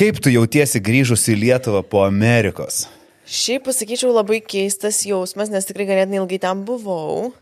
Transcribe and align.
Kaip 0.00 0.16
tu 0.24 0.30
jautiesi 0.32 0.80
grįžus 0.80 1.26
į 1.28 1.34
Lietuvą 1.42 1.82
po 1.84 2.00
Amerikos? 2.06 2.86
Šiaip 3.28 3.66
pasakyčiau 3.66 4.14
labai 4.14 4.38
keistas 4.40 5.02
jausmas, 5.04 5.50
nes 5.52 5.66
tikrai 5.68 5.84
ganėtinai 5.90 6.22
ilgai 6.22 6.38
ten 6.40 6.62
buvau. 6.64 7.34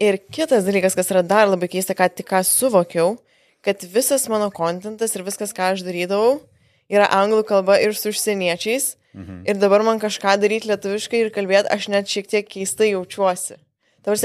Ir 0.00 0.16
kitas 0.32 0.64
dalykas, 0.64 0.96
kas 0.96 1.10
yra 1.12 1.20
dar 1.20 1.50
labai 1.50 1.68
keista, 1.68 1.92
ką 1.92 2.06
tik 2.16 2.30
ką 2.30 2.40
suvokiau, 2.48 3.18
kad 3.60 3.84
visas 3.92 4.24
mano 4.32 4.48
kontentas 4.54 5.12
ir 5.12 5.24
viskas, 5.26 5.52
ką 5.52 5.74
aš 5.74 5.84
darydavau, 5.84 6.38
yra 6.88 7.10
anglų 7.12 7.42
kalba 7.50 7.76
ir 7.84 7.92
su 7.92 8.08
užsieniečiais. 8.08 8.94
Mhm. 9.12 9.42
Ir 9.52 9.60
dabar 9.60 9.84
man 9.84 10.00
kažką 10.00 10.38
daryti 10.40 10.70
lietuviškai 10.72 11.20
ir 11.26 11.30
kalbėti, 11.34 11.68
aš 11.76 11.90
net 11.92 12.08
šiek 12.08 12.24
tiek 12.32 12.48
keistai 12.48 12.94
jaučiuosi. 12.94 13.58
Tavars, 14.00 14.24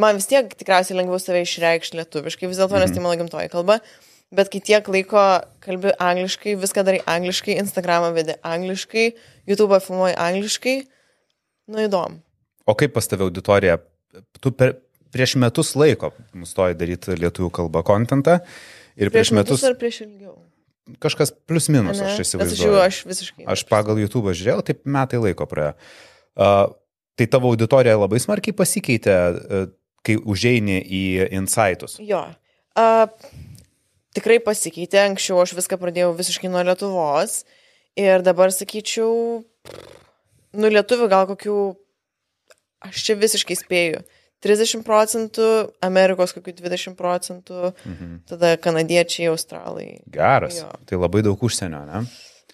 man 0.00 0.16
vis 0.16 0.30
tiek 0.32 0.48
tikriausiai 0.48 0.96
lengviau 0.96 1.20
save 1.20 1.44
išreikšti 1.44 2.00
lietuviškai, 2.00 2.48
vis 2.48 2.56
dėlto, 2.56 2.80
nes 2.80 2.88
Mhm. 2.88 2.96
tai 2.96 3.04
mano 3.04 3.20
gimtoji 3.20 3.52
kalba. 3.52 3.82
Bet 4.32 4.48
kai 4.52 4.62
tiek 4.64 4.86
laiko 4.88 5.20
kalbi 5.60 5.92
angliškai, 6.00 6.54
viską 6.60 6.84
darai 6.86 7.02
angliškai, 7.04 7.58
Instagramą 7.60 8.12
vedi 8.16 8.36
angliškai, 8.48 9.10
YouTube 9.50 9.76
filmuoji 9.84 10.16
angliškai, 10.16 10.76
nu 11.72 11.82
įdomu. 11.84 12.22
O 12.64 12.74
kaip 12.78 12.94
pas 12.94 13.08
tave 13.10 13.26
auditorija? 13.26 13.76
Tu 14.40 14.52
per, 14.56 14.78
prieš 15.12 15.36
metus 15.40 15.74
laiko 15.76 16.12
nustoji 16.32 16.78
daryti 16.80 17.18
lietuvių 17.20 17.50
kalbą 17.52 17.82
kontentą 17.84 18.38
ir 18.96 19.12
prieš, 19.12 19.32
Prieš 19.32 19.34
metus 19.36 19.58
metus 19.60 19.68
ar 19.68 19.76
prieš 19.80 20.00
ilgiau? 20.06 20.38
kažkas 21.02 21.30
plius 21.46 21.68
minus, 21.68 22.00
Ane? 22.00 22.08
aš 22.08 22.16
Nes 22.16 22.20
aš 22.20 22.26
įsivaizduoju. 22.26 22.80
aš 22.82 22.96
visiškai. 23.06 23.44
Aš 23.54 23.62
pagal 23.68 24.00
YouTube 24.02 24.32
žiūrėjau, 24.34 24.64
taip 24.66 24.82
metai 24.88 25.20
laiko 25.22 25.46
praėjo. 25.46 25.76
Uh, 26.32 26.72
tai 27.20 27.28
tavo 27.30 27.52
auditorija 27.52 27.94
labai 28.00 28.18
smarkiai 28.22 28.56
pasikeitė, 28.56 29.14
uh, 29.14 29.70
kai 30.02 30.16
užeini 30.18 30.80
į 30.82 31.02
insightus. 31.38 31.98
Jo. 32.02 32.24
Uh, 32.74 33.06
tikrai 34.16 34.38
pasikeitė, 34.44 35.00
anksčiau 35.08 35.40
aš 35.42 35.54
viską 35.58 35.78
pradėjau 35.80 36.12
visiškai 36.18 36.50
nuo 36.52 36.62
Lietuvos 36.66 37.42
ir 37.96 38.22
dabar 38.24 38.52
sakyčiau, 38.54 39.42
nu 40.52 40.68
lietuvių 40.72 41.08
gal 41.12 41.26
kokių, 41.30 41.56
aš 42.88 43.04
čia 43.06 43.16
visiškai 43.20 43.56
spėju, 43.56 44.02
30 44.42 44.82
procentų, 44.82 45.46
Amerikos 45.86 46.32
kokių 46.34 46.56
20 46.58 46.96
procentų, 46.98 47.72
Mhm. 47.86 48.20
tada 48.26 48.56
kanadiečiai, 48.58 49.28
australai. 49.30 50.00
Geras. 50.10 50.58
Jo. 50.60 50.70
Tai 50.86 50.96
labai 50.98 51.22
daug 51.22 51.38
užsienio, 51.38 51.84
ne? 51.86 52.06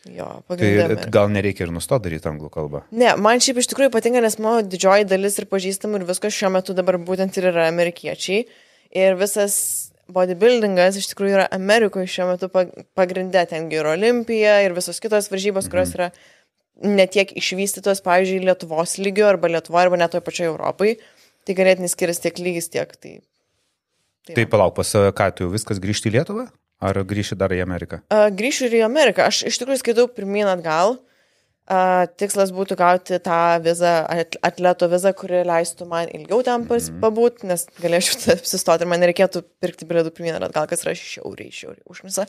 Jo, 0.08 0.42
Tai 0.46 0.56
pagrindinė. 0.56 1.10
gal 1.10 1.28
nereikia 1.28 1.62
ir 1.66 1.72
nustoti 1.72 2.04
daryti 2.08 2.28
anglų 2.30 2.50
kalbą. 2.50 2.82
Ne, 2.92 3.16
man 3.16 3.38
šiaip 3.40 3.58
iš 3.58 3.66
tikrųjų 3.72 3.90
patinka, 3.90 4.20
nes 4.22 4.38
mano 4.38 4.62
didžioji 4.62 5.08
dalis 5.08 5.38
ir 5.38 5.46
pažįstamų 5.46 6.00
ir 6.00 6.04
viskas 6.06 6.32
šiuo 6.32 6.50
metu 6.52 6.72
dabar 6.74 6.96
būtent 6.98 7.36
ir 7.36 7.48
yra 7.50 7.66
amerikiečiai. 7.68 8.46
Ir 8.92 9.16
visas 9.16 9.87
bodybuildingas 10.12 10.98
iš 11.00 11.10
tikrųjų 11.12 11.36
yra 11.36 11.46
Amerikoje 11.54 12.08
šiuo 12.10 12.28
metu 12.32 12.48
pag- 12.52 12.72
pagrindė. 12.98 13.44
Tengi 13.50 13.80
ir 13.80 13.88
Olimpija 13.88 14.58
ir 14.64 14.76
visos 14.76 15.00
kitos 15.04 15.30
varžybos, 15.32 15.68
mhm. 15.68 15.72
kurios 15.72 15.94
yra 15.96 16.10
netiek 16.84 17.32
išvystytos, 17.38 18.02
pavyzdžiui, 18.06 18.44
Lietuvos 18.46 18.98
lygio 19.02 19.26
arba 19.28 19.50
Lietuvoje 19.50 19.88
arba 19.88 19.98
net 19.98 20.14
toje 20.14 20.24
pačioje 20.26 20.52
Europai. 20.52 20.94
Tai 21.48 21.56
ganėtinai 21.58 21.90
skiriasi 21.90 22.26
tiek 22.26 22.40
lygis, 22.44 22.70
tiek 22.70 22.92
tai. 23.00 23.18
Tai 24.28 24.44
palauk, 24.52 24.74
pas 24.76 24.88
ką, 25.16 25.28
tu 25.34 25.48
viskas 25.48 25.80
grįžti 25.80 26.10
į 26.10 26.18
Lietuvą? 26.18 26.48
Ar 26.84 27.00
grįši 27.10 27.34
dar 27.34 27.50
į 27.50 27.62
Ameriką? 27.64 28.02
Uh, 28.12 28.28
grįšiu 28.30 28.68
ir 28.68 28.76
į 28.78 28.82
Ameriką. 28.86 29.26
Aš 29.26 29.42
iš 29.48 29.56
tikrųjų 29.58 29.80
skaitau 29.80 30.06
pirmyn 30.12 30.46
atgal. 30.46 30.98
Tikslas 31.68 32.48
būtų 32.56 32.76
gauti 32.80 33.18
tą 33.20 33.38
vizą, 33.60 33.90
at- 34.08 34.38
atleto 34.46 34.88
vizą, 34.88 35.10
kuri 35.12 35.42
leistų 35.44 35.84
man 35.90 36.08
ilgiau 36.16 36.40
ten 36.46 36.64
pas- 36.70 36.88
pabūti, 37.02 37.44
nes 37.50 37.66
galėčiau 37.82 38.16
čia 38.22 38.32
apsistoti 38.38 38.86
ir 38.86 38.88
man 38.88 39.02
nereikėtų 39.04 39.42
pirkti 39.60 39.84
bilietų 39.90 40.14
pirmyn 40.16 40.38
ir 40.38 40.46
atgal, 40.48 40.64
kas 40.70 40.86
yra 40.86 40.94
šiauriai, 40.96 41.52
šiauriai 41.52 41.84
užmisa. 41.92 42.24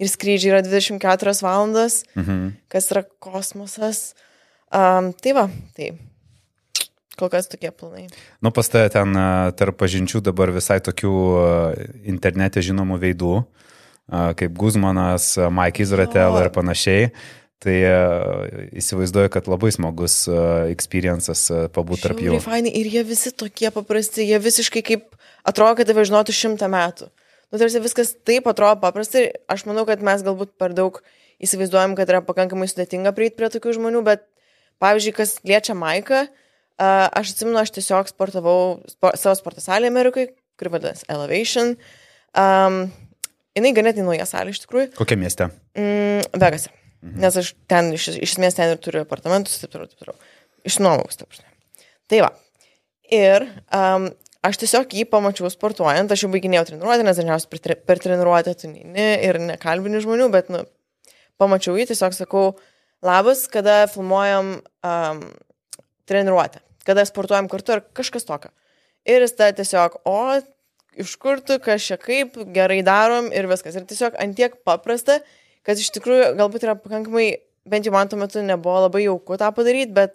Ir 0.00 0.08
skrydžiai 0.08 0.52
yra 0.54 0.62
24 0.64 1.42
valandas, 1.44 2.02
Mhm. 2.16 2.52
kas 2.72 2.88
yra 2.94 3.02
kosmosas. 3.20 4.14
Um, 4.72 5.12
tai 5.12 5.32
va, 5.36 5.48
tai 5.76 5.90
kol 7.18 7.28
kas 7.32 7.48
tokie 7.50 7.70
planai. 7.74 8.06
Nu, 8.40 8.52
pas 8.54 8.68
tave 8.70 8.88
ten 8.94 9.12
tarp 9.58 9.76
pažinčių 9.80 10.20
dabar 10.22 10.52
visai 10.54 10.78
tokių 10.80 11.12
internete 12.06 12.62
žinomų 12.62 12.98
veidų, 13.02 13.32
kaip 14.38 14.54
Guzmanas, 14.56 15.34
Mike 15.50 15.82
Izratel 15.82 16.38
ir 16.44 16.48
panašiai. 16.54 17.10
Tai 17.58 17.74
a, 17.90 17.94
įsivaizduoju, 18.78 19.30
kad 19.34 19.48
labai 19.50 19.72
smagus 19.74 20.20
a, 20.30 20.68
experiences 20.70 21.48
a, 21.50 21.64
pabūt 21.74 22.04
tarp 22.06 22.20
jų. 22.22 22.38
Faini 22.44 22.70
ir 22.78 22.86
jie 22.92 23.02
visi 23.06 23.32
tokie 23.34 23.72
paprasti, 23.74 24.26
jie 24.28 24.38
visiškai 24.42 24.84
kaip 24.86 25.08
atrodo, 25.48 25.80
kad 25.80 25.90
tave 25.90 26.04
žinotų 26.06 26.36
šimtą 26.38 26.68
metų. 26.70 27.10
Nu, 27.48 27.58
tarsi 27.58 27.80
viskas 27.82 28.12
taip 28.28 28.46
atrodo 28.50 28.78
paprastai 28.82 29.24
ir 29.26 29.38
aš 29.50 29.64
manau, 29.66 29.86
kad 29.88 30.04
mes 30.04 30.22
galbūt 30.22 30.52
per 30.60 30.74
daug 30.76 31.00
įsivaizduojam, 31.42 31.96
kad 31.98 32.10
yra 32.10 32.20
pakankamai 32.26 32.68
sudėtinga 32.70 33.14
prieiti 33.16 33.38
prie 33.38 33.48
tokių 33.54 33.74
žmonių, 33.78 34.04
bet 34.06 34.26
pavyzdžiui, 34.82 35.14
kas 35.16 35.36
liečia 35.46 35.74
Maiką, 35.78 36.26
uh, 36.28 37.06
aš 37.08 37.34
atsimenu, 37.34 37.58
aš 37.62 37.72
tiesiog 37.78 38.10
sportavau 38.10 38.58
spo, 38.90 39.14
savo 39.18 39.34
sporto 39.38 39.64
salėje 39.64 39.94
Amerikoje, 39.94 40.32
kuri 40.60 40.74
vadinasi 40.74 41.08
Elevation. 41.10 41.76
Um, 42.38 42.82
jinai 43.56 43.74
ganėtinai 43.76 44.12
nauja 44.12 44.28
salė 44.28 44.54
iš 44.54 44.62
tikrųjų. 44.66 44.92
Kokia 44.98 45.18
mieste? 45.18 45.50
Mm, 45.78 46.28
Vegase. 46.38 46.74
Mhm. 47.02 47.18
Nes 47.22 47.36
aš 47.38 47.52
ten 47.70 47.92
iš, 47.94 48.08
iš 48.16 48.34
esmės 48.34 48.56
ten 48.58 48.72
ir 48.72 48.80
turiu 48.82 49.04
apartamentus, 49.04 49.60
taip 49.60 49.74
toliau, 49.74 49.90
taip 49.90 50.02
toliau. 50.02 50.16
Išnuomaus, 50.66 51.20
taip 51.20 51.36
žinai. 51.36 51.52
Tai 52.10 52.22
va. 52.24 52.32
Ir 53.14 53.46
um, 53.74 54.08
aš 54.44 54.58
tiesiog 54.62 54.96
jį 54.98 55.04
pamačiau 55.12 55.50
sportuojant, 55.52 56.10
aš 56.12 56.24
jau 56.24 56.32
baiginėjau 56.32 56.66
treniruotę, 56.72 57.06
nes 57.06 57.20
dažniausiai 57.20 57.52
per, 57.54 57.76
per 57.88 58.02
treniruotę 58.02 58.54
tu 58.58 58.70
neini 58.72 59.08
ir 59.24 59.38
nekalbini 59.40 60.02
žmonių, 60.04 60.28
bet, 60.34 60.50
nu, 60.52 60.64
pamačiau 61.40 61.78
jį, 61.78 61.88
tiesiog 61.92 62.16
sakau, 62.16 62.44
labas, 63.04 63.46
kada 63.52 63.84
filmuojam 63.92 64.58
um, 64.58 65.22
treniruotę, 66.10 66.60
kada 66.88 67.06
sportuojam 67.08 67.48
kartu 67.52 67.78
ar 67.78 67.84
kažkas 67.96 68.26
tokio. 68.28 68.52
Ir 69.08 69.24
jis 69.24 69.36
tada 69.38 69.54
tiesiog, 69.56 70.00
o, 70.08 70.18
iš 70.98 71.14
kur 71.22 71.40
tu, 71.40 71.56
kas 71.62 71.84
čia 71.86 71.96
kaip, 72.00 72.36
gerai 72.54 72.82
darom 72.84 73.30
ir 73.32 73.48
viskas. 73.48 73.78
Ir 73.78 73.86
tiesiog 73.88 74.18
antiek 74.20 74.58
paprasta, 74.66 75.20
kad 75.66 75.80
iš 75.80 75.90
tikrųjų 75.96 76.32
galbūt 76.38 76.64
yra 76.66 76.76
pakankamai, 76.78 77.28
bent 77.68 77.86
jau 77.88 77.92
man 77.94 78.08
tuo 78.08 78.18
metu 78.20 78.42
nebuvo 78.44 78.84
labai 78.86 79.04
jauku 79.06 79.36
tą 79.40 79.50
padaryti, 79.56 79.92
bet 79.96 80.14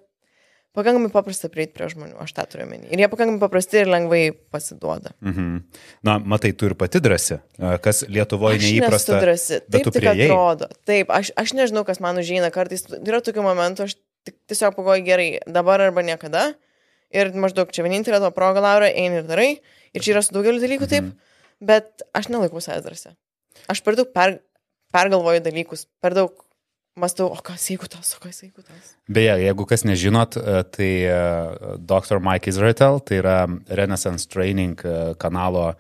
pakankamai 0.74 1.12
paprasta 1.14 1.50
prieiti 1.54 1.76
prie 1.78 1.86
žmonių, 1.92 2.16
aš 2.24 2.32
tą 2.34 2.46
turiu 2.50 2.66
menį. 2.66 2.88
Ir 2.96 3.04
jie 3.04 3.10
pakankamai 3.12 3.42
paprasti 3.44 3.78
ir 3.84 3.92
lengvai 3.94 4.22
pasiduoda. 4.54 5.12
Mhm. 5.22 5.52
Na, 6.08 6.16
matai, 6.18 6.50
tu 6.58 6.66
ir 6.66 6.74
pati 6.80 7.02
drasi, 7.04 7.38
kas 7.86 8.02
Lietuvoje 8.10 8.58
Aš 8.58 8.66
neįprasta. 8.66 9.20
drąsi. 9.22 9.60
bet 9.68 9.76
Taip 9.76 9.92
tik 9.92 10.00
priėjai. 10.02 10.30
atrodo. 10.32 10.70
Taip, 10.90 11.14
aš, 11.14 11.30
aš 11.38 11.54
nežinau, 11.60 11.86
kas 11.86 12.02
man 12.02 12.18
užeina. 12.18 12.50
Kartais 12.56 12.88
yra 12.96 13.22
tokių 13.22 13.46
momentų, 13.46 13.86
aš 13.86 13.96
tik, 14.26 14.40
tiesiog 14.50 14.74
pagoju 14.80 15.06
gerai, 15.06 15.28
dabar 15.46 15.84
arba 15.86 16.02
niekada. 16.02 16.56
Ir 17.14 17.30
maždaug 17.38 17.70
čia 17.70 17.86
vienintelė 17.86 18.18
to 18.24 18.32
proga, 18.34 18.64
Laura, 18.66 18.88
eini 18.90 19.22
ir 19.22 19.28
darai. 19.30 19.52
Ir 19.94 20.02
čia 20.02 20.16
yra 20.16 20.24
su 20.26 20.34
daugeliu 20.34 20.58
dalykų 20.64 20.88
taip, 20.90 21.12
bet 21.62 22.02
aš 22.18 22.32
nelaikau 22.34 22.58
savęs 22.66 22.82
drąsia. 22.88 23.14
Aš 23.70 23.84
per 23.86 23.94
daug 24.00 24.10
per, 24.10 24.40
pergalvoju 24.94 25.42
dalykus, 25.46 25.88
per 26.02 26.14
daug 26.18 26.32
mastau, 27.00 27.32
o 27.34 27.40
kas 27.42 27.66
jeigu 27.72 27.88
tas, 27.90 28.14
o 28.16 28.22
kas 28.22 28.44
jeigu 28.46 28.62
tas. 28.62 28.94
Beje, 29.10 29.34
jeigu 29.48 29.66
kas 29.66 29.82
nežinot, 29.90 30.38
e, 30.38 30.60
tai 30.70 30.92
e, 31.10 31.18
Dr. 31.82 32.22
Mike 32.22 32.52
Izrael, 32.54 33.00
tai 33.02 33.18
yra 33.24 33.38
Renaissance 33.74 34.30
Training 34.30 34.78
e, 34.86 34.98
kanalo 35.18 35.72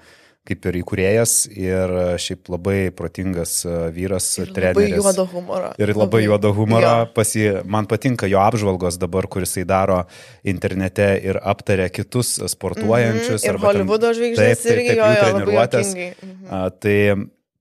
kaip 0.44 0.66
ir 0.68 0.76
įkūrėjas 0.82 1.34
ir 1.56 1.92
šiaip 2.20 2.50
labai 2.52 2.90
protingas 2.92 3.62
vyras, 3.96 4.26
Ir 4.42 4.50
labai 4.50 4.74
treneris. 4.74 4.98
juodo 4.98 5.24
humoro. 5.32 5.70
Ir 5.80 5.94
labai 5.96 6.20
juodo 6.26 6.50
humoro. 6.58 6.90
Pasi, 7.16 7.46
man 7.64 7.88
patinka 7.88 8.28
jo 8.28 8.42
apžvalgos 8.44 8.98
dabar, 9.00 9.30
kuris 9.32 9.54
jisai 9.54 9.64
daro 9.70 10.02
internete 10.44 11.08
ir 11.24 11.40
aptaria 11.40 11.88
kitus 11.96 12.34
sportuojančius. 12.52 13.40
Mhm, 13.40 13.48
ir 13.48 13.54
arba 13.54 13.62
ten- 13.72 13.88
Hollywoodo 13.88 14.12
žvaigždės 14.18 14.60
Taip, 14.60 14.66
taip, 14.66 14.74
irgi 14.76 14.90
taip, 14.90 14.98
jo, 14.98 15.06
jo, 15.06 15.14
labai 15.14 15.32
treniruotės. 15.32 15.94
juokingai. 15.94 16.12
Mhm. 16.28 16.52
A, 16.52 16.70
Tai 16.84 16.98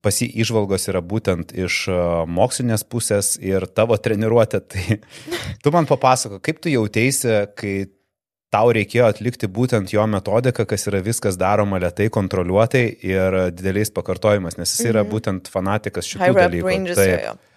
pasi 0.02 0.26
išvalgos 0.42 0.88
yra 0.90 1.02
būtent 1.04 1.54
iš 1.56 1.86
a, 1.88 1.98
mokslinės 2.26 2.84
pusės 2.84 3.34
ir 3.42 3.66
tavo 3.70 3.98
treniruotė. 3.98 4.62
Tai 4.72 5.00
tu 5.62 5.74
man 5.74 5.88
papasako, 5.91 6.41
kaip 6.44 6.62
tu 6.62 6.72
jautėsi, 6.72 7.34
kai 7.59 7.74
tau 8.53 8.72
reikėjo 8.77 9.06
atlikti 9.09 9.48
būtent 9.48 9.94
jo 9.94 10.04
metodiką, 10.12 10.66
kas 10.68 10.84
yra 10.91 11.00
viskas 11.04 11.38
daroma 11.41 11.80
lietai, 11.80 12.10
kontroliuotai 12.12 12.84
ir 13.09 13.38
dideliais 13.54 13.92
pakartojimas, 13.94 14.59
nes 14.60 14.74
jis 14.74 14.91
yra 14.91 15.06
būtent 15.09 15.48
fanatikas 15.53 16.10
šitų 16.10 16.34
dalykų. 16.36 16.98
Taip. 16.98 17.48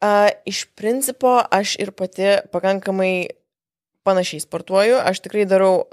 Uh, 0.00 0.32
iš 0.48 0.64
principo 0.74 1.36
aš 1.52 1.76
ir 1.78 1.92
pati 1.92 2.38
pakankamai 2.50 3.28
panašiai 4.08 4.42
sportuoju. 4.42 4.98
Aš 5.04 5.20
tikrai 5.26 5.44
darau 5.48 5.84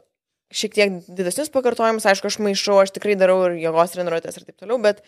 šiek 0.55 0.73
tiek 0.73 0.99
didesnius 1.11 1.51
pakartojimus, 1.53 2.07
aišku, 2.07 2.31
aš 2.31 2.39
maišau, 2.41 2.79
aš 2.81 2.93
tikrai 2.95 3.17
darau 3.19 3.41
ir 3.49 3.57
jėgos 3.59 3.93
treniruotės 3.93 4.39
ir 4.39 4.47
taip 4.47 4.63
toliau, 4.63 4.79
bet 4.81 5.03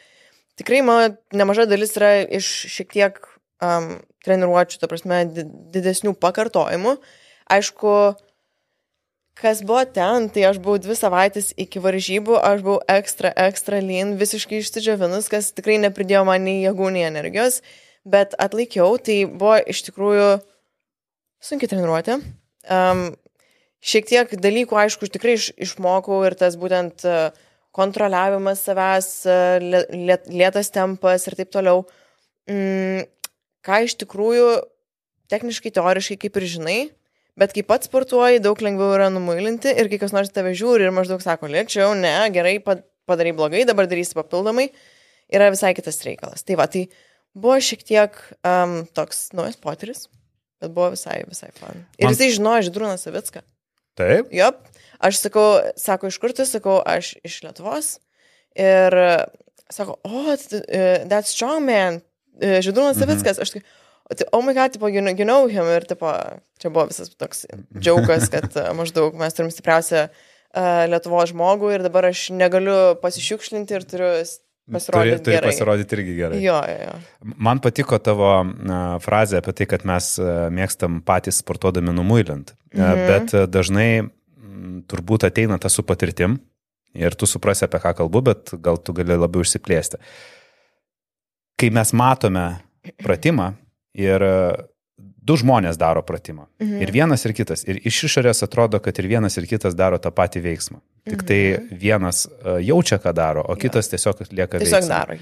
tikrai 0.60 0.84
mano 0.86 1.16
nemaža 1.36 1.66
dalis 1.70 1.96
yra 1.98 2.20
iš 2.28 2.48
šiek 2.70 2.94
tiek 2.94 3.20
um, 3.64 3.98
treniruočių, 4.26 4.80
ta 4.82 4.90
prasme, 4.92 5.24
di- 5.32 5.48
didesnių 5.74 6.14
pakartojimų. 6.20 6.98
Aišku, 7.50 7.94
kas 9.40 9.62
buvo 9.66 9.86
ten, 9.88 10.28
tai 10.34 10.46
aš 10.50 10.60
buvau 10.64 10.82
dvi 10.82 10.98
savaitės 11.00 11.54
iki 11.60 11.82
varžybų, 11.84 12.36
aš 12.44 12.64
buvau 12.66 12.80
ekstra, 12.92 13.32
ekstra 13.48 13.80
lean, 13.84 14.18
visiškai 14.20 14.60
išsidžiovinus, 14.60 15.32
kas 15.32 15.54
tikrai 15.56 15.80
nepridėjo 15.82 16.26
man 16.28 16.44
nei 16.46 16.60
jėgų, 16.66 16.92
nei 16.96 17.08
energijos, 17.08 17.62
bet 18.08 18.36
atlaikiau, 18.40 19.00
tai 19.02 19.24
buvo 19.30 19.58
iš 19.64 19.86
tikrųjų 19.88 20.30
sunkiai 21.44 21.72
treniruoti. 21.72 22.20
Um, 22.70 23.06
šiek 23.80 24.10
tiek 24.10 24.36
dalykų, 24.44 24.76
aišku, 24.84 25.08
tikrai 25.08 25.38
iš, 25.40 25.54
išmokau 25.56 26.20
ir 26.28 26.36
tas 26.38 26.60
būtent 26.60 27.08
uh, 27.08 27.32
kontroliavimas 27.76 28.64
savęs, 28.66 29.10
lėtas 30.30 30.72
tempas 30.74 31.28
ir 31.30 31.38
taip 31.40 31.52
toliau. 31.54 31.84
Mm, 32.50 33.06
ką 33.66 33.82
iš 33.86 33.96
tikrųjų 34.02 34.48
techniškai, 35.30 35.72
teoriškai 35.76 36.18
kaip 36.24 36.40
ir 36.40 36.48
žinai, 36.50 36.78
bet 37.40 37.54
kai 37.56 37.64
pats 37.68 37.90
sportuoji, 37.90 38.42
daug 38.44 38.60
lengviau 38.64 38.96
yra 38.98 39.10
numuilinti 39.14 39.72
ir 39.72 39.90
kai 39.92 40.00
kas 40.02 40.16
nors 40.16 40.32
tave 40.34 40.56
žiūri 40.58 40.88
ir 40.88 40.96
maždaug 40.96 41.22
sako, 41.24 41.52
lėčiau, 41.52 41.94
ne, 41.98 42.16
gerai, 42.34 42.58
padarai 43.10 43.36
blogai, 43.38 43.66
dabar 43.70 43.90
darysi 43.90 44.18
papildomai, 44.18 44.70
yra 45.32 45.52
visai 45.54 45.76
kitas 45.78 46.02
reikalas. 46.06 46.44
Tai 46.48 46.58
va, 46.60 46.66
tai 46.72 46.88
buvo 47.38 47.60
šiek 47.62 47.86
tiek 47.86 48.18
um, 48.42 48.82
toks 48.98 49.30
naujas 49.38 49.60
potyris, 49.62 50.08
bet 50.60 50.74
buvo 50.74 50.92
visai, 50.96 51.22
visai 51.30 51.54
fan. 51.56 51.86
Ir 52.00 52.10
Man... 52.10 52.18
jisai 52.18 52.34
žinojo 52.36 52.68
Židrūną 52.70 52.98
Savicką. 53.00 53.46
Taip. 54.00 54.32
Jop. 54.36 54.64
Aš 55.00 55.22
sakau, 55.24 55.48
sako, 55.80 56.12
iš 56.12 56.20
kur 56.20 56.34
tu, 56.36 56.46
sakau, 56.48 56.80
aš 56.84 57.14
iš 57.28 57.42
Lietuvos. 57.46 57.98
Ir 58.60 58.96
sako, 59.72 60.00
oh, 60.08 60.32
that's 60.32 61.36
strong 61.36 61.68
man, 61.68 62.02
Židrūnas 62.40 62.98
mhm. 62.98 63.04
Savickas. 63.04 63.40
Aš 63.44 63.54
sakai, 63.54 63.68
Tai, 64.10 64.26
oh 64.34 64.42
my 64.42 64.56
god, 64.58 64.74
tipo, 64.74 64.88
you 64.88 65.02
know, 65.02 65.14
you 65.14 65.26
know 65.26 65.46
him 65.46 65.68
ir, 65.70 65.86
tipo, 65.86 66.10
čia 66.58 66.72
buvo 66.74 66.88
visas 66.90 67.12
toks 67.14 67.44
džiaugas, 67.78 68.26
kad 68.34 68.56
maždaug 68.80 69.14
mes 69.14 69.36
turim 69.38 69.52
stipriausią 69.54 70.08
uh, 70.10 70.88
Lietuvo 70.90 71.22
žmogų 71.30 71.76
ir 71.76 71.84
dabar 71.86 72.08
aš 72.10 72.32
negaliu 72.34 72.96
pasišiukšlinti 73.04 73.78
ir 73.78 73.86
turiu 73.86 74.10
pasirodyti. 74.72 75.22
Turi, 75.26 75.36
turi 75.38 75.50
pasirodyti 75.50 75.98
irgi 75.98 76.16
gerai. 76.18 76.42
Jo, 76.44 76.58
jo, 76.70 76.88
jo. 76.88 77.34
Man 77.48 77.62
patiko 77.64 78.00
tavo 78.04 78.32
frazė 79.04 79.42
apie 79.42 79.56
tai, 79.60 79.70
kad 79.74 79.86
mes 79.90 80.12
uh, 80.22 80.48
mėgstam 80.54 81.02
patys 81.06 81.42
sportuodami 81.44 81.96
numuilint, 81.96 82.54
uh, 82.56 82.80
mhm. 82.80 83.06
bet 83.10 83.36
uh, 83.38 83.48
dažnai 83.50 83.90
turbūt 84.90 85.28
ateina 85.28 85.60
tas 85.62 85.76
su 85.78 85.86
patirtim 85.88 86.40
ir 86.98 87.16
tu 87.16 87.28
suprasi, 87.30 87.68
apie 87.68 87.82
ką 87.84 87.94
kalbu, 88.02 88.26
bet 88.32 88.54
gal 88.66 88.80
tu 88.82 88.96
gali 88.98 89.18
labiau 89.18 89.46
išsiplėsti. 89.46 90.02
Kai 91.60 91.70
mes 91.76 91.92
matome 91.94 92.46
pratimą, 93.04 93.54
Ir 93.98 94.22
e, 94.22 94.34
du 95.30 95.36
žmonės 95.38 95.78
daro 95.78 96.02
pratimą. 96.06 96.48
Mhm. 96.62 96.80
Ir 96.84 96.94
vienas 96.96 97.26
ir 97.28 97.36
kitas. 97.38 97.66
Ir 97.70 97.82
iš 97.88 98.04
išorės 98.10 98.42
atrodo, 98.46 98.82
kad 98.84 98.98
ir 99.02 99.10
vienas 99.12 99.38
ir 99.38 99.46
kitas 99.50 99.78
daro 99.78 100.00
tą 100.02 100.12
patį 100.16 100.42
veiksmą. 100.48 100.82
Tik 101.10 101.26
tai 101.28 101.42
mhm. 101.42 101.82
vienas 101.84 102.26
uh, 102.26 102.58
jaučia, 102.64 103.00
ką 103.02 103.14
daro, 103.16 103.46
o 103.46 103.58
kitas 103.60 103.92
tiesiog 103.92 104.26
lieka 104.30 104.58
tiesiog 104.58 104.82
veiksmą. 104.82 104.96
daro. 104.96 105.20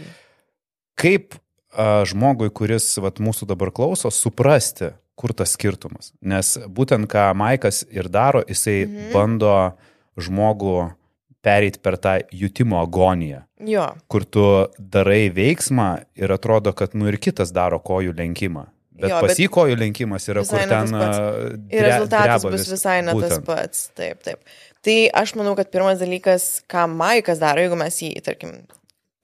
Kaip 0.98 1.36
uh, 1.38 2.04
žmogui, 2.10 2.50
kuris 2.56 2.94
vat, 3.04 3.20
mūsų 3.24 3.50
dabar 3.52 3.74
klauso, 3.76 4.12
suprasti, 4.14 4.94
kur 5.18 5.34
tas 5.38 5.56
skirtumas? 5.58 6.14
Nes 6.22 6.56
būtent 6.68 7.10
ką 7.12 7.30
Maikas 7.38 7.84
ir 7.92 8.10
daro, 8.14 8.44
jisai 8.48 8.86
mhm. 8.86 9.12
bando 9.16 9.58
žmogų 10.18 10.78
pereiti 11.46 11.80
per 11.80 11.98
tą 12.02 12.18
jutimo 12.34 12.82
agoniją. 12.82 13.44
Jo. 13.68 13.90
Kur 14.12 14.26
tu 14.26 14.44
darai 14.78 15.30
veiksmą 15.34 15.90
ir 16.20 16.34
atrodo, 16.34 16.74
kad 16.78 16.96
nu 16.98 17.08
ir 17.10 17.18
kitas 17.22 17.54
daro 17.56 17.80
kojų 17.80 18.16
lenkimą. 18.18 18.68
Bet 18.98 19.12
jo, 19.12 19.20
pas 19.22 19.38
jį 19.38 19.48
kojų 19.54 19.76
lenkimas 19.78 20.26
yra, 20.32 20.42
kur 20.48 20.64
ten... 20.72 20.96
Ir 21.70 21.86
rezultatas 21.86 22.46
bus 22.48 22.64
vis, 22.64 22.72
visai 22.74 22.96
ne 23.06 23.14
būtent. 23.14 23.36
tas 23.36 23.44
pats. 23.46 23.84
Taip, 23.98 24.24
taip. 24.26 24.56
Tai 24.86 24.96
aš 25.22 25.36
manau, 25.38 25.54
kad 25.60 25.70
pirmas 25.74 26.02
dalykas, 26.02 26.48
ką 26.72 26.88
Maikas 26.90 27.42
daro, 27.44 27.62
jeigu 27.62 27.78
mes 27.78 28.00
jį, 28.02 28.10
tarkim, 28.26 28.56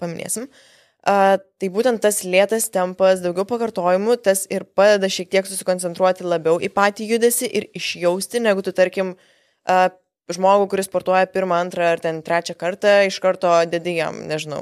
paminėsim, 0.02 0.46
uh, 0.50 1.40
tai 1.42 1.70
būtent 1.74 2.04
tas 2.04 2.22
lėtas 2.28 2.70
tempas, 2.74 3.24
daugiau 3.24 3.48
pakartojimų, 3.50 4.20
tas 4.28 4.46
ir 4.54 4.68
padeda 4.78 5.10
šiek 5.10 5.32
tiek 5.34 5.50
susikoncentruoti 5.50 6.28
labiau 6.28 6.60
į 6.62 6.70
patį 6.74 7.10
judesi 7.16 7.50
ir 7.50 7.70
išjausti, 7.74 8.44
negu 8.44 8.66
tu, 8.66 8.76
tarkim, 8.76 9.16
uh, 9.66 9.88
žmogų, 10.32 10.68
kuris 10.72 10.88
sportuoja 10.88 11.26
pirmą, 11.32 11.58
antrą 11.66 11.90
ar 11.96 12.04
ten 12.04 12.22
trečią 12.26 12.56
kartą, 12.60 13.00
iš 13.08 13.18
karto 13.24 13.56
dedi 13.70 13.98
jam, 13.98 14.22
nežinau, 14.30 14.62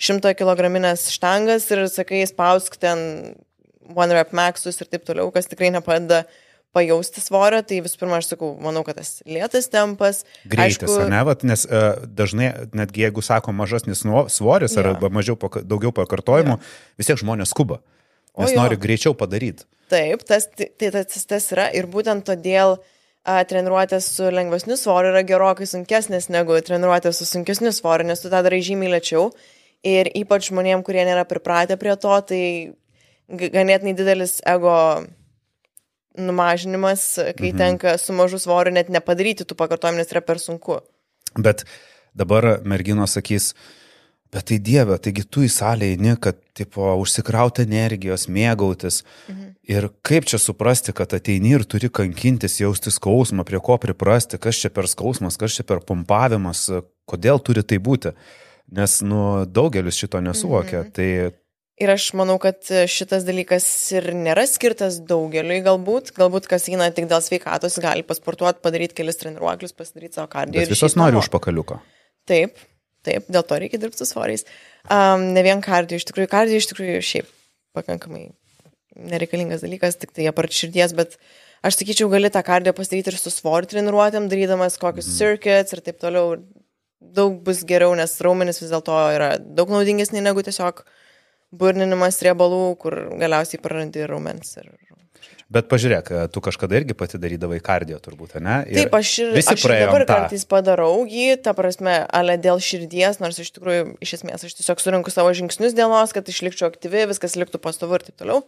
šimto 0.00 0.30
kilograminės 0.38 1.10
štangas 1.12 1.66
ir 1.74 1.84
sakai, 1.92 2.22
spausk 2.30 2.78
ten 2.80 3.34
one 3.92 4.16
rep 4.16 4.32
maxus 4.36 4.80
ir 4.80 4.90
taip 4.90 5.04
toliau, 5.06 5.30
kas 5.34 5.50
tikrai 5.50 5.72
nepadeda 5.74 6.24
pajausti 6.74 7.22
svorio, 7.22 7.60
tai 7.62 7.78
visų 7.84 8.00
pirma, 8.00 8.18
aš 8.18 8.32
sakau, 8.32 8.50
manau, 8.62 8.82
kad 8.86 8.98
tas 8.98 9.20
lėtas 9.28 9.68
tempas. 9.70 10.24
Greitas, 10.42 10.82
aišku, 10.88 11.10
ne, 11.12 11.20
vat, 11.26 11.44
nes 11.46 11.62
uh, 11.68 12.00
dažnai, 12.18 12.50
netgi 12.74 13.04
jeigu 13.06 13.22
sako 13.22 13.54
mažesnis 13.54 14.02
svoris 14.34 14.74
ja. 14.74 14.82
arba 14.82 15.10
mažiau, 15.14 15.38
daugiau 15.62 15.94
pakartojimų, 15.94 16.58
ja. 16.58 16.74
vis 16.98 17.10
tiek 17.10 17.20
žmonės 17.22 17.54
skuba, 17.54 17.78
nes 18.40 18.56
nori 18.58 18.80
greičiau 18.80 19.14
padaryti. 19.18 19.68
Taip, 19.92 20.24
tas, 20.26 20.48
tai, 20.56 20.90
tas, 20.90 21.26
tas 21.30 21.48
yra 21.54 21.68
ir 21.76 21.86
būtent 21.92 22.26
todėl 22.26 22.74
uh, 22.74 23.42
treniruotės 23.48 24.10
su 24.16 24.28
lengvesniu 24.34 24.76
svoriu 24.80 25.12
yra 25.14 25.22
gerokai 25.26 25.68
sunkesnės 25.68 26.30
negu 26.32 26.58
treniruotės 26.60 27.20
su 27.20 27.28
sunkesniu 27.28 27.72
svoriu, 27.72 28.08
nes 28.10 28.20
tu 28.20 28.32
tą 28.32 28.42
darai 28.44 28.64
žymiai 28.64 28.96
lėčiau. 28.96 29.30
Ir 29.84 30.08
ypač 30.16 30.48
žmonėm, 30.48 30.80
kurie 30.84 31.02
nėra 31.04 31.26
pripratę 31.28 31.76
prie 31.76 31.92
to, 32.00 32.14
tai 32.24 32.42
ganėtinai 33.28 33.94
didelis 33.96 34.40
ego 34.46 34.74
numažinimas, 36.14 37.06
kai 37.38 37.50
mhm. 37.50 37.58
tenka 37.58 37.96
su 37.98 38.14
mažu 38.14 38.38
svoriu 38.42 38.74
net 38.74 38.92
nepadaryti 38.92 39.46
tų 39.46 39.56
pakartojimų, 39.58 40.02
nes 40.02 40.12
yra 40.14 40.22
per 40.22 40.42
sunku. 40.42 40.78
Bet 41.34 41.64
dabar 42.14 42.60
merginos 42.62 43.16
sakys, 43.16 43.52
Bet 44.34 44.48
tai 44.50 44.56
Dieve, 44.58 44.96
taigi 44.98 45.22
tu 45.30 45.44
į 45.46 45.48
salę 45.52 45.92
eini, 45.92 46.16
kad, 46.18 46.40
tipo, 46.58 46.88
užsikrauti 46.98 47.62
energijos, 47.68 48.26
mėgautis. 48.26 49.04
Mhm. 49.30 49.52
Ir 49.70 49.86
kaip 50.04 50.26
čia 50.26 50.40
suprasti, 50.42 50.92
kad 50.96 51.14
ateini 51.14 51.54
ir 51.54 51.62
turi 51.70 51.88
kankintis, 51.88 52.58
jausti 52.58 52.90
skausmą, 52.92 53.46
prie 53.46 53.60
ko 53.62 53.78
priprasti, 53.78 54.40
kas 54.42 54.58
čia 54.58 54.72
per 54.74 54.90
skausmas, 54.90 55.38
kas 55.40 55.54
čia 55.54 55.62
per 55.68 55.84
pumpavimas, 55.86 56.66
kodėl 57.06 57.38
turi 57.46 57.62
tai 57.62 57.78
būti. 57.78 58.12
Nes, 58.74 58.98
nu, 59.06 59.22
daugelis 59.46 60.00
šito 60.02 60.18
nesuvokia. 60.24 60.82
Mhm. 60.82 60.90
Tai 60.98 61.08
Ir 61.82 61.90
aš 61.90 62.12
manau, 62.14 62.36
kad 62.38 62.60
šitas 62.90 63.24
dalykas 63.26 63.64
ir 63.96 64.12
nėra 64.14 64.44
skirtas 64.46 65.00
daugeliui 65.08 65.58
galbūt. 65.64 66.12
Galbūt 66.14 66.46
kas 66.50 66.68
eina 66.70 66.86
tik 66.94 67.08
dėl 67.10 67.24
sveikatos, 67.24 67.80
gali 67.82 68.04
pasportuoti, 68.06 68.62
padaryti 68.62 68.94
kelis 69.00 69.18
treniruoklius, 69.18 69.74
pasidaryti 69.74 70.20
savo 70.20 70.30
kardiją. 70.30 70.62
Bet 70.62 70.70
visos 70.70 70.94
nori 71.00 71.18
užpakaliuko. 71.18 71.80
Taip, 72.30 72.62
Taip, 73.04 73.26
dėl 73.28 73.44
to 73.44 73.58
reikia 73.60 73.80
dirbti 73.80 74.00
su 74.00 74.08
svoriais. 74.08 74.46
Um, 74.88 75.28
ne 75.36 75.44
vien 75.44 75.60
kardio, 75.64 75.98
iš 76.00 76.06
tikrųjų, 76.08 76.30
kardio 76.32 76.60
iš 76.60 76.70
tikrųjų 76.70 77.00
šiaip 77.04 77.30
pakankamai 77.76 78.30
nereikalingas 78.94 79.64
dalykas, 79.64 79.98
tik 80.00 80.14
tai 80.16 80.28
apart 80.30 80.54
širdies, 80.54 80.94
bet 80.96 81.18
aš 81.66 81.80
sakyčiau, 81.80 82.08
gali 82.12 82.30
tą 82.32 82.40
kardio 82.46 82.72
pasidaryti 82.76 83.12
ir 83.12 83.20
su 83.20 83.32
svoriu 83.34 83.68
treniruotėm, 83.68 84.30
darydamas 84.30 84.78
kokius 84.80 85.10
mm. 85.10 85.16
circuits 85.18 85.76
ir 85.76 85.84
taip 85.84 86.00
toliau. 86.02 86.38
Daug 87.14 87.34
bus 87.44 87.60
geriau, 87.68 87.92
nes 87.98 88.14
raumenis 88.24 88.62
vis 88.62 88.70
dėlto 88.72 88.94
yra 89.12 89.34
daug 89.36 89.68
naudingesni 89.68 90.22
negu 90.24 90.40
tiesiog 90.46 90.80
burninimas 91.60 92.20
riebalų, 92.24 92.64
kur 92.80 92.98
galiausiai 93.20 93.62
prarandi 93.62 94.06
raumens 94.10 94.56
ir 94.60 94.72
Bet 95.54 95.68
pažiūrėk, 95.70 96.08
tu 96.32 96.40
kažkada 96.42 96.78
irgi 96.80 96.96
pati 96.96 97.18
darydavai 97.20 97.60
kardio 97.62 97.98
turbūt, 98.02 98.38
ne? 98.42 98.62
Ir 98.70 98.80
Taip, 98.80 98.94
aš 98.96 99.10
ir, 99.22 99.34
aš 99.38 99.66
ir 99.68 99.74
dabar 99.84 100.02
tą. 100.02 100.16
kartais 100.16 100.46
padarau 100.50 101.04
jį, 101.06 101.36
ta 101.44 101.52
prasme, 101.54 101.98
ale 102.16 102.38
dėl 102.40 102.62
širdies, 102.64 103.20
nors 103.22 103.38
iš 103.42 103.52
tikrųjų, 103.54 103.84
iš 104.02 104.16
esmės, 104.18 104.46
aš 104.48 104.56
tiesiog 104.58 104.80
surinku 104.82 105.12
savo 105.14 105.34
žingsnius 105.36 105.76
dienos, 105.76 106.14
kad 106.16 106.30
išlikčiau 106.32 106.72
aktyvi, 106.72 107.04
viskas 107.12 107.36
liktų 107.38 107.60
pastovu 107.62 108.00
ir 108.00 108.06
taip 108.08 108.16
toliau. 108.18 108.42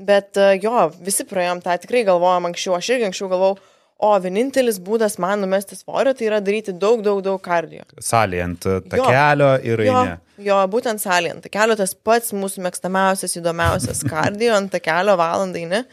Bet 0.00 0.40
e, 0.40 0.56
jo, 0.64 0.88
visi 1.04 1.28
praėjom 1.28 1.60
tą, 1.62 1.76
tikrai 1.84 2.02
galvojom 2.08 2.48
anksčiau, 2.48 2.74
aš 2.78 2.94
irgi 2.96 3.10
anksčiau 3.10 3.28
galvojau, 3.30 3.60
o 4.02 4.12
vienintelis 4.22 4.80
būdas 4.82 5.18
man 5.22 5.44
numesti 5.44 5.78
svorio 5.78 6.12
tai 6.18 6.28
yra 6.28 6.40
daryti 6.44 6.74
daug, 6.74 7.02
daug, 7.06 7.20
daug 7.24 7.40
kardio. 7.42 7.84
Salė 8.02 8.42
ant 8.44 8.66
takelio 8.90 9.52
ir 9.62 9.84
jo, 9.86 10.00
jo, 10.42 10.62
būtent 10.72 11.02
salė 11.02 11.36
ant 11.36 11.44
takelio, 11.46 11.78
tas 11.78 11.94
pats 11.94 12.34
mūsų 12.34 12.64
mėgstamiausias, 12.66 13.36
įdomiausias 13.38 14.02
kardio 14.12 14.56
ant 14.58 14.72
takelio 14.74 15.14
valandai, 15.20 15.66
ne? 15.70 15.84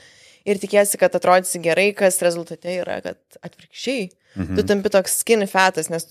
ir 0.49 0.57
tikėsi, 0.61 0.97
kad 0.97 1.13
atrodysi 1.17 1.61
gerai, 1.61 1.91
kas 1.97 2.21
rezultate 2.25 2.79
yra, 2.79 2.99
kad 3.05 3.19
atvirkščiai. 3.45 4.07
Mhm. 4.35 4.55
Tu 4.57 4.65
tampi 4.71 4.91
toks 4.93 5.19
skinny 5.21 5.47
fetas, 5.49 5.91
nes 5.93 6.07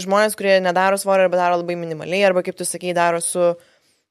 žmonės, 0.00 0.36
kurie 0.38 0.58
nedaro 0.64 0.98
svorio 1.00 1.26
arba 1.26 1.40
daro 1.40 1.60
labai 1.60 1.76
minimaliai, 1.78 2.24
arba 2.28 2.42
kaip 2.46 2.58
tu 2.58 2.66
sakei, 2.68 2.94
daro 2.96 3.22
su 3.24 3.54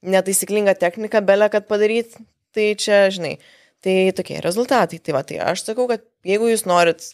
netaisyklinga 0.05 0.75
technika, 0.79 1.21
belė, 1.25 1.49
kad 1.53 1.67
padaryt, 1.69 2.17
tai 2.55 2.71
čia, 2.79 3.05
žinai, 3.13 3.35
tai 3.83 4.11
tokie 4.17 4.39
rezultatai. 4.43 4.99
Tai 5.03 5.17
va, 5.17 5.23
tai 5.27 5.39
aš 5.43 5.65
sakau, 5.69 5.87
kad 5.89 6.03
jeigu 6.25 6.49
jūs 6.51 6.65
norit, 6.69 7.11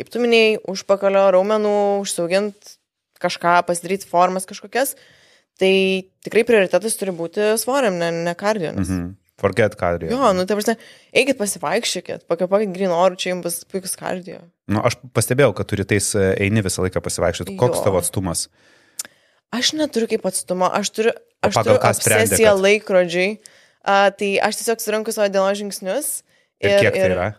kaip 0.00 0.10
tu 0.12 0.22
minėjai, 0.22 0.58
užpakalio 0.72 1.28
raumenų, 1.36 1.76
užsiaugint 2.00 2.76
kažką, 3.20 3.58
pasidaryti 3.68 4.08
formas 4.08 4.48
kažkokias, 4.48 4.94
tai 5.60 5.72
tikrai 6.24 6.46
prioritetas 6.48 6.96
turi 6.96 7.12
būti 7.16 7.52
svoriam, 7.60 8.00
ne, 8.00 8.08
ne 8.24 8.36
kardio. 8.38 8.72
Nes... 8.76 8.88
Mhm. 8.88 9.16
Forget 9.40 9.72
kardio. 9.80 10.10
Jo, 10.12 10.34
nu, 10.36 10.44
tai 10.44 10.52
prasme, 10.58 10.74
eikit 11.16 11.38
pasivaikščiokit, 11.38 12.26
pakapakit 12.28 12.74
green 12.74 12.92
orų, 12.92 13.16
čia 13.16 13.30
jums 13.30 13.46
bus 13.46 13.54
puikus 13.72 13.94
kardio. 13.96 14.42
Nu, 14.68 14.82
aš 14.84 14.98
pastebėjau, 15.16 15.54
kad 15.56 15.70
turi 15.70 15.86
tais 15.88 16.10
e, 16.12 16.26
eini 16.44 16.60
visą 16.64 16.84
laiką 16.84 17.00
pasivaikščioti. 17.00 17.54
Koks 17.60 17.80
jo. 17.80 17.86
tavo 17.86 18.02
atstumas? 18.02 18.50
Aš 19.56 19.72
neturiu 19.78 20.10
kaip 20.10 20.28
atstumo, 20.28 20.68
aš 20.68 20.92
turiu, 20.92 21.14
aš 21.40 21.56
turiu 21.56 21.78
obsesiją 21.78 22.52
kad... 22.52 22.60
laikrodžiai. 22.66 23.30
Uh, 23.80 24.10
tai 24.12 24.34
aš 24.44 24.60
tiesiog 24.60 24.84
suranku 24.84 25.16
savo 25.16 25.30
dienos 25.32 25.56
žingsnius. 25.56 26.10
Ir, 26.60 26.74
ir 26.74 26.84
kiek 26.84 26.98
tai 27.00 27.08
yra? 27.08 27.30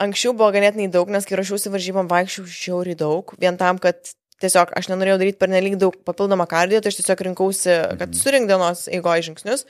Anksčiau 0.00 0.32
buvo 0.36 0.48
ganėtinai 0.54 0.88
daug, 0.92 1.10
nes 1.12 1.26
kai 1.28 1.36
rašiausi 1.36 1.72
varžybom 1.72 2.08
vaikščiau 2.08 2.46
žiauriai 2.48 2.96
daug, 2.98 3.34
vien 3.40 3.58
tam, 3.60 3.78
kad 3.82 4.14
tiesiog 4.40 4.72
aš 4.78 4.88
nenorėjau 4.88 5.20
daryti 5.20 5.40
per 5.40 5.52
nelik 5.52 5.76
daug 5.80 5.96
papildomą 6.08 6.46
kardiją, 6.48 6.80
tai 6.80 6.92
aš 6.92 7.02
tiesiog 7.02 7.22
rinkausi, 7.28 7.70
kad 8.00 8.08
mhm. 8.08 8.18
surink 8.22 8.50
dienos 8.50 8.86
eigoje 8.88 9.28
žingsnius. 9.28 9.66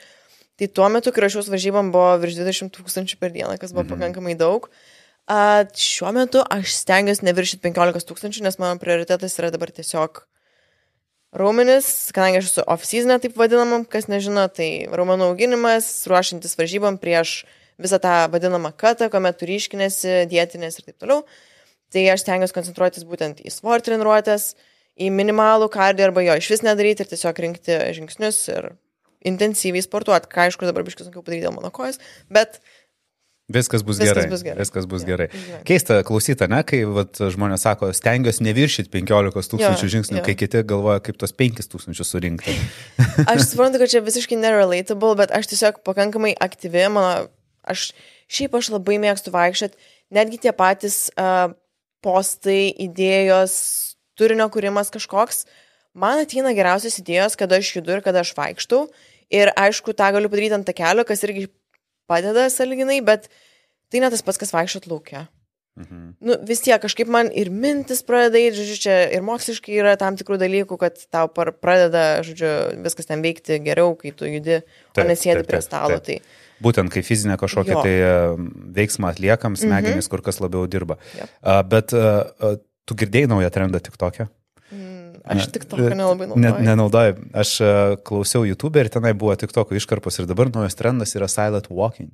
Tai 0.61 0.69
tuo 0.77 0.89
metu, 0.93 1.13
kai 1.15 1.25
rašiausi 1.25 1.51
varžybom, 1.51 1.91
buvo 1.95 2.15
virš 2.21 2.39
20 2.43 2.75
tūkstančių 2.77 3.19
per 3.21 3.33
dieną, 3.35 3.57
kas 3.61 3.75
buvo 3.75 3.87
mhm. 3.87 3.95
pakankamai 3.97 4.37
daug. 4.39 4.69
A, 5.31 5.63
šiuo 5.79 6.11
metu 6.15 6.43
aš 6.51 6.75
stengiuosi 6.83 7.27
neviršyti 7.27 7.63
15 7.65 8.07
tūkstančių, 8.09 8.45
nes 8.47 8.59
mano 8.63 8.81
prioritetas 8.83 9.39
yra 9.39 9.53
dabar 9.55 9.71
tiesiog 9.75 10.25
raumenis, 11.37 12.11
kadangi 12.15 12.41
aš 12.41 12.51
esu 12.51 12.65
off-season, 12.67 13.15
taip 13.23 13.37
vadinamam, 13.39 13.85
kas 13.87 14.09
nežino, 14.11 14.49
tai 14.51 14.89
raumenų 14.91 15.31
auginimas, 15.31 15.89
ruošiantis 16.11 16.57
varžybom 16.59 16.99
prieš 17.03 17.45
visą 17.83 18.01
tą 18.03 18.17
vadinamą 18.33 18.73
katą, 18.77 19.11
kuomet 19.13 19.39
tu 19.41 19.49
ryškinėsi, 19.49 20.25
dėtinės 20.31 20.81
ir 20.81 20.91
taip 20.91 20.99
toliau. 21.03 21.25
Tai 21.91 22.05
aš 22.13 22.25
stengiuosi 22.25 22.55
koncentruotis 22.55 23.07
būtent 23.09 23.41
į 23.43 23.51
svorį 23.51 23.87
treniruotės, 23.89 24.53
į 25.01 25.09
minimalų 25.15 25.71
kardiją 25.73 26.11
arba 26.11 26.23
jo 26.27 26.37
iš 26.39 26.51
vis 26.53 26.65
nedaryti 26.67 27.05
ir 27.05 27.11
tiesiog 27.11 27.41
rinkti 27.47 27.79
žingsnius 27.97 28.43
ir 28.53 28.73
intensyviai 29.27 29.83
sportuoti. 29.85 30.31
Ką 30.31 30.47
aišku, 30.47 30.69
dabar 30.69 30.87
biškai 30.87 31.09
sunkiau 31.09 31.25
padaryti 31.25 31.49
dėl 31.49 31.57
mano 31.57 31.73
kojas, 31.75 31.99
bet 32.33 32.61
Viskas 33.51 33.83
bus 33.83 33.99
viskas 33.99 34.15
gerai. 34.15 34.31
Bus 34.31 34.43
gerai. 34.47 34.63
Viskas 34.63 34.87
bus 34.87 35.05
gerai. 35.07 35.27
gerai. 35.33 35.63
Keista 35.67 35.97
klausyta, 36.07 36.47
ne, 36.51 36.61
kai 36.67 36.85
vat, 36.87 37.19
žmonės 37.35 37.65
sako, 37.67 37.89
stengiuosi 37.97 38.45
neviršyti 38.47 38.93
15 38.93 39.51
tūkstančių 39.51 39.89
žingsnių, 39.95 40.21
jo. 40.21 40.25
kai 40.29 40.37
kiti 40.39 40.63
galvoja, 40.71 41.01
kaip 41.03 41.19
tos 41.19 41.35
5 41.35 41.67
tūkstančius 41.73 42.15
surinkti. 42.15 42.55
aš 43.31 43.49
suprantu, 43.49 43.83
kad 43.83 43.91
čia 43.91 44.05
visiškai 44.07 44.39
nerelatable, 44.39 45.17
bet 45.19 45.35
aš 45.35 45.51
tiesiog 45.51 45.83
pakankamai 45.87 46.31
aktyvi, 46.47 46.87
mano 46.95 47.27
Aš 47.71 47.91
šiaip 48.31 48.57
aš 48.59 48.73
labai 48.75 48.99
mėgstu 49.03 49.33
vaikščioti, 49.35 49.91
netgi 50.15 50.41
tie 50.45 50.53
patys 50.57 51.09
uh, 51.15 51.55
postai, 52.05 52.71
idėjos, 52.87 53.55
turinio 54.19 54.49
kūrimas 54.53 54.93
kažkoks. 54.93 55.45
Man 55.99 56.23
ateina 56.23 56.53
geriausios 56.55 57.01
idėjos, 57.03 57.37
kada 57.39 57.59
aš 57.59 57.75
judu 57.79 57.97
ir 57.97 58.05
kada 58.05 58.23
aš 58.23 58.35
vaikštau. 58.39 58.87
Ir 59.31 59.51
aišku, 59.59 59.95
tą 59.95 60.11
galiu 60.15 60.31
padaryti 60.31 60.57
ant 60.57 60.67
takelio, 60.67 61.07
kas 61.07 61.23
irgi 61.27 61.49
padeda 62.11 62.49
saliginai, 62.51 62.99
bet 63.07 63.29
tai 63.91 64.03
ne 64.03 64.11
tas 64.11 64.25
pats, 64.27 64.39
kas 64.41 64.55
vaikščiot 64.55 64.91
laukia. 64.91 65.29
Mhm. 65.79 66.01
Nu, 66.27 66.37
vis 66.45 66.61
tiek 66.65 66.83
kažkaip 66.83 67.09
man 67.09 67.31
ir 67.31 67.49
mintis 67.55 68.03
pradeda, 68.05 68.43
žodžiu, 68.57 68.77
čia 68.83 68.97
ir 69.15 69.23
moksliškai 69.25 69.79
yra 69.81 69.95
tam 70.01 70.19
tikrų 70.19 70.41
dalykų, 70.43 70.77
kad 70.81 70.99
tau 71.15 71.31
pradeda, 71.31 72.21
žodžiu, 72.27 72.51
viskas 72.85 73.09
ten 73.09 73.23
veikti 73.25 73.61
geriau, 73.65 73.95
kai 73.99 74.13
tu 74.13 74.29
judi, 74.29 74.61
taip, 74.93 75.05
o 75.05 75.09
nesėdi 75.09 75.47
prie 75.47 75.63
stalo. 75.65 76.01
Taip. 76.03 76.27
Tai 76.27 76.50
Būtent 76.61 76.93
kai 76.93 77.03
fizinę 77.07 77.39
kažkokią 77.41 77.77
jo. 77.77 77.85
tai 77.87 77.95
e, 77.95 78.11
veiksmą 78.77 79.15
atliekam, 79.15 79.57
smegenys 79.57 80.07
mhm. 80.07 80.11
kur 80.13 80.25
kas 80.27 80.43
labiau 80.43 80.67
dirba. 80.71 80.99
Yep. 81.17 81.33
Bet 81.71 81.95
uh, 81.97 82.59
tu 82.89 82.97
girdėjai 83.01 83.31
naują 83.33 83.51
trendą 83.55 83.81
tik 83.81 83.97
tokią? 84.01 84.27
Mm, 84.71 85.23
aš 85.35 85.49
tik 85.55 85.65
tokią 85.71 85.95
nelabai 85.97 86.29
naudoju. 86.31 86.43
Ne, 86.45 86.53
nenaudoju. 86.69 87.17
Aš 87.43 87.55
klausiau 88.07 88.45
YouTube 88.47 88.83
ir 88.83 88.91
tenai 88.93 89.15
buvo 89.19 89.35
tik 89.41 89.55
tokio 89.57 89.79
iškarpos 89.81 90.21
ir 90.21 90.29
dabar 90.31 90.53
naujas 90.53 90.79
trendas 90.79 91.17
yra 91.19 91.31
silent 91.33 91.71
walking. 91.73 92.13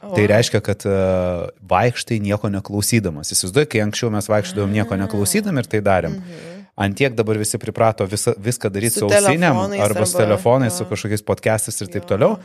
Oh. 0.00 0.14
Tai 0.14 0.22
reiškia, 0.30 0.62
kad 0.64 0.86
vaikštai 1.74 2.22
nieko 2.24 2.48
neklausydamas. 2.52 3.34
Įsivaizduoju, 3.34 3.68
kai 3.74 3.84
anksčiau 3.84 4.14
mes 4.14 4.30
vaikščiodavome 4.32 4.78
nieko 4.78 4.98
neklausydami 5.02 5.62
ir 5.62 5.70
tai 5.70 5.82
darėm. 5.84 6.16
Mm 6.16 6.24
-hmm. 6.24 6.56
Antiek 6.80 7.14
dabar 7.14 7.36
visi 7.36 7.58
priprato 7.60 8.06
visa, 8.08 8.32
viską 8.38 8.70
daryti 8.72 8.94
su, 8.94 9.08
su 9.08 9.12
ausiniam 9.16 9.58
arba, 9.58 9.84
arba 9.84 10.06
su 10.06 10.16
telefonais, 10.16 10.78
su 10.78 10.86
kažkokiais 10.88 11.22
podcastais 11.26 11.80
ir 11.80 11.90
taip 11.92 12.06
jo. 12.06 12.08
toliau. 12.14 12.36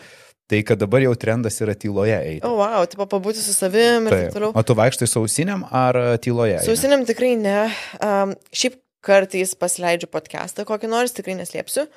Tai, 0.45 0.59
kad 0.61 0.77
dabar 0.77 1.01
jau 1.01 1.13
trendas 1.17 1.55
yra 1.63 1.73
tyloje 1.73 2.17
eiti. 2.19 2.43
O, 2.45 2.51
oh, 2.53 2.59
wow, 2.61 2.83
tipo 2.89 3.07
pabūti 3.09 3.41
su 3.41 3.53
savimi 3.55 4.11
ir 4.11 4.13
taip, 4.13 4.25
taip 4.27 4.35
toliau. 4.35 4.51
O 4.53 4.61
tu 4.61 4.75
vaikštai 4.77 5.07
su 5.09 5.23
ausiniam 5.23 5.63
ar 5.73 5.97
tyloje? 6.21 6.59
Su 6.61 6.75
ausiniam 6.75 7.05
tikrai 7.07 7.31
ne. 7.39 7.63
Um, 7.97 8.35
šiaip 8.53 8.77
kartais 9.05 9.55
pasileidžiu 9.57 10.09
podcastą 10.13 10.67
kokį 10.69 10.91
nors, 10.93 11.15
tikrai 11.17 11.37
neslėpsiu. 11.39 11.87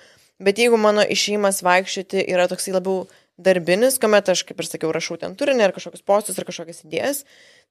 Bet 0.41 0.61
jeigu 0.63 0.81
mano 0.81 1.05
išėjimas 1.05 1.61
vaikščioti 1.67 2.25
yra 2.25 2.49
toksai 2.49 2.73
labiau 2.73 3.05
darbinis, 3.37 4.01
kuomet 4.01 4.33
aš, 4.33 4.47
kaip 4.49 4.61
ir 4.63 4.69
sakiau, 4.71 4.97
rašau 4.97 5.19
ten 5.21 5.37
turinį 5.39 5.69
ar 5.69 5.77
kažkokius 5.77 6.07
postus 6.09 6.41
ar 6.41 6.49
kažkokias 6.49 6.87
idėjas, 6.87 7.25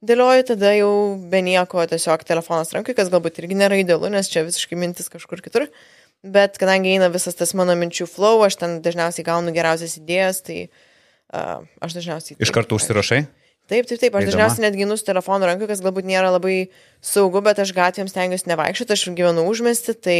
dėlioju, 0.05 0.45
tada 0.53 0.75
jau 0.77 0.91
be 1.31 1.41
nieko 1.43 1.83
tiesiog 1.89 2.23
telefonas 2.27 2.71
rankai, 2.75 2.95
kas 2.97 3.09
galbūt 3.11 3.41
irgi 3.41 3.57
nėra 3.57 3.79
idealu, 3.81 4.11
nes 4.13 4.29
čia 4.31 4.45
visiškai 4.47 4.77
mintis 4.79 5.09
kažkur 5.11 5.41
kitur. 5.43 5.67
Uh, 5.67 5.96
bet 6.25 6.57
kadangi 6.61 6.95
eina 6.95 7.09
visas 7.13 7.37
tas 7.37 7.53
mano 7.57 7.75
minčių 7.77 8.07
flow, 8.09 8.41
aš 8.47 8.59
ten 8.61 8.79
dažniausiai 8.85 9.25
gaunu 9.27 9.53
geriausias 9.55 9.97
idėjas, 9.99 10.41
tai 10.47 10.57
uh, 10.67 11.67
aš 11.83 11.99
dažniausiai... 11.99 12.39
Iš 12.41 12.53
karto 12.55 12.79
užsirašai? 12.79 13.25
Taip, 13.67 13.83
taip, 13.89 13.99
taip, 13.99 14.15
aš 14.15 14.23
Eidama. 14.23 14.31
dažniausiai 14.31 14.65
netgi 14.69 14.87
nus 14.87 15.03
telefonų 15.03 15.49
ranką, 15.49 15.67
kas 15.67 15.83
galbūt 15.83 16.07
nėra 16.07 16.31
labai 16.31 16.69
saugu, 17.03 17.43
bet 17.43 17.59
aš 17.59 17.75
gatvėms 17.75 18.13
stengiuosi 18.15 18.47
nevaikščioti, 18.53 18.95
aš 18.95 19.07
gyvenu 19.17 19.43
užmesti, 19.51 19.95
tai 19.99 20.19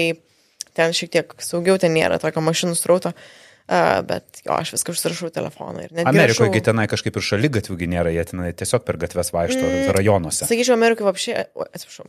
ten 0.75 0.92
šiek 0.94 1.13
tiek 1.13 1.38
saugiau, 1.42 1.80
ten 1.80 1.96
nėra 1.96 2.20
tokio 2.22 2.44
mašinų 2.44 2.75
strauto. 2.75 3.16
Uh, 3.16 3.47
Uh, 3.67 4.00
bet 4.07 4.39
jo, 4.45 4.53
aš 4.55 4.69
viską 4.77 4.93
užsirašau 4.95 5.27
telefoną. 5.36 5.89
Amerikoje 6.07 6.53
rašau... 6.53 6.63
tenai 6.63 6.86
kažkaip 6.88 7.17
ir 7.19 7.24
šalia 7.27 7.50
gatvių 7.51 7.88
nėra, 7.91 8.13
jie 8.15 8.24
tenai 8.29 8.51
tiesiog 8.55 8.86
per 8.88 8.95
gatves 9.01 9.33
vaikšto 9.36 9.59
mm, 9.59 9.89
rajonuose. 9.97 10.47
Sakyčiau, 10.47 10.77
Amerikoje 10.77 11.12
apšė, 11.12 11.36
atsiprašau. 11.75 12.05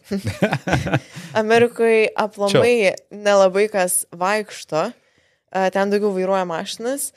Amerikoje 1.42 2.04
aplamai 2.14 2.92
nelabai 3.10 3.64
kas 3.72 4.04
vaikšto, 4.14 4.84
uh, 4.92 5.64
ten 5.74 5.90
daugiau 5.90 6.12
vairuoja 6.14 6.44
mašinas. 6.46 7.08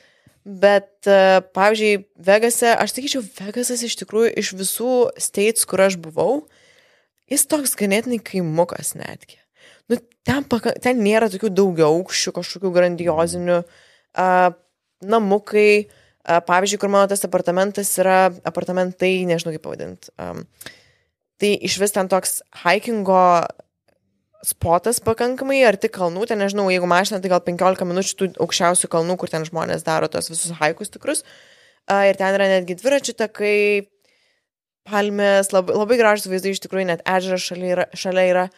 Bet, 0.41 0.89
uh, 1.05 1.43
pavyzdžiui, 1.53 2.01
Vegase, 2.31 2.73
aš 2.73 2.95
sakyčiau, 2.97 3.21
Vegasas 3.43 3.85
iš 3.85 3.99
tikrųjų 4.01 4.33
iš 4.41 4.51
visų 4.57 4.95
states, 5.21 5.69
kur 5.69 5.85
aš 5.85 5.99
buvau, 6.01 6.47
jis 7.29 7.45
toks 7.45 7.77
ganėtinai 7.77 8.17
kaimukas 8.25 8.95
netgi. 8.97 9.37
Nu, 9.85 10.01
ten, 10.25 10.49
paka, 10.49 10.73
ten 10.81 11.05
nėra 11.05 11.29
tokių 11.29 11.53
daugia 11.53 11.91
aukščių, 11.93 12.37
kažkokių 12.41 12.75
grandiozinių 12.79 13.61
uh, 13.61 13.80
a, 14.17 14.51
namukai, 15.01 15.87
a, 16.23 16.39
pavyzdžiui, 16.45 16.79
kur 16.81 16.91
mano 16.93 17.09
tas 17.11 17.25
apartamentas 17.27 17.91
yra, 18.01 18.29
apartamentai, 18.47 19.13
nežinau 19.29 19.55
kaip 19.55 19.65
pavadinti. 19.65 20.11
Um, 20.21 20.43
tai 21.41 21.55
iš 21.57 21.79
vis 21.81 21.95
ten 21.95 22.09
toks 22.11 22.39
hikingo 22.63 23.21
spotas 24.45 25.01
pakankamai 25.05 25.61
arti 25.67 25.89
kalnų, 25.93 26.25
ten 26.29 26.41
nežinau, 26.41 26.67
jeigu 26.73 26.89
mašina, 26.89 27.21
tai 27.21 27.29
gal 27.33 27.43
15 27.45 27.85
minučių 27.89 28.17
tų 28.17 28.29
aukščiausių 28.41 28.89
kalnų, 28.91 29.17
kur 29.21 29.29
ten 29.29 29.45
žmonės 29.45 29.85
daro 29.85 30.09
tos 30.09 30.31
visus 30.33 30.53
haikus 30.61 30.93
tikrus. 30.93 31.25
Uh, 31.89 32.05
ir 32.09 32.17
ten 32.17 32.37
yra 32.37 32.49
netgi 32.49 32.77
dviračių 32.77 33.17
takai, 33.17 33.57
palmės, 34.89 35.51
labai, 35.53 35.77
labai 35.77 35.97
gražus 35.99 36.29
vaizdai, 36.29 36.55
iš 36.55 36.61
tikrųjų 36.63 36.89
net 36.89 37.05
ežeras 37.09 37.45
šalia 37.45 37.71
yra. 37.75 37.87
Šalia 37.97 38.27
yra. 38.29 38.49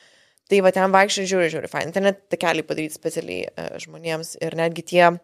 Tai 0.51 0.59
va 0.59 0.73
ten 0.75 0.91
vaikščiai 0.91 1.27
žiūri, 1.27 1.51
žiūri, 1.53 1.69
fain. 1.71 1.91
Ten 1.95 2.03
net 2.03 2.25
takeliai 2.31 2.65
padaryti 2.67 2.97
specialiai 2.97 3.47
uh, 3.47 3.77
žmonėms 3.79 4.35
ir 4.43 4.57
netgi 4.59 4.83
tie 4.91 5.05
uh, 5.07 5.19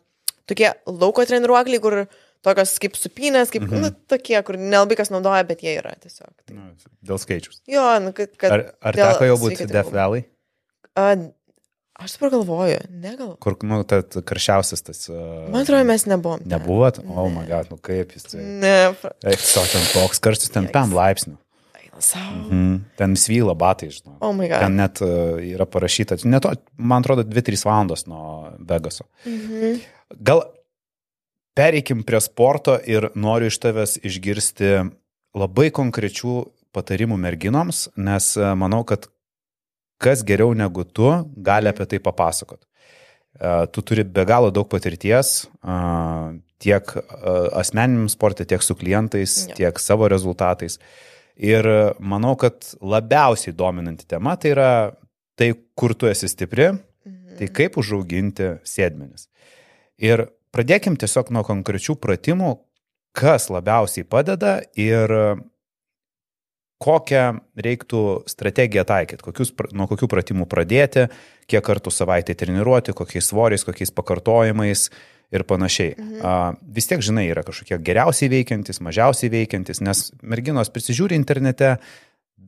tokie 0.49 0.71
lauko 0.89 1.25
treniruokliai, 1.29 1.81
kur 1.83 1.97
tokios 2.45 2.75
kaip 2.81 2.95
supinės, 2.99 3.51
kaip, 3.53 3.65
mhm. 3.67 3.87
nu, 3.87 3.91
tokie, 4.11 4.37
kur 4.47 4.59
nelabai 4.59 4.97
kas 4.99 5.11
naudoja, 5.13 5.43
bet 5.47 5.63
jie 5.65 5.75
yra 5.79 5.95
tiesiog. 5.99 6.31
Tai. 6.45 6.55
Nu, 6.55 6.93
dėl 7.05 7.19
skaičius. 7.21 7.61
Jo, 7.69 7.85
nu, 8.03 8.13
kad... 8.15 8.31
kad 8.39 8.55
ar 8.55 8.65
ar 8.79 9.01
teko 9.01 9.27
jau 9.31 9.41
būti 9.41 9.67
Death 9.69 9.91
Valley? 9.95 10.25
Uh, 10.97 11.27
aš 11.99 12.15
dabar 12.17 12.33
galvoju, 12.37 12.79
negal. 13.03 13.33
Kur, 13.43 13.57
nu, 13.67 13.81
ta 13.87 14.01
karščiausias 14.03 14.87
tas. 14.87 15.03
Uh, 15.11 15.49
Man 15.51 15.65
atrodo, 15.65 15.83
mes 15.89 16.07
nebuvom. 16.09 16.47
Nebuvot? 16.49 17.01
O, 17.03 17.25
oh, 17.25 17.29
my 17.33 17.45
god, 17.49 17.69
nu 17.73 17.79
kaip 17.83 18.15
jis 18.15 18.31
tai. 18.31 18.47
Ne. 18.63 18.75
Eik, 19.27 19.43
so 19.43 19.63
ten 19.69 19.85
toks 19.93 20.23
karštis, 20.23 20.51
ten 20.55 20.71
5 20.71 20.95
laipsnių. 20.95 21.37
Mhm. 21.99 22.75
Ten 22.99 23.15
svyla 23.19 23.55
batai, 23.59 23.89
žinau. 23.93 24.17
Oh 24.21 24.35
ten 24.37 24.77
net 24.79 25.01
uh, 25.05 25.39
yra 25.43 25.67
parašyta, 25.69 26.19
net, 26.25 26.47
man 26.77 27.03
atrodo, 27.03 27.25
2-3 27.27 27.65
valandos 27.65 28.05
nuo 28.07 28.51
Vegaso. 28.59 29.05
Mhm. 29.25 29.81
Gal 30.25 30.43
pereikim 31.59 32.03
prie 32.07 32.21
sporto 32.23 32.77
ir 32.87 33.09
noriu 33.15 33.51
iš 33.51 33.59
tavęs 33.59 33.97
išgirsti 34.07 34.71
labai 35.37 35.69
konkrečių 35.75 36.35
patarimų 36.75 37.17
merginoms, 37.19 37.87
nes 37.97 38.31
e, 38.37 38.49
manau, 38.57 38.83
kad 38.87 39.09
kas 40.01 40.23
geriau 40.25 40.53
negu 40.57 40.85
tu 40.85 41.09
gali 41.35 41.69
apie 41.71 41.87
tai 41.89 41.99
papasakot. 42.05 42.61
E, 42.63 43.53
tu 43.73 43.83
turi 43.83 44.05
be 44.05 44.25
galo 44.29 44.53
daug 44.55 44.69
patirties 44.71 45.49
tiek 46.59 46.91
asmeniniam 47.55 48.09
sportui, 48.11 48.47
tiek 48.47 48.63
su 48.63 48.75
klientais, 48.75 49.45
ja. 49.47 49.55
tiek 49.55 49.79
savo 49.79 50.09
rezultatais. 50.11 50.75
Ir 51.39 51.65
manau, 52.03 52.33
kad 52.35 52.67
labiausiai 52.83 53.55
dominanti 53.55 54.07
tema 54.09 54.35
tai 54.35 54.51
yra 54.51 54.71
tai, 55.39 55.53
kur 55.79 55.95
tu 55.95 56.09
esi 56.09 56.27
stipri, 56.27 56.73
mhm. 56.73 57.37
tai 57.39 57.47
kaip 57.55 57.77
užauginti 57.79 58.57
sėdmenis. 58.67 59.29
Ir 60.03 60.27
pradėkim 60.55 60.97
tiesiog 60.99 61.31
nuo 61.35 61.45
konkrečių 61.47 61.95
pratimų, 61.99 62.57
kas 63.15 63.47
labiausiai 63.51 64.07
padeda 64.07 64.59
ir 64.79 65.11
kokią 66.79 67.23
reiktų 67.59 68.01
strategiją 68.29 68.85
taikyti, 68.87 69.23
kokius, 69.25 69.51
nuo 69.75 69.87
kokių 69.91 70.07
pratimų 70.11 70.47
pradėti, 70.49 71.09
kiek 71.51 71.63
kartų 71.65 71.91
savaitę 71.91 72.35
treniruoti, 72.39 72.95
kokiais 72.95 73.27
svoriais, 73.31 73.65
kokiais 73.67 73.91
pakartojimais 73.91 74.87
ir 75.31 75.45
panašiai. 75.47 75.95
Mhm. 75.97 76.19
A, 76.25 76.35
vis 76.75 76.89
tiek, 76.89 77.01
žinai, 77.05 77.27
yra 77.29 77.43
kažkokie 77.45 77.79
geriausiai 77.85 78.31
veikiantis, 78.33 78.81
mažiausiai 78.85 79.31
veikiantis, 79.33 79.81
nes 79.85 80.09
merginos 80.21 80.71
prisižiūri 80.73 81.17
internete, 81.17 81.75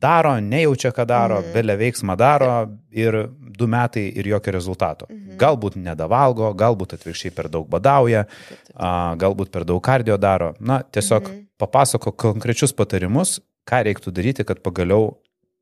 daro, 0.02 0.34
nejaučia, 0.40 0.90
ką 0.94 1.06
daro, 1.06 1.40
mhm. 1.40 1.52
belė 1.54 1.78
veiksmą 1.78 2.16
daro 2.18 2.52
ir 2.90 3.18
du 3.58 3.68
metai 3.70 4.08
ir 4.10 4.28
jokio 4.32 4.54
rezultato. 4.56 5.06
Mhm. 5.10 5.36
Galbūt 5.40 5.78
nedavalgo, 5.78 6.50
galbūt 6.58 6.96
atvirkščiai 6.98 7.34
per 7.36 7.50
daug 7.52 7.68
badauja, 7.70 8.26
a, 8.74 9.14
galbūt 9.18 9.52
per 9.54 9.66
daug 9.68 9.82
kardio 9.84 10.18
daro. 10.18 10.52
Na, 10.60 10.82
tiesiog 10.82 11.22
mhm. 11.22 11.40
papasako 11.62 12.14
konkrečius 12.18 12.74
patarimus, 12.74 13.38
ką 13.68 13.84
reiktų 13.86 14.10
daryti, 14.14 14.46
kad 14.48 14.62
pagaliau 14.64 15.12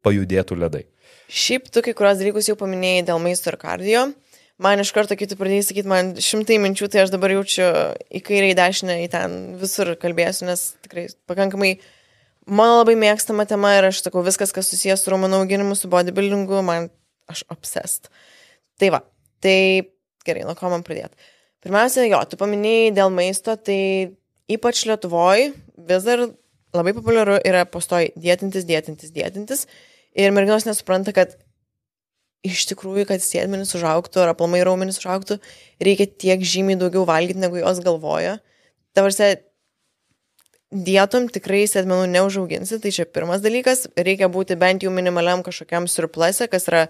pajudėtų 0.01 0.57
ledai. 0.57 0.87
Šiaip 1.31 1.69
tu 1.71 1.83
kai 1.85 1.93
kurios 1.95 2.19
dalykus 2.19 2.49
jau 2.49 2.57
paminėjai 2.59 3.05
dėl 3.11 3.21
maisto 3.23 3.53
ir 3.53 3.59
kardio. 3.61 4.09
Man 4.61 4.83
iš 4.83 4.91
karto, 4.93 5.17
kai 5.17 5.25
tu 5.29 5.39
pradėjai 5.41 5.71
sakyti, 5.71 5.89
man 5.89 6.11
šimtai 6.21 6.59
minčių, 6.61 6.91
tai 6.93 7.07
aš 7.07 7.15
dabar 7.15 7.33
jaučiu 7.33 7.65
į 8.13 8.21
kairę, 8.27 8.51
į 8.53 8.57
dešinę, 8.59 8.99
į 9.07 9.09
ten 9.13 9.39
visur 9.61 9.95
kalbėsiu, 10.01 10.45
nes 10.51 10.75
tikrai 10.85 11.07
pakankamai 11.31 11.79
mano 12.45 12.83
labai 12.83 12.97
mėgstama 13.01 13.47
tema 13.49 13.73
ir 13.79 13.89
aš 13.89 14.03
sakau, 14.05 14.21
viskas, 14.27 14.53
kas 14.53 14.69
susijęs 14.69 15.07
su 15.07 15.15
raumenų 15.15 15.41
auginimu, 15.41 15.79
su 15.79 15.89
bodybuildingu, 15.93 16.61
man 16.67 16.91
aš 17.33 17.47
obsessed. 17.49 18.11
Tai 18.81 18.93
va, 18.97 19.01
tai 19.41 19.57
gerai, 20.29 20.45
nuo 20.45 20.57
ko 20.59 20.73
man 20.73 20.85
pradėti. 20.85 21.17
Pirmiausia, 21.65 22.05
jo, 22.09 22.21
tu 22.29 22.37
paminėjai 22.41 22.95
dėl 22.97 23.13
maisto, 23.13 23.57
tai 23.57 23.81
ypač 24.51 24.85
Lietuvoje 24.89 25.55
vis 25.89 26.05
dar 26.05 26.27
labai 26.77 26.95
populiaru 26.97 27.39
yra 27.47 27.67
postoj 27.69 28.11
dėtintis, 28.17 28.69
dėtintis, 28.69 29.13
dėtintis. 29.15 29.67
Ir 30.19 30.33
merginos 30.35 30.67
nesupranta, 30.67 31.15
kad 31.17 31.37
iš 32.47 32.65
tikrųjų, 32.71 33.07
kad 33.11 33.23
sėdmenis 33.25 33.75
užauktų 33.77 34.23
ar 34.23 34.33
aplamai 34.33 34.63
raumenis 34.65 35.01
užauktų, 35.03 35.39
reikia 35.83 36.09
tiek 36.09 36.43
žymiai 36.47 36.79
daugiau 36.81 37.05
valgyti, 37.09 37.43
negu 37.43 37.61
jos 37.61 37.83
galvoja. 37.85 38.39
Tavarse, 38.97 39.35
dietom 40.71 41.29
tikrai 41.33 41.65
sėdmenų 41.69 42.09
neužauginsi, 42.15 42.79
tai 42.83 42.93
čia 42.95 43.07
pirmas 43.07 43.43
dalykas. 43.45 43.89
Reikia 43.99 44.31
būti 44.33 44.57
bent 44.59 44.87
jau 44.87 44.93
minimaliam 44.95 45.45
kažkokiam 45.47 45.89
surplase, 45.91 46.49
kas 46.51 46.69
yra 46.71 46.87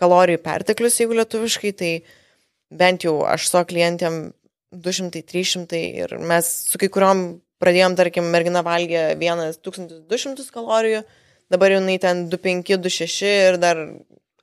kalorijų 0.00 0.40
perteklius, 0.44 1.00
jeigu 1.00 1.18
lietuviškai, 1.20 1.74
tai 1.78 1.92
bent 2.74 3.04
jau 3.06 3.20
aš 3.28 3.50
savo 3.50 3.66
klientėm 3.70 4.32
200-300 4.74 5.80
ir 6.02 6.16
mes 6.18 6.48
su 6.70 6.80
kai 6.80 6.88
kuriuom 6.90 7.26
pradėjom, 7.62 7.94
tarkim, 7.98 8.26
mergina 8.32 8.64
valgė 8.66 9.12
1200 9.20 10.48
kalorijų, 10.54 11.04
dabar 11.52 11.76
jinai 11.76 12.00
ten 12.02 12.26
25, 12.32 12.80
26 12.82 13.30
ir 13.30 13.60
dar 13.62 13.84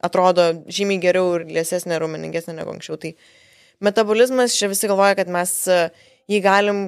atrodo 0.03 0.47
žymiai 0.71 1.01
geriau 1.03 1.35
ir 1.37 1.47
liesesnė, 1.57 1.99
raumeningesnė 2.01 2.57
negu 2.57 2.73
anksčiau. 2.73 2.99
Tai 3.01 3.13
metabolizmas, 3.85 4.55
čia 4.57 4.69
visi 4.71 4.89
galvoja, 4.91 5.17
kad 5.19 5.31
mes 5.31 5.53
e, 5.71 5.81
jį 6.31 6.41
galim, 6.45 6.81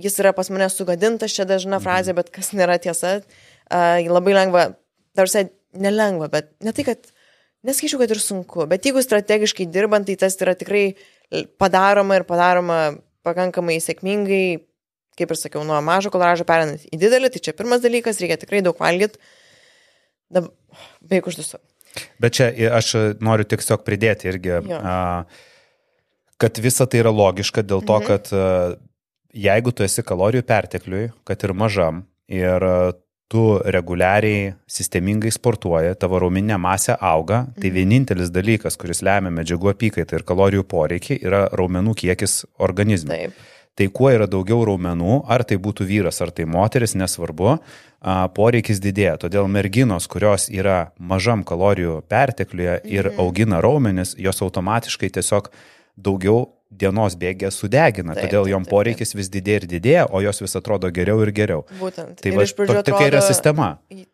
jis 0.00 0.20
yra 0.22 0.34
pas 0.36 0.50
mane 0.52 0.68
sugadintas, 0.72 1.34
čia 1.34 1.46
dažna 1.48 1.78
mhm. 1.78 1.86
frazė, 1.86 2.16
bet 2.18 2.30
kas 2.34 2.52
nėra 2.56 2.78
tiesa, 2.82 3.18
uh, 3.22 3.42
labai 3.72 4.36
lengva, 4.36 4.66
tarsi 5.16 5.46
nelengva, 5.72 6.28
bet 6.32 6.50
ne 6.64 6.74
tai, 6.76 6.84
kad, 6.90 7.08
neskaičiau, 7.66 8.00
kad 8.02 8.12
ir 8.12 8.20
sunku, 8.20 8.66
bet 8.70 8.84
jeigu 8.86 9.02
strategiškai 9.04 9.68
dirbant, 9.72 10.08
tai 10.08 10.18
tas 10.20 10.36
yra 10.40 10.54
tikrai 10.58 10.92
padaroma 11.60 12.18
ir 12.18 12.26
padaroma 12.28 12.80
pakankamai 13.26 13.78
sėkmingai, 13.80 14.62
kaip 15.18 15.32
ir 15.32 15.38
sakiau, 15.38 15.64
nuo 15.66 15.78
mažo 15.84 16.10
koloražo 16.12 16.46
perinant 16.48 16.84
į 16.88 16.98
didelį, 17.00 17.32
tai 17.32 17.42
čia 17.46 17.56
pirmas 17.56 17.82
dalykas, 17.84 18.20
reikia 18.20 18.40
tikrai 18.40 18.62
daug 18.64 18.78
valgyti. 18.80 19.20
Beveik 20.32 21.28
uždusiu. 21.28 21.60
Bet 22.22 22.38
čia 22.38 22.48
aš 22.78 22.94
noriu 23.20 23.46
tiesiog 23.48 23.84
pridėti 23.84 24.30
irgi, 24.30 24.54
jo. 24.70 24.80
kad 26.40 26.60
visa 26.64 26.86
tai 26.88 27.02
yra 27.02 27.12
logiška 27.12 27.64
dėl 27.66 27.84
to, 27.84 27.98
mhm. 28.00 28.08
kad 28.08 28.80
jeigu 29.32 29.72
tu 29.72 29.84
esi 29.84 30.04
kalorijų 30.04 30.44
pertekliui, 30.48 31.06
kad 31.28 31.44
ir 31.44 31.54
mažam, 31.56 32.04
ir 32.32 32.64
tu 33.32 33.44
reguliariai, 33.64 34.52
sistemingai 34.68 35.30
sportuoji, 35.32 35.94
tavo 36.00 36.18
rauminė 36.20 36.58
masė 36.60 36.98
auga, 37.00 37.46
tai 37.56 37.70
mhm. 37.70 37.76
vienintelis 37.78 38.32
dalykas, 38.34 38.76
kuris 38.80 39.00
lemia 39.04 39.32
medžiagų 39.32 39.72
apykaitą 39.72 40.20
ir 40.20 40.26
kalorijų 40.28 40.66
poreikį, 40.68 41.16
yra 41.24 41.46
raumenų 41.56 41.96
kiekis 42.04 42.42
organizme. 42.60 43.16
Taip. 43.16 43.51
Tai 43.78 43.86
kuo 43.88 44.10
yra 44.12 44.26
daugiau 44.28 44.66
raumenų, 44.68 45.22
ar 45.32 45.46
tai 45.48 45.56
būtų 45.56 45.86
vyras, 45.88 46.20
ar 46.20 46.28
tai 46.34 46.44
moteris, 46.44 46.92
nesvarbu, 46.98 47.56
poreikis 48.36 48.82
didėja. 48.84 49.16
Todėl 49.24 49.48
merginos, 49.48 50.08
kurios 50.12 50.50
yra 50.52 50.90
mažam 51.00 51.44
kalorijų 51.48 52.02
pertekliuje 52.12 52.80
ir 52.84 53.12
mhm. 53.12 53.22
augina 53.24 53.62
raumenis, 53.64 54.16
jos 54.20 54.42
automatiškai 54.44 55.08
tiesiog 55.16 55.48
daugiau 55.96 56.50
dienos 56.72 57.16
bėgė 57.20 57.50
sudegina, 57.52 58.14
taip, 58.16 58.30
todėl 58.30 58.48
jom 58.48 58.64
poreikis 58.68 59.10
taip, 59.10 59.16
taip. 59.16 59.20
vis 59.20 59.30
didėja 59.32 59.60
ir 59.60 59.66
didėja, 59.68 60.04
o 60.08 60.22
jos 60.24 60.40
vis 60.40 60.56
atrodo 60.56 60.88
geriau 60.94 61.20
ir 61.24 61.32
geriau. 61.36 61.64
Būtent. 61.80 62.22
Tai 62.22 62.32
va, 62.32 62.46
tokia 62.48 62.78
atrodo, 62.80 63.08
yra 63.10 63.20
sistema. 63.24 63.68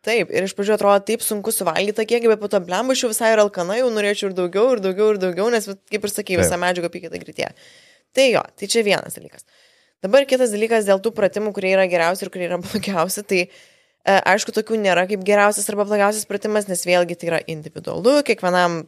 Taip, 0.06 0.32
ir 0.34 0.48
iš 0.48 0.56
pradžių 0.58 0.74
atrodo 0.74 1.04
taip 1.06 1.22
sunku 1.24 1.54
suvalgyti 1.54 1.94
tą 2.00 2.06
kiekį, 2.10 2.32
bet 2.34 2.42
po 2.42 2.50
to 2.50 2.60
blembušiu 2.64 3.12
visai 3.12 3.30
ir 3.36 3.44
alkana, 3.44 3.78
jau 3.78 3.92
norėčiau 3.94 4.32
ir 4.32 4.38
daugiau, 4.38 4.72
ir 4.74 4.82
daugiau, 4.88 5.12
ir 5.14 5.22
daugiau, 5.22 5.52
nes, 5.54 5.70
kaip 5.92 6.08
ir 6.08 6.14
sakai, 6.14 6.40
visa 6.42 6.58
medžiaga 6.60 6.90
pykita 6.90 7.22
greitie. 7.22 7.52
Tai 8.18 8.26
jo, 8.32 8.42
tai 8.58 8.66
čia 8.66 8.82
vienas 8.82 9.14
dalykas. 9.14 9.46
Dabar 10.02 10.26
kitas 10.26 10.50
dalykas 10.54 10.86
dėl 10.86 10.98
tų 11.02 11.12
pratimų, 11.14 11.52
kurie 11.54 11.70
yra 11.76 11.86
geriausi 11.90 12.24
ir 12.26 12.30
kurie 12.34 12.48
yra 12.48 12.58
blogiausi, 12.64 13.22
tai 13.22 13.40
e, 13.46 13.50
aišku, 14.18 14.54
tokių 14.56 14.78
nėra 14.82 15.06
kaip 15.10 15.22
geriausias 15.26 15.70
arba 15.70 15.86
blogiausias 15.86 16.26
pratimas, 16.26 16.66
nes 16.70 16.82
vėlgi 16.86 17.18
tai 17.18 17.30
yra 17.32 17.40
individualu, 17.50 18.18
kiekvienam, 18.26 18.80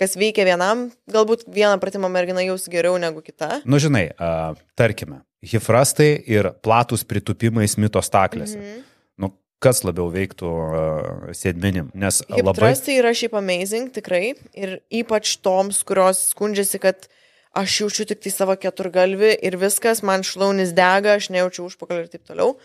kas 0.00 0.16
veikia 0.16 0.46
vienam, 0.48 0.86
galbūt 1.12 1.44
vieną 1.52 1.76
pratimą 1.82 2.08
mergina 2.12 2.44
jaus 2.46 2.64
geriau 2.72 2.96
negu 3.00 3.20
kita. 3.24 3.60
Nu, 3.68 3.80
žinai, 3.82 4.06
uh, 4.16 4.56
tarkime, 4.78 5.20
hifrastai 5.44 6.14
ir 6.32 6.52
platus 6.64 7.04
pritupimai 7.08 7.68
smito 7.68 8.00
staklėse. 8.00 8.56
Mm 8.56 8.68
-hmm. 8.68 8.84
Nu, 9.20 9.34
kas 9.60 9.84
labiau 9.84 10.08
veiktų 10.12 10.48
uh, 10.48 11.32
sėdmenim. 11.36 11.92
Nes 11.92 12.24
Hiptrastai 12.24 12.96
labai... 12.96 13.00
yra 13.04 13.12
šiaip 13.12 13.34
amazing, 13.36 13.92
tikrai. 13.92 14.34
Ir 14.56 14.80
ypač 14.88 15.36
toms, 15.44 15.82
kurios 15.84 16.30
skundžiasi, 16.32 16.80
kad 16.80 17.04
uh, 17.04 17.21
aš 17.52 17.80
jaučiu 17.82 18.06
tik 18.08 18.22
tai 18.24 18.32
savo 18.32 18.56
keturgalvį 18.56 19.34
ir 19.44 19.58
viskas, 19.60 20.02
man 20.06 20.24
šlaunis 20.26 20.72
dega, 20.76 21.18
aš 21.18 21.28
nejaučiu 21.34 21.66
užpakalį 21.68 22.06
ir 22.06 22.10
taip 22.12 22.24
toliau. 22.28 22.56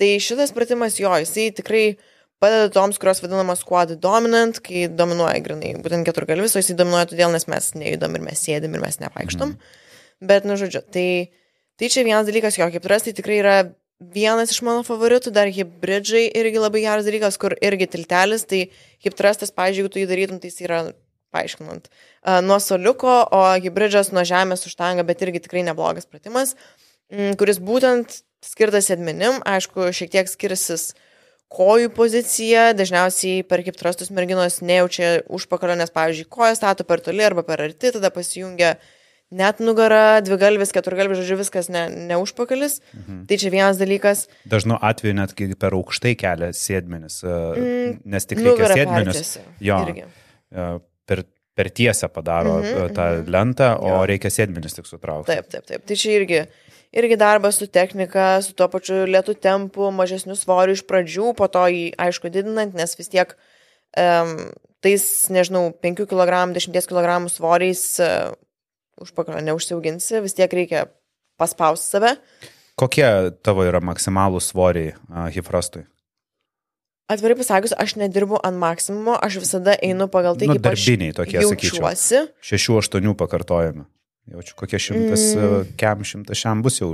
Tai 0.00 0.08
šitas 0.24 0.54
pratimas 0.56 0.96
jo, 1.00 1.12
jisai 1.20 1.50
tikrai 1.54 1.84
padeda 2.42 2.72
toms, 2.74 2.98
kurios 2.98 3.20
vadinamas 3.22 3.62
quad 3.66 3.92
dominant, 4.02 4.58
kai 4.64 4.88
dominuoja 4.90 5.42
grinai, 5.44 5.76
būtent 5.84 6.08
keturgalvis, 6.08 6.56
o 6.56 6.62
jisai 6.62 6.78
dominuoja 6.80 7.12
todėl, 7.12 7.30
nes 7.34 7.46
mes 7.50 7.68
nejudam 7.78 8.16
ir 8.18 8.24
mes 8.24 8.40
sėdim 8.42 8.74
ir 8.74 8.82
mes 8.82 8.98
nepaikštom. 9.04 9.52
Mm. 9.52 9.78
Bet, 10.32 10.48
nu, 10.48 10.56
žodžiu, 10.58 10.82
tai, 10.94 11.06
tai 11.78 11.92
čia 11.92 12.06
vienas 12.08 12.26
dalykas, 12.26 12.58
jo, 12.58 12.66
kaip 12.72 12.82
turas, 12.82 13.06
tai 13.06 13.14
tikrai 13.14 13.38
yra 13.42 13.56
vienas 14.02 14.50
iš 14.50 14.62
mano 14.66 14.82
favoritų, 14.86 15.30
dar 15.34 15.50
hybridžai 15.54 16.24
irgi 16.40 16.58
labai 16.62 16.82
geras 16.82 17.06
dalykas, 17.06 17.38
kur 17.38 17.54
irgi 17.62 17.86
tiltelis, 17.92 18.46
tai 18.48 18.64
hiptrastas, 19.04 19.54
pažiūrėjau, 19.54 19.84
jeigu 19.84 19.92
tu 19.92 20.02
jį 20.02 20.08
darytum, 20.10 20.42
tai 20.42 20.50
jis 20.50 20.64
yra 20.66 20.80
paaiškinant. 21.32 21.88
Nuo 22.46 22.58
soliuko, 22.62 23.14
o 23.32 23.42
hybridžas 23.62 24.12
nuo 24.14 24.24
žemės 24.28 24.66
užtanga, 24.68 25.06
bet 25.08 25.24
irgi 25.24 25.42
tikrai 25.46 25.64
neblogas 25.66 26.06
pratimas, 26.08 26.54
kuris 27.40 27.60
būtent 27.62 28.22
skirtas 28.42 28.90
sėdmenim, 28.90 29.40
aišku, 29.46 29.90
šiek 29.94 30.12
tiek 30.12 30.30
skirsis 30.30 30.92
kojų 31.52 31.92
pozicija, 31.92 32.70
dažniausiai 32.76 33.44
per 33.48 33.62
kaip 33.66 33.76
trastus 33.78 34.10
merginos 34.14 34.60
nejaučia 34.64 35.20
užpakalio, 35.32 35.76
nes, 35.78 35.92
pavyzdžiui, 35.92 36.30
koja 36.32 36.56
stato 36.56 36.86
per 36.88 37.02
toli 37.04 37.24
arba 37.26 37.44
per 37.46 37.60
arti, 37.66 37.92
tada 37.92 38.10
pasijungia 38.14 38.76
net 39.32 39.60
nugara, 39.64 40.20
dvigalvis, 40.24 40.72
keturgalvis, 40.76 41.20
žodžiu, 41.20 41.38
viskas 41.40 41.68
ne, 41.72 41.86
ne 42.10 42.18
užpakalis. 42.20 42.80
Mhm. 42.96 43.24
Tai 43.28 43.38
čia 43.40 43.52
vienas 43.52 43.80
dalykas. 43.80 44.26
Dažnu 44.48 44.80
atveju 44.80 45.16
net 45.20 45.36
per 45.60 45.76
aukštai 45.76 46.14
kelia 46.20 46.52
sėdmenis, 46.56 47.20
mm, 47.24 48.00
nes 48.12 48.28
tik 48.28 48.42
reikia 48.44 48.72
sėdmenis. 48.72 49.36
Jo. 49.60 49.82
Irgi 49.88 50.08
per, 51.12 51.24
per 51.54 51.70
tiesę 51.70 52.08
padaro 52.08 52.58
mm 52.58 52.64
-hmm, 52.64 52.94
tą 52.96 53.06
mm 53.06 53.22
-hmm. 53.22 53.30
lentą, 53.36 53.70
o 53.80 53.88
jo. 53.88 54.06
reikia 54.06 54.30
sėdmenis 54.32 54.76
tik 54.76 54.86
sutraukti. 54.86 55.32
Taip, 55.32 55.48
taip, 55.48 55.66
taip. 55.66 55.84
Tai 55.86 55.96
čia 55.96 56.12
irgi, 56.20 56.44
irgi 56.92 57.16
darbas 57.16 57.60
su 57.60 57.66
technika, 57.66 58.42
su 58.42 58.54
tuo 58.54 58.68
pačiu 58.68 59.04
lietų 59.06 59.34
tempu, 59.34 59.90
mažesniu 59.90 60.36
svoriu 60.36 60.72
iš 60.72 60.82
pradžių, 60.88 61.34
po 61.34 61.48
to 61.48 61.66
jį, 61.68 61.92
aišku, 61.98 62.30
didinant, 62.30 62.74
nes 62.74 62.98
vis 62.98 63.08
tiek 63.08 63.36
um, 63.96 64.50
tais, 64.80 65.28
nežinau, 65.28 65.72
5 65.82 66.06
kg, 66.06 66.52
10 66.52 66.86
kg 66.88 67.28
svoriais 67.28 68.00
uh, 68.00 68.32
užpakalio 69.00 69.40
neužsiauginsi, 69.40 70.20
vis 70.20 70.34
tiek 70.34 70.52
reikia 70.52 70.86
paspausti 71.36 71.86
save. 71.86 72.16
Kokie 72.74 73.30
tavo 73.42 73.64
yra 73.64 73.80
maksimalų 73.80 74.40
svoriai 74.40 74.94
uh, 74.94 75.28
hifrostui? 75.34 75.84
Atvirai 77.12 77.36
pasakius, 77.36 77.74
aš 77.76 77.96
nedirbu 78.00 78.38
ant 78.46 78.56
maksimumo, 78.60 79.18
aš 79.20 79.40
visada 79.42 79.74
einu 79.84 80.06
pagal 80.12 80.38
tai, 80.40 80.48
nu, 80.48 80.56
kaip 80.56 80.64
darbiniai 80.70 81.16
tokie, 81.16 81.42
jaučiuosi. 81.42 82.22
Šešių, 82.48 82.78
aštuonių 82.80 83.12
pakartojami. 83.20 83.84
Jaučiu, 84.32 84.54
kokie 84.56 84.78
šimtas, 84.80 85.24
mm. 85.34 85.74
kem 85.80 86.06
šimtas 86.06 86.38
šiam 86.38 86.62
bus 86.64 86.78
jau. 86.80 86.92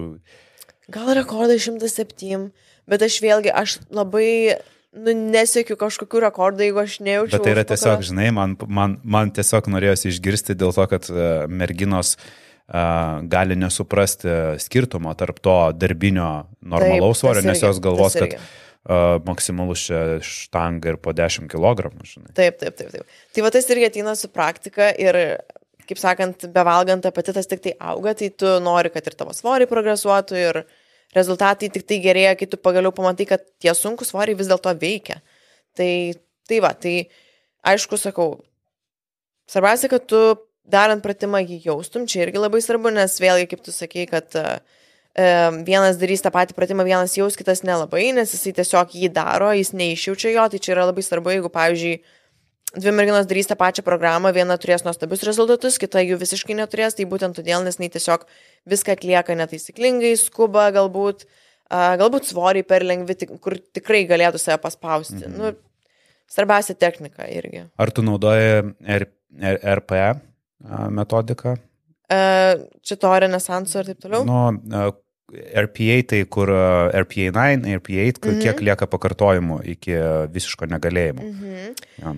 Gal 0.90 1.12
rekordai 1.18 1.58
šimtas 1.60 1.94
septym, 1.98 2.48
bet 2.88 3.04
aš 3.04 3.20
vėlgi, 3.22 3.52
aš 3.52 3.78
labai 3.94 4.56
nu, 4.96 5.12
nesiekiu 5.12 5.76
kažkokių 5.78 6.22
rekordų, 6.24 6.66
jeigu 6.66 6.82
aš 6.82 6.98
nejaučiu. 7.04 7.36
Bet 7.36 7.44
tai 7.44 7.54
yra 7.54 7.64
tiesiog, 7.68 8.04
žinai, 8.08 8.30
man, 8.34 8.56
man, 8.66 8.98
man 9.04 9.32
tiesiog 9.36 9.68
norėjosi 9.70 10.12
išgirsti 10.14 10.56
dėl 10.58 10.72
to, 10.76 10.86
kad 10.90 11.10
uh, 11.12 11.44
merginos 11.52 12.14
uh, 12.16 13.20
gali 13.28 13.58
nesuprasti 13.60 14.38
skirtumo 14.64 15.12
tarp 15.20 15.42
to 15.44 15.58
darbinio 15.76 16.48
normalaus 16.64 17.20
svorio, 17.20 17.44
nes 17.44 17.62
jos 17.62 17.82
galvos, 17.84 18.16
kad 18.16 18.38
uh, 18.86 19.18
maksimalus 19.26 19.84
čia 19.88 20.00
štanga 20.24 20.92
ir 20.92 20.98
po 21.02 21.14
10 21.16 21.48
kg. 21.50 21.90
Taip, 22.36 22.58
taip, 22.60 22.76
taip, 22.78 22.90
taip. 22.94 23.16
Tai 23.34 23.46
va 23.46 23.52
tas 23.54 23.70
irgi 23.72 23.88
ateina 23.88 24.14
su 24.18 24.30
praktika 24.32 24.90
ir, 25.00 25.18
kaip 25.88 26.00
sakant, 26.00 26.48
bevalgant 26.54 27.08
apetitas 27.08 27.48
tik 27.50 27.64
tai 27.64 27.74
auga, 27.80 28.14
tai 28.18 28.30
tu 28.30 28.58
nori, 28.64 28.92
kad 28.94 29.06
ir 29.08 29.16
tavo 29.18 29.34
svoriai 29.36 29.70
progresuotų 29.70 30.42
ir 30.42 30.62
rezultatai 31.16 31.70
tik 31.72 31.86
tai 31.88 32.00
gerėja, 32.04 32.34
kai 32.36 32.48
tu 32.50 32.60
pagaliau 32.60 32.92
pamatai, 32.94 33.28
kad 33.28 33.44
tie 33.62 33.72
sunkus 33.74 34.12
svoriai 34.12 34.36
vis 34.38 34.50
dėlto 34.50 34.74
veikia. 34.80 35.22
Tai, 35.78 35.90
tai 36.48 36.60
va, 36.64 36.74
tai 36.76 37.08
aišku, 37.68 37.96
sakau, 38.00 38.34
svarbiausia, 39.48 39.88
kad 39.92 40.04
tu 40.10 40.20
darant 40.68 41.00
pratimą 41.04 41.40
jį 41.40 41.62
jaustum, 41.70 42.04
čia 42.08 42.26
irgi 42.26 42.42
labai 42.42 42.60
svarbu, 42.64 42.92
nes 42.92 43.14
vėlgi, 43.22 43.48
kaip 43.48 43.62
tu 43.64 43.72
sakei, 43.72 44.04
kad 44.10 44.36
uh, 44.36 44.58
vienas 45.16 45.96
darys 45.98 46.22
tą 46.22 46.30
patį 46.34 46.54
pratimą, 46.54 46.84
vienas 46.86 47.16
jaus, 47.16 47.36
kitas 47.38 47.64
nelabai, 47.66 48.12
nes 48.14 48.30
jisai 48.34 48.52
tiesiog 48.54 48.94
jį 48.94 49.08
daro, 49.14 49.50
jis 49.56 49.72
neišjaučia 49.74 50.34
jo, 50.34 50.44
tai 50.52 50.60
čia 50.62 50.74
yra 50.76 50.86
labai 50.90 51.02
svarbu, 51.02 51.32
jeigu, 51.34 51.50
pavyzdžiui, 51.50 51.96
dvi 52.76 52.92
merginos 52.92 53.26
darys 53.26 53.48
tą 53.50 53.56
pačią 53.58 53.82
programą, 53.86 54.30
viena 54.36 54.58
turės 54.60 54.84
nuostabius 54.86 55.24
rezultatus, 55.26 55.80
kita 55.80 56.04
jų 56.04 56.20
visiškai 56.20 56.58
neturės, 56.58 56.94
tai 56.98 57.08
būtent 57.08 57.38
todėl, 57.38 57.64
nes 57.64 57.80
jinai 57.80 57.90
tiesiog 57.94 58.26
viską 58.68 58.94
atlieka 58.98 59.34
netaisyklingai, 59.40 60.12
skuba 60.20 60.68
galbūt, 60.76 61.24
galbūt 61.72 62.28
svoriai 62.28 62.66
per 62.68 62.84
lengvi, 62.86 63.16
kur 63.40 63.58
tikrai 63.74 64.04
galėtų 64.06 64.38
save 64.42 64.60
paspausti. 64.62 65.24
Mhm. 65.24 65.38
Nu, 65.40 65.54
svarbiausia 66.28 66.76
technika 66.76 67.26
irgi. 67.26 67.66
Ar 67.80 67.90
tu 67.90 68.04
naudoji 68.04 68.76
R 68.84 69.08
R 69.38 69.58
RPE 69.80 70.12
metodiką? 70.92 71.56
Uh, 72.08 72.64
čia 72.80 72.96
to 72.96 73.12
renesanso 73.20 73.82
ir 73.82 73.92
taip 73.92 74.00
toliau? 74.00 74.24
Nu, 74.24 74.38
uh, 74.72 74.94
RPA 75.28 76.00
tai 76.08 76.22
kur 76.24 76.48
RPA 76.48 77.28
9, 77.36 77.68
RPA 77.76 78.04
8, 78.08 78.20
kur 78.20 78.32
mm 78.32 78.38
-hmm. 78.38 78.42
kiek 78.42 78.60
lieka 78.60 78.86
pakartojimų 78.86 79.60
iki 79.64 79.92
visiško 80.32 80.66
negalėjimo. 80.66 81.22
-hmm. 81.22 81.74
ja. 82.02 82.14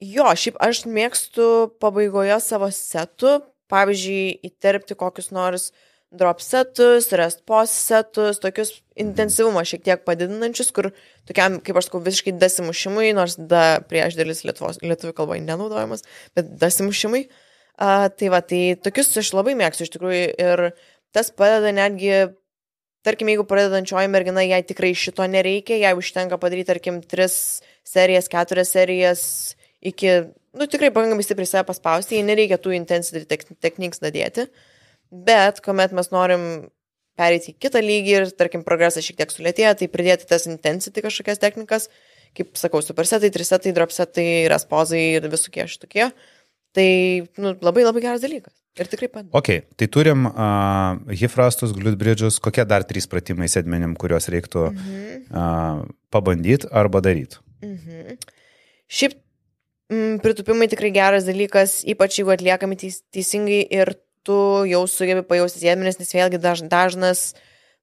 Jo, 0.00 0.34
šiaip 0.34 0.56
aš 0.60 0.84
mėgstu 0.86 1.70
pabaigoje 1.80 2.40
savo 2.40 2.66
setų, 2.70 3.42
pavyzdžiui, 3.70 4.38
įterpti 4.42 4.94
kokius 4.94 5.30
nors 5.30 5.72
drop 6.10 6.40
setus, 6.40 7.12
rest 7.12 7.44
post 7.46 7.72
setus, 7.72 8.38
tokius 8.38 8.82
intensyvumą 8.96 9.64
šiek 9.64 9.82
tiek 9.82 10.04
padidinančius, 10.04 10.72
kur 10.72 10.90
tokiam, 11.26 11.60
kaip 11.60 11.76
aš 11.76 11.84
sakau, 11.84 12.00
visiškai 12.00 12.32
dasimušimui, 12.32 13.12
nors 13.12 13.36
da 13.36 13.80
prieš 13.88 14.14
dalis 14.14 14.44
lietuvių 14.44 15.12
kalboje 15.12 15.40
nenaudojamas, 15.40 16.02
bet 16.34 16.58
dasimušimui. 16.58 17.26
Uh, 17.28 17.51
tai 17.78 18.28
va, 18.32 18.42
tai 18.44 18.76
tokius 18.82 19.14
aš 19.22 19.32
labai 19.36 19.56
mėgstu 19.58 19.86
iš 19.86 19.92
tikrųjų 19.94 20.26
ir 20.36 20.64
tas 21.12 21.30
padeda 21.34 21.72
netgi 21.74 22.32
tarkim, 23.02 23.30
jeigu 23.32 23.44
pradedančioji 23.48 24.10
mergina, 24.10 24.44
jai 24.46 24.62
tikrai 24.66 24.92
šito 24.94 25.26
nereikia, 25.26 25.80
jai 25.80 25.94
užtenka 25.98 26.38
padaryti, 26.40 26.70
tarkim, 26.70 27.00
tris 27.02 27.34
serijas, 27.86 28.30
keturias 28.30 28.70
serijas 28.74 29.24
iki, 29.82 30.20
nu, 30.54 30.68
tikrai 30.70 30.92
pakankamai 30.94 31.26
stipriai 31.26 31.50
save 31.50 31.66
paspausti, 31.68 32.20
jai 32.20 32.28
nereikia 32.28 32.60
tų 32.62 32.76
intensity 32.78 33.26
techniques 33.58 34.02
dadėti, 34.02 34.46
bet 35.10 35.58
kuomet 35.64 35.94
mes 35.96 36.12
norim 36.14 36.46
pereiti 37.18 37.52
į 37.52 37.58
kitą 37.60 37.82
lygį 37.82 38.14
ir, 38.14 38.30
tarkim, 38.38 38.62
progresas 38.66 39.04
šiek 39.04 39.18
tiek 39.18 39.34
sulėtėja, 39.34 39.74
tai 39.80 39.90
pridėti 39.90 40.28
tas 40.30 40.46
intensity 40.48 41.02
kažkokias 41.04 41.42
technikas, 41.42 41.90
kaip 42.38 42.54
sakau, 42.56 42.80
supersetai, 42.80 43.32
trisetai, 43.34 43.74
dropsetai, 43.76 44.28
respozai 44.48 45.02
ir 45.18 45.26
visokie 45.32 45.66
šitokie. 45.68 46.12
Tai 46.72 46.88
nu, 47.36 47.54
labai 47.60 47.84
labai 47.84 48.02
geras 48.04 48.22
dalykas. 48.24 48.54
Ir 48.80 48.88
tikrai 48.88 49.10
padeda. 49.12 49.32
Ok, 49.36 49.50
tai 49.76 49.86
turim 49.92 50.24
uh, 50.30 50.96
hifrastus, 51.12 51.74
glutbridžius, 51.76 52.38
kokie 52.40 52.64
dar 52.64 52.86
trys 52.88 53.04
pratimai 53.10 53.50
sėdmenim, 53.52 53.92
kuriuos 54.00 54.30
reiktų 54.32 54.70
mhm. 54.70 55.26
uh, 55.28 55.82
pabandyti 56.12 56.70
arba 56.72 57.02
daryti. 57.04 57.42
Mhm. 57.60 58.16
Šiaip 58.92 59.18
m, 59.92 60.16
pritupimai 60.24 60.70
tikrai 60.72 60.92
geras 60.94 61.28
dalykas, 61.28 61.82
ypač 61.84 62.16
jeigu 62.18 62.32
atliekami 62.32 62.80
teis, 62.80 63.02
teisingai 63.12 63.60
ir 63.68 63.92
tu 64.24 64.38
jau 64.70 64.86
sugebi 64.88 65.26
pajausti 65.26 65.66
sėdmenis, 65.66 66.00
nes 66.00 66.16
vėlgi 66.16 66.40
daž, 66.40 66.64
dažnas 66.72 67.26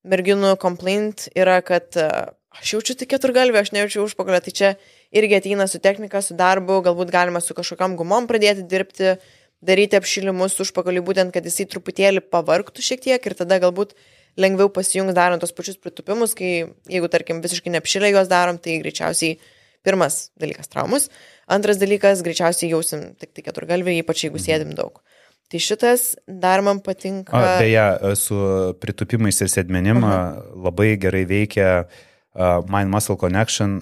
merginų 0.09 0.55
complaint 0.57 1.27
yra, 1.37 1.59
kad 1.65 1.93
uh, 2.01 2.31
aš 2.57 2.73
jaučiu 2.79 2.97
tik 2.97 3.13
keturgalvį, 3.13 3.61
aš 3.61 3.73
nejaučiu 3.77 4.07
užpakalio, 4.07 4.41
tai 4.41 4.55
čia 4.57 4.73
irgi 5.11 5.39
ateina 5.39 5.67
su 5.67 5.81
technika, 5.81 6.21
su 6.21 6.37
darbu, 6.37 6.81
galbūt 6.85 7.11
galima 7.13 7.41
su 7.41 7.55
kažkokiam 7.57 7.97
gumom 7.99 8.29
pradėti 8.29 8.67
dirbti. 8.69 9.17
Daryti 9.59 9.97
apšilimus 9.99 10.53
užpakaliui, 10.63 11.03
būtent, 11.03 11.33
kad 11.35 11.43
jisai 11.43 11.65
truputėlį 11.67 12.21
pavarktų 12.31 12.79
šiek 12.79 13.01
tiek 13.03 13.25
ir 13.27 13.33
tada 13.35 13.57
galbūt 13.59 13.91
lengviau 14.39 14.69
pasijungs 14.71 15.11
darant 15.17 15.43
tos 15.43 15.51
pačius 15.51 15.75
pritupimus, 15.75 16.31
kai 16.31 16.69
jeigu, 16.87 17.09
tarkim, 17.11 17.41
visiškai 17.43 17.73
neapšilę 17.73 18.13
juos 18.13 18.29
darom, 18.31 18.55
tai 18.55 18.77
greičiausiai 18.79 19.35
pirmas 19.83 20.29
dalykas 20.39 20.71
traumus, 20.71 21.09
antras 21.51 21.79
dalykas 21.81 22.23
greičiausiai 22.23 22.71
jausim 22.71 23.09
tik 23.19 23.33
tai 23.35 23.43
keturgalvį, 23.49 23.97
ypač 23.99 24.23
jeigu 24.29 24.39
sėdim 24.39 24.71
daug. 24.77 25.01
Tai 25.49 25.59
šitas 25.65 26.13
dar 26.29 26.61
man 26.61 26.79
patinka. 26.85 27.33
A, 27.33 27.57
beje, 27.59 28.15
su 28.21 28.37
pritupimais 28.79 29.39
ir 29.41 29.49
sėdmenim 29.49 30.03
uh 30.03 30.09
-huh. 30.09 30.41
labai 30.69 30.95
gerai 30.95 31.25
veikia 31.25 31.69
uh, 31.83 32.61
Mind 32.69 32.93
Muscle 32.93 33.17
Connection 33.17 33.81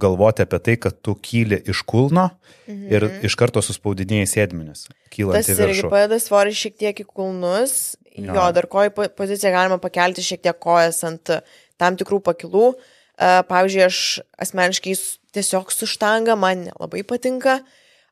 galvoti 0.00 0.44
apie 0.44 0.60
tai, 0.62 0.76
kad 0.80 0.98
tu 1.04 1.14
kyli 1.18 1.58
iš 1.70 1.82
kulno 1.88 2.28
mhm. 2.66 2.82
ir 2.92 3.08
iš 3.26 3.36
karto 3.38 3.62
suspaudinėjai 3.64 4.28
sėdmenis. 4.32 4.86
Tas 5.16 5.50
irgi 5.52 5.86
padeda 5.88 6.18
svorį 6.22 6.56
šiek 6.56 6.76
tiek 6.82 7.04
į 7.04 7.08
kulnus. 7.08 7.96
Jo, 8.16 8.32
jo 8.32 8.44
dar 8.56 8.68
kojų 8.72 9.10
poziciją 9.16 9.52
galima 9.52 9.76
pakelti 9.80 10.24
šiek 10.24 10.40
tiek 10.44 10.56
kojas 10.60 11.02
ant 11.04 11.32
tam 11.80 11.98
tikrų 12.00 12.22
pakilų. 12.24 12.70
Pavyzdžiui, 13.16 13.82
aš 13.84 13.98
asmeniškai 14.44 14.94
tiesiog 15.36 15.72
su 15.72 15.88
štanga 15.88 16.36
man 16.40 16.66
nelabai 16.68 17.04
patinka. 17.08 17.60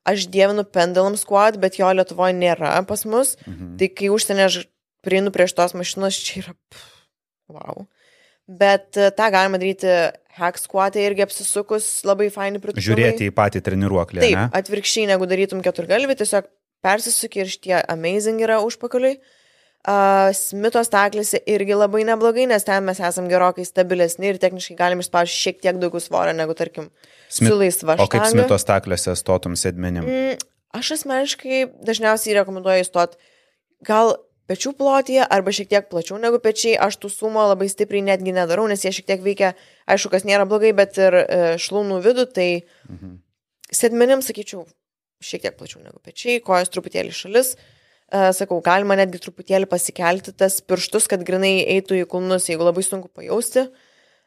Aš 0.04 0.26
dievinu 0.28 0.66
pendulum 0.68 1.16
squad, 1.16 1.56
bet 1.60 1.78
jo 1.80 1.88
Lietuvoje 1.88 2.36
nėra 2.36 2.76
pas 2.88 3.04
mus. 3.08 3.38
Mhm. 3.48 3.76
Tai 3.80 3.88
kai 3.96 4.10
užsienė 4.12 4.48
aš 4.48 4.58
prieinu 5.04 5.32
prie 5.32 5.48
šitos 5.48 5.76
mašinos, 5.76 6.18
čia 6.20 6.42
yra... 6.42 6.54
Pff, 6.72 6.90
wow. 7.52 7.86
Bet 8.44 8.90
tą 8.92 9.30
galima 9.32 9.56
daryti 9.60 9.88
hack 10.36 10.58
squat'e 10.60 11.00
irgi 11.00 11.24
apsisukus 11.24 11.86
labai 12.04 12.28
faini 12.32 12.60
pritupimai. 12.60 12.84
Žiūrėti 12.88 13.30
į 13.30 13.34
patį 13.36 13.62
treniruoklį. 13.64 14.20
Taip, 14.24 14.36
ne? 14.36 14.50
atvirkščiai 14.58 15.08
negu 15.08 15.28
darytum 15.30 15.62
keturgalvį, 15.64 16.18
tiesiog 16.20 16.50
persisuki 16.84 17.44
ir 17.44 17.50
šitie 17.52 17.78
amazing 17.80 18.42
yra 18.44 18.60
užpakaliui. 18.64 19.16
Uh, 19.84 20.30
Smito 20.32 20.80
staklėse 20.80 21.42
irgi 21.52 21.76
labai 21.76 22.06
neblogai, 22.08 22.46
nes 22.48 22.64
ten 22.64 22.86
mes 22.86 23.00
esame 23.04 23.28
gerokai 23.28 23.66
stabilesni 23.68 24.30
ir 24.30 24.38
techniškai 24.40 24.78
galim 24.78 25.02
išspausti 25.04 25.36
šiek 25.36 25.58
tiek 25.60 25.80
daugiau 25.80 26.00
svorio 26.00 26.32
negu, 26.36 26.56
tarkim, 26.56 26.88
Smit... 27.28 27.50
su 27.50 27.58
laisva 27.60 27.98
štanga. 27.98 28.06
O 28.06 28.12
kaip 28.14 28.24
smito 28.32 28.56
staklėse 28.60 29.12
stotum 29.20 29.58
sėdmenim? 29.60 30.08
Mm, 30.08 30.46
aš 30.80 30.94
asmeniškai 30.96 31.66
dažniausiai 31.84 32.38
rekomenduoju 32.40 32.88
stot 32.88 33.18
gal 33.84 34.14
pečių 34.50 34.74
plotyje 34.76 35.24
arba 35.24 35.52
šiek 35.54 35.70
tiek 35.70 35.86
plačiau 35.90 36.18
negu 36.20 36.40
pečiai. 36.42 36.76
Aš 36.86 36.98
tų 37.02 37.10
sumo 37.12 37.44
labai 37.48 37.68
stipriai 37.72 38.04
netgi 38.04 38.34
nedarau, 38.36 38.66
nes 38.70 38.84
jie 38.84 38.92
šiek 38.94 39.08
tiek 39.08 39.22
veikia, 39.24 39.54
aišku, 39.90 40.12
kas 40.12 40.26
nėra 40.28 40.46
blogai, 40.48 40.74
bet 40.76 40.98
ir 41.00 41.16
e, 41.20 41.38
šlaunų 41.60 42.00
vidų, 42.04 42.26
tai 42.36 42.48
mhm. 42.90 43.16
sėdmenim, 43.72 44.24
sakyčiau, 44.24 44.66
šiek 45.24 45.46
tiek 45.46 45.56
plačiau 45.58 45.80
negu 45.84 46.00
pečiai, 46.04 46.42
kojas 46.44 46.72
truputėlį 46.74 47.14
šalis. 47.16 47.54
E, 47.54 48.28
sakau, 48.36 48.60
galima 48.64 48.98
netgi 49.00 49.22
truputėlį 49.24 49.70
pasikelti 49.70 50.36
tas 50.36 50.60
pirštus, 50.60 51.08
kad 51.10 51.24
grinai 51.26 51.56
eitų 51.78 52.02
į 52.02 52.08
kulnus, 52.12 52.50
jeigu 52.50 52.68
labai 52.68 52.84
sunku 52.86 53.10
pajausti. 53.12 53.68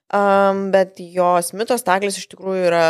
Um, 0.08 0.70
bet 0.72 1.02
jo 1.04 1.34
smitos 1.44 1.82
staklis 1.84 2.16
iš 2.16 2.30
tikrųjų 2.32 2.70
yra 2.70 2.84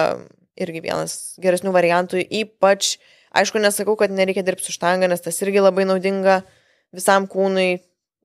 irgi 0.61 0.83
vienas 0.85 1.33
geresnių 1.41 1.71
variantų, 1.73 2.21
ypač, 2.43 2.99
aišku, 3.33 3.57
nesakau, 3.57 3.95
kad 3.97 4.13
nereikia 4.13 4.43
dirbti 4.45 4.69
su 4.69 4.75
štanga, 4.75 5.09
nes 5.09 5.25
tas 5.25 5.41
irgi 5.41 5.63
labai 5.63 5.87
naudinga. 5.89 6.35
Uh, 6.43 6.56
visam 6.95 7.27
kūnui, 7.29 7.79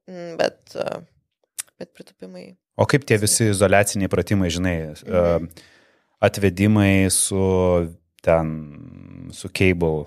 mm, 0.08 0.34
bet, 0.40 0.76
bet 1.80 1.92
pritupimai. 1.96 2.52
O 2.80 2.86
kaip 2.88 3.04
tie 3.08 3.18
visi 3.20 3.50
izolaciniai 3.52 4.10
pratimai, 4.12 4.50
žinai, 4.52 4.76
mhm. 5.04 5.48
atvedimai 6.24 7.10
su 7.12 7.42
ten, 8.24 8.52
su 9.34 9.50
cable, 9.52 10.06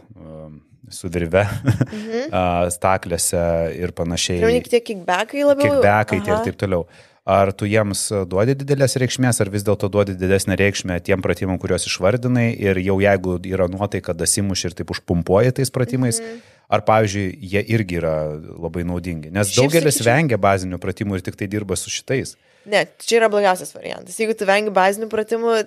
su 0.89 1.09
virve, 1.11 1.43
mhm. 1.45 2.31
staklėse 2.77 3.43
ir 3.77 3.93
panašiai. 3.97 4.39
Ir 4.41 4.63
tik 4.63 4.71
tie 4.71 4.85
kickbackai 4.93 5.43
labiau. 5.45 5.77
Kickbackai 5.77 6.23
ir 6.23 6.47
taip 6.47 6.57
toliau. 6.61 6.87
Ar 7.25 7.49
tu 7.57 7.65
jiems 7.65 8.03
duodi 8.29 8.53
didelės 8.53 8.99
reikšmės, 9.01 9.39
ar 9.41 9.49
vis 9.49 9.63
dėlto 9.65 9.87
duodi 9.89 10.13
didesnę 10.13 10.53
reikšmę 10.61 10.99
tiem 11.01 11.23
pratimam, 11.25 11.57
kuriuos 11.57 11.87
išvardinai 11.89 12.51
ir 12.53 12.77
jau 12.85 12.99
jeigu 13.01 13.39
yra 13.49 13.65
nuotaika, 13.65 14.13
dasimuš 14.13 14.67
ir 14.67 14.75
taip 14.77 14.93
užpumpuoja 14.93 15.55
tais 15.57 15.73
pratimais, 15.73 16.21
-hmm. 16.21 16.54
Ar 16.71 16.83
pavyzdžiui, 16.87 17.25
jie 17.53 17.63
irgi 17.75 17.99
yra 17.99 18.15
labai 18.35 18.85
naudingi? 18.87 19.31
Nes 19.33 19.51
Šiaip 19.51 19.69
daugelis 19.69 19.99
sakyčiau... 19.99 20.11
vengia 20.11 20.39
bazinių 20.41 20.79
pratimų 20.81 21.19
ir 21.19 21.25
tik 21.25 21.39
tai 21.39 21.49
dirba 21.51 21.77
su 21.79 21.93
šitais. 21.93 22.35
Ne, 22.69 22.85
čia 23.01 23.19
yra 23.19 23.29
blogiausias 23.33 23.75
variantas. 23.75 24.17
Jeigu 24.19 24.37
tu 24.37 24.47
vengi 24.49 24.73
bazinių 24.73 25.09
pratimų, 25.11 25.59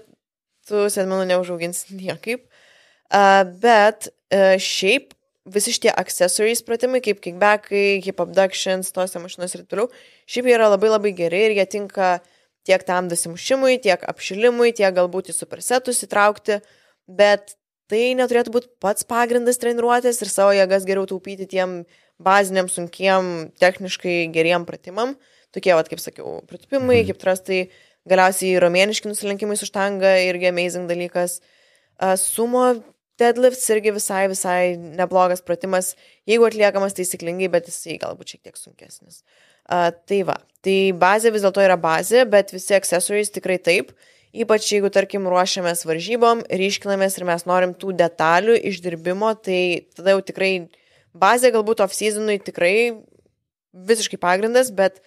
tu 0.68 0.88
sėdmenų 0.92 1.28
neužauginsi 1.32 1.94
niekaip. 2.02 2.44
Uh, 3.08 3.46
bet 3.62 4.10
uh, 4.10 4.58
šiaip 4.60 5.14
visi 5.48 5.72
šitie 5.72 5.92
accessories 5.96 6.62
pratimai, 6.66 7.00
kaip 7.04 7.22
kickbackai, 7.24 8.00
hip 8.04 8.20
abductions, 8.20 8.92
tose 8.92 9.20
mašinos 9.22 9.54
ir 9.56 9.64
toliau, 9.68 9.88
šiaip 10.28 10.48
jie 10.50 10.56
yra 10.58 10.68
labai 10.72 10.92
labai 10.92 11.14
geri 11.16 11.46
ir 11.46 11.56
jie 11.56 11.64
tinka 11.78 12.18
tiek 12.68 12.84
tam 12.84 13.08
dasimušimui, 13.08 13.78
tiek 13.84 14.02
apšilimui, 14.10 14.74
tiek 14.76 14.92
galbūt 14.96 15.32
į 15.32 15.36
supersetus 15.38 16.02
įtraukti, 16.04 16.60
bet 17.08 17.56
tai 17.90 18.12
neturėtų 18.18 18.52
būti 18.54 18.70
pats 18.82 19.06
pagrindas 19.08 19.60
treniruotės 19.62 20.20
ir 20.22 20.30
savo 20.32 20.54
jėgas 20.56 20.86
geriau 20.88 21.08
taupyti 21.08 21.48
tiem 21.50 21.82
baziniam, 22.22 22.68
sunkiem, 22.70 23.50
techniškai 23.62 24.28
geriem 24.34 24.66
pratimam. 24.68 25.16
Tokie, 25.54 25.72
vat, 25.76 25.88
kaip 25.88 26.02
sakiau, 26.02 26.40
pritupimai, 26.48 27.00
mhm. 27.00 27.08
kaip 27.08 27.22
trastai, 27.22 27.60
galiausiai 28.08 28.60
romėniški 28.62 29.10
nusilenkimai 29.10 29.56
su 29.58 29.68
štanga 29.68 30.18
irgi 30.26 30.50
amazing 30.50 30.88
dalykas. 30.90 31.38
Uh, 31.98 32.14
sumo 32.20 32.64
deadlifts 33.18 33.66
irgi 33.74 33.92
visai, 33.96 34.26
visai 34.30 34.76
neblogas 34.78 35.42
pratimas, 35.44 35.94
jeigu 36.28 36.46
atliekamas 36.46 36.94
taisyklingai, 36.96 37.50
bet 37.52 37.70
jisai 37.70 37.98
galbūt 38.02 38.34
šiek 38.34 38.44
tiek 38.46 38.60
sunkesnis. 38.60 39.22
Uh, 39.68 39.90
tai 40.08 40.22
va, 40.28 40.38
tai 40.64 40.76
bazė 40.96 41.32
vis 41.34 41.44
dėlto 41.44 41.64
yra 41.64 41.76
bazė, 41.80 42.24
bet 42.30 42.54
visi 42.54 42.76
accessories 42.76 43.34
tikrai 43.34 43.58
taip. 43.60 43.92
Ypač 44.36 44.66
jeigu, 44.74 44.90
tarkim, 44.92 45.24
ruošiamės 45.30 45.86
varžybom, 45.88 46.42
ryškinamės 46.52 47.16
ir 47.16 47.24
mes 47.28 47.46
norim 47.48 47.72
tų 47.72 47.94
detalių 47.96 48.58
išdirbimo, 48.68 49.32
tai 49.40 49.88
tada 49.96 50.12
jau 50.12 50.20
tikrai 50.20 50.52
bazė 51.16 51.52
galbūt 51.54 51.80
off-seasonui 51.84 52.36
tikrai 52.44 52.74
visiškai 53.88 54.18
pagrindas, 54.20 54.68
bet 54.74 55.00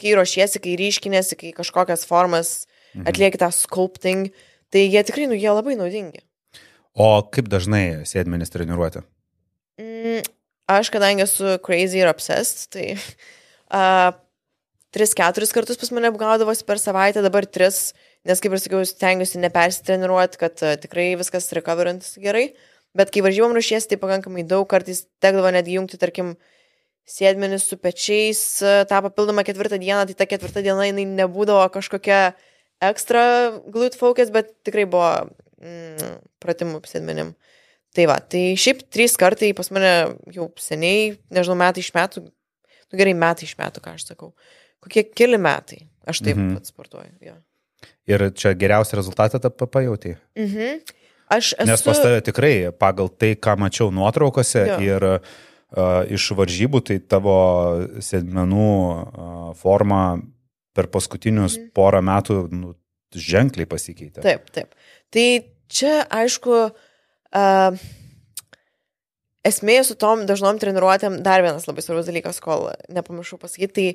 kai 0.00 0.14
ruošiesi, 0.16 0.62
kai 0.62 0.78
ryškinėsi, 0.80 1.36
kai 1.38 1.52
kažkokias 1.56 2.06
formas 2.08 2.62
mhm. 2.94 3.08
atlieki 3.12 3.40
tą 3.42 3.50
sculpting, 3.52 4.32
tai 4.72 4.86
jie 4.86 5.04
tikrai, 5.04 5.28
nu, 5.28 5.36
jie 5.36 5.52
labai 5.52 5.76
naudingi. 5.76 6.24
O 6.92 7.08
kaip 7.32 7.48
dažnai 7.52 8.04
sėdmenis 8.08 8.52
treniruoti? 8.52 9.04
Mm, 9.80 10.24
aš, 10.72 10.92
kadangi 10.92 11.24
esu 11.24 11.56
crazy 11.64 12.02
ir 12.02 12.08
obsessed, 12.08 12.68
tai 12.72 12.94
uh, 13.76 14.12
3-4 14.92 15.48
kartus 15.56 15.80
pas 15.80 15.92
mane 15.92 16.10
apgaudavosi 16.12 16.66
per 16.68 16.80
savaitę, 16.80 17.24
dabar 17.24 17.48
3, 17.48 17.92
nes 18.28 18.42
kaip 18.42 18.54
ir 18.54 18.62
sakiau, 18.62 18.84
stengiuosi 18.86 19.40
nepersitreniruoti, 19.42 20.40
kad 20.40 20.62
uh, 20.64 20.76
tikrai 20.80 21.12
viskas 21.20 21.50
recoverantis 21.56 22.16
gerai. 22.22 22.50
Bet 22.96 23.12
kai 23.12 23.22
varžybom 23.24 23.54
ruošiesi, 23.56 23.88
tai 23.92 24.00
pakankamai 24.00 24.44
daug, 24.48 24.66
kartais 24.68 25.06
tekdavo 25.24 25.52
netgi 25.54 25.78
jungti, 25.78 26.00
tarkim, 26.00 26.34
sėdmenis 27.08 27.64
su 27.66 27.78
pečiais, 27.82 28.42
uh, 28.64 28.82
tą 28.88 29.00
papildomą 29.08 29.44
ketvirtą 29.48 29.80
dieną, 29.82 30.04
tai 30.10 30.18
ta 30.18 30.28
ketvirta 30.30 30.62
diena 30.64 30.86
jinai 30.88 31.06
nebūdavo 31.08 31.64
kažkokia 31.74 32.34
ekstra 32.82 33.24
glute 33.72 33.98
focus, 33.98 34.30
bet 34.34 34.52
tikrai 34.66 34.84
buvo 34.90 35.08
mm, 35.62 36.18
pratimų 36.42 36.82
sėdmenim. 36.88 37.34
Tai 37.92 38.06
va, 38.08 38.16
tai 38.24 38.54
šiaip 38.56 38.86
trys 38.92 39.18
kartai 39.20 39.52
pas 39.56 39.68
mane 39.74 39.92
jau 40.32 40.48
seniai, 40.60 41.12
nežinau, 41.32 41.58
metai 41.60 41.84
iš 41.84 41.90
metų, 41.92 42.24
nu 42.24 43.00
gerai, 43.00 43.12
metai 43.18 43.44
iš 43.48 43.56
metų, 43.58 43.82
ką 43.84 43.96
aš 43.98 44.06
sakau. 44.08 44.32
Kokie 44.82 45.04
keli 45.12 45.38
metai, 45.40 45.82
aš 46.08 46.22
taip 46.24 46.38
mhm. 46.38 46.56
pat 46.56 46.70
sportuoju. 46.70 47.12
Ja. 47.22 47.36
Ir 48.10 48.28
čia 48.34 48.52
geriausią 48.58 48.98
rezultatą 48.98 49.40
tą 49.42 49.52
pajautai. 49.66 50.16
Mhm. 50.38 50.82
Aš 51.32 51.54
esu... 51.56 51.68
Nes 51.70 51.84
pas 51.86 52.02
tave 52.02 52.20
tikrai, 52.24 52.54
pagal 52.76 53.08
tai, 53.08 53.32
ką 53.40 53.56
mačiau 53.60 53.92
nuotraukose 53.94 54.66
jo. 54.68 54.76
ir 54.84 55.06
uh, 55.08 56.02
iš 56.12 56.32
varžybų, 56.36 56.82
tai 56.90 56.98
tavo 57.00 57.36
sėdmenų 58.04 58.68
uh, 58.68 59.48
forma 59.56 60.02
per 60.76 60.90
paskutinius 60.92 61.56
mhm. 61.56 61.72
porą 61.76 62.02
metų 62.04 62.38
nu, 62.52 62.74
ženkliai 63.16 63.68
pasikeitė. 63.68 64.24
Taip, 64.24 64.52
taip. 64.52 64.76
Tai 65.12 65.26
čia, 65.72 66.02
aišku, 66.20 66.58
uh, 66.68 67.82
esmė 69.46 69.78
su 69.86 69.96
tom 69.98 70.26
dažnom 70.28 70.60
treniruotėm 70.60 71.20
dar 71.24 71.44
vienas 71.44 71.68
labai 71.68 71.84
svarbus 71.84 72.08
dalykas, 72.08 72.40
kol 72.44 72.70
nepamiršau 72.92 73.40
pasakyti, 73.42 73.72
tai 73.72 73.88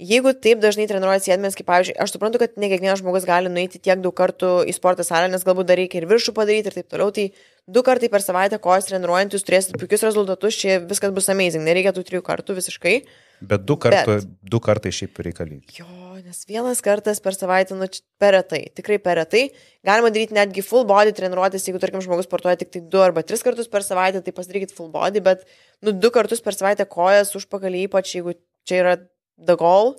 jeigu 0.00 0.32
taip 0.34 0.60
dažnai 0.62 0.86
treniruojasi 0.90 1.30
sėdmės, 1.30 1.56
kaip 1.58 1.68
pavyzdžiui, 1.68 1.96
aš 2.02 2.14
suprantu, 2.14 2.40
kad 2.42 2.54
ne 2.60 2.70
kiekvienas 2.72 3.02
žmogus 3.02 3.26
gali 3.28 3.50
nueiti 3.52 3.80
tiek 3.82 4.00
daug 4.02 4.14
kartų 4.16 4.52
į 4.68 4.74
sporto 4.76 5.04
salę, 5.06 5.30
nes 5.32 5.44
galbūt 5.46 5.68
dar 5.68 5.80
reikia 5.80 6.00
ir 6.00 6.08
viršų 6.10 6.34
padaryti 6.36 6.70
ir 6.70 6.78
taip 6.78 6.88
toliau, 6.92 7.12
tai 7.14 7.28
du 7.66 7.82
kartai 7.86 8.10
per 8.12 8.24
savaitę 8.24 8.58
kojas 8.62 8.88
treniruojant 8.88 9.36
jūs 9.36 9.46
turėsite 9.46 9.80
puikius 9.80 10.06
rezultatus, 10.08 10.58
čia 10.58 10.78
viskas 10.80 11.14
bus 11.14 11.30
amazing, 11.32 11.66
nereikia 11.66 11.94
tų 11.94 12.04
trijų 12.08 12.24
kartų 12.26 12.56
visiškai. 12.58 12.96
Bet 13.42 13.64
du, 13.66 13.74
kartu, 13.80 14.18
Bet, 14.20 14.26
du 14.46 14.60
kartai 14.62 14.92
šiaip 14.94 15.18
reikalingi. 15.26 15.74
Jo, 15.80 15.86
nes 16.22 16.44
vienas 16.46 16.78
kartas 16.84 17.18
per 17.22 17.34
savaitę, 17.34 17.74
nu, 17.74 17.88
per 18.22 18.36
retai, 18.36 18.60
tikrai 18.76 19.00
per 19.02 19.18
retai. 19.18 19.48
Galima 19.86 20.12
daryti 20.14 20.36
netgi 20.36 20.62
full 20.62 20.86
body 20.86 21.14
treniruotės, 21.16 21.66
jeigu, 21.66 21.80
tarkim, 21.82 22.04
žmogus 22.04 22.28
sportuoja 22.28 22.60
tik 22.60 22.70
tai 22.70 22.84
du 22.86 23.02
arba 23.02 23.24
tris 23.26 23.42
kartus 23.42 23.70
per 23.72 23.82
savaitę, 23.82 24.22
tai 24.22 24.34
pasidarykit 24.36 24.74
full 24.76 24.92
body, 24.94 25.24
bet, 25.26 25.42
nu, 25.82 25.90
du 25.90 26.12
kartus 26.14 26.44
per 26.44 26.54
savaitę 26.54 26.86
kojas 26.86 27.34
užpakalį, 27.38 27.88
ypač 27.88 28.14
jeigu 28.14 28.36
čia 28.68 28.78
yra 28.84 28.94
the 29.38 29.56
goal, 29.58 29.96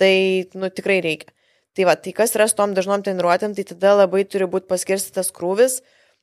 tai, 0.00 0.48
nu, 0.54 0.70
tikrai 0.72 1.00
reikia. 1.04 1.32
Tai 1.76 1.86
va, 1.86 1.94
tai 1.94 2.12
kas 2.16 2.34
yra 2.34 2.48
su 2.50 2.56
tom 2.58 2.74
dažnom 2.74 3.04
treniruotėm, 3.06 3.54
tai 3.54 3.64
tada 3.68 3.94
labai 4.00 4.24
turi 4.26 4.48
būti 4.50 4.68
paskirstytas 4.70 5.30
krūvis, 5.34 5.80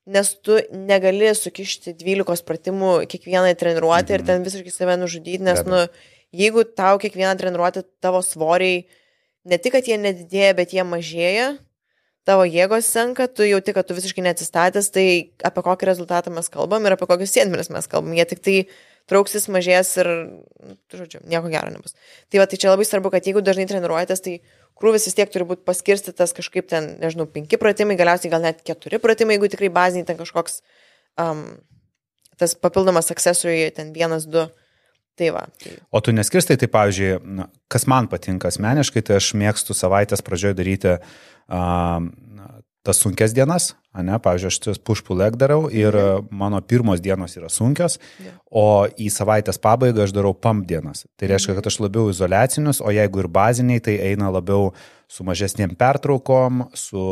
nes 0.07 0.33
tu 0.43 0.59
negali 0.71 1.31
sukišti 1.35 1.93
12 1.99 2.43
pratimų 2.47 2.91
kiekvienai 3.11 3.55
treniruotė 3.59 4.13
mhm. 4.13 4.19
ir 4.19 4.27
ten 4.27 4.47
visiškai 4.47 4.73
save 4.75 4.97
nužudyti, 4.99 5.43
nes, 5.47 5.63
nu, 5.67 5.85
jeigu 6.35 6.65
tau 6.67 6.99
kiekvieną 6.99 7.37
treniruotę 7.39 7.85
tavo 8.03 8.23
svoriai, 8.25 8.83
ne 9.47 9.59
tik, 9.61 9.77
kad 9.77 9.87
jie 9.87 9.99
nedidėja, 10.01 10.51
bet 10.57 10.75
jie 10.75 10.83
mažėja, 10.87 11.47
tavo 12.27 12.43
jėgos 12.43 12.87
senka, 12.91 13.29
tu 13.31 13.47
jauti, 13.47 13.73
kad 13.75 13.87
tu 13.87 13.95
visiškai 13.95 14.25
neatsistatęs, 14.25 14.91
tai 14.91 15.07
apie 15.47 15.63
kokį 15.63 15.87
rezultatą 15.87 16.33
mes 16.35 16.51
kalbam 16.51 16.83
ir 16.83 16.97
apie 16.97 17.07
kokius 17.07 17.31
sėdmenis 17.37 17.71
mes 17.71 17.87
kalbam. 17.87 18.15
Jie 18.17 18.25
tik 18.27 18.43
tai 18.43 18.57
trauksis, 19.07 19.47
mažės 19.51 19.93
ir, 20.01 20.09
nu, 20.59 20.75
žodžiu, 20.91 21.21
nieko 21.29 21.51
gero 21.51 21.71
nebus. 21.73 21.95
Tai 22.31 22.41
va, 22.41 22.47
tai 22.49 22.59
čia 22.61 22.71
labai 22.71 22.87
svarbu, 22.87 23.11
kad 23.13 23.27
jeigu 23.27 23.43
dažnai 23.45 23.67
treniruojatės, 23.69 24.23
tai 24.25 24.35
krūvis 24.77 25.07
vis 25.09 25.17
tiek 25.17 25.31
turi 25.33 25.47
būti 25.47 25.65
paskirstytas 25.67 26.35
kažkaip 26.37 26.69
ten, 26.69 26.93
nežinau, 27.01 27.27
penki 27.31 27.59
pratimai, 27.61 27.97
galiausiai 27.99 28.33
gal 28.33 28.43
net 28.43 28.61
keturi 28.67 29.01
pratimai, 29.03 29.37
jeigu 29.37 29.49
tikrai 29.53 29.71
baziniai 29.73 30.07
ten 30.09 30.19
kažkoks 30.19 30.61
um, 31.23 31.43
tas 32.37 32.53
papildomas 32.59 33.11
accessory, 33.13 33.71
ten 33.75 33.93
vienas, 33.95 34.29
du. 34.29 34.45
Tai 35.17 35.31
va. 35.33 35.47
Tai... 35.57 35.71
O 35.89 35.99
tu 36.05 36.13
neskirstai, 36.13 36.59
tai 36.61 36.67
pavyzdžiui, 36.69 37.47
kas 37.73 37.87
man 37.89 38.05
patinka 38.11 38.51
asmeniškai, 38.51 39.01
tai 39.01 39.17
aš 39.17 39.31
mėgstu 39.39 39.73
savaitės 39.73 40.21
pradžioje 40.21 40.59
daryti 40.59 40.91
uh, 40.93 42.03
tas 42.85 43.01
sunkes 43.01 43.33
dienas, 43.33 43.71
ne, 44.05 44.19
pavyzdžiui, 44.23 44.75
aš 44.75 44.81
push-pull 44.85 45.21
leg 45.21 45.37
darau 45.39 45.67
ir 45.73 45.95
mhm. 45.95 46.29
mano 46.37 46.61
pirmos 46.61 47.01
dienos 47.03 47.37
yra 47.39 47.49
sunkios, 47.53 47.97
o 48.49 48.85
į 48.97 49.09
savaitės 49.13 49.59
pabaigą 49.61 50.05
aš 50.05 50.15
darau 50.15 50.33
pump 50.33 50.67
dienas. 50.69 51.05
Tai 51.17 51.31
reiškia, 51.33 51.53
mhm. 51.53 51.59
kad 51.59 51.71
aš 51.71 51.79
labiau 51.83 52.13
izoliacinius, 52.13 52.81
o 52.81 52.93
jeigu 52.93 53.23
ir 53.23 53.29
baziniai, 53.31 53.83
tai 53.83 53.99
eina 54.11 54.31
labiau 54.33 54.71
su 55.07 55.23
mažesniem 55.27 55.75
pertraukom, 55.79 56.67
su, 56.75 57.03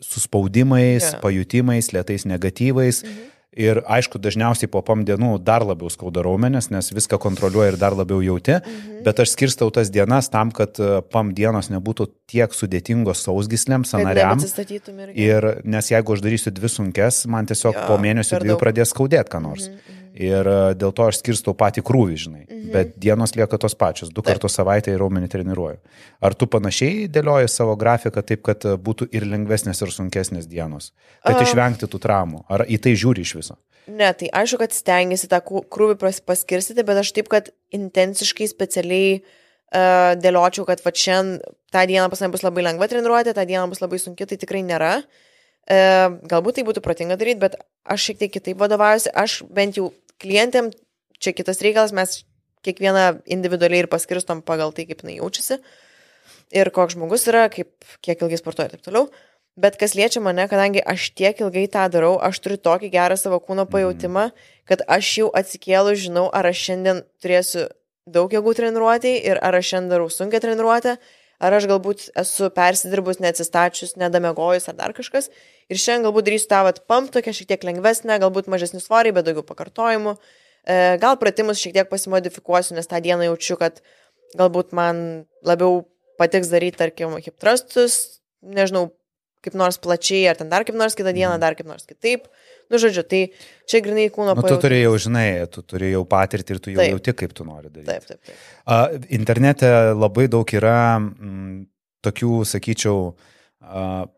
su 0.00 0.22
spaudimais, 0.22 1.04
yeah. 1.04 1.20
pajutimais, 1.22 1.92
lietais 1.94 2.28
negatyvais. 2.28 3.04
Mhm 3.04 3.28
Ir 3.58 3.80
aišku, 3.82 4.20
dažniausiai 4.22 4.70
po 4.70 4.78
pam 4.86 5.00
dienų 5.02 5.32
dar 5.42 5.64
labiau 5.66 5.90
skauda 5.90 6.22
raumenis, 6.22 6.68
nes 6.70 6.92
viską 6.94 7.18
kontroliuoja 7.18 7.72
ir 7.72 7.78
dar 7.80 7.96
labiau 7.98 8.20
jauti, 8.22 8.54
mhm. 8.60 9.00
bet 9.06 9.22
aš 9.24 9.32
skirstau 9.34 9.72
tas 9.74 9.90
dienas 9.90 10.30
tam, 10.30 10.52
kad 10.54 10.78
e, 10.78 11.00
pam 11.10 11.32
dienos 11.34 11.66
nebūtų 11.74 12.06
tiek 12.30 12.54
sudėtingos 12.54 13.24
sausgislėms, 13.26 13.90
sanariam. 13.90 14.38
Ir, 14.38 15.18
ir 15.18 15.48
nes 15.66 15.90
jeigu 15.90 16.14
aš 16.14 16.22
darysiu 16.22 16.54
dvi 16.54 16.70
sunkes, 16.70 17.24
man 17.26 17.50
tiesiog 17.50 17.74
jo, 17.74 17.88
po 17.90 17.98
mėnesio 17.98 18.38
dviejų 18.38 18.60
pradės 18.60 18.94
skaudėti 18.94 19.34
ką 19.34 19.42
nors. 19.42 19.66
Mhm. 19.66 19.99
Ir 20.18 20.48
e, 20.50 20.56
dėl 20.74 20.90
to 20.96 21.06
aš 21.06 21.20
skirstau 21.20 21.54
patį 21.54 21.84
krūvį, 21.86 22.16
žinai. 22.18 22.42
Mhm. 22.44 22.70
Bet 22.74 22.94
dienos 23.02 23.34
lieka 23.38 23.58
tos 23.62 23.76
pačios. 23.78 24.10
Du 24.14 24.24
kartus 24.26 24.56
savaitę 24.58 24.92
į 24.94 24.98
raumenį 25.00 25.30
treniruoju. 25.30 25.78
Ar 26.26 26.34
tu 26.34 26.48
panašiai 26.50 27.06
dėlioji 27.12 27.50
savo 27.52 27.76
grafiką 27.78 28.24
taip, 28.26 28.42
kad 28.46 28.66
e, 28.66 28.74
būtų 28.74 29.10
ir 29.14 29.26
lengvesnės, 29.30 29.82
ir 29.84 29.94
sunkesnės 29.94 30.50
dienos? 30.50 30.90
Kad 31.22 31.38
um, 31.38 31.44
išvengti 31.46 31.90
tų 31.90 32.02
traumų. 32.02 32.44
Ar 32.50 32.66
į 32.66 32.80
tai 32.82 32.96
žiūri 32.98 33.26
iš 33.26 33.36
viso? 33.38 33.58
Ne, 33.90 34.10
tai 34.14 34.28
aišku, 34.42 34.60
kad 34.60 34.74
stengiasi 34.74 35.30
tą 35.30 35.40
krūvį 35.46 35.96
paskirstyti, 36.26 36.84
bet 36.86 37.00
aš 37.00 37.14
taip, 37.16 37.30
kad 37.32 37.48
intenciškai 37.74 38.50
specialiai 38.50 39.16
uh, 39.20 40.12
dėliočiau, 40.20 40.66
kad 40.68 40.82
va 40.84 40.92
šiandien 40.94 41.40
tą 41.70 41.86
dieną 41.86 42.10
pas 42.10 42.22
mane 42.22 42.34
bus 42.34 42.44
labai 42.44 42.66
lengva 42.66 42.90
treniruoti, 42.90 43.34
tą 43.34 43.46
dieną 43.46 43.70
bus 43.70 43.82
labai 43.82 43.98
sunki, 44.02 44.26
tai 44.26 44.38
tikrai 44.42 44.62
nėra. 44.66 44.98
Uh, 45.00 45.26
galbūt 45.70 46.58
tai 46.58 46.66
būtų 46.66 46.82
protinga 46.82 47.18
daryti, 47.20 47.42
bet 47.42 47.58
aš 47.84 48.10
šiek 48.10 48.22
tiek 48.24 48.32
kitaip 48.34 48.58
vadovaujuosi. 48.58 49.12
Aš 49.14 49.42
bent 49.54 49.78
jau 49.78 49.90
klientėm, 50.22 50.72
čia 51.22 51.34
kitas 51.36 51.62
reikalas, 51.62 51.94
mes 51.96 52.22
kiekvieną 52.66 53.22
individualiai 53.30 53.84
ir 53.84 53.90
paskirstom 53.92 54.42
pagal 54.44 54.74
tai, 54.76 54.88
kaip 54.88 55.04
jinai 55.04 55.20
jaučiasi 55.20 55.60
ir 56.50 56.70
koks 56.74 56.96
žmogus 56.96 57.26
yra, 57.30 57.46
kaip, 57.52 57.70
kiek 58.04 58.22
ilgai 58.22 58.38
sportuoja 58.40 58.70
ir 58.70 58.76
taip 58.76 58.86
toliau. 58.86 59.10
Bet 59.60 59.76
kas 59.80 59.96
liečia 59.98 60.22
mane, 60.22 60.46
kadangi 60.48 60.82
aš 60.82 61.10
tiek 61.18 61.40
ilgai 61.42 61.66
tą 61.70 61.84
darau, 61.92 62.14
aš 62.22 62.38
turiu 62.42 62.58
tokį 62.62 62.90
gerą 62.92 63.16
savo 63.18 63.40
kūno 63.42 63.66
mhm. 63.66 63.72
pajūtimą, 63.74 64.26
kad 64.70 64.84
aš 64.88 65.12
jau 65.20 65.30
atsikėlu, 65.36 65.96
žinau, 65.98 66.28
ar 66.32 66.50
aš 66.50 66.66
šiandien 66.68 67.02
turėsiu 67.22 67.66
daug 68.10 68.32
jėgų 68.32 68.54
treniruotėjai 68.58 69.24
ir 69.30 69.40
ar 69.42 69.58
aš 69.58 69.72
šiandien 69.72 69.94
darau 69.94 70.10
sunkia 70.10 70.40
treniruotę, 70.42 70.96
ar 71.40 71.56
aš 71.56 71.66
galbūt 71.70 72.08
esu 72.20 72.50
persidirbus, 72.54 73.20
neatsistačius, 73.22 73.96
nedamegojus 74.00 74.70
ar 74.70 74.78
dar 74.78 74.94
kažkas. 74.96 75.30
Ir 75.70 75.78
šiandien 75.78 76.08
galbūt 76.08 76.26
darysiu 76.26 76.50
tą 76.50 76.64
vat 76.66 76.82
pump 76.90 77.12
tokia 77.14 77.32
šiek 77.36 77.52
tiek 77.52 77.64
lengvesnė, 77.68 78.16
galbūt 78.22 78.50
mažesnis 78.50 78.88
svoriai, 78.88 79.14
bet 79.14 79.28
daugiau 79.28 79.46
pakartojimų. 79.46 80.16
E, 80.66 80.78
gal 81.02 81.14
pratimus 81.20 81.60
šiek 81.62 81.76
tiek 81.76 81.90
pasimodifikuosiu, 81.90 82.74
nes 82.74 82.90
tą 82.90 82.98
dieną 83.04 83.28
jaučiu, 83.28 83.56
kad 83.60 83.78
galbūt 84.38 84.74
man 84.76 85.28
labiau 85.46 85.84
patiks 86.18 86.50
daryti, 86.50 86.80
tarkim, 86.82 87.14
hip 87.22 87.38
trustus, 87.40 88.20
nežinau, 88.42 88.90
kaip 89.46 89.54
nors 89.56 89.78
plačiai, 89.80 90.26
ar 90.32 90.42
ten 90.42 90.50
dar 90.50 90.66
kaip 90.68 90.76
nors 90.76 90.98
kitą 90.98 91.14
dieną, 91.16 91.38
dar 91.40 91.54
kaip 91.56 91.70
nors 91.70 91.86
kitaip. 91.88 92.26
Nu, 92.70 92.78
žodžiu, 92.82 93.06
tai 93.06 93.22
čia 93.70 93.80
grinai 93.82 94.10
kūno 94.12 94.34
Nu, 94.36 94.44
tu 94.46 94.58
turėjai 94.60 94.84
jau, 94.84 94.98
žinai, 95.06 95.26
tu 95.54 95.62
turėjai 95.66 95.96
jau 95.96 96.04
patirtį 96.06 96.54
ir 96.54 96.60
tu 96.60 96.74
jau 96.74 96.82
Taip. 96.82 96.92
jauti, 96.96 97.14
kaip 97.22 97.32
tu 97.34 97.46
nori 97.46 97.70
daryti. 97.70 97.88
Taip, 97.88 98.04
taip, 98.10 98.20
taip. 98.26 98.44
A, 98.66 98.84
Internete 99.16 99.70
labai 99.94 100.26
daug 100.30 100.54
yra 100.54 100.76
mm, 101.00 101.64
tokių, 102.06 102.36
sakyčiau, 102.52 103.10
a, 103.14 103.29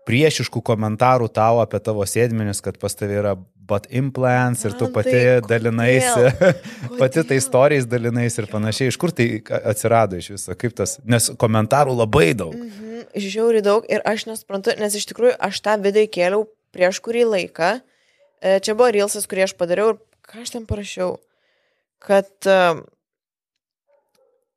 priešiškų 0.06 0.62
komentarų 0.64 1.26
tau 1.34 1.58
apie 1.62 1.80
tavo 1.82 2.06
sėdmenis, 2.06 2.62
kad 2.62 2.78
pas 2.80 2.94
tavai 2.94 3.18
yra 3.18 3.32
butt 3.68 3.88
implants 3.94 4.64
ir 4.66 4.76
tu 4.78 4.88
pati 4.94 5.12
tai 5.14 5.40
dalinaisi, 5.46 6.28
kodėl? 6.38 6.54
pati 7.00 7.24
tai 7.26 7.38
istorijais 7.40 7.88
dalinaisi 7.90 8.42
ir 8.42 8.48
panašiai. 8.50 8.92
Iš 8.92 8.98
kur 9.02 9.14
tai 9.14 9.26
atsirado 9.42 10.18
iš 10.18 10.32
viso, 10.34 10.56
kaip 10.58 10.76
tas, 10.78 10.96
nes 11.04 11.30
komentarų 11.38 11.94
labai 11.98 12.30
daug. 12.38 12.54
Mhm, 12.54 13.10
žiauri 13.18 13.62
daug 13.66 13.86
ir 13.90 14.04
aš 14.08 14.28
nesuprantu, 14.30 14.76
nes 14.78 14.94
iš 14.98 15.08
tikrųjų 15.10 15.36
aš 15.42 15.62
tą 15.66 15.76
video 15.82 16.06
įkėliau 16.06 16.46
prieš 16.74 17.02
kurį 17.04 17.26
laiką. 17.34 17.74
E, 18.42 18.56
Čia 18.62 18.78
buvo 18.78 18.90
Reelsas, 18.94 19.28
kurį 19.30 19.46
aš 19.48 19.58
padariau 19.58 19.94
ir 19.94 20.02
ką 20.26 20.46
aš 20.46 20.56
ten 20.56 20.66
parašiau. 20.70 21.16
Kad... 22.02 22.34
e, 22.46 22.82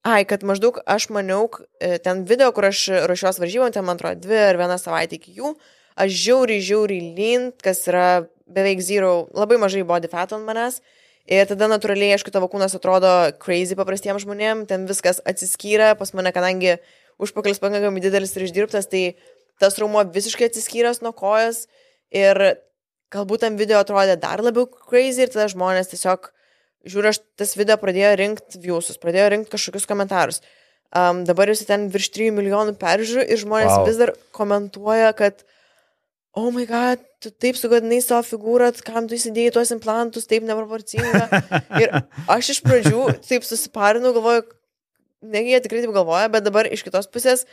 Ai, 0.06 0.22
kad 0.30 0.44
maždaug 0.46 0.76
aš 0.86 1.08
maniau, 1.10 1.48
e, 1.82 1.98
ten 1.98 2.20
video, 2.30 2.52
kur 2.54 2.68
aš 2.68 2.84
ruošiuos 3.10 3.40
varžybom, 3.42 3.72
ten 3.74 3.82
man 3.88 3.98
atrodo 3.98 4.22
dvi 4.22 4.38
ar 4.52 4.60
vieną 4.60 4.76
savaitę 4.78 5.18
iki 5.18 5.32
jų, 5.40 5.56
aš 5.98 6.12
žiauriai, 6.14 6.62
žiauriai 6.62 7.08
lint, 7.18 7.56
kas 7.66 7.82
yra 7.90 8.28
beveik 8.46 8.84
zero, 8.86 9.26
labai 9.34 9.58
mažai 9.58 9.82
body 9.82 10.12
fat 10.12 10.36
ant 10.38 10.46
manęs. 10.46 10.78
Ir 11.26 11.50
tada 11.50 11.66
natūraliai, 11.72 12.14
aišku, 12.14 12.30
tavo 12.30 12.46
kūnas 12.54 12.78
atrodo 12.78 13.10
crazy 13.42 13.74
paprastiems 13.74 14.22
žmonėms, 14.28 14.68
ten 14.70 14.86
viskas 14.86 15.24
atsiskyrė, 15.26 15.96
pas 15.98 16.14
mane, 16.14 16.30
kadangi 16.36 16.76
užpakalis 17.18 17.58
pakankamai 17.64 18.06
didelis 18.06 18.38
ir 18.38 18.46
išdirbtas, 18.46 18.86
tai 18.92 19.18
tas 19.58 19.82
raumo 19.82 20.06
visiškai 20.06 20.52
atsiskyręs 20.52 21.02
nuo 21.02 21.16
kojas 21.18 21.66
ir 22.14 22.60
galbūt 23.10 23.42
tam 23.42 23.58
video 23.58 23.82
atrodė 23.82 24.20
dar 24.22 24.46
labiau 24.46 24.70
crazy 24.70 25.26
ir 25.26 25.34
tada 25.34 25.50
žmonės 25.50 25.90
tiesiog, 25.90 26.30
žiūri, 26.90 27.12
aš 27.12 27.22
tas 27.40 27.56
video 27.58 27.78
pradėjo 27.82 28.14
rinkti 28.22 28.62
viewsus, 28.62 29.00
pradėjo 29.02 29.32
rinkti 29.34 29.54
kažkokius 29.56 29.90
komentarus. 29.90 30.42
Um, 30.96 31.24
dabar 31.28 31.50
jūs 31.50 31.66
ten 31.68 31.90
virš 31.92 32.12
3 32.16 32.32
milijonų 32.38 32.78
peržiūrų 32.80 33.26
ir 33.28 33.42
žmonės 33.42 33.74
Wow. 33.74 33.86
vis 33.90 33.98
dar 34.00 34.14
komentuoja, 34.36 35.12
kad 35.18 35.44
oh 36.36 36.52
my 36.52 36.66
god, 36.68 37.02
tu 37.24 37.32
taip 37.32 37.58
sugadinai 37.58 38.02
savo 38.04 38.22
figūrą, 38.28 38.70
kam 38.86 39.08
tu 39.08 39.16
įsidėjai 39.18 39.54
tuos 39.56 39.72
implantus, 39.72 40.28
taip 40.28 40.44
neproporcinga. 40.48 41.42
ir 41.82 41.96
aš 42.32 42.54
iš 42.56 42.62
pradžių 42.66 43.08
taip 43.26 43.48
susiparinau, 43.48 44.14
galvoju, 44.16 44.46
negi 45.36 45.56
jie 45.56 45.62
tikrai 45.64 45.84
taip 45.86 45.96
galvoja, 45.96 46.30
bet 46.32 46.46
dabar 46.46 46.70
iš 46.70 46.84
kitos 46.86 47.10
pusės, 47.12 47.46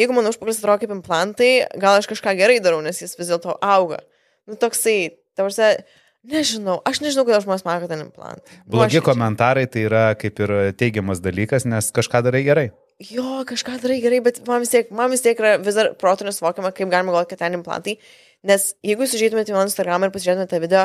jeigu 0.00 0.16
mano 0.16 0.32
užpakalis 0.32 0.60
atrodo 0.60 0.82
kaip 0.82 0.94
implantai, 0.96 1.52
gal 1.80 2.00
aš 2.00 2.08
kažką 2.10 2.34
gerai 2.40 2.58
darau, 2.64 2.80
nes 2.84 3.00
jis 3.00 3.16
vis 3.18 3.30
dėlto 3.30 3.58
auga. 3.60 4.00
Nu 4.48 4.56
toksai, 4.60 5.14
tavarse, 5.38 5.84
nežinau, 6.26 6.78
aš 6.86 7.00
nežinau, 7.04 7.24
kodėl 7.28 7.42
žmonės 7.44 7.64
mano, 7.66 7.82
kad 7.82 7.92
ten 7.92 8.04
implantai. 8.04 8.60
Blogi 8.66 8.96
Nuoširdžiai. 8.98 9.06
komentarai 9.06 9.66
tai 9.70 9.84
yra 9.88 10.04
kaip 10.18 10.40
ir 10.44 10.54
teigiamas 10.78 11.22
dalykas, 11.24 11.66
nes 11.68 11.90
kažką 11.96 12.22
darai 12.26 12.42
gerai. 12.46 12.66
Jo, 13.00 13.40
kažką 13.48 13.78
darai 13.80 14.00
gerai, 14.02 14.20
bet 14.24 14.42
man 14.48 14.60
vis 14.60 14.72
tiek, 14.74 14.90
man 14.92 15.12
vis 15.12 15.24
tiek 15.24 15.38
yra 15.40 15.54
vis 15.62 15.78
dar 15.78 15.94
protų 15.96 16.28
nesuvokiama, 16.28 16.72
kaip 16.76 16.90
galima 16.92 17.14
galvoti, 17.14 17.32
kad 17.32 17.40
ten 17.46 17.56
implantai. 17.56 17.96
Nes 18.44 18.74
jeigu 18.84 19.04
jūs 19.04 19.16
žiūrėtumėte 19.16 19.52
į 19.52 19.56
mano 19.56 19.68
Instagram 19.68 20.04
ir 20.04 20.12
pasižiūrėtumėte 20.12 20.52
tą 20.52 20.60
video, 20.60 20.82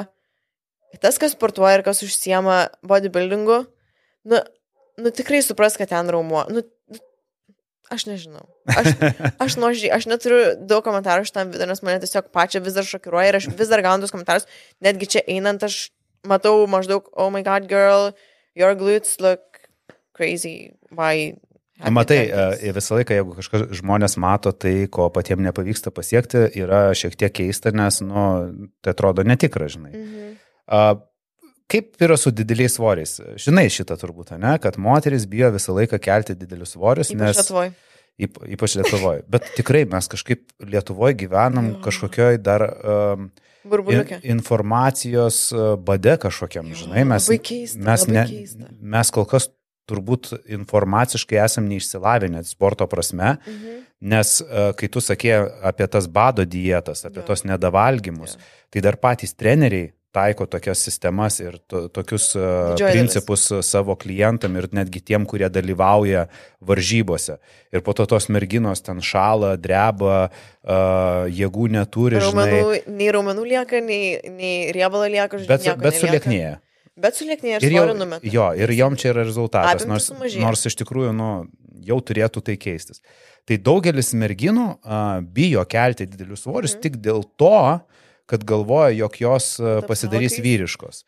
tas, 1.03 1.19
kas 1.19 1.35
sportuoja 1.35 1.79
ir 1.79 1.83
kas 1.87 2.03
užsiema 2.05 2.69
bodybuildingu, 2.87 3.59
nu, 4.31 4.41
nu 5.03 5.11
tikrai 5.15 5.41
supras, 5.43 5.75
kad 5.79 5.91
ten 5.91 6.11
raumuo. 6.11 6.45
Nu, 6.47 6.63
nu, 6.63 6.69
aš 7.93 8.05
nežinau. 8.09 8.45
Aš, 8.69 8.93
aš 9.41 9.55
nuožiai, 9.61 9.91
aš 9.95 10.07
neturiu 10.09 10.41
daug 10.59 10.83
komentarų 10.85 11.27
šitam 11.27 11.51
video, 11.53 11.67
nes 11.69 11.83
mane 11.85 12.01
tiesiog 12.03 12.31
pačią 12.35 12.61
vis 12.65 12.77
dar 12.77 12.87
šokiruoja 12.87 13.31
ir 13.31 13.39
aš 13.39 13.49
vis 13.53 13.71
dar 13.71 13.83
gaunu 13.85 14.05
tos 14.05 14.13
komentarus. 14.15 14.47
Netgi 14.83 15.09
čia 15.15 15.25
einant 15.31 15.65
aš 15.65 15.89
matau 16.27 16.65
maždaug, 16.69 17.09
oh 17.13 17.29
my 17.33 17.43
god, 17.45 17.69
girl, 17.71 18.11
your 18.57 18.75
glutes 18.75 19.19
look 19.21 19.65
crazy. 20.17 20.73
Why? 20.89 21.35
Matai, 21.91 22.21
this?" 22.27 22.63
e, 22.63 22.75
visą 22.75 22.99
laiką, 22.99 23.17
jeigu 23.19 23.35
kažkas 23.35 23.65
žmonės 23.81 24.15
mato 24.21 24.53
tai, 24.55 24.87
ko 24.87 25.09
patiems 25.13 25.43
nepavyksta 25.43 25.91
pasiekti, 25.91 26.47
yra 26.63 26.87
šiek 26.95 27.17
tiek 27.19 27.33
keista, 27.35 27.73
nes, 27.75 27.99
nu, 28.05 28.29
tai 28.81 28.95
atrodo 28.95 29.25
netikra, 29.27 29.67
žinai. 29.71 29.91
Mhm. 29.91 30.31
A, 30.65 30.85
kaip 31.71 31.95
yra 32.01 32.17
su 32.17 32.31
dideliais 32.31 32.75
svoriais? 32.77 33.17
Žinai 33.41 33.67
šitą 33.73 33.97
turbūt, 34.01 34.35
ne, 34.39 34.57
kad 34.61 34.77
moteris 34.77 35.25
bijo 35.29 35.49
visą 35.55 35.73
laiką 35.77 35.99
kelti 36.03 36.35
didelius 36.37 36.75
svorius, 36.75 37.09
Ypač 37.13 37.19
nes... 37.21 37.37
Lietuvoj. 37.41 37.71
Yp, 38.15 38.37
ypač 38.55 38.77
Lietuvoje. 38.79 39.23
Bet 39.27 39.49
tikrai 39.57 39.81
mes 39.91 40.07
kažkaip 40.07 40.45
Lietuvoje 40.63 41.17
gyvenam 41.19 41.73
Jo. 41.73 41.79
kažkokioj 41.83 42.37
dar 42.39 42.63
um, 42.63 43.25
in, 43.25 43.69
Burbuliukė. 43.69 44.21
informacijos 44.31 45.51
uh, 45.51 45.73
bade 45.75 46.13
kažkokiam, 46.23 46.69
žinai, 46.79 47.03
mes, 47.03 47.27
labai 47.27 47.41
keista, 47.43 47.81
mes, 47.83 48.05
labai 48.07 48.15
ne, 48.15 48.23
keista. 48.29 48.69
mes 48.95 49.11
kol 49.11 49.25
kas 49.27 49.49
turbūt 49.91 50.31
informaciškai 50.47 51.41
esam 51.43 51.67
neišsilavinę 51.69 52.45
sporto 52.47 52.87
prasme, 52.87 53.35
Mhm. 53.45 53.75
nes 54.01 54.31
uh, 54.41 54.71
kai 54.79 54.87
tu 54.87 54.99
sakė 55.03 55.35
apie 55.67 55.87
tas 55.91 56.07
bado 56.07 56.45
dietas, 56.45 57.03
apie 57.05 57.19
Jo. 57.19 57.27
tos 57.33 57.43
nedavalgymus, 57.43 58.37
Jo. 58.39 58.41
tai 58.71 58.81
dar 58.81 58.95
patys 58.95 59.35
treneriai 59.35 59.91
taiko 60.15 60.45
tokias 60.47 60.79
sistemas 60.87 61.37
ir 61.43 61.57
to, 61.69 61.85
tokius 61.93 62.29
uh, 62.37 62.45
Didžioji 62.71 62.79
dalis. 62.79 62.95
principus 62.95 63.43
uh, 63.51 63.59
savo 63.65 63.97
klientam 63.99 64.55
ir 64.61 64.69
netgi 64.75 65.01
tiem, 65.11 65.25
kurie 65.27 65.49
dalyvauja 65.51 66.25
varžybose. 66.65 67.37
Ir 67.75 67.83
po 67.85 67.93
to 67.97 68.05
tos 68.09 68.29
merginos 68.31 68.81
ten 68.85 69.01
šala, 69.03 69.55
dreba, 69.61 70.29
uh, 70.29 71.25
jėgų 71.35 71.67
neturi, 71.75 72.21
žinai, 72.23 72.47
Raumenų, 72.51 72.95
nei 72.95 73.09
raumenų 73.15 73.47
lieka, 73.51 73.81
nei, 73.83 74.15
nei 74.39 74.55
riebalo 74.75 75.09
lieka, 75.11 75.41
žodžiu, 75.43 75.75
bet, 75.75 75.83
bet 75.83 75.99
sulieknėja. 76.01 76.55
Bet 76.95 77.17
sulieknėja 77.19 77.59
ir, 77.59 77.73
svorio 77.75 77.93
numeta. 77.99 78.23
jo, 78.31 78.47
ir 78.55 78.71
jom 78.71 78.93
čia 78.95 79.09
yra 79.11 79.25
rezultatas, 79.27 79.81
Apimtys 79.83 79.89
nors, 79.91 80.05
sumažėja. 80.13 80.43
nors 80.47 80.61
iš 80.69 80.77
tikrųjų 80.79 81.11
nu, 81.17 81.29
jau 81.85 81.97
turėtų 82.07 82.39
tai 82.47 82.55
keistis. 82.55 83.01
Tai 83.45 83.57
daugelis 83.61 84.13
merginų 84.17 84.63
a, 84.79 85.01
bijo 85.21 85.61
kelti 85.69 86.07
didelius 86.07 86.45
svorius 86.47 86.77
Mhm. 86.77 86.81
tik 86.85 86.95
dėl 87.03 87.19
to, 87.37 87.51
kad 88.25 88.45
galvoja, 88.47 88.93
jog 88.95 89.19
jos 89.21 89.55
Taps 89.57 89.87
pasidarys 89.87 90.39
vyriškos. 90.41 91.03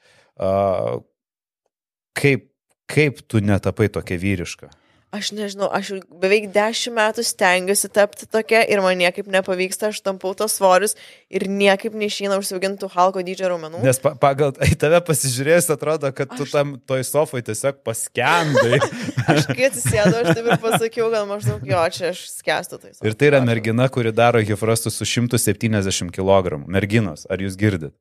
Kaip, 2.18 2.50
kaip 2.90 3.24
tu 3.28 3.42
netapai 3.44 3.90
tokia 3.94 4.20
vyriška? 4.22 4.70
Aš 5.08 5.30
nežinau, 5.32 5.70
aš 5.72 6.02
beveik 6.20 6.50
dešimt 6.52 6.98
metų 6.98 7.24
stengiuosi 7.24 7.88
tapti 7.96 8.26
tokia 8.28 8.60
ir 8.68 8.82
man 8.84 8.98
niekaip 9.00 9.30
nepavyksta, 9.32 9.94
aš 9.94 10.02
tampau 10.04 10.34
tos 10.36 10.58
svorius 10.60 10.98
ir 11.32 11.46
niekaip 11.48 11.96
neišeina 11.96 12.36
užsiaugintų 12.42 12.90
halko 12.92 13.24
dydžio 13.24 13.48
raumenų. 13.54 13.80
Nes 13.88 14.02
pa, 14.04 14.12
pagal 14.20 14.52
į 14.68 14.76
tave 14.76 15.00
pasižiūrėjus 15.08 15.70
atrodo, 15.78 16.12
kad 16.12 16.34
tu 16.36 16.44
Aš- 16.44 16.52
tam 16.58 16.74
toj 16.84 17.06
sofai 17.08 17.40
tiesiog 17.48 17.80
paskendai. 17.88 18.82
Aš 19.32 19.48
kai 19.48 19.70
atsisėdau, 19.70 20.26
aš 20.26 20.34
taip 20.36 20.52
ir 20.52 20.60
pasakiau, 20.66 21.08
gal 21.16 21.24
maždaug 21.32 21.64
jo, 21.68 21.86
čia 21.96 22.12
aš 22.12 22.26
skęstu 22.42 22.82
tai. 22.84 22.92
Ir 23.08 23.16
tai 23.16 23.32
yra 23.32 23.40
mergina, 23.48 23.88
kuri 23.88 24.12
daro 24.16 24.44
hifrastus 24.44 25.00
su 25.00 25.08
170 25.08 26.12
kg. 26.16 26.60
Merginos, 26.68 27.24
ar 27.32 27.40
jūs 27.44 27.56
girdit? 27.60 27.96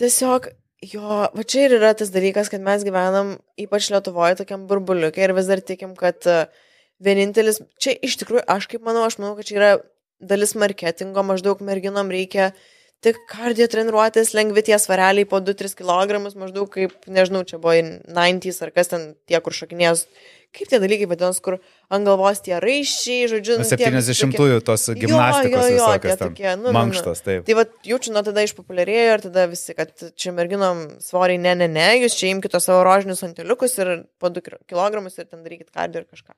Tiesiog, 0.00 0.48
jo, 0.82 1.04
va 1.36 1.44
čia 1.44 1.66
ir 1.68 1.76
yra 1.78 1.92
tas 1.96 2.12
dalykas, 2.12 2.50
kad 2.52 2.64
mes 2.64 2.84
gyvenam 2.86 3.36
ypač 3.60 3.90
Lietuvoje 3.92 4.40
tokiam 4.40 4.66
burbuliukai 4.70 5.26
ir 5.26 5.36
vis 5.36 5.48
dar 5.50 5.60
tikim, 5.60 5.94
kad 5.98 6.26
e, 6.26 6.42
vienintelis, 7.04 7.60
čia 7.80 7.94
iš 8.00 8.16
tikrųjų, 8.22 8.46
aš 8.48 8.68
kaip 8.70 8.84
manau, 8.86 9.04
aš 9.08 9.18
manau, 9.20 9.36
kad 9.38 9.48
čia 9.48 9.58
yra 9.58 9.70
dalis 10.20 10.54
marketingo, 10.56 11.24
maždaug 11.24 11.60
merginom 11.64 12.12
reikia 12.12 12.50
tik 13.04 13.22
kardio 13.28 13.64
treniruotės, 13.72 14.34
lengvi 14.36 14.64
tie 14.64 14.76
svareliai 14.80 15.28
po 15.28 15.40
2-3 15.40 15.76
kg, 15.78 16.20
maždaug 16.36 16.68
kaip, 16.72 16.96
nežinau, 17.08 17.46
čia 17.48 17.60
buvo 17.60 17.76
90s 17.76 18.60
ar 18.64 18.72
kas 18.76 18.92
ten 18.92 19.06
tie, 19.28 19.40
kur 19.40 19.56
šakinės, 19.56 20.04
kaip 20.56 20.70
tie 20.70 20.80
dalykai 20.82 21.06
vadinasi, 21.10 21.42
kur 21.44 21.56
ant 21.94 22.06
galvos 22.08 22.40
tie 22.42 22.56
raiščiai, 22.62 23.28
žodžiu, 23.30 23.58
nu, 23.60 23.66
tie 23.68 23.90
visi 23.94 24.14
tokie- 24.16 24.38
70-ųjų 24.38 24.62
tos 24.66 24.86
gimnastikos 24.98 25.54
jo, 25.54 25.60
jo, 25.60 25.66
tie 25.68 25.76
visokios 25.78 26.16
ten. 26.16 26.22
tokie, 26.24 26.48
nu, 26.56 26.62
nu, 26.62 26.68
nu. 26.68 26.76
Mankštos, 26.78 27.22
taip. 27.26 27.44
Tai 27.46 27.56
va, 27.60 27.64
jaučiu 27.86 28.14
nuo 28.16 28.22
tada 28.26 28.44
išpopuliarėjo 28.46 29.12
ir 29.14 29.24
tada 29.26 29.46
visi, 29.52 29.76
kad 29.78 29.92
čia 30.18 30.34
merginom 30.34 30.82
svoriai, 31.04 31.38
ne, 31.38 31.54
ne, 31.62 31.68
ne, 31.70 31.88
jūs 32.02 32.18
čia 32.18 32.32
imkite 32.34 32.60
savo 32.62 32.82
rožinius 32.86 33.22
anteliukus 33.26 33.78
ir 33.78 33.92
po 34.18 34.32
2 34.32 34.42
kg 34.66 35.04
ir 35.06 35.28
ten 35.28 35.44
darykit 35.46 35.70
kardio 35.70 36.02
ir 36.02 36.08
kažką. 36.10 36.34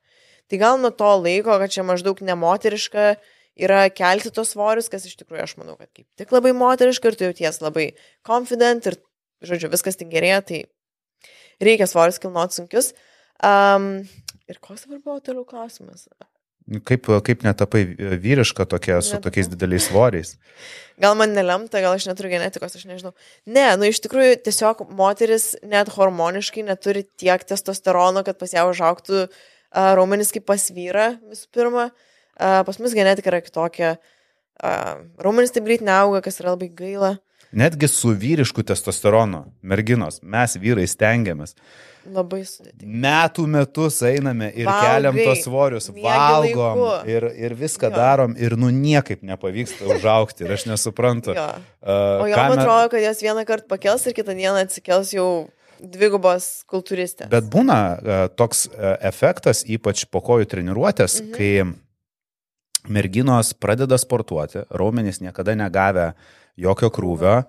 Tai 0.53 0.59
gal 0.61 0.77
nuo 0.83 0.91
to 0.93 1.09
laiko, 1.17 1.57
kad 1.63 1.73
čia 1.73 1.85
maždaug 1.87 2.21
nemoteriška 2.21 3.15
yra 3.57 3.87
kelti 3.93 4.33
tos 4.33 4.53
svorius, 4.53 4.91
kas 4.93 5.07
iš 5.09 5.17
tikrųjų 5.21 5.47
aš 5.47 5.57
manau, 5.61 5.79
kad 5.81 5.89
kaip 5.93 6.07
tik 6.21 6.33
labai 6.33 6.53
moteriška 6.57 7.09
ir 7.09 7.17
tu 7.17 7.29
jauties 7.29 7.61
labai 7.65 7.87
confident 8.27 8.89
ir, 8.91 8.99
žodžiu, 9.45 9.73
viskas 9.73 9.97
tik 9.97 10.13
gerėja, 10.13 10.43
tai 10.45 10.61
reikia 11.63 11.89
svorius 11.89 12.21
kilnoti 12.23 12.61
sunkius. 12.61 12.93
Um, 13.43 13.89
ir 14.51 14.61
koks 14.63 14.87
dabar 14.87 15.01
buvo 15.03 15.19
toliau 15.25 15.47
klausimas? 15.49 16.07
Kaip, 16.87 17.09
kaip 17.27 17.43
netapai 17.43 17.83
vyriška 18.23 18.69
tokia 18.71 19.01
su 19.03 19.17
Netapau. 19.17 19.25
tokiais 19.27 19.49
dideliais 19.51 19.89
svoriais? 19.89 20.37
Gal 21.03 21.17
man 21.19 21.35
nelemta, 21.35 21.81
gal 21.83 21.97
aš 21.97 22.07
neturiu 22.07 22.31
genetikos, 22.37 22.77
aš 22.79 22.87
nežinau. 22.87 23.11
Ne, 23.51 23.65
nu 23.81 23.89
iš 23.91 23.99
tikrųjų 24.05 24.39
tiesiog 24.47 24.85
moteris 24.95 25.57
net 25.67 25.91
hormoniškai 25.91 26.63
neturi 26.69 27.03
tiek 27.19 27.43
testosterono, 27.49 28.23
kad 28.23 28.39
pas 28.39 28.55
ją 28.55 28.69
užauktų 28.71 29.25
uh, 29.27 29.91
raumenis 29.99 30.31
kaip 30.35 30.47
pas 30.47 30.69
vyrą 30.71 31.09
visų 31.33 31.51
pirma. 31.51 31.89
Uh, 32.39 32.63
pas 32.69 32.79
mus 32.79 32.95
genetika 32.95 33.33
yra 33.33 33.43
kitokia. 33.43 33.97
Uh, 34.63 35.03
raumenis 35.19 35.51
taip 35.51 35.67
greit 35.67 35.83
neauga, 35.83 36.23
kas 36.23 36.39
yra 36.39 36.55
labai 36.55 36.71
gaila. 36.71 37.17
Netgi 37.53 37.89
su 37.89 38.09
vyrišku 38.17 38.63
testosteronu, 38.65 39.45
merginos, 39.63 40.23
mes 40.23 40.57
vyrai 40.57 40.87
stengiamės. 40.89 41.53
Labai 42.03 42.41
sudėtinga. 42.49 42.89
Metų 43.05 43.45
metus 43.47 44.01
einame 44.09 44.49
ir 44.57 44.67
Valgai, 44.67 44.87
keliam 44.89 45.19
tos 45.21 45.43
svorius, 45.45 45.91
valgom 45.93 46.81
laiku. 46.81 47.11
ir, 47.13 47.27
ir 47.45 47.55
viską 47.55 47.93
Jo. 47.93 47.95
darom 47.95 48.35
ir 48.41 48.57
nu 48.59 48.73
niekaip 48.75 49.23
nepavyksta 49.23 49.87
užaukti 49.87 50.47
ir 50.47 50.57
aš 50.57 50.67
nesuprantu. 50.73 51.37
Jo. 51.37 51.47
Uh, 51.79 52.25
O 52.25 52.31
jom 52.33 52.57
atrodo, 52.57 52.89
kad 52.97 53.05
jos 53.05 53.23
vieną 53.23 53.45
kartą 53.47 53.69
pakels 53.71 54.09
ir 54.09 54.17
kitą 54.17 54.35
dieną 54.35 54.65
atsikels 54.65 55.13
jau 55.15 55.29
dvigubos 55.79 56.65
kultūristės. 56.73 57.31
Bet 57.31 57.47
būna 57.53 57.79
uh, 57.79 58.27
toks 58.35 58.67
uh, 58.73 58.97
efektas, 59.05 59.63
ypač 59.69 60.07
po 60.11 60.25
kojų 60.25 60.49
treniruotės, 60.57 61.21
mhm. 61.21 61.33
kai 61.37 62.91
merginos 62.91 63.53
pradeda 63.55 63.99
sportuoti, 64.01 64.65
raumenys 64.75 65.21
niekada 65.23 65.55
negavę 65.55 66.13
jokio 66.61 66.91
krūvio, 66.93 67.43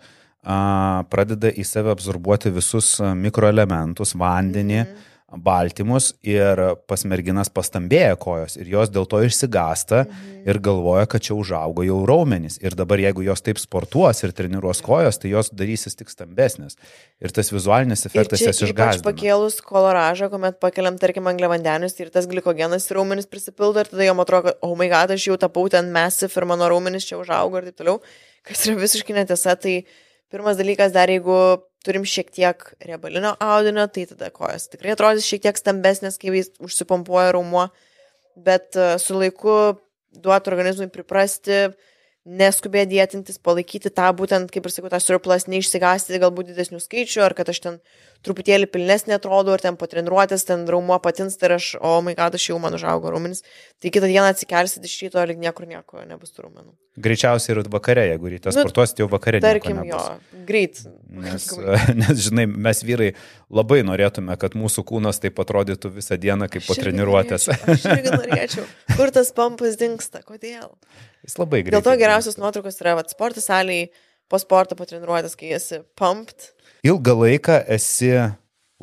pradeda 0.43 1.54
į 1.54 1.64
save 1.68 1.93
absorbuoti 1.93 2.51
visus 2.54 2.97
mikroelementus, 2.99 4.12
vandenį, 4.20 4.80
mhm. 4.84 5.10
baltymus 5.43 6.12
ir 6.22 6.60
pas 6.86 7.01
merginas 7.10 7.49
pastambėja 7.49 8.18
kojos 8.22 8.58
ir 8.60 8.68
jos 8.70 8.91
dėl 8.93 9.08
to 9.10 9.22
išsigasta 9.24 10.04
mhm. 10.04 10.41
ir 10.51 10.60
galvoja, 10.62 11.08
kad 11.10 11.24
čia 11.24 11.38
užaugo 11.39 11.86
jau 11.88 12.01
raumenys. 12.06 12.60
Ir 12.60 12.76
dabar 12.76 12.99
jeigu 12.99 13.24
jos 13.24 13.41
taip 13.41 13.62
sportuos 13.62 14.20
ir 14.28 14.36
treniruos 14.36 14.84
kojos, 14.84 15.22
tai 15.24 15.32
jos 15.32 15.49
darysis 15.56 15.95
tik 15.95 16.12
stambesnės. 16.12 16.76
Ir 17.24 17.32
tas 17.32 17.49
vizualinis 17.56 18.04
efektas 18.10 18.43
jas 18.43 18.60
išgąsdina. 18.68 19.08
pakėlus 19.08 19.62
koloražą, 19.64 20.28
kuomet 20.34 20.60
pakeliam, 20.60 20.99
tarkim, 20.99 21.32
angliavandenius 21.32 21.95
ir 22.04 22.12
tas 22.12 22.28
glikogenas 22.28 22.91
raumenis 22.91 23.32
prisipildo 23.32 23.80
ir 23.80 23.95
tada 23.95 24.12
jom 24.12 24.20
atrodo, 24.22 24.51
kad, 24.51 24.60
oh 24.62 24.76
my 24.76 24.91
god, 24.91 25.16
aš 25.16 25.32
jau 25.32 25.39
tapau 25.39 25.66
ten 25.72 25.88
massive 25.95 26.36
ir 26.36 26.49
mano 26.51 26.68
raumenis 26.68 27.08
čia 27.08 27.18
užaugo 27.24 27.64
ir 27.64 27.72
taip 27.72 27.80
toliau, 27.80 28.04
kas 28.48 28.66
yra 28.68 28.80
visiškai 28.82 29.16
netiesa. 29.18 29.56
Tai 29.60 29.76
pirmas 30.34 30.60
dalykas, 30.60 30.94
dar 30.96 31.12
jeigu 31.12 31.38
turim 31.84 32.06
šiek 32.08 32.32
tiek 32.34 32.68
riebalinio 32.84 33.34
audinio, 33.44 33.88
tai 33.91 34.06
tada 34.10 34.32
kojas 34.34 34.70
tikrai 34.72 34.96
atrodys 34.96 35.28
šiek 35.28 35.44
tiek 35.46 35.60
stambesnės, 35.60 36.20
kai 36.22 36.32
jis 36.38 36.54
užsipompuoja 36.64 37.34
raumuo, 37.36 37.68
bet 38.39 38.78
e, 38.80 38.94
su 39.04 39.18
laiku 39.20 39.58
duoti 40.24 40.52
organizmui 40.54 40.88
priprasti, 40.94 41.66
neskubėti 42.24 42.95
dėtintis, 42.95 43.39
palaikyti 43.43 43.91
tą 43.91 44.07
būtent, 44.15 44.51
kaip 44.53 44.63
ir 44.63 44.71
sakau, 44.71 44.91
tą 44.91 44.99
surplus, 45.03 45.43
neišsigasti 45.51 46.21
galbūt 46.24 46.53
didesnių 46.53 46.80
skaičių, 46.80 47.24
ar 47.26 47.36
kad 47.36 47.51
aš 47.51 47.59
ten 47.65 47.80
truputėlį 48.24 48.69
pilnesnė 48.71 49.17
atrodo, 49.17 49.51
ar 49.51 49.59
ten 49.59 49.76
po 49.76 49.89
treniruotės 49.91 50.47
ten 50.47 50.63
raumuo 50.71 50.95
patins, 51.03 51.36
tai 51.39 51.51
aš, 51.57 51.74
o 51.84 51.97
my 52.05 52.15
god, 52.15 52.38
aš 52.39 52.47
jau 52.53 52.59
man 52.63 52.78
užaugo 52.78 53.11
raumenis, 53.11 53.43
tai 53.84 53.91
kitą 53.91 54.07
dieną 54.07 54.30
atsikelsit 54.32 54.88
iš 54.88 54.95
ryto 55.03 55.19
ir 55.26 55.36
niekur 55.41 55.67
nieko 55.67 56.05
nebus 56.07 56.32
tų 56.32 56.47
raumenų. 56.47 56.71
Greičiausiai 57.03 57.57
ir 57.57 57.63
vakare, 57.74 58.05
jeigu 58.13 58.32
ryte 58.32 58.53
Nu, 58.53 58.55
sportuosit, 58.55 59.01
jau 59.01 59.09
vakare. 59.11 59.41
Tarkim, 59.43 59.82
jo, 59.89 59.99
greit. 60.47 60.80
Nes, 61.09 61.49
nes, 62.01 62.19
žinai, 62.30 62.45
mes 62.47 62.84
vyrai 62.88 63.09
labai 63.51 63.82
norėtume, 63.84 64.38
kad 64.39 64.55
mūsų 64.55 64.86
kūnas 64.88 65.19
taip 65.19 65.41
atrodytų 65.43 65.91
visą 65.97 66.15
dieną 66.21 66.47
kaip 66.53 66.63
po 66.69 66.78
treniruotės. 66.80 67.49
Aš 67.51 67.89
irgi 67.97 68.13
norėčiau. 68.13 68.67
Kur 68.93 69.11
tas 69.11 69.34
pampas 69.36 69.76
dinksta? 69.82 70.24
Kodėl? 70.24 70.69
Jis 71.24 71.39
labai 71.39 71.63
greitai. 71.63 71.80
Dėl 71.80 71.86
to 71.86 71.95
geriausios 71.99 72.39
nuotraukos 72.39 72.82
yra 72.84 72.97
vat, 72.99 73.13
sporto 73.13 73.43
salėje, 73.43 73.89
po 74.32 74.39
sporto, 74.41 74.76
po 74.76 74.88
treniruotės, 74.89 75.38
kai 75.39 75.53
esi 75.55 75.82
pumped. 75.99 76.51
Ilgą 76.84 77.15
laiką 77.21 77.61
esi 77.71 78.11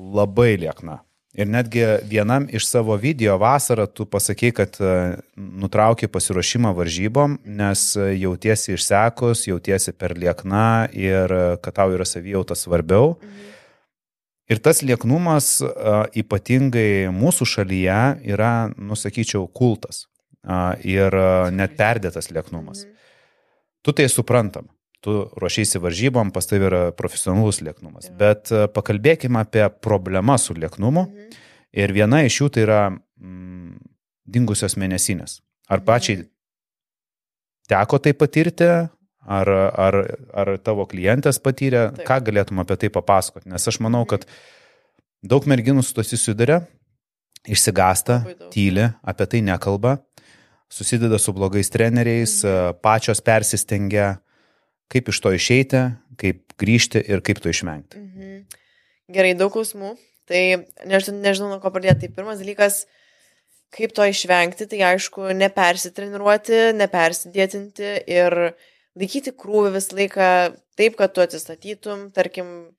labai 0.00 0.54
liekna. 0.60 1.02
Ir 1.38 1.46
netgi 1.46 1.84
vienam 2.10 2.48
iš 2.50 2.64
savo 2.66 2.96
video 2.98 3.36
vasarą 3.38 3.84
tu 3.86 4.02
pasakai, 4.10 4.50
kad 4.50 4.74
e, 4.82 4.94
nutrauki 5.38 6.08
pasiruošimą 6.10 6.72
varžybom, 6.74 7.36
nes 7.46 7.84
e, 7.94 8.08
jautiesi 8.18 8.74
išsekus, 8.74 9.44
jautiesi 9.46 9.94
per 9.94 10.16
liekna 10.18 10.88
ir 10.90 11.30
e, 11.30 11.44
kad 11.62 11.76
tau 11.76 11.94
yra 11.94 12.08
savijauta 12.08 12.58
svarbiau. 12.58 13.14
Mhm. 13.20 13.46
Ir 14.50 14.58
tas 14.58 14.80
lieknumas 14.82 15.60
ypatingai 16.18 17.06
mūsų 17.14 17.46
šalyje 17.46 18.00
yra, 18.34 18.72
nusakyčiau, 18.74 19.44
kultas. 19.54 20.08
Ir 20.88 21.16
net 21.52 21.76
perdėtas 21.76 22.30
lieknumas. 22.32 22.86
Mhm. 22.86 22.94
Tu 23.84 23.92
tai 23.96 24.08
suprantam. 24.08 24.70
Tu 25.00 25.12
ruošiasi 25.40 25.80
varžybom, 25.80 26.32
pas 26.32 26.44
tai 26.46 26.58
yra 26.60 26.80
profesionalus 26.92 27.62
lieknumas. 27.64 28.10
Bet 28.12 28.52
pakalbėkime 28.74 29.40
apie 29.40 29.64
problemą 29.80 30.38
su 30.38 30.54
lieknumu. 30.54 31.06
Mhm. 31.08 31.38
Ir 31.72 31.92
viena 31.94 32.24
iš 32.26 32.40
jų 32.40 32.48
tai 32.54 32.64
yra 32.66 32.80
mm, 32.90 33.78
dingusios 34.26 34.76
mėnesinės. 34.80 35.38
Ar 35.70 35.84
pačiai 35.86 36.24
teko 37.70 38.00
tai 38.02 38.12
patirti, 38.18 38.66
ar, 39.20 39.50
ar, 39.50 39.98
ar 40.34 40.52
tavo 40.64 40.86
klientės 40.90 41.38
patyrė, 41.42 41.90
Taip. 41.94 42.06
ką 42.08 42.18
galėtum 42.30 42.62
apie 42.62 42.76
tai 42.80 42.90
papasakoti? 42.92 43.50
Nes 43.52 43.68
aš 43.70 43.78
manau, 43.84 44.02
kad 44.08 44.26
daug 45.22 45.46
merginų 45.46 45.84
su 45.86 45.94
to 45.94 46.04
susiduria, 46.06 46.64
išsigasta, 47.48 48.20
tyli, 48.52 48.88
apie 49.06 49.28
tai 49.30 49.44
nekalba, 49.46 50.00
susideda 50.70 51.18
su 51.18 51.32
blogais 51.32 51.70
treneriais, 51.70 52.40
Mhm. 52.44 52.78
pačios 52.82 53.20
persistengia, 53.20 54.20
kaip 54.88 55.08
iš 55.08 55.20
to 55.20 55.32
išeiti, 55.34 55.82
kaip 56.16 56.54
grįžti 56.58 57.02
ir 57.08 57.20
kaip 57.20 57.40
to 57.40 57.48
išvengti. 57.48 57.98
Mhm. 57.98 58.46
Gerai, 59.10 59.34
daug 59.34 59.52
klausimų. 59.52 59.96
Tai 60.30 60.42
nežinau, 60.86 61.18
nežinau, 61.18 61.48
nuo 61.50 61.60
ko 61.60 61.70
pradėti. 61.74 62.06
Tai 62.06 62.14
pirmas 62.14 62.38
dalykas, 62.38 62.84
kaip 63.74 63.92
to 63.92 64.02
išvengti, 64.06 64.68
tai 64.70 64.78
aišku, 64.94 65.32
nepersitreniruoti, 65.34 66.60
nepersidėtinti 66.78 67.90
ir 68.06 68.54
laikyti 68.94 69.34
krūvį 69.34 69.72
visą 69.74 69.96
laiką 69.98 70.28
taip, 70.78 70.96
kad 70.98 71.14
tu 71.14 71.24
atsistatytum, 71.24 72.12
tarkim, 72.14 72.70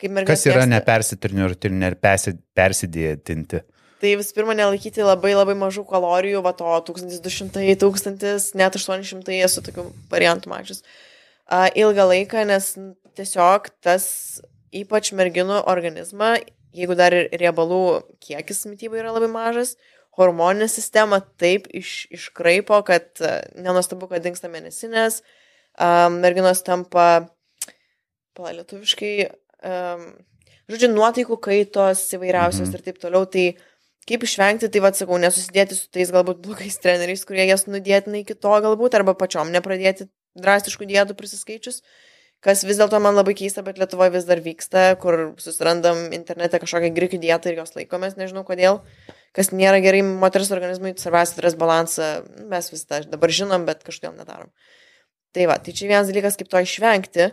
kaip 0.00 0.12
mergaitė. 0.12 0.34
Kas 0.34 0.46
yra 0.46 0.66
nepersitrenirti 0.68 1.70
ir 1.70 1.76
nepersidėtinti? 1.86 3.62
Tai 3.98 4.12
visų 4.20 4.34
pirma, 4.36 4.54
nelaikyti 4.54 5.02
labai 5.02 5.32
labai 5.34 5.56
mažų 5.58 5.82
kalorijų, 5.88 6.42
va 6.44 6.52
to 6.54 6.70
1200, 6.92 7.64
1000, 7.82 8.52
net 8.58 8.76
800 8.78 9.38
esu 9.42 9.62
tokių 9.66 9.88
variantų 10.12 10.52
mačius. 10.52 10.84
Uh, 11.48 11.66
ilgą 11.74 12.04
laiką, 12.06 12.44
nes 12.46 12.74
tiesiog 13.18 13.70
tas 13.82 14.06
ypač 14.70 15.10
merginų 15.16 15.64
organizmą, 15.66 16.36
jeigu 16.76 16.94
dar 16.98 17.16
ir 17.16 17.30
riebalų 17.40 17.80
kiekis 18.22 18.66
mytybai 18.68 19.00
yra 19.02 19.14
labai 19.16 19.30
mažas, 19.32 19.74
hormoninė 20.18 20.68
sistema 20.70 21.18
taip 21.40 21.66
iš, 21.74 22.04
iškraipo, 22.14 22.78
kad 22.86 23.10
uh, 23.24 23.40
nenuostabu, 23.58 24.06
kad 24.12 24.22
dinksta 24.22 24.50
mėnesinės, 24.52 25.24
um, 25.74 26.20
merginos 26.22 26.62
tampa, 26.66 27.08
pala 28.38 28.54
lietuviškai, 28.60 29.14
um, 29.66 30.06
žodžiu, 30.70 30.92
nuotaikų 30.94 31.40
kaitos 31.48 32.04
įvairiausios 32.14 32.68
Mhm. 32.68 32.70
mhm. 32.70 32.78
ir 32.78 32.86
taip 32.86 33.02
toliau. 33.02 33.26
Tai 33.26 33.48
kaip 34.08 34.24
išvengti, 34.24 34.70
tai 34.72 34.82
vad 34.84 34.96
sakau, 34.98 35.18
nesusidėti 35.20 35.76
su 35.76 35.88
tais 35.92 36.10
galbūt 36.14 36.40
blogais 36.44 36.78
treneriais, 36.82 37.24
kurie 37.28 37.44
jas 37.48 37.66
nudėtina 37.68 38.22
iki 38.22 38.36
to 38.38 38.54
galbūt, 38.64 38.96
arba 38.96 39.14
pačiom 39.18 39.52
nepradėti 39.54 40.08
drastiškų 40.38 40.88
dietų 40.88 41.16
prisiskaičius, 41.18 41.82
kas 42.44 42.62
vis 42.66 42.78
dėlto 42.80 43.00
man 43.02 43.18
labai 43.18 43.34
keista, 43.38 43.64
bet 43.66 43.80
Lietuvoje 43.80 44.14
vis 44.14 44.26
dar 44.28 44.40
vyksta, 44.44 44.84
kur 45.02 45.34
susirandam 45.42 46.08
internete 46.16 46.60
kažkokią 46.62 46.92
grikių 46.96 47.20
dietą 47.24 47.52
ir 47.52 47.60
jos 47.62 47.74
laikomės, 47.76 48.16
nežinau 48.20 48.44
kodėl, 48.48 48.80
kas 49.36 49.52
nėra 49.52 49.82
gerai 49.84 50.04
moters 50.06 50.52
organizmui, 50.54 50.94
svarbiausia 51.00 51.38
turės 51.38 51.58
balansą, 51.58 52.10
mes 52.50 52.72
vis 52.72 52.86
tą 52.88 53.02
dabar 53.10 53.34
žinom, 53.34 53.66
bet 53.68 53.84
kažkodėl 53.86 54.16
nedarom. 54.20 54.52
Tai 55.36 55.50
va, 55.50 55.58
tai 55.60 55.74
čia 55.76 55.90
vienas 55.90 56.08
dalykas, 56.08 56.38
kaip 56.40 56.48
to 56.48 56.62
išvengti, 56.64 57.28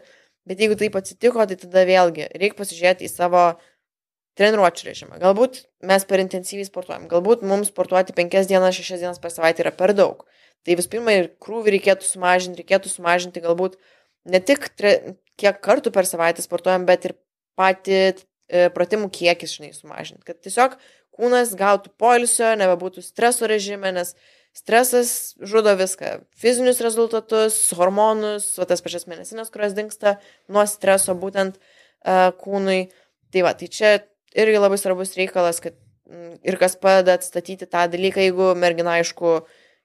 bet 0.49 0.59
jeigu 0.61 0.75
taip 0.79 0.97
atsitiko, 0.99 1.45
tai 1.47 1.55
tada 1.61 1.85
vėlgi 1.87 2.27
reikia 2.33 2.57
pasižiūrėti 2.59 3.07
į 3.07 3.13
savo 3.13 3.45
treniruočio 4.39 4.89
režimą. 4.89 5.19
Galbūt 5.21 5.63
mes 5.87 6.05
per 6.07 6.21
intensyviai 6.23 6.67
sportuojam, 6.67 7.07
galbūt 7.11 7.45
mums 7.47 7.71
sportuoti 7.71 8.15
5 8.15 8.49
dienas, 8.51 8.77
6 8.77 8.99
dienas 9.01 9.21
per 9.23 9.33
savaitę 9.33 9.63
yra 9.63 9.71
per 9.75 9.95
daug. 9.95 10.25
Tai 10.65 10.77
vis 10.79 10.89
pirma, 10.91 11.13
ir 11.13 11.29
krūvį 11.41 11.75
reikėtų 11.77 12.07
sumažinti, 12.07 12.63
reikėtų 12.63 12.91
sumažinti 12.91 13.43
galbūt 13.43 13.77
ne 14.25 14.41
tik 14.41 14.67
tre, 14.73 14.95
kiek 15.39 15.59
kartų 15.63 15.93
per 15.93 16.09
savaitę 16.09 16.43
sportuojam, 16.43 16.87
bet 16.89 17.05
ir 17.05 17.13
patį 17.59 17.99
e, 18.01 18.15
pratimų 18.73 19.11
kiekį, 19.13 19.49
žinai, 19.51 19.73
sumažinti. 19.75 20.25
Kad 20.27 20.41
tiesiog 20.43 20.79
kūnas 21.15 21.53
gautų 21.59 21.93
polisio, 22.01 22.49
nebebūtų 22.59 23.05
streso 23.05 23.47
režime, 23.47 23.93
nes 23.95 24.15
stresas 24.55 25.35
žudo 25.39 25.75
viską. 25.77 26.25
Fizinius 26.39 26.81
rezultatus, 26.83 27.59
hormonus, 27.77 28.53
o 28.59 28.67
tas 28.67 28.83
pačias 28.83 29.07
mėnesinės, 29.11 29.51
kurios 29.53 29.75
dinksta 29.77 30.17
nuo 30.51 30.65
streso 30.69 31.15
būtent 31.19 31.59
uh, 31.59 32.31
kūnui. 32.39 32.87
Tai 33.35 33.43
va, 33.43 33.51
tai 33.59 33.67
čia 33.67 33.97
irgi 34.35 34.61
labai 34.61 34.77
svarbus 34.81 35.15
reikalas, 35.17 35.61
kad 35.63 35.77
Mm, 36.05 36.35
ir 36.45 36.57
kas 36.61 36.75
padeda 36.77 37.15
atstatyti 37.17 37.65
tą 37.65 37.87
dalyką, 37.89 38.21
jeigu 38.21 38.51
mergina, 38.61 38.99
aišku, 38.99 39.39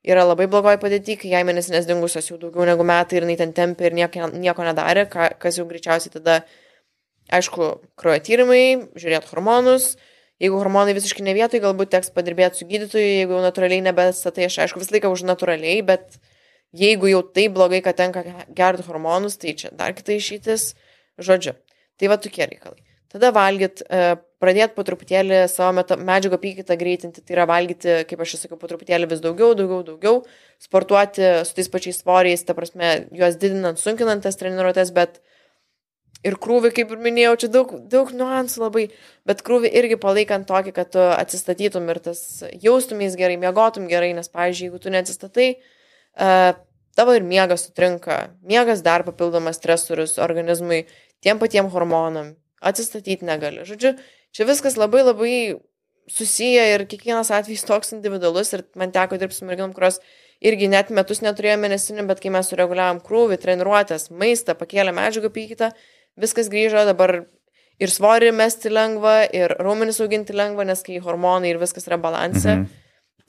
yra 0.05 0.26
labai 0.26 0.46
blogoje 0.53 0.76
padėti, 0.82 1.14
kai 1.22 1.30
jai 1.32 1.40
mėnesinės 1.48 1.86
dingusios 1.88 2.28
jau 2.28 2.36
daugiau 2.42 2.66
negu 2.68 2.84
metai 2.84 3.16
ir 3.16 3.24
jinai 3.24 3.36
ten 3.40 3.55
tempė 3.57 3.88
ir 3.88 3.96
nieko, 3.96 4.28
nieko 4.34 4.66
nedarė, 4.66 5.07
kas 5.09 5.57
jau 5.57 5.64
greičiausiai 5.70 6.12
tada, 6.18 6.42
aišku, 7.32 7.70
kraujo 8.01 8.20
tyrimai, 8.26 8.61
žiūrėti 9.01 9.32
hormonus, 9.32 9.94
jeigu 10.44 10.61
hormonai 10.61 10.98
visiškai 10.98 11.24
ne 11.24 11.36
vietoj, 11.38 11.62
galbūt 11.64 11.94
teks 11.96 12.12
padirbėti 12.12 12.61
su 12.61 12.68
gydytoju, 12.68 13.16
jeigu 13.22 13.38
jau 13.38 13.40
natūraliai 13.46 13.86
nebestatai, 13.88 14.51
aš 14.51 14.61
aišku 14.66 14.84
visą 14.84 14.98
laiką 14.98 15.14
už 15.16 15.24
natūraliai, 15.30 15.80
bet 15.88 16.20
jeigu 16.76 17.14
jau 17.14 17.24
taip 17.24 17.57
blogai, 17.57 17.80
kad 17.86 17.96
tenka 17.96 18.26
gerti 18.61 18.84
hormonus, 18.90 19.40
tai 19.40 19.57
čia 19.57 19.72
dar 19.72 19.96
kita 19.96 20.20
išytis, 20.20 20.74
žodžiu. 21.16 21.57
Tai 21.96 22.12
va 22.12 22.20
tokie 22.20 22.44
reikalai. 22.44 22.89
Tada 23.11 23.32
valgyt, 23.34 23.82
e, 23.90 24.14
pradėti 24.40 24.76
po 24.76 24.84
truputėlį 24.86 25.40
savo 25.50 25.82
medžiagą 25.98 26.38
apykaitą 26.38 26.76
greitinti, 26.78 27.24
tai 27.26 27.34
yra 27.34 27.46
valgyti, 27.50 28.04
kaip 28.06 28.22
aš 28.22 28.36
jau 28.36 28.38
sakiau, 28.44 28.58
po 28.61 28.70
truputėlį 28.70 29.08
vis 29.11 29.22
daugiau, 29.24 29.56
daugiau, 29.58 29.82
daugiau, 29.88 30.20
sportuoti 30.62 31.26
su 31.48 31.56
tais 31.56 31.70
pačiais 31.72 31.98
svoriais, 32.00 32.46
ta 32.46 32.54
prasme, 32.54 32.92
juos 33.16 33.36
didinant, 33.42 33.82
sunkinant 33.82 34.22
tas 34.22 34.38
treniruotės, 34.38 34.94
bet 34.94 35.18
ir 36.22 36.36
krūvį, 36.38 36.70
kaip 36.76 36.94
ir 36.94 37.02
minėjau, 37.02 37.34
čia 37.42 37.50
daug, 37.52 37.74
daug 37.90 38.14
niuansų 38.14 38.62
labai, 38.62 38.86
bet 39.28 39.42
krūvį 39.44 39.72
irgi 39.82 39.98
palaikant 40.00 40.48
tokį, 40.48 40.74
kad 40.76 40.94
tu 40.94 41.02
atsistatytum 41.02 41.88
ir 41.90 42.00
tas 42.04 42.22
jaustumės 42.62 43.18
gerai, 43.18 43.40
miegotum 43.42 43.88
gerai, 43.90 44.12
nes, 44.16 44.30
pavyzdžiui, 44.32 44.68
jeigu 44.68 44.82
tu 44.82 44.92
neatsistatai, 44.94 45.48
uh, 45.58 46.52
tavo 46.96 47.14
ir 47.16 47.24
miegas 47.26 47.66
sutrinka, 47.66 48.20
miegas 48.46 48.84
dar 48.86 49.04
papildomas 49.06 49.58
stresorius 49.61 50.18
organizmui, 50.20 50.84
tiem 51.24 51.40
patiem 51.40 51.70
hormonam, 51.72 52.34
atsistatyti 52.61 53.26
negali. 53.26 53.64
Žodžiu, 53.68 53.96
čia 54.36 54.46
viskas 54.48 54.78
labai 54.80 55.02
labai 55.04 55.34
susiję 56.11 56.64
ir 56.74 56.86
kiekvienas 56.90 57.30
atvejis 57.34 57.66
toks 57.68 57.94
individualus 57.96 58.52
ir 58.56 58.64
man 58.78 58.92
teko 58.94 59.18
dirbti 59.20 59.38
su 59.38 59.46
merginom, 59.48 59.72
kurios 59.76 60.00
irgi 60.40 60.70
net 60.72 60.90
metus 60.94 61.22
neturėjo 61.24 61.58
mėnesinių, 61.61 62.06
bet 62.08 62.22
kai 62.22 62.32
mes 62.34 62.48
sureguliavom 62.50 63.02
krūvį, 63.04 63.38
treniruotės, 63.42 64.08
maistą, 64.11 64.56
pakėlė 64.58 64.94
medžiagą 64.96 65.30
pykytą, 65.34 65.70
viskas 66.20 66.50
grįžo, 66.52 66.82
dabar 66.88 67.22
ir 67.80 67.92
svorį 67.92 68.32
mesti 68.36 68.72
lengva, 68.72 69.22
ir 69.36 69.54
raumenis 69.61 70.00
auginti 70.02 70.36
lengva, 70.36 70.66
nes 70.68 70.82
kai 70.86 70.98
hormonai 71.04 71.54
ir 71.54 71.61
viskas 71.62 71.88
yra 71.88 72.00
balansė. 72.00 72.56
Mhm. 72.56 72.68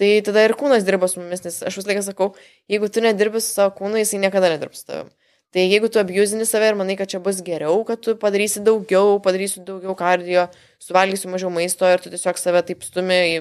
Tai 0.01 0.09
tada 0.25 0.43
ir 0.47 0.55
kūnas 0.57 0.85
dirba 0.87 1.05
su 1.11 1.19
mumis, 1.21 1.43
nes 1.45 1.59
aš 1.67 1.75
visą 1.77 1.91
laiką 1.91 2.01
sakau, 2.07 2.31
jeigu 2.71 2.89
tu 2.89 3.03
nedirbi 3.05 3.41
su 3.43 3.51
savo 3.51 3.75
kūnu, 3.77 3.99
jisai 4.01 4.21
niekada 4.23 4.49
nedirbs 4.49 4.81
su 4.81 4.87
tavimi. 4.87 5.11
Tai 5.51 5.63
jeigu 5.67 5.89
tu 5.91 5.99
abusini 5.99 6.45
save 6.47 6.69
ir 6.71 6.77
manai, 6.79 6.95
kad 6.99 7.09
čia 7.11 7.19
bus 7.23 7.41
geriau, 7.43 7.81
kad 7.87 7.99
tu 7.99 8.15
padarysi 8.19 8.61
daugiau, 8.63 9.17
padarysi 9.23 9.63
daugiau 9.67 9.95
kardio, 9.99 10.45
suvalgysi 10.79 11.31
mažiau 11.31 11.51
maisto 11.51 11.89
ir 11.91 11.99
tu 11.99 12.11
tiesiog 12.13 12.39
save 12.39 12.61
taip 12.69 12.85
stumi 12.87 13.19
į 13.33 13.35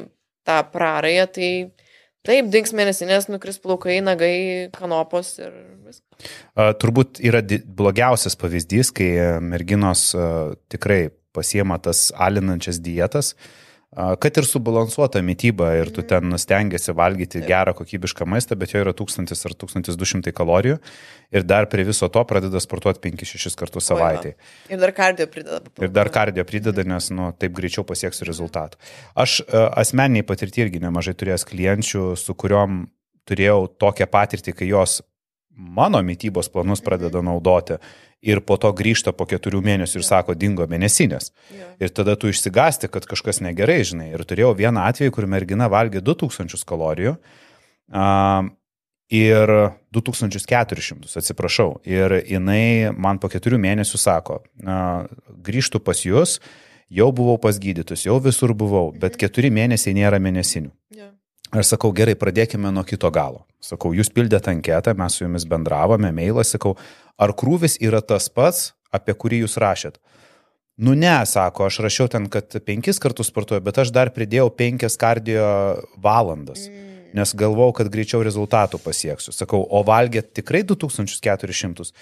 tą 0.49 0.59
prarąją, 0.73 1.29
tai 1.31 1.51
taip, 2.27 2.51
dings 2.51 2.75
mėnesinės, 2.75 3.31
nukris 3.31 3.63
plaukai, 3.63 4.01
nagai, 4.03 4.35
kanopos 4.75 5.37
ir 5.39 5.55
viskas. 5.87 6.35
Turbūt 6.83 7.23
yra 7.23 7.45
blogiausias 7.47 8.35
pavyzdys, 8.41 8.91
kai 8.91 9.11
merginos 9.45 10.11
tikrai 10.73 11.05
pasiema 11.31 11.79
tas 11.79 12.09
alinančias 12.19 12.83
dietas. 12.83 13.37
Uh, 13.37 13.70
kad 13.91 14.37
ir 14.39 14.47
subalansuota 14.47 15.19
mytyba 15.27 15.73
ir 15.81 15.91
tu 15.91 16.05
ten 16.07 16.37
stengiasi 16.39 16.95
valgyti 16.95 17.43
gerą 17.43 17.75
kokybišką 17.75 18.27
maistą, 18.29 18.55
bet 18.59 18.71
jo 18.75 18.85
yra 18.85 18.93
1000 18.95 19.35
ar 19.35 19.57
1200 19.65 20.35
kalorijų 20.37 20.77
ir 21.35 21.47
dar 21.47 21.67
prie 21.73 21.83
viso 21.89 22.07
to 22.09 22.23
pradeda 22.25 22.63
sportuoti 22.63 23.03
5-6 23.09 23.59
kartus 23.59 23.91
savaitėje. 23.91 24.37
Ir 24.71 24.79
dar 24.79 24.95
kardio 24.95 25.27
prideda. 25.31 25.75
Ir 25.83 25.91
dar 25.91 26.11
kardio 26.15 26.47
prideda, 26.47 26.87
nes 26.87 27.11
nu, 27.11 27.33
taip 27.35 27.57
greičiau 27.59 27.83
pasieksiu 27.89 28.29
rezultatų. 28.31 28.79
Aš 29.19 29.41
asmeniai 29.51 30.27
patirtį 30.27 30.69
irgi 30.69 30.85
nemažai 30.87 31.17
turėjęs 31.19 31.49
klienčių, 31.51 32.05
su 32.15 32.39
kuriuom 32.39 32.85
turėjau 33.27 33.65
tokią 33.83 34.07
patirtį, 34.11 34.55
kai 34.55 34.71
jos 34.71 35.01
mano 35.51 35.99
mytybos 36.07 36.49
planus 36.53 36.81
pradeda 36.81 37.23
naudoti 37.27 37.77
ir 38.23 38.43
po 38.45 38.57
to 38.61 38.71
grįžta 38.77 39.15
po 39.17 39.27
keturių 39.29 39.63
mėnesių 39.65 40.01
ir 40.01 40.07
sako, 40.07 40.37
dingo 40.37 40.67
mėnesinės. 40.69 41.33
Ir 41.81 41.93
tada 41.97 42.17
tu 42.21 42.29
išsigasti, 42.29 42.91
kad 42.93 43.09
kažkas 43.09 43.41
negerai, 43.45 43.81
žinai. 43.87 44.11
Ir 44.15 44.25
turėjau 44.29 44.55
vieną 44.59 44.89
atvejį, 44.93 45.15
kur 45.17 45.29
mergina 45.31 45.71
valgė 45.73 46.05
2000 46.05 46.67
kalorijų. 46.69 47.17
Uh, 47.91 48.51
ir 49.11 49.51
2400, 49.93 51.19
atsiprašau. 51.19 51.81
Ir 51.85 52.21
jinai 52.31 52.95
man 52.95 53.19
po 53.19 53.29
keturių 53.31 53.59
mėnesių 53.61 53.99
sako, 53.99 54.41
grįžtų 55.47 55.83
pas 55.83 56.05
jūs, 56.07 56.39
jau 56.91 57.11
buvau 57.15 57.37
pas 57.43 57.59
gydytus, 57.59 58.07
jau 58.07 58.21
visur 58.23 58.55
buvau, 58.55 58.91
bet 58.95 59.17
mhm. 59.17 59.21
keturi 59.25 59.51
mėnesiai 59.55 59.97
nėra 59.99 60.23
mėnesinių. 60.23 60.71
Yeah. 60.95 61.13
Aš 61.51 61.73
sakau, 61.75 61.91
gerai, 61.95 62.15
pradėkime 62.15 62.71
nuo 62.71 62.85
kito 62.87 63.11
galo. 63.11 63.43
Sakau, 63.61 63.91
jūs 63.95 64.13
pildėte 64.15 64.53
anketą, 64.53 64.95
mes 64.97 65.17
su 65.19 65.25
jumis 65.25 65.45
bendravome, 65.51 66.13
mailą, 66.15 66.45
sakau, 66.47 66.77
ar 67.21 67.35
krūvis 67.37 67.77
yra 67.85 68.01
tas 68.01 68.31
pats, 68.33 68.71
apie 68.91 69.15
kurį 69.15 69.45
jūs 69.45 69.59
rašėt? 69.61 70.01
Nu 70.81 70.95
ne, 70.97 71.13
sako, 71.29 71.67
aš 71.69 71.83
rašiau 71.85 72.09
ten, 72.09 72.31
kad 72.33 72.57
penkis 72.65 73.01
kartus 73.03 73.29
sportuoju, 73.29 73.61
bet 73.67 73.83
aš 73.83 73.91
dar 73.93 74.09
pridėjau 74.15 74.49
penkias 74.57 74.97
kardio 75.01 75.45
valandas, 76.01 76.65
mm. 76.71 77.13
nes 77.19 77.35
galvau, 77.37 77.69
kad 77.77 77.91
greičiau 77.93 78.23
rezultatų 78.25 78.81
pasieksiu. 78.81 79.35
Sakau, 79.37 79.61
o 79.61 79.83
valgėt 79.85 80.33
tikrai 80.39 80.63
2400? 80.65 81.93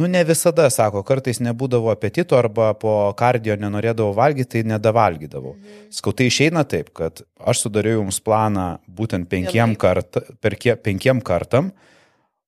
Nu, 0.00 0.08
ne 0.08 0.22
visada, 0.24 0.70
sako, 0.72 1.02
kartais 1.04 1.42
nebūdavo 1.44 1.90
apetito 1.92 2.38
arba 2.38 2.70
po 2.80 2.94
kardio 3.18 3.58
nenorėdavau 3.60 4.14
valgyti, 4.16 4.48
tai 4.54 4.62
nedavalgydavau. 4.70 5.52
Mhm. 5.58 5.90
Skau, 5.92 6.16
tai 6.16 6.30
išeina 6.32 6.64
taip, 6.64 6.88
kad 6.96 7.20
aš 7.36 7.66
sudariau 7.66 8.00
jums 8.00 8.22
planą 8.24 8.78
būtent 8.88 9.28
penkiem, 9.28 9.76
kart, 9.76 10.22
per 10.40 10.56
kie, 10.56 10.78
penkiem 10.80 11.20
kartam, 11.20 11.74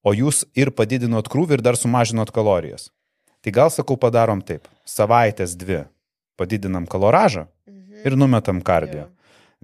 o 0.05 0.13
jūs 0.15 0.45
ir 0.59 0.71
padidinot 0.77 1.31
krūvį 1.33 1.59
ir 1.59 1.65
dar 1.65 1.79
sumažinot 1.81 2.33
kalorijas. 2.35 2.91
Tai 3.45 3.53
gal 3.53 3.73
sakau, 3.73 3.97
padarom 4.01 4.41
taip. 4.45 4.69
Savaitės 4.89 5.57
dvi 5.61 5.83
padidinam 6.41 6.87
kaloražą 6.91 7.47
mhm. 7.69 8.05
ir 8.05 8.17
numetam 8.21 8.63
kardio. 8.65 9.09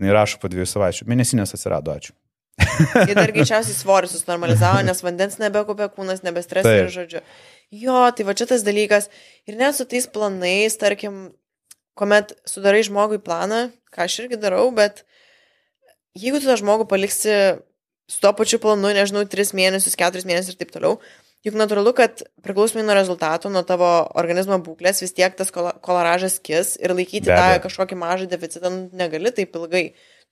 Jis 0.00 0.16
rašo 0.16 0.40
po 0.40 0.48
dviejų 0.48 0.68
savaičių. 0.68 1.06
Mėnesinės 1.10 1.52
atsirado, 1.56 1.92
ačiū. 1.92 2.14
Ir 3.08 3.16
dar 3.16 3.32
greičiausiai 3.32 3.76
svoris 3.76 4.12
susinormalizavo, 4.14 4.82
nes 4.84 5.00
vandens 5.04 5.38
nebekopė, 5.40 5.90
kūnas 5.94 6.22
nebestresė 6.24 6.74
ir 6.82 6.90
žodžiu. 6.92 7.22
Jo, 7.72 8.02
tai 8.16 8.26
va 8.28 8.34
čia 8.36 8.46
tas 8.50 8.64
dalykas. 8.66 9.08
Ir 9.48 9.56
net 9.60 9.76
su 9.76 9.86
tais 9.88 10.08
planais, 10.10 10.76
tarkim, 10.80 11.30
kuomet 11.98 12.34
sudarai 12.48 12.82
žmogui 12.86 13.20
planą, 13.22 13.68
ką 13.94 14.04
aš 14.06 14.18
irgi 14.24 14.40
darau, 14.40 14.66
bet 14.76 15.04
jeigu 16.18 16.40
tu 16.40 16.50
tą 16.50 16.58
žmogų 16.60 16.88
paliksi 16.90 17.36
su 18.10 18.20
tuo 18.22 18.32
pačiu 18.36 18.60
planu, 18.62 18.90
nežinau, 18.96 19.24
3 19.30 19.54
mėnesius, 19.56 19.96
4 19.98 20.26
mėnesius 20.28 20.54
ir 20.54 20.60
taip 20.60 20.72
toliau, 20.74 20.98
juk 21.46 21.56
natūralu, 21.56 21.92
kad 21.96 22.24
priklausomai 22.44 22.84
nuo 22.84 22.96
rezultatų, 22.98 23.52
nuo 23.54 23.62
tavo 23.66 23.90
organizmo 24.20 24.58
būklės, 24.64 25.04
vis 25.04 25.14
tiek 25.16 25.36
tas 25.38 25.52
koloražas 25.54 26.40
kis 26.42 26.74
ir 26.82 26.94
laikyti 26.96 27.30
tą 27.30 27.60
kažkokį 27.64 28.00
mažą 28.00 28.26
deficitą 28.32 28.72
negali 28.90 29.32
taip 29.36 29.54
ilgai. 29.56 29.84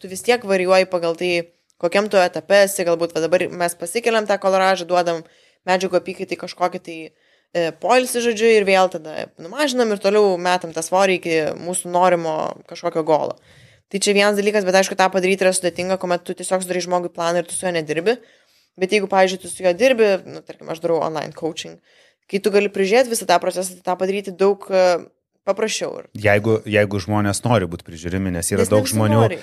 Tu 0.03 0.11
vis 0.11 0.25
tiek 0.27 0.43
varijuoji 0.45 0.91
pagal 0.91 1.17
tai, 1.19 1.33
kokiam 1.81 2.11
tu 2.11 2.21
etape 2.21 2.65
esi, 2.67 2.85
galbūt 2.87 3.17
dabar 3.17 3.47
mes 3.63 3.79
pasikeliam 3.79 4.29
tą 4.29 4.37
koloražą, 4.43 4.87
duodam 4.91 5.25
medžiagų 5.69 6.03
apykaitai 6.03 6.39
kažkokį 6.39 6.83
tai 6.85 6.99
E, 7.57 7.71
poilsį, 7.81 8.21
žodžiu, 8.27 8.49
ir 8.59 8.67
vėl 8.69 8.91
tada 8.93 9.29
numažinam 9.41 9.95
ir 9.95 10.03
toliau 10.03 10.35
metam 10.41 10.75
tą 10.77 10.83
svorį 10.85 11.15
iki 11.17 11.37
mūsų 11.57 11.93
norimo 11.95 12.35
kažkokio 12.69 13.05
golo. 13.09 13.39
Tai 13.89 14.01
čia 14.05 14.13
vienas 14.13 14.37
dalykas, 14.37 14.67
bet 14.69 14.77
aišku, 14.77 14.97
tą 15.01 15.07
padaryti 15.13 15.47
yra 15.47 15.55
sudėtinga, 15.57 15.97
kuomet 16.01 16.25
tu 16.27 16.37
tiesiog 16.37 16.65
sudarai 16.65 16.83
žmogui 16.85 17.13
planą 17.13 17.41
ir 17.41 17.49
tu 17.49 17.57
su 17.57 17.65
juo 17.65 17.73
nedirbi. 17.73 18.19
Bet 18.79 18.93
jeigu, 18.95 19.09
pavyzdžiui, 19.11 19.41
tu 19.43 19.51
su 19.51 19.65
juo 19.65 19.73
dirbi, 19.75 20.11
nu, 20.29 20.43
tarkim, 20.45 20.69
aš 20.71 20.83
darau 20.85 21.01
online 21.03 21.33
coaching, 21.37 21.79
kai 22.31 22.41
tu 22.45 22.53
gali 22.55 22.69
prižiūrėti 22.71 23.11
visą 23.15 23.27
tą 23.27 23.39
procesą, 23.43 23.79
tai 23.79 23.87
tą 23.89 23.97
padaryti 23.99 24.35
daug 24.37 24.69
paprasčiau. 25.49 26.05
Jeigu, 26.19 26.59
jeigu 26.69 27.01
žmonės 27.03 27.41
nori 27.45 27.69
būti 27.71 27.87
prižiūrimi, 27.87 28.33
nes 28.35 28.51
yra 28.53 28.65
nes 28.65 28.71
daug 28.73 28.89
žmonių, 28.89 29.19
nori, 29.25 29.39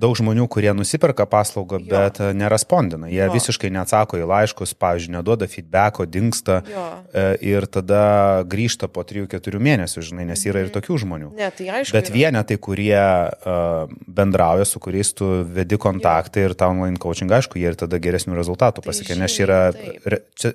daug 0.00 0.16
žmonių, 0.18 0.46
kurie 0.52 0.72
nusiperka 0.76 1.26
paslaugą, 1.30 1.80
jo. 1.82 1.90
bet 1.92 2.20
e, 2.22 2.30
nerespondina. 2.36 3.10
Jie 3.12 3.22
jo. 3.22 3.30
visiškai 3.34 3.70
neatsako 3.74 4.20
į 4.20 4.28
laiškus, 4.30 4.74
pavyzdžiui, 4.80 5.14
neduoda 5.18 5.48
feedbacko, 5.50 6.06
dinksta 6.10 6.60
jo. 6.70 6.86
E, 7.12 7.26
ir 7.52 7.68
tada 7.70 8.02
grįžta 8.50 8.90
po 8.92 9.04
3-4 9.06 9.62
mėnesių, 9.62 10.04
žinai, 10.10 10.28
nes 10.32 10.44
yra 10.48 10.64
ir 10.64 10.70
mhm. 10.70 10.76
tokių 10.78 11.00
žmonių. 11.04 11.32
Ne, 11.38 11.52
tai 11.56 11.70
aišku, 11.80 11.96
bet 11.96 12.12
vienetai, 12.14 12.58
kurie 12.60 13.00
uh, 13.00 13.96
bendrauja, 14.06 14.66
su 14.68 14.82
kuriais 14.82 15.12
tu 15.16 15.30
vedi 15.48 15.78
kontaktą 15.80 16.42
jo. 16.42 16.50
ir 16.50 16.58
tą 16.58 16.70
online 16.74 17.00
coaching, 17.02 17.32
aišku, 17.40 17.60
jie 17.60 17.72
ir 17.72 17.78
tada 17.80 18.00
geresnių 18.02 18.38
rezultatų 18.38 18.84
tai 18.84 18.92
pasiekia, 18.92 19.18
nes 19.20 19.40
yra... 19.42 19.62
Re, 20.04 20.24
čia, 20.38 20.54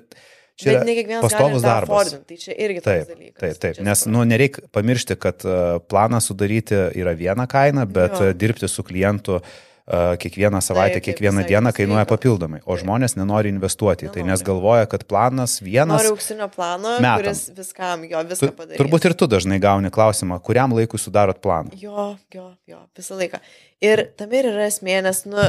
Čia 0.56 0.72
Bet 0.72 0.86
ne 0.88 0.96
kiekvienas 0.96 1.24
pastovus 1.26 1.64
darbas. 1.64 2.14
Tai 2.24 2.36
čia 2.40 2.54
irgi 2.64 2.80
taip, 2.80 3.10
dalykas. 3.10 3.40
Taip, 3.42 3.58
taip, 3.60 3.80
nes 3.84 4.06
nu, 4.08 4.24
nereikia 4.24 4.64
pamiršti, 4.72 5.18
kad 5.20 5.44
uh, 5.44 5.76
planą 5.84 6.20
sudaryti 6.24 6.78
yra 6.96 7.12
viena 7.18 7.44
kaina, 7.50 7.84
bet 7.84 8.16
jo. 8.16 8.30
dirbti 8.32 8.70
su 8.72 8.84
klientu 8.86 9.42
kiekvieną 10.18 10.58
savaitę, 10.60 10.96
Taip, 10.96 11.04
taip, 11.04 11.04
kiekvieną 11.04 11.44
visai 11.44 11.48
dieną 11.48 11.70
kainuoja 11.72 12.06
papildomai, 12.10 12.58
o 12.64 12.72
Taip. 12.72 12.80
žmonės 12.82 13.14
nenori 13.14 13.52
investuoti 13.54 14.08
į 14.08 14.14
tai, 14.16 14.24
nes 14.24 14.40
Nenori. 14.40 14.46
galvoja, 14.48 14.88
kad 14.90 15.04
planas 15.06 15.60
vienas... 15.62 16.00
Noriu 16.00 16.16
auksinio 16.16 16.48
plano, 16.50 16.96
metam. 16.98 17.20
kuris 17.20 17.42
viskam, 17.54 18.02
jo, 18.10 18.22
viską 18.26 18.50
padarys. 18.56 18.80
turbūt 18.80 19.06
ir 19.06 19.14
tu 19.14 19.28
dažnai 19.30 19.60
gauni 19.62 19.92
klausimą, 19.94 20.40
kuriam 20.42 20.74
laikui 20.74 20.98
sudarot 20.98 21.38
planą. 21.38 21.70
Jo, 21.78 22.16
jo, 22.34 22.48
jo, 22.66 22.80
visą 22.98 23.20
laiką. 23.20 23.38
Ir 23.86 24.08
tame 24.18 24.42
ir 24.42 24.50
yra 24.50 24.66
esmė, 24.66 24.98
nes, 25.06 25.22
nu, 25.30 25.46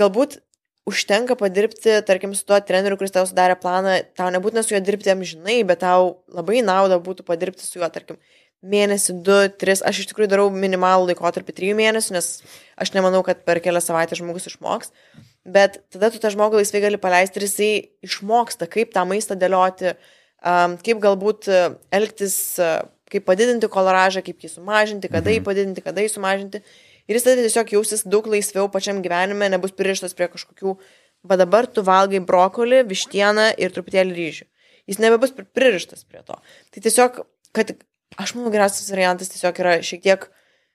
galbūt 0.00 0.40
užtenka 0.88 1.36
padirbti, 1.40 1.96
tarkim, 2.06 2.34
su 2.36 2.44
tuo 2.48 2.58
treneriu, 2.60 2.98
kuris 3.00 3.14
tau 3.14 3.24
sudarė 3.28 3.56
planą, 3.60 3.98
tau 4.18 4.28
nebūtina 4.34 4.64
su 4.64 4.74
juo 4.74 4.80
dirbti 4.84 5.12
amžinai, 5.14 5.62
bet 5.68 5.80
tau 5.84 6.18
labai 6.28 6.60
nauda 6.66 6.98
būtų 7.02 7.24
padirbti 7.28 7.64
su 7.64 7.80
juo, 7.80 7.88
tarkim, 7.92 8.18
mėnesį, 8.64 9.18
du, 9.24 9.36
tris, 9.60 9.82
aš 9.84 10.02
iš 10.02 10.10
tikrųjų 10.10 10.30
darau 10.32 10.46
minimalų 10.52 11.10
laikotarpį 11.10 11.56
trijų 11.56 11.76
mėnesių, 11.80 12.16
nes 12.16 12.28
aš 12.80 12.92
nemanau, 12.96 13.20
kad 13.26 13.44
per 13.44 13.60
kelias 13.64 13.88
savaitės 13.88 14.20
žmogus 14.20 14.48
išmoks, 14.50 14.92
bet 15.44 15.82
tada 15.92 16.10
tu 16.12 16.20
tą 16.20 16.32
žmogų 16.32 16.62
laisvai 16.62 16.84
gali 16.84 17.00
paleisti 17.00 17.40
ir 17.40 17.46
jisai 17.48 17.70
išmoksta, 18.06 18.68
kaip 18.70 18.94
tą 18.96 19.04
maistą 19.08 19.36
dėlioti, 19.40 19.94
kaip 20.84 21.04
galbūt 21.04 21.50
uh, 21.52 21.76
elgtis, 21.92 22.38
uh, 22.60 22.82
kaip 23.12 23.26
padidinti 23.28 23.68
koloražą, 23.70 24.24
kaip 24.24 24.42
jį 24.42 24.56
sumažinti, 24.56 25.12
kada 25.12 25.32
jį 25.32 25.44
padidinti, 25.44 25.84
kada 25.84 26.04
jį 26.04 26.12
sumažinti. 26.16 26.64
Ir 27.08 27.18
jis 27.18 27.26
tada 27.26 27.44
tiesiog 27.44 27.72
jausis 27.76 28.04
daug 28.08 28.26
laisviau 28.32 28.70
pačiam 28.72 29.02
gyvenime, 29.04 29.50
nebus 29.52 29.74
pririštas 29.76 30.16
prie 30.16 30.30
kažkokių, 30.32 30.76
va 31.28 31.36
dabar 31.40 31.68
tu 31.68 31.84
valgai 31.84 32.22
brokolį, 32.24 32.84
vištieną 32.88 33.50
ir 33.60 33.74
truputėlį 33.74 34.16
ryžių. 34.16 34.46
Jis 34.88 35.00
nebebus 35.00 35.32
pri- 35.36 35.48
pririštas 35.48 36.04
prie 36.08 36.22
to. 36.24 36.36
Tai 36.72 36.84
tiesiog, 36.84 37.20
kad 37.56 37.74
aš 38.20 38.34
manau, 38.36 38.52
geriausias 38.52 38.90
variantas 38.92 39.32
tiesiog 39.32 39.60
yra 39.60 39.76
šiek 39.84 40.02
tiek 40.04 40.26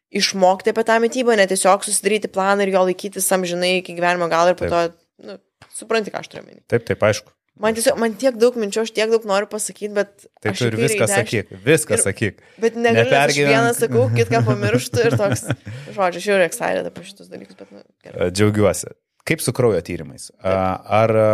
išmokti 0.10 0.74
apie 0.74 0.86
tą 0.86 0.98
mytybą, 1.02 1.38
ne 1.38 1.46
tiesiog 1.50 1.86
susidaryti 1.86 2.32
planą 2.34 2.66
ir 2.66 2.74
jo 2.74 2.86
laikytis 2.90 3.30
amžinai 3.36 3.80
iki 3.80 3.94
gyvenimo 3.98 4.30
galo 4.30 4.54
ir 4.54 4.58
po 4.58 4.70
to, 4.70 4.86
nu, 5.26 5.38
supranti, 5.74 6.14
ką 6.14 6.24
aš 6.24 6.32
turiu 6.32 6.46
minėti. 6.48 6.66
Taip, 6.72 6.88
taip, 6.90 7.06
aišku. 7.06 7.34
Man 7.60 7.76
tiesiog, 7.76 7.98
man 8.00 8.14
tiek 8.16 8.38
daug 8.40 8.56
minčių, 8.56 8.86
aš 8.86 8.92
tiek 8.96 9.10
daug 9.12 9.26
noriu 9.28 9.50
pasakyti, 9.52 9.90
bet... 9.98 10.28
Tai 10.40 10.54
tu 10.56 10.70
ir 10.70 10.78
viską 10.80 11.04
dešinę. 11.10 11.16
sakyk, 11.18 11.50
viską 11.66 11.98
Ir- 11.98 12.04
sakyk. 12.06 12.38
Bet 12.64 12.78
negaliu, 12.80 13.10
nes 13.12 13.18
aš 13.20 13.40
vieną 13.42 13.74
sakau, 13.76 14.04
kitką 14.16 14.40
pamirštu 14.48 15.02
ir 15.10 15.18
toks, 15.20 15.44
žodžiu, 15.98 16.22
aš 16.22 16.28
jau 16.30 16.38
excited 16.46 16.88
apie 16.88 17.04
šitus 17.10 17.28
dalykus, 17.28 17.58
bet, 17.60 17.74
nu, 17.76 17.84
gerai. 18.06 18.30
Džiaugiuosi. 18.32 18.94
Kaip 19.28 19.44
su 19.44 19.52
kraujo 19.58 19.82
tyrimais? 19.86 20.30
A, 20.40 20.54
Ar 21.02 21.14
a, 21.20 21.28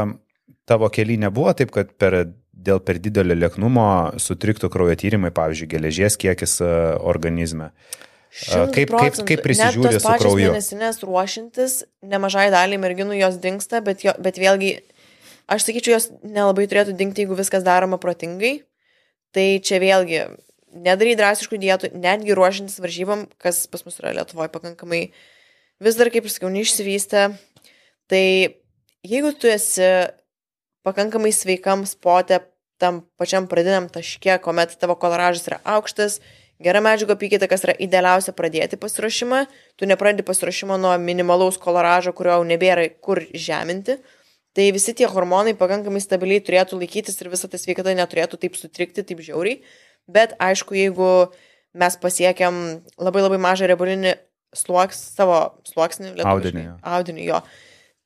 tavo 0.66 0.90
keliai 0.90 1.22
nebuvo 1.28 1.54
taip, 1.62 1.70
kad 1.78 1.94
per, 2.02 2.18
dėl 2.58 2.82
per 2.82 2.98
didelio 3.06 3.38
lieknumo 3.38 3.86
sutriktų 4.18 4.72
kraujo 4.74 4.98
tyrimai, 4.98 5.30
pavyzdžiui, 5.38 5.70
geležies 5.78 6.18
kiekis 6.18 6.58
organizme? 7.06 7.70
Kaip- 8.36 8.92
kaip- 8.92 9.16
100%. 9.16 9.24
kaip 9.30 9.46
tos 9.48 10.02
su 10.04 10.18
krauju? 10.20 10.50
Mėnesinės 10.52 10.98
ruošintis, 11.06 11.78
nemažai 12.04 12.50
daliai 12.52 12.82
merginų 12.82 13.16
jos 13.22 13.38
dinksta, 13.40 13.80
bet, 13.86 14.04
jo, 14.04 14.12
bet 14.20 14.36
vėlgi, 14.42 14.74
aš 15.52 15.68
sakyčiau, 15.68 15.96
jos 15.98 16.10
nelabai 16.24 16.68
turėtų 16.70 16.96
dinkti, 16.98 17.26
jeigu 17.26 17.38
viskas 17.38 17.66
daroma 17.66 18.00
protingai. 18.02 18.60
Tai 19.36 19.46
čia 19.66 19.80
vėlgi, 19.84 20.22
nedarai 20.76 21.16
drastiškų 21.20 21.60
dietų, 21.62 21.92
netgi 22.00 22.36
ruošintis 22.38 22.80
varžybom, 22.84 23.26
kas 23.42 23.66
pas 23.72 23.84
mus 23.88 24.00
yra 24.00 24.14
Lietuvoje 24.16 24.52
pakankamai 24.54 25.02
vis 25.84 25.98
dar, 26.00 26.12
kaip 26.14 26.28
ir 26.28 26.34
sakiau, 26.34 26.52
neišsivystę. 26.54 27.28
Tai 28.12 28.26
jeigu 29.06 29.34
tu 29.36 29.52
esi 29.52 29.90
pakankamai 30.86 31.34
sveikam 31.36 31.86
spote, 31.90 32.44
tam 32.78 33.04
pačiam 33.20 33.48
pradiniam 33.48 33.88
taške, 33.92 34.38
kuomet 34.44 34.76
tavo 34.80 34.98
koloražas 35.00 35.48
yra 35.48 35.62
aukštas, 35.76 36.20
gera 36.64 36.82
medžiago 36.84 37.16
apykaita, 37.16 37.48
kas 37.52 37.64
yra 37.68 37.76
idealiausia 37.82 38.36
pradėti 38.36 38.80
pasiruošimą, 38.80 39.46
tu 39.80 39.88
nepradedi 39.90 40.26
pasiruošimo 40.28 40.78
nuo 40.80 40.94
minimalaus 41.02 41.60
koloražo, 41.62 42.14
kurio 42.16 42.38
jau 42.38 42.48
nebėra 42.48 42.88
kur 43.04 43.24
žeminti. 43.32 44.00
Tai 44.56 44.70
visi 44.72 44.94
tie 44.96 45.08
hormonai 45.12 45.56
pakankamai 45.60 46.00
stabiliai 46.00 46.44
turėtų 46.44 46.80
laikytis 46.80 47.20
ir 47.20 47.32
visa 47.34 47.50
ta 47.52 47.60
sveikata 47.60 47.92
neturėtų 47.98 48.40
taip 48.40 48.56
sutrikti, 48.56 49.04
taip 49.04 49.20
žiauriai. 49.26 49.60
Bet 50.08 50.38
aišku, 50.40 50.78
jeigu 50.78 51.10
mes 51.76 51.98
pasiekiam 52.00 52.62
labai 52.96 53.26
labai 53.26 53.40
mažą 53.42 53.68
riebalinį 53.68 54.16
sluoks, 54.56 55.02
savo 55.18 55.40
sluoksnį, 55.68 56.14
Audinį, 56.24 56.64
jo. 56.70 56.76
audinį 56.88 57.26
jo, 57.28 57.42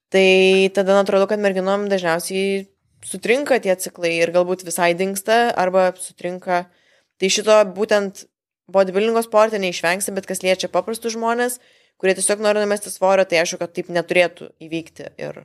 tai 0.10 0.72
tada 0.74 0.98
atrodo, 1.04 1.28
kad 1.30 1.42
merginom 1.44 1.86
dažniausiai 1.92 2.66
sutrinka 3.06 3.60
tie 3.62 3.76
ciklai 3.78 4.16
ir 4.18 4.34
galbūt 4.34 4.66
visai 4.68 4.96
dinksta 4.98 5.52
arba 5.54 5.92
sutrinka. 6.02 6.64
Tai 7.20 7.30
šito 7.30 7.60
būtent 7.76 8.26
bodybuildingo 8.72 9.22
sporte 9.26 9.60
neišvengsi, 9.62 10.14
bet 10.16 10.28
kas 10.30 10.42
liečia 10.42 10.70
paprastus 10.72 11.14
žmonės, 11.14 11.60
kurie 12.00 12.16
tiesiog 12.18 12.42
nori 12.44 12.64
numesti 12.64 12.92
svorio, 12.94 13.26
tai 13.28 13.44
aišku, 13.44 13.60
kad 13.62 13.74
taip 13.76 13.90
neturėtų 13.94 14.54
įvykti. 14.66 15.14
Ir 15.20 15.44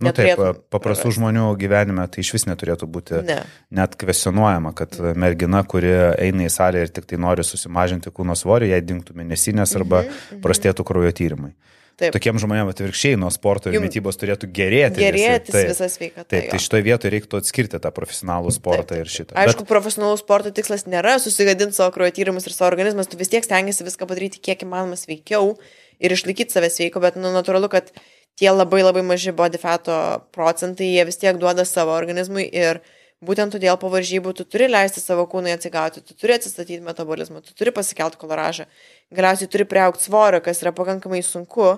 nu, 0.00 0.10
taip, 0.12 0.40
paprastų 0.74 1.12
žmonių 1.18 1.44
gyvenime 1.60 2.06
tai 2.10 2.24
iš 2.24 2.32
vis 2.34 2.46
neturėtų 2.50 2.88
būti 2.90 3.20
Ne. 3.24 3.42
net 3.70 3.94
kvestionuojama, 4.00 4.74
kad 4.74 4.96
mergina, 5.14 5.62
kuri 5.64 5.92
eina 6.18 6.46
į 6.48 6.50
salę 6.50 6.82
ir 6.82 6.88
tik 6.88 7.06
tai 7.06 7.16
nori 7.18 7.44
susimažinti 7.46 8.10
kūno 8.10 8.34
svorį, 8.36 8.72
jai 8.74 8.80
dinktų 8.82 9.14
mėnesinės 9.14 9.76
arba 9.76 10.02
Mhm, 10.04 10.42
prastėtų 10.42 10.84
kraujo 10.84 11.12
tyrimai. 11.12 11.52
Taip. 11.94 12.10
Tokiem 12.10 12.40
žmonėms 12.42 12.72
atvirkščiai 12.74 13.14
nuo 13.16 13.28
sporto 13.30 13.70
ir 13.70 13.76
Jum- 13.76 13.84
mytybos 13.86 14.16
turėtų 14.18 14.48
gerėti. 14.50 14.98
Gerėtis 14.98 15.54
visi. 15.54 15.68
visą 15.70 15.86
sveikatą. 15.86 16.26
Taip, 16.26 16.44
jo. 16.44 16.50
tai 16.50 16.58
šitoje 16.58 16.82
vietoje 16.82 17.10
reiktų 17.14 17.38
atskirti 17.38 17.78
tą 17.78 17.92
profesionalų 17.94 18.50
sportą 18.50 18.98
ir 18.98 19.06
šitą. 19.06 19.36
Aišku, 19.38 19.62
Bet... 19.62 19.68
profesionalus 19.70 20.18
sporto 20.24 20.50
tikslas 20.50 20.88
nėra 20.90 21.20
susigadinti 21.22 21.78
savo 21.78 21.94
kraujo 21.94 22.10
tyrimus 22.18 22.48
ir 22.50 22.52
savo 22.56 22.66
organizmas, 22.72 23.06
tu 23.06 23.14
vis 23.16 23.30
tiek 23.30 23.46
stengiasi 23.46 23.86
viską 23.86 24.08
padaryti 24.10 24.42
kiek 24.42 24.66
įmanoma 24.66 24.98
sveikiau 24.98 25.54
ir 26.02 26.10
išlaikyti 26.10 26.50
save 26.50 26.66
sveiko, 26.74 26.98
bet 26.98 27.14
nu, 27.14 27.30
natūralu, 27.30 27.70
kad 27.70 27.94
tie 28.38 28.50
labai 28.50 28.82
labai 28.82 29.04
maži 29.06 29.32
body 29.32 29.60
fato 29.60 29.96
procentai, 30.34 30.90
jie 30.96 31.06
vis 31.06 31.20
tiek 31.20 31.38
duoda 31.40 31.64
savo 31.68 31.94
organizmui 31.94 32.46
ir 32.48 32.82
būtent 33.24 33.54
todėl 33.56 33.78
po 33.80 33.88
varžybų 33.92 34.34
tu 34.36 34.44
turi 34.44 34.66
leisti 34.68 35.00
savo 35.00 35.24
kūnui 35.30 35.54
atsigauti, 35.54 36.02
tu 36.04 36.16
turi 36.18 36.36
atsistatyti 36.36 36.82
metabolizmą, 36.84 37.40
tu 37.44 37.54
turi 37.56 37.72
pasikelti 37.72 38.20
koloražą, 38.20 38.66
galiausiai 39.14 39.50
turi 39.50 39.68
priaukti 39.70 40.04
svorio, 40.04 40.42
kas 40.44 40.60
yra 40.64 40.74
pakankamai 40.76 41.22
sunku. 41.24 41.76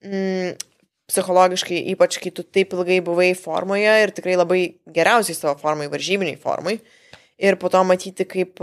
Mm, 0.00 0.56
psichologiškai, 1.10 1.80
ypač 1.92 2.18
kai 2.22 2.32
tu 2.34 2.44
taip 2.46 2.74
ilgai 2.76 3.00
buvai 3.04 3.32
formoje 3.38 3.94
ir 4.04 4.12
tikrai 4.14 4.36
labai 4.38 4.60
geriausiai 4.94 5.36
savo 5.36 5.56
formai, 5.60 5.90
varžybiniai 5.92 6.38
formai. 6.40 6.78
Ir 7.40 7.56
po 7.60 7.70
to 7.72 7.80
matyti, 7.88 8.26
kaip 8.28 8.60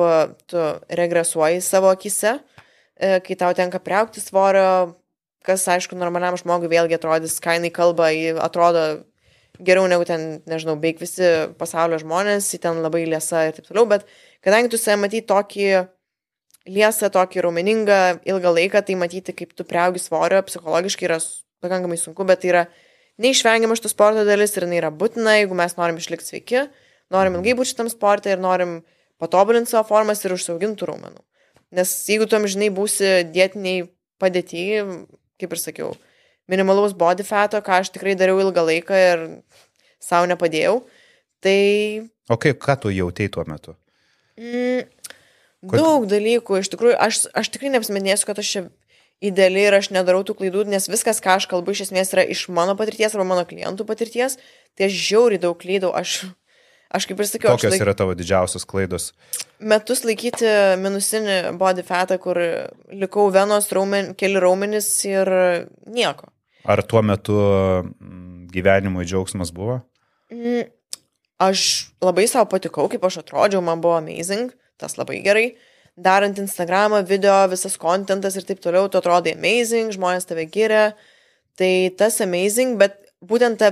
tu 0.48 0.64
regresuoji 1.00 1.64
savo 1.66 1.90
akise, 1.92 2.38
e, 2.96 3.18
kai 3.26 3.38
tau 3.40 3.56
tenka 3.58 3.82
priaukti 3.84 4.22
svorio, 4.22 4.96
kas, 5.48 5.66
aišku, 5.72 5.98
normaliam 6.00 6.36
žmogui 6.39 6.70
vėlgi 6.72 6.98
atrodys, 6.98 7.39
ką 7.43 7.58
jinai 7.58 7.72
kalba, 7.74 8.12
ji 8.12 8.36
atrodo 8.43 8.84
geriau 9.64 9.88
negu 9.89 10.06
ten, 10.06 10.41
nežinau, 10.50 10.76
beveik 10.78 11.00
visi 11.02 11.28
pasaulio 11.58 12.00
žmonės, 12.02 12.50
ji 12.54 12.60
ten 12.64 12.82
labai 12.84 13.06
liesa 13.10 13.48
ir 13.48 13.56
taip 13.58 13.70
toliau, 13.70 13.88
bet 13.89 14.06
kadangi 14.45 14.72
tu 14.74 14.80
save 14.82 15.00
matai 15.02 15.24
tokį 15.26 15.70
liesą, 16.68 17.10
tokį 17.14 17.45
raumeningą 17.45 18.00
ilgą 18.28 18.54
laiką, 18.60 18.84
tai 18.86 18.98
matyti, 19.00 19.36
kaip 19.36 19.56
tu 19.58 19.66
priaugi 19.68 20.02
svorio, 20.04 20.43
psichologiškai 20.45 21.08
yra 21.08 21.20
pakankamai 21.64 21.98
sunku, 22.00 22.28
bet 22.28 22.43
tai 22.43 22.52
yra 22.52 22.66
neišvengiama 23.24 23.78
šitų 23.80 23.91
sporto 23.93 24.26
dalis 24.28 24.54
ir 24.58 24.68
jinai 24.68 24.82
yra 24.82 24.91
būtina, 24.93 25.39
jeigu 25.39 25.58
mes 25.58 25.78
norim 25.80 25.98
išlikti 26.02 26.28
sveiki, 26.28 26.66
norim 27.14 27.39
ilgai 27.39 27.56
būti 27.58 27.74
šitam 27.74 27.89
sportui 27.91 28.36
ir 28.36 28.43
norim 28.43 28.82
patobulinti 29.22 29.74
savo 29.74 29.88
formas 29.89 30.22
ir 30.26 30.36
užsiauginti 30.36 30.82
tų 30.82 30.91
raumenų. 30.91 31.24
Nes 31.78 31.93
jeigu 32.08 32.28
tu 32.30 32.38
amžinai 32.38 32.70
būsi 32.72 33.24
dietiniai 33.34 33.88
padėti, 34.22 34.84
kaip 35.42 35.54
ir 35.54 35.62
sakiau, 35.62 35.92
minimalaus 36.50 36.96
body 36.98 37.26
fato, 37.28 37.60
ką 37.62 37.82
aš 37.82 37.92
tikrai 37.96 38.16
dariau 38.20 38.40
ilgą 38.44 38.64
laiką 38.72 39.02
ir 39.12 39.26
savo 40.04 40.30
nepadėjau, 40.32 40.82
tai 41.44 41.58
O 42.28 42.36
kaip, 42.36 42.60
ką 42.60 42.76
tu 42.84 42.92
jautėjai 42.92 43.32
tuo 43.32 43.44
metu? 43.48 43.74
Mm, 44.36 44.84
Kod- 45.64 45.80
daug 45.80 46.08
dalykų, 46.12 46.60
iš 46.60 46.70
tikrųjų, 46.74 46.98
aš, 47.00 47.22
aš 47.32 47.50
tikrai 47.54 47.72
neapsiminėsiu, 47.74 48.28
kad 48.28 48.42
aš 48.44 48.50
čia 48.52 48.64
ideali 49.24 49.64
ir 49.66 49.74
aš 49.78 49.90
nedarau 49.96 50.22
tų 50.28 50.36
klaidų, 50.38 50.66
nes 50.70 50.90
viskas, 50.92 51.22
ką 51.24 51.38
aš 51.40 51.48
kalbu, 51.50 51.74
iš 51.74 51.88
esmės 51.88 52.12
yra 52.14 52.26
iš 52.28 52.46
mano 52.54 52.76
patirties 52.78 53.16
arba 53.16 53.26
mano 53.32 53.46
klientų 53.50 53.88
patirties, 53.88 54.36
tai 54.78 54.90
aš 54.92 55.00
žiauriai 55.08 55.42
daug 55.42 55.58
klydau, 55.58 55.94
aš, 55.98 56.28
aš 56.94 57.10
kaip 57.10 57.20
ir 57.20 57.30
sakiau, 57.30 57.56
Kokios 57.56 57.76
laik, 57.76 57.84
yra 57.86 57.96
tavo 57.98 58.16
didžiausios 58.18 58.68
klaidos? 58.70 59.12
metus 59.60 60.04
laikyti 60.06 60.48
minusinį 60.82 61.58
body 61.58 61.84
fatą, 61.88 62.20
kur 62.22 62.38
likau 62.94 63.28
venos, 63.34 63.72
raumen, 63.74 64.14
keli 64.18 64.42
raumenys 64.44 64.90
ir 65.10 65.32
nieko. 65.90 66.30
Ar 66.68 66.84
tuo 66.84 67.02
metu 67.02 67.38
mm, 67.38 68.50
gyvenimui 68.54 69.08
džiaugsmas 69.08 69.54
buvo? 69.56 69.80
Mm, 70.34 70.68
Aš 71.38 71.94
labai 72.02 72.26
savo 72.26 72.48
patikau, 72.50 72.88
kaip 72.90 73.04
aš 73.06 73.20
atrodžiau, 73.22 73.62
man 73.62 73.82
buvo 73.82 74.00
amazing, 74.00 74.50
tas 74.82 74.98
labai 74.98 75.20
gerai. 75.22 75.52
Darant 75.98 76.38
Instagramą, 76.42 77.04
video, 77.06 77.36
visas 77.50 77.78
kontentas 77.78 78.38
ir 78.38 78.46
taip 78.46 78.62
toliau, 78.62 78.90
tu 78.90 78.98
atrodai 78.98 79.36
amazing, 79.36 79.92
žmonės 79.94 80.26
tave 80.30 80.48
giria. 80.50 80.96
Tai 81.58 81.72
tas 81.98 82.18
amazing, 82.26 82.78
bet 82.82 82.98
būtent 83.22 83.62
ta... 83.62 83.72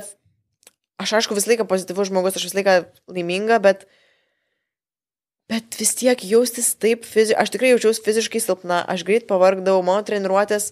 Aš 1.02 1.18
aišku 1.20 1.36
visą 1.36 1.52
laiką 1.52 1.68
pozityvus 1.68 2.10
žmogus, 2.10 2.38
aš 2.40 2.48
visą 2.50 2.62
laiką 2.62 2.80
laiminga, 3.12 3.60
bet... 3.64 3.88
Bet 5.46 5.76
vis 5.78 5.92
tiek 5.94 6.24
jaustis 6.26 6.72
taip 6.82 7.04
fiziškai, 7.06 7.38
aš 7.38 7.52
tikrai 7.54 7.70
jaučiausi 7.76 8.02
fiziškai 8.02 8.40
silpna, 8.42 8.80
aš 8.90 9.04
greit 9.06 9.28
pavargdavau, 9.30 9.84
mano 9.86 10.02
treniruotės 10.02 10.72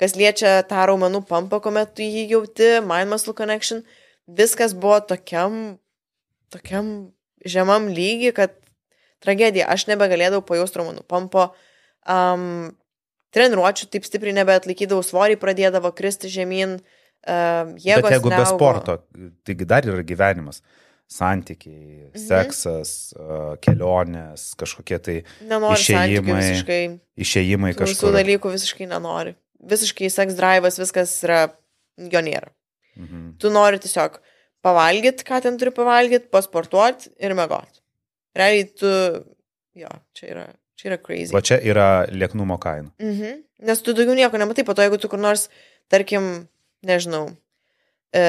kas 0.00 0.16
liečia 0.18 0.62
tą 0.68 0.86
raumenų 0.88 1.20
pampą, 1.28 1.60
kuomet 1.62 1.92
tu 1.94 2.06
jį 2.06 2.24
jauti, 2.32 2.70
mind 2.86 3.12
muscle 3.12 3.34
connection, 3.36 3.82
viskas 4.26 4.74
buvo 4.74 4.96
tokiam, 5.04 5.76
tokiam 6.54 6.88
žemam 7.44 7.90
lygiai, 7.92 8.32
kad 8.34 8.56
tragedija, 9.24 9.68
aš 9.70 9.86
nebegalėdavau 9.92 10.44
pajausti 10.48 10.80
raumenų 10.80 11.04
pampo, 11.10 11.50
um, 12.08 12.72
treniruočių 13.36 13.92
taip 13.92 14.08
stipriai 14.08 14.34
nebeatlaikydavau, 14.40 15.04
svorį 15.04 15.38
pradėdavo 15.42 15.92
kristi 15.96 16.32
žemyn, 16.32 16.78
uh, 16.80 17.03
jėgos. 17.26 18.02
Bet 18.02 18.12
jeigu 18.18 18.28
be 18.30 18.36
neaugo. 18.36 18.54
sporto, 18.56 18.98
taigi 19.44 19.66
dar 19.66 19.82
yra 19.82 20.02
gyvenimas. 20.04 20.60
Santykiai, 21.14 22.10
Mhm. 22.14 22.20
seksas, 22.26 23.12
uh, 23.20 23.56
kelionės, 23.60 24.54
kažkokie 24.56 24.98
tai 25.02 25.16
santykių 25.44 25.76
išėjimai, 25.76 26.40
visiškai. 26.40 27.00
išėjimai 27.18 27.72
Tų 27.76 27.88
visų 27.90 28.12
dalykų 28.16 28.52
visiškai 28.54 28.88
nenori. 28.88 29.34
Visiškai 29.64 30.10
seks 30.10 30.34
drive'as, 30.34 30.78
viskas 30.80 31.12
yra, 31.24 31.52
jo 31.98 32.20
nėra. 32.20 32.48
Mhm. 32.98 33.38
Tu 33.38 33.50
nori 33.50 33.78
tiesiog 33.78 34.18
pavalgyti, 34.64 35.24
ką 35.24 35.42
ten 35.42 35.58
turi 35.58 35.70
pavalgyti, 35.70 36.30
pasportuoti 36.32 37.08
ir 37.20 37.30
mėgoti. 37.36 37.80
Realiai 38.34 38.64
tu, 38.74 38.88
jo, 39.76 39.88
čia 40.14 40.26
yra, 40.32 40.46
čia 40.76 40.88
yra 40.90 40.98
crazy. 40.98 41.32
Va 41.32 41.40
čia 41.40 41.60
yra 41.62 42.06
lieknumo 42.10 42.58
kaina. 42.58 42.90
Mhm. 42.98 43.42
Nes 43.62 43.80
tu 43.82 43.92
daugiau 43.92 44.16
nieko 44.16 44.32
nematai, 44.40 44.64
po 44.64 44.72
to 44.74 44.82
jeigu 44.82 44.98
tu 45.00 45.08
kur 45.08 45.18
nors, 45.18 45.48
tarkim, 45.90 46.48
nežinau, 46.88 47.24
e, 48.14 48.22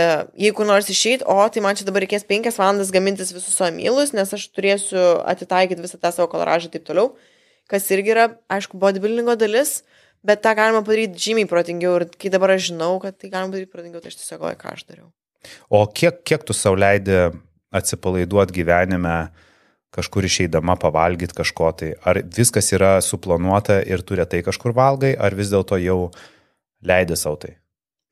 jeigu 0.46 0.68
nors 0.68 0.90
išeit, 0.92 1.26
o 1.26 1.38
tai 1.50 1.64
man 1.66 1.78
čia 1.78 1.88
dabar 1.88 2.06
reikės 2.06 2.28
penkias 2.28 2.60
valandas 2.62 2.94
gamintis 2.96 3.34
visus 3.36 3.58
savo 3.58 3.74
mylus, 3.76 4.14
nes 4.18 4.34
aš 4.38 4.48
turėsiu 4.56 5.04
atitaikyti 5.28 5.84
visą 5.86 6.02
tą 6.02 6.14
savo 6.16 6.30
kaloražą 6.32 6.70
ir 6.70 6.76
taip 6.78 6.88
toliau, 6.90 7.14
kas 7.72 7.88
irgi 7.94 8.14
yra, 8.16 8.30
aišku, 8.52 8.80
bodybuildingo 8.82 9.38
dalis, 9.40 9.80
bet 10.26 10.42
tą 10.46 10.56
galima 10.58 10.84
padaryti 10.86 11.22
žymiai 11.30 11.50
protingiau 11.50 12.00
ir 12.00 12.10
kai 12.18 12.34
dabar 12.34 12.56
aš 12.56 12.72
žinau, 12.72 12.96
kad 13.04 13.18
tai 13.18 13.32
galima 13.34 13.54
padaryti 13.54 13.74
protingiau, 13.74 14.04
tai 14.04 14.14
aš 14.14 14.22
tiesiog 14.22 14.42
galvoju, 14.42 14.62
ką 14.62 14.74
aš 14.74 14.86
dariau. 14.90 15.10
O 15.70 15.84
kiek, 15.86 16.24
kiek 16.26 16.46
tu 16.46 16.56
sauliaidė 16.58 17.20
atsipalaiduoti 17.76 18.56
gyvenime, 18.56 19.18
kažkur 19.96 20.28
išeidama 20.28 20.76
pavalgyti 20.80 21.36
kažko 21.36 21.72
tai? 21.80 21.94
Ar 22.08 22.20
viskas 22.38 22.72
yra 22.76 22.98
suplanuota 23.04 23.80
ir 23.84 24.04
tu 24.06 24.18
retai 24.20 24.42
kažkur 24.46 24.76
valgai, 24.76 25.14
ar 25.16 25.36
vis 25.38 25.54
dėlto 25.54 25.80
jau 25.82 26.00
leidai 26.86 27.20
savo 27.20 27.40
tai? 27.46 27.56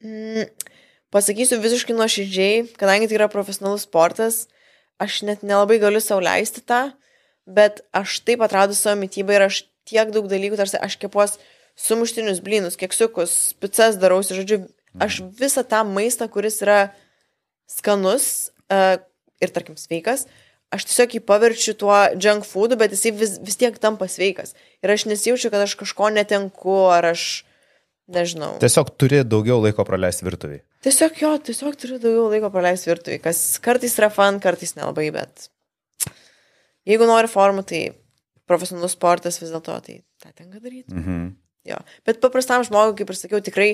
Mm, 0.03 0.49
pasakysiu 1.13 1.61
visiškai 1.63 1.95
nuoširdžiai, 1.95 2.65
kadangi 2.79 3.07
tai 3.07 3.19
yra 3.21 3.29
profesionalus 3.31 3.85
sportas, 3.87 4.47
aš 5.01 5.21
net 5.27 5.45
nelabai 5.47 5.79
galiu 5.81 6.01
sauliaisti 6.03 6.63
tą, 6.67 6.89
bet 7.47 7.81
aš 7.95 8.19
taip 8.27 8.43
atradau 8.43 8.75
savo 8.75 8.99
mytybą 8.99 9.37
ir 9.37 9.47
aš 9.47 9.63
tiek 9.87 10.11
daug 10.15 10.27
dalykų, 10.31 10.59
tarsi 10.59 10.79
aš 10.79 10.97
kepuos 10.99 11.37
sumuštinius 11.79 12.41
blynus, 12.43 12.77
keksiukus, 12.79 13.55
pizzas 13.59 13.97
darausi, 14.01 14.35
žodžiu, 14.37 14.63
aš 15.01 15.21
visą 15.39 15.63
tą 15.67 15.81
maistą, 15.87 16.27
kuris 16.31 16.61
yra 16.63 16.93
skanus 17.69 18.51
uh, 18.69 18.99
ir, 19.41 19.51
tarkim, 19.55 19.79
sveikas, 19.79 20.27
aš 20.73 20.87
tiesiog 20.89 21.17
jį 21.17 21.23
paverčiu 21.27 21.75
tuo 21.77 21.95
junk 22.17 22.47
foodu, 22.47 22.77
bet 22.79 22.93
jisai 22.95 23.13
vis, 23.17 23.37
vis 23.43 23.59
tiek 23.59 23.77
tampa 23.81 24.07
sveikas. 24.09 24.53
Ir 24.83 24.93
aš 24.93 25.07
nesijaučiu, 25.09 25.51
kad 25.53 25.65
aš 25.65 25.75
kažko 25.79 26.11
netenku, 26.13 26.77
ar 26.93 27.11
aš, 27.13 27.43
nežinau. 28.11 28.57
Tiesiog 28.61 28.91
turi 28.99 29.21
daugiau 29.23 29.61
laiko 29.63 29.85
praleisti 29.87 30.27
virtuviai. 30.27 30.63
Tiesiog 30.83 31.19
jo, 31.21 31.31
tiesiog 31.49 31.77
turiu 31.79 31.99
daugiau 32.03 32.29
laiko 32.33 32.51
praleisti 32.53 32.91
virtuvį, 32.91 33.19
kas 33.23 33.41
kartais 33.63 33.95
yra 33.99 34.09
fan, 34.13 34.39
kartais 34.43 34.75
nelabai, 34.77 35.07
bet 35.15 35.47
jeigu 36.89 37.07
nori 37.07 37.31
formų, 37.31 37.65
tai 37.69 37.83
profesionalus 38.49 38.97
sportas 38.97 39.39
vis 39.39 39.53
dėlto, 39.53 39.79
tai 39.85 40.01
tą 40.21 40.31
tenka 40.35 40.59
daryti. 40.59 40.91
Mhm. 40.91 41.33
Jo. 41.69 41.79
Bet 42.03 42.19
paprastam 42.23 42.63
žmogui, 42.67 42.97
kaip 42.99 43.13
ir 43.13 43.15
sakiau, 43.15 43.39
tikrai, 43.43 43.69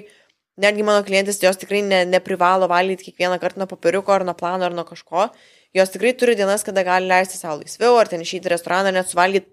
netgi 0.62 0.84
mano 0.86 1.02
klientės, 1.06 1.40
jos 1.42 1.58
tikrai 1.58 1.82
ne, 1.82 2.04
neprivalo 2.06 2.68
valgyti 2.70 3.08
kiekvieną 3.10 3.40
kartą 3.42 3.64
nuo 3.64 3.70
papiriuko 3.72 4.14
ar 4.14 4.28
nuo 4.28 4.36
plano 4.38 4.68
ar 4.68 4.76
nuo 4.78 4.86
kažko. 4.86 5.32
Jos 5.74 5.90
tikrai 5.94 6.14
turi 6.18 6.36
dienas, 6.38 6.62
kada 6.66 6.84
gali 6.86 7.10
leisti 7.10 7.40
savo 7.40 7.64
laisviau, 7.64 7.98
ar 7.98 8.10
ten 8.12 8.22
išeiti 8.22 8.46
į 8.46 8.54
restoraną, 8.54 8.94
net 8.94 9.10
suvalgyti 9.10 9.50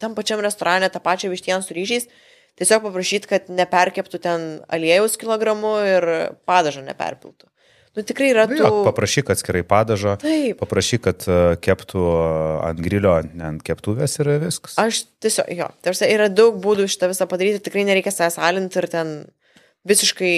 tam 0.00 0.16
pačiam 0.16 0.40
restorane 0.44 0.88
tą 0.92 1.00
pačią 1.04 1.28
vištieną 1.32 1.60
su 1.64 1.76
ryžiais. 1.76 2.08
Tiesiog 2.56 2.86
paprašyti, 2.86 3.28
kad 3.28 3.50
neperkeptų 3.52 4.20
ten 4.24 4.46
aliejus 4.72 5.18
kilogramų 5.20 5.74
ir 5.90 6.08
padažą 6.48 6.86
neperpiltų. 6.86 7.50
Nu 7.96 8.04
tikrai 8.04 8.28
yra 8.28 8.44
tų... 8.48 8.58
Jo, 8.60 8.70
paprašyk 8.84 9.30
atskirai 9.32 9.62
padažo, 9.64 10.18
Taip. 10.20 10.58
paprašyk, 10.60 11.02
kad 11.06 11.22
e, 11.32 11.36
keptų 11.64 12.02
ant 12.68 12.80
grilio, 12.84 13.14
ne 13.32 13.46
ant 13.54 13.62
keptuvės 13.64 14.18
ir 14.20 14.34
viskas. 14.42 14.74
Aš 14.80 15.06
tiesiog, 15.24 15.48
jo, 15.56 15.68
tarsi 15.84 16.08
yra 16.12 16.28
daug 16.28 16.58
būdų 16.60 16.90
šitą 16.92 17.08
visą 17.12 17.28
padaryti, 17.30 17.62
tikrai 17.64 17.86
nereikia 17.88 18.12
savęs 18.12 18.36
alinti 18.44 18.80
ir 18.82 18.88
ten 18.92 19.14
visiškai 19.88 20.34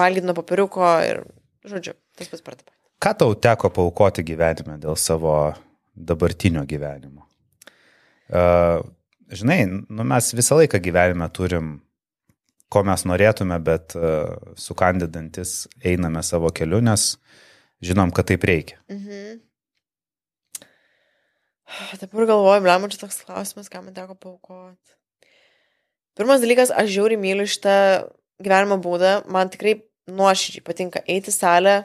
valgyti 0.00 0.30
nuo 0.30 0.36
papiriuko 0.38 0.94
ir, 1.10 1.20
žodžiu, 1.68 1.96
tas 2.16 2.32
pats 2.32 2.46
per 2.46 2.56
tą 2.56 2.64
patį. 2.64 2.76
Ką 3.04 3.12
tau 3.20 3.36
teko 3.48 3.72
paukoti 3.76 4.24
gyvenime 4.24 4.78
dėl 4.80 4.96
savo 5.00 5.34
dabartinio 5.92 6.64
gyvenimo? 6.68 7.26
Uh, 8.30 8.80
žinai, 9.30 9.62
nu 9.66 10.06
mes 10.06 10.32
visą 10.36 10.58
laiką 10.60 10.80
gyvenime 10.82 11.28
turim, 11.34 11.78
ko 12.70 12.82
mes 12.86 13.04
norėtume, 13.08 13.58
bet 13.66 13.96
uh, 13.98 14.36
sukandidantis 14.58 15.64
einame 15.86 16.22
savo 16.26 16.52
keliu, 16.54 16.78
nes 16.84 17.14
žinom, 17.82 18.12
kad 18.14 18.28
taip 18.30 18.46
reikia. 18.46 18.78
Mhm. 18.92 19.40
Dabar 22.00 22.26
galvoju, 22.26 22.62
blem, 22.64 22.88
čia 22.90 23.04
toks 23.04 23.20
klausimas, 23.26 23.70
ką 23.70 23.84
man 23.84 23.94
teko 23.94 24.16
paukoti. 24.18 24.96
Pirmas 26.18 26.42
dalykas, 26.42 26.72
aš 26.74 26.90
žiauriai 26.90 27.20
myliu 27.20 27.46
šitą 27.48 27.74
gyvenimo 28.42 28.80
būdą, 28.82 29.12
man 29.30 29.50
tikrai 29.52 29.76
nuoširdžiai 30.10 30.64
patinka 30.66 31.02
eiti 31.06 31.32
salę, 31.34 31.84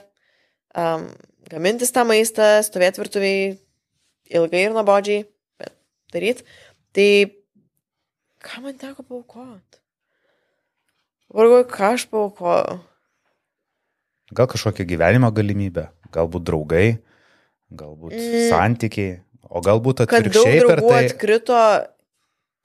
um, 0.73 1.05
gamintis 1.51 1.93
tą 1.93 2.05
maistą, 2.09 2.57
stovėti 2.65 3.03
virtuviai 3.03 3.53
ilgai 4.33 4.63
ir 4.65 4.73
nuobodžiai, 4.73 5.25
bet 5.61 5.75
daryti. 6.15 6.47
Tai 6.95 7.09
ką 8.45 8.61
man 8.63 8.77
teko 8.79 9.03
paukoti? 9.03 9.81
Vargu, 11.35 11.63
ką 11.67 11.95
aš 11.95 12.05
paukojau? 12.11 12.77
Gal 14.35 14.47
kažkokia 14.49 14.85
gyvenimo 14.87 15.29
galimybė, 15.35 15.89
galbūt 16.15 16.45
draugai, 16.47 16.99
galbūt 17.75 18.15
Mm. 18.15 18.47
santykiai, 18.49 19.19
o 19.43 19.61
galbūt 19.61 20.05
atvirkščiai 20.05 20.61
per 20.65 20.79
draugų 20.79 20.93
tai. 20.93 21.05
atkrito, 21.09 21.59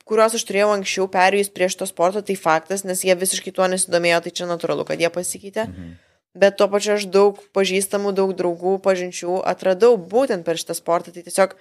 kuriuos 0.07 0.35
aš 0.39 0.45
turėjau 0.49 0.71
anksčiau 0.77 1.09
perėjus 1.11 1.51
prieš 1.53 1.77
to 1.77 1.87
sporto, 1.91 2.23
tai 2.23 2.37
faktas, 2.37 2.85
nes 2.85 3.03
jie 3.05 3.15
visiškai 3.15 3.53
tuo 3.53 3.67
nesidomėjo, 3.67 4.23
tai 4.23 4.31
čia 4.31 4.47
natūralu, 4.47 4.87
kad 4.87 4.99
jie 4.99 5.11
pasikeitė. 5.11 5.67
Mhm. 5.69 5.99
Bet 6.35 6.57
tuo 6.57 6.69
pačiu 6.71 6.95
aš 6.95 7.11
daug 7.11 7.37
pažįstamų, 7.53 8.15
daug 8.15 8.31
draugų, 8.39 8.79
pažinčių 8.81 9.43
atradau 9.45 9.99
būtent 9.99 10.45
per 10.47 10.55
šitą 10.55 10.79
sportą. 10.79 11.11
Tai 11.13 11.23
tiesiog 11.27 11.57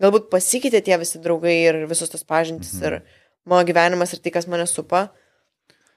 galbūt 0.00 0.28
pasikeitė 0.32 0.80
tie 0.84 0.96
visi 1.00 1.18
draugai 1.22 1.56
ir 1.68 1.80
visos 1.90 2.08
tos 2.12 2.24
pažintys 2.24 2.74
Mhm. 2.80 2.84
ir 2.86 3.02
mano 3.46 3.64
gyvenimas 3.68 4.12
ir 4.14 4.20
tai, 4.24 4.30
kas 4.30 4.46
mane 4.46 4.66
supa. 4.66 5.10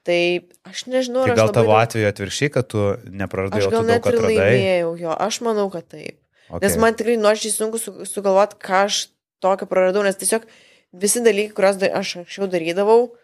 Tai 0.04 0.20
aš 0.68 0.84
nežinau, 0.84 1.24
Tai 1.24 1.30
ar 1.32 1.32
aš 1.32 1.38
gal 1.38 1.46
labai 1.48 1.54
tavo 1.56 1.72
daug- 1.72 1.82
atveju 1.86 2.08
atvirkščiai, 2.12 2.50
kad 2.52 2.66
tu 2.68 2.78
nepraradai, 3.08 3.58
Aš 3.62 3.66
o 3.66 3.70
tu 3.70 3.82
daug 3.88 4.04
atradai. 4.04 4.36
laimėjau 4.36 4.90
jo, 5.00 5.10
aš 5.16 5.40
manau, 5.40 5.70
kad 5.72 5.88
taip. 5.88 6.18
Okay. 6.50 6.60
Nes 6.60 6.76
man 6.76 6.92
tikrai 6.94 7.16
nuoširdžiai 7.16 7.54
sunku 7.56 7.78
su, 7.80 8.04
sugalvoti, 8.04 8.58
ką 8.60 8.84
aš 8.84 9.06
tokio 9.40 9.64
praradau, 9.66 10.02
nes 10.04 10.16
tiesiog 10.20 10.44
visi 10.92 11.22
dalykai, 11.24 11.54
kuriuos 11.56 11.78
da, 11.80 11.88
aš 11.96 12.16
anksčiau 12.20 12.46
darydavau, 12.52 13.14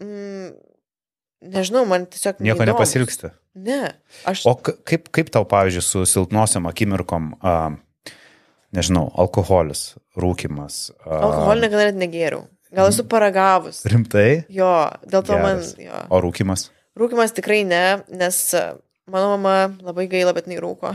mm, 0.00 0.50
nežinau, 1.54 1.84
man 1.86 2.06
tiesiog... 2.10 2.40
Nieko 2.42 2.58
neįdomūs. 2.64 2.72
nepasilgsti. 2.74 3.30
Ne, 3.60 3.92
aš... 4.26 4.42
O 4.46 4.54
kaip, 4.58 5.08
kaip 5.14 5.30
tau, 5.34 5.44
pavyzdžiui, 5.48 5.82
su 5.86 6.02
silpnosiam 6.06 6.66
akimirkom, 6.70 7.32
a, 7.42 7.54
nežinau, 8.76 9.08
alkoholis, 9.20 9.94
rūkimas. 10.18 10.90
Alkoholį 11.04 11.66
niekada 11.66 11.88
net 11.90 12.00
negėriau. 12.00 12.46
Gal 12.70 12.92
esu 12.92 13.02
paragavus. 13.10 13.82
Rimtai? 13.90 14.44
Jo, 14.52 14.70
dėl 15.02 15.24
to 15.26 15.34
Geras. 15.34 15.72
man... 15.74 15.86
Jo. 15.88 16.04
O 16.14 16.20
rūkimas? 16.22 16.68
Rūkimas 16.98 17.34
tikrai 17.34 17.64
ne, 17.66 18.00
nes 18.14 18.38
mano 19.10 19.34
mama 19.34 19.72
labai 19.82 20.06
gaila, 20.10 20.34
bet 20.36 20.46
neįrūko. 20.50 20.94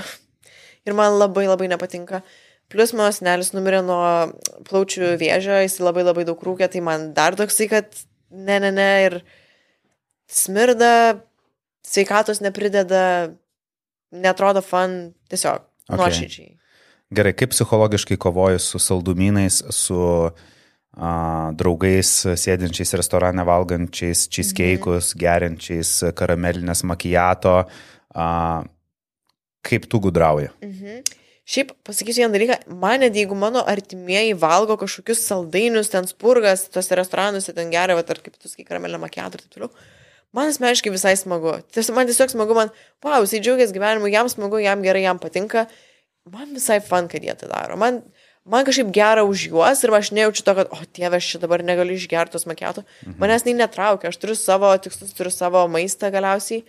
Ir 0.87 0.95
man 0.95 1.17
labai 1.19 1.47
labai 1.49 1.67
nepatinka. 1.71 2.21
Plus 2.71 2.95
mano 2.97 3.11
senelis 3.13 3.51
numirė 3.53 3.83
nuo 3.85 4.05
plaučių 4.65 5.15
vėžio, 5.21 5.59
jis 5.65 5.79
labai 5.83 6.05
labai 6.05 6.25
daug 6.25 6.39
rūkė, 6.41 6.69
tai 6.71 6.81
man 6.85 7.11
dar 7.17 7.35
toksai, 7.37 7.67
kad 7.69 7.91
ne, 8.31 8.57
ne, 8.63 8.71
ne, 8.73 8.89
ir 9.05 9.19
smirda, 10.31 11.21
sveikatos 11.85 12.41
neprideda, 12.41 13.33
netrodo 14.15 14.63
fan, 14.65 15.13
tiesiog, 15.29 15.67
okay. 15.89 15.99
nuoširdžiai. 15.99 16.55
Gerai, 17.13 17.35
kaip 17.37 17.53
psichologiškai 17.53 18.17
kovoji 18.17 18.59
su 18.59 18.79
saldumynais, 18.81 19.59
su 19.75 19.99
a, 20.25 21.09
draugais 21.53 22.11
sėdinčiais 22.25 22.95
restorane 22.97 23.45
valgančiais 23.45 24.25
cheesecake'us, 24.29 25.11
mhm. 25.13 25.21
geriančiais 25.21 25.91
karamelinės 26.17 26.81
makijato, 26.87 27.59
a, 28.15 28.29
kaip 29.65 29.85
tu 29.91 30.01
gudrauji? 30.07 30.49
Mhm. 30.65 31.05
Šiaip 31.45 31.75
pasakysiu 31.85 32.23
vieną 32.23 32.33
dalyką, 32.33 32.55
man 32.81 33.03
net 33.05 33.13
jeigu 33.13 33.35
mano 33.37 33.61
artimieji 33.69 34.33
valgo 34.41 34.79
kažkokius 34.81 35.19
saldainius, 35.27 35.91
ten 35.93 36.07
spurgas, 36.09 36.63
tose 36.73 36.97
restoranuose 36.97 37.53
ten 37.53 37.69
geria, 37.69 37.93
va, 37.93 38.01
ar 38.01 38.21
kaip 38.25 38.33
tu 38.33 38.49
sakai, 38.49 38.65
karamelę 38.65 38.97
makiatą 38.97 39.37
ir 39.37 39.43
taip 39.43 39.53
toliau, 39.53 39.69
Man 40.35 40.49
asmeniškai 40.51 40.91
visai 40.91 41.13
smagu. 41.15 41.53
Tiesiog, 41.71 41.95
man 41.95 42.09
tiesiog 42.09 42.33
smagu, 42.33 42.55
man, 42.57 42.71
wow, 43.05 43.23
jisai 43.23 43.39
džiaugiasi 43.39 43.75
gyvenimu, 43.75 44.09
jam 44.11 44.27
smagu, 44.27 44.59
jam 44.59 44.81
gerai, 44.83 45.05
jam 45.05 45.19
patinka. 45.21 45.63
Man 46.25 46.55
visai 46.57 46.79
fan, 46.81 47.05
kad 47.09 47.21
jie 47.21 47.33
tai 47.37 47.49
daro. 47.51 47.75
Man, 47.77 47.99
man 48.49 48.65
kažkaip 48.65 48.89
gera 48.93 49.21
už 49.27 49.43
juos 49.51 49.83
ir 49.85 49.93
aš 49.93 50.09
nejaučiu 50.15 50.45
to, 50.47 50.55
kad, 50.57 50.71
o 50.73 50.87
tėve, 50.97 51.19
aš 51.19 51.27
čia 51.35 51.41
dabar 51.43 51.61
negaliu 51.61 51.93
išgerti 51.99 52.33
tos 52.33 52.47
maketų. 52.49 52.81
Mhm. 53.05 53.19
Manęs 53.21 53.45
tai 53.45 53.53
netraukia, 53.53 54.09
aš 54.09 54.17
turiu 54.21 54.37
savo 54.39 54.71
tikslus, 54.81 55.13
turiu 55.13 55.33
savo 55.33 55.61
maistą 55.69 56.09
galiausiai, 56.13 56.63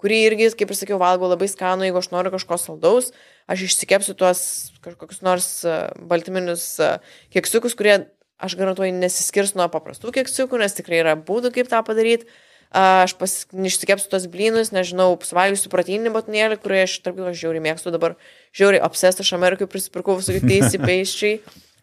kurį 0.00 0.20
irgi, 0.30 0.48
kaip 0.56 0.72
ir 0.72 0.78
sakiau, 0.78 0.98
valgau 1.02 1.28
labai 1.28 1.50
skanų, 1.52 1.90
jeigu 1.90 2.00
aš 2.00 2.08
noriu 2.14 2.32
kažko 2.32 2.58
saldaus, 2.58 3.12
aš 3.52 3.66
išsikepsiu 3.68 4.16
tuos 4.18 4.40
kažkokius 4.82 5.20
nors 5.22 5.50
uh, 5.68 5.92
baltyminius 6.08 6.64
uh, 6.80 6.96
keksiukus, 7.36 7.76
kurie, 7.78 8.00
aš 8.42 8.56
garantuoju, 8.58 8.96
nesiskirs 8.96 9.52
nuo 9.54 9.68
paprastų 9.70 10.10
keksiukų, 10.16 10.58
nes 10.64 10.74
tikrai 10.74 11.04
yra 11.04 11.14
būdų, 11.20 11.52
kaip 11.54 11.70
tą 11.70 11.84
padaryti 11.86 12.26
aš 12.72 13.12
pas, 13.20 13.32
išsikepsiu 13.52 14.08
tos 14.12 14.24
blynus, 14.32 14.72
nežinau, 14.72 15.12
suvalgysiu 15.20 15.70
proteininį 15.72 16.12
batonėlį, 16.14 16.58
kurį 16.62 16.82
aš, 16.86 16.94
tarp 17.04 17.18
kitko, 17.18 17.34
žiauriai 17.36 17.64
mėgstu 17.66 17.92
dabar, 17.92 18.16
žiauriai 18.56 18.82
obses, 18.84 19.20
aš 19.20 19.32
Amerikai 19.36 19.68
prisipirkau 19.68 20.16
visų 20.16 20.40
teisį 20.40 20.80
peiščiai, 20.80 21.34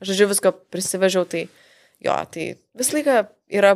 žodžiu 0.02 0.30
viską 0.32 0.54
prisivežiau, 0.74 1.28
tai 1.30 1.46
jo, 2.02 2.18
tai 2.34 2.48
visą 2.80 2.98
laiką 2.98 3.20
yra, 3.62 3.76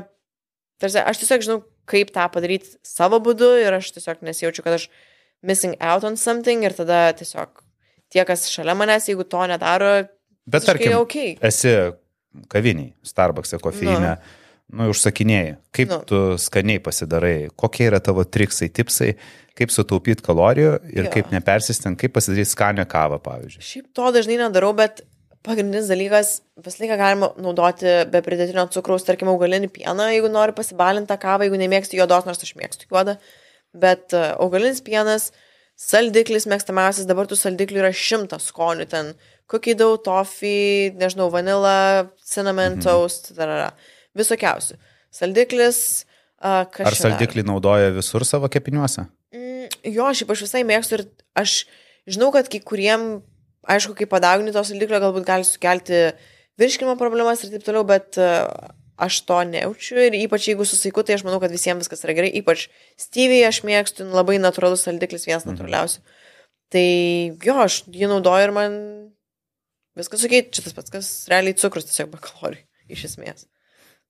tarsi, 0.82 1.02
aš 1.04 1.22
tiesiog 1.22 1.46
žinau, 1.46 1.60
kaip 1.90 2.14
tą 2.16 2.26
padaryti 2.34 2.78
savo 2.88 3.22
būdu 3.22 3.52
ir 3.62 3.78
aš 3.78 3.94
tiesiog 4.00 4.26
nesijaučiu, 4.26 4.66
kad 4.66 4.80
aš 4.80 4.90
missing 5.46 5.78
out 5.84 6.08
on 6.08 6.18
something 6.18 6.66
ir 6.66 6.74
tada 6.74 7.12
tiesiog 7.20 7.62
tie, 8.14 8.24
kas 8.26 8.48
šalia 8.50 8.74
manęs, 8.80 9.12
jeigu 9.12 9.28
to 9.28 9.44
nedaro, 9.52 10.00
bet 10.50 10.66
tarkim, 10.66 10.98
okay. 11.04 11.36
esi 11.46 11.76
kaviniai, 12.50 12.96
Starbucks, 13.06 13.54
kofeinė. 13.62 14.16
Nu 14.16 14.40
nu, 14.74 14.90
užsakinėjai, 14.94 15.56
kaip 15.76 15.92
nu. 15.92 16.02
tu 16.10 16.20
skaniai 16.42 16.82
pasidarai, 16.84 17.36
kokie 17.60 17.88
yra 17.90 18.02
tavo 18.04 18.26
triksai, 18.26 18.72
tipsai, 18.74 19.14
kaip 19.58 19.74
sutaupyti 19.74 20.26
kalorijų 20.26 20.76
ir 20.92 21.08
jo. 21.08 21.12
kaip 21.14 21.34
nepersistengti, 21.34 22.08
kaip 22.08 22.16
pasidaryti 22.18 22.52
skanę 22.52 22.86
kavą, 22.90 23.20
pavyzdžiui. 23.24 23.66
Šiaip 23.68 23.90
to 23.96 24.10
dažnai 24.16 24.40
nedarau, 24.42 24.72
bet 24.78 25.04
pagrindinis 25.44 25.90
dalykas, 25.92 26.34
visą 26.64 26.84
laiką 26.84 26.98
galima 27.00 27.30
naudoti 27.44 27.96
be 28.12 28.22
pridėtinio 28.26 28.66
cukraus, 28.74 29.06
tarkim, 29.06 29.30
augalinį 29.32 29.70
pieną, 29.76 30.08
jeigu 30.14 30.32
nori 30.32 30.56
pasibalinti 30.58 31.12
tą 31.12 31.20
kavą, 31.22 31.48
jeigu 31.48 31.60
nemėgsti 31.62 32.00
juodos, 32.00 32.28
nors 32.28 32.46
aš 32.46 32.54
mėgstu 32.60 32.88
juodą, 32.88 33.18
bet 33.76 34.16
e, 34.16 34.24
augalinis 34.42 34.82
pienas, 34.86 35.32
saldiklis 35.80 36.48
mėgstamiausias, 36.50 37.10
dabar 37.10 37.28
tų 37.30 37.38
saldiklių 37.38 37.84
yra 37.84 37.92
šimtas 37.94 38.48
skonių, 38.50 38.88
ten 38.90 39.12
cookie 39.52 39.76
dough, 39.78 40.00
toffee, 40.06 40.94
nežinau, 40.98 41.28
vanila, 41.34 42.08
cinnamon 42.24 42.78
mhm. 42.78 42.86
toast, 42.88 43.34
tarara 43.36 43.74
visokiausių. 44.18 44.78
Saldiklis. 45.14 45.80
Uh, 46.44 46.66
Ar 46.84 46.98
saldiklį 46.98 47.46
naudoja 47.48 47.94
visur 47.96 48.26
savo 48.28 48.50
kepiniuose? 48.52 49.06
Mm, 49.34 49.70
jo, 49.94 50.10
šiaip 50.12 50.34
aš 50.34 50.46
visai 50.48 50.64
mėgstu 50.68 50.98
ir 50.98 51.06
aš 51.40 51.64
žinau, 52.10 52.34
kad 52.36 52.50
kai 52.52 52.60
kuriem, 52.60 53.22
aišku, 53.64 53.96
kai 53.98 54.08
padaugni 54.12 54.52
to 54.56 54.64
saldiklio, 54.68 55.00
galbūt 55.04 55.28
gali 55.28 55.48
sukelti 55.48 56.10
virškimo 56.60 56.98
problemas 57.00 57.46
ir 57.46 57.54
taip 57.54 57.64
toliau, 57.66 57.86
bet 57.88 58.20
uh, 58.20 58.50
aš 59.00 59.22
to 59.30 59.40
nejaučiu 59.50 60.02
ir 60.04 60.18
ypač 60.20 60.50
jeigu 60.52 60.68
susaiku, 60.68 61.06
tai 61.06 61.18
aš 61.18 61.24
manau, 61.28 61.40
kad 61.42 61.54
visiems 61.54 61.86
viskas 61.86 62.04
yra 62.06 62.18
gerai, 62.18 62.34
ypač 62.42 62.68
Stevie 63.00 63.42
aš 63.48 63.64
mėgstu, 63.68 64.06
labai 64.12 64.38
natūralus 64.42 64.86
saldiklis, 64.86 65.26
vienas 65.30 65.48
mhm. 65.48 65.56
natūraliausių. 65.56 66.04
Tai 66.74 66.86
jo, 67.46 67.58
aš 67.62 67.84
jį 67.94 68.10
naudoju 68.10 68.48
ir 68.48 68.54
man 68.56 68.78
viskas 69.98 70.24
sakyti, 70.26 70.56
čia 70.58 70.66
tas 70.66 70.76
pats, 70.78 70.94
kas 70.94 71.10
realiai 71.32 71.58
cukrus, 71.58 71.88
tiesiog 71.90 72.14
be 72.14 72.22
kalorijų, 72.24 72.66
iš 72.94 73.08
esmės. 73.12 73.48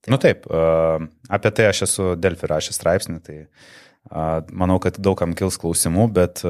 Tai 0.04 0.12
nu 0.12 0.20
taip, 0.20 0.44
apie 1.32 1.50
tai 1.56 1.70
aš 1.70 1.86
esu 1.86 2.10
Delfi 2.20 2.48
rašęs 2.50 2.76
straipsnį, 2.76 3.20
tai 3.24 3.38
manau, 4.52 4.76
kad 4.82 4.98
daugam 5.00 5.32
kils 5.36 5.56
klausimų, 5.60 6.10
bet 6.12 6.42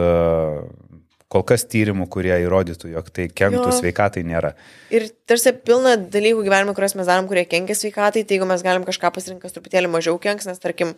kol 1.34 1.42
kas 1.46 1.64
tyrimų, 1.70 2.07
kurie 2.12 2.34
įrodytų, 2.44 2.92
jog 2.92 3.11
tai 3.14 3.26
kenktų 3.30 3.66
jo. 3.66 3.74
sveikatai 3.80 4.22
nėra. 4.26 4.52
Ir 4.94 5.09
tarsi 5.26 5.55
pilna 5.66 5.96
dalykų 5.98 6.44
gyvenime, 6.46 6.74
kuriuos 6.76 6.94
mes 6.98 7.11
darom, 7.11 7.26
kurie 7.30 7.42
kenkia 7.48 7.76
sveikatai, 7.78 8.22
tai 8.22 8.36
jeigu 8.36 8.48
mes 8.50 8.62
galim 8.66 8.86
kažką 8.86 9.11
pasirinkti, 9.14 9.42
kas 9.42 9.57
truputėlį 9.57 9.90
mažiau 9.90 10.18
kenks, 10.22 10.46
nes 10.50 10.62
tarkim, 10.62 10.94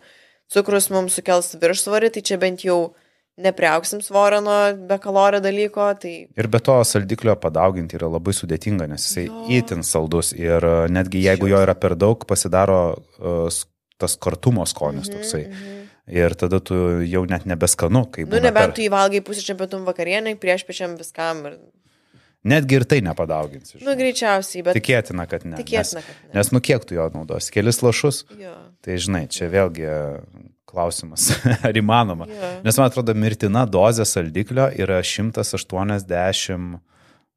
cukrus 0.53 0.91
mums 0.93 1.17
sukels 1.17 1.55
viršsvorį, 1.61 2.11
tai 2.13 2.25
čia 2.29 2.37
bent 2.41 2.65
jau 2.67 2.79
nepriauksim 3.37 4.01
svorio 4.01 4.41
nuo 4.41 4.57
be 4.89 4.97
kalorio 5.01 5.39
dalyko. 5.43 5.87
Tai... 6.01 6.13
Ir 6.37 6.49
be 6.51 6.61
to 6.63 6.77
saldiklio 6.87 7.35
padauginti 7.41 7.97
yra 7.99 8.09
labai 8.17 8.33
sudėtinga, 8.35 8.89
nes 8.89 9.05
jisai 9.07 9.27
jo. 9.27 9.45
įtin 9.59 9.85
saldus 9.85 10.33
ir 10.37 10.65
e, 10.65 10.75
netgi 10.93 11.23
jeigu 11.25 11.49
jo 11.51 11.61
yra 11.63 11.77
per 11.77 11.95
daug, 11.99 12.25
pasidaro 12.29 12.81
uh, 13.21 13.63
tas 13.97 14.17
kartumo 14.21 14.65
skonis 14.65 15.09
-hmm, 15.09 15.17
toksai. 15.17 15.43
-hmm. 15.45 15.73
Ir 16.07 16.35
tada 16.39 16.59
tu 16.59 16.75
jau 17.03 17.25
net 17.25 17.45
nebeskanu, 17.45 18.05
kaip... 18.11 18.29
Nu, 18.29 18.39
nebent 18.39 18.71
per... 18.71 18.75
tu 18.75 18.81
įvalgai 18.81 19.21
pusryčiam 19.21 19.57
pietum 19.57 19.83
vakarienai, 19.85 20.35
prieš 20.39 20.63
pečiam 20.63 20.95
viskam. 20.95 21.45
Ir... 21.45 21.57
Netgi 22.47 22.75
ir 22.75 22.85
tai 22.85 23.01
nepadauginsi. 23.01 23.81
Nu, 23.83 23.95
greičiausiai, 23.99 24.63
bet. 24.63 24.77
Tikėtina, 24.79 25.27
kad 25.27 25.43
ne. 25.43 25.57
Tikėtina, 25.57 25.99
nes, 25.99 26.07
kad 26.07 26.29
ne. 26.29 26.39
Nes 26.39 26.51
nu 26.51 26.61
kiek 26.63 26.85
tu 26.85 26.95
jo 26.95 27.09
naudos? 27.13 27.51
Kelis 27.51 27.81
lašus? 27.83 28.23
Jo. 28.39 28.55
Tai 28.81 28.95
žinai, 28.95 29.27
čia 29.27 29.49
vėlgi 29.51 29.89
klausimas, 30.67 31.31
ar 31.67 31.79
įmanoma. 31.79 32.27
Yeah. 32.27 32.59
Nes 32.65 32.77
man 32.79 32.91
atrodo, 32.91 33.15
mirtina 33.17 33.65
dozė 33.69 34.05
saldiklio 34.07 34.69
yra 34.75 35.01
180 35.03 36.77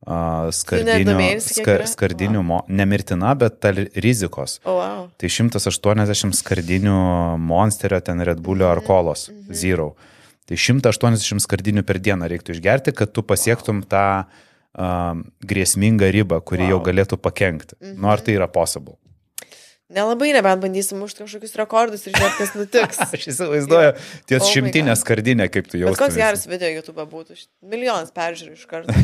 Uh, 0.01 0.47
skardinių, 0.57 1.13
ska, 1.45 1.75
skardinių 1.85 2.39
wow. 2.39 2.45
mo, 2.49 2.59
nemirtina, 2.73 3.35
bet 3.37 3.59
ta 3.61 3.69
rizikos. 3.77 4.55
Oh, 4.65 4.79
wow. 4.79 5.03
Tai 5.21 5.29
180 5.29 6.39
skardinių 6.39 6.95
monsterio, 7.37 7.99
ten 8.01 8.25
Red 8.25 8.41
Bullio 8.41 8.71
ar 8.71 8.81
kolos, 8.81 9.27
mm 9.29 9.43
-hmm. 9.43 9.59
zero. 9.61 9.91
Tai 10.49 10.57
180 10.57 11.45
skardinių 11.45 11.85
per 11.85 12.01
dieną 12.01 12.31
reiktų 12.33 12.57
išgerti, 12.57 12.97
kad 12.97 13.13
tu 13.13 13.23
pasiektum 13.23 13.85
wow. 13.85 13.89
tą 13.93 14.25
uh, 14.25 15.21
grėsmingą 15.45 16.09
ribą, 16.17 16.41
kuri 16.41 16.65
wow. 16.65 16.71
jau 16.71 16.81
galėtų 16.89 17.21
pakengti. 17.21 17.77
Mm 17.77 17.93
-hmm. 17.93 18.01
Nu, 18.01 18.09
ar 18.09 18.21
tai 18.21 18.41
yra 18.41 18.49
possible? 18.49 18.97
Nelabai, 19.91 20.31
nebent 20.31 20.63
bandysim 20.63 21.01
už 21.03 21.17
kažkokius 21.19 21.57
rekordus 21.59 22.05
ir 22.07 22.15
žiūrėti, 22.15 22.37
kas 22.39 22.53
nutiks. 22.55 23.01
Aš 23.17 23.25
įsivaizduoju, 23.33 23.95
ties 24.31 24.45
oh 24.45 24.51
šimtinę 24.55 24.95
skardinę, 24.99 25.49
kaip 25.51 25.67
tu 25.71 25.81
jau. 25.81 25.91
Koks 25.99 26.19
geras 26.21 26.47
video 26.47 26.71
YouTube 26.71 27.03
būtų, 27.11 27.35
milijonas 27.67 28.15
peržiūrų 28.15 28.55
iš 28.55 28.69
karto. 28.71 28.95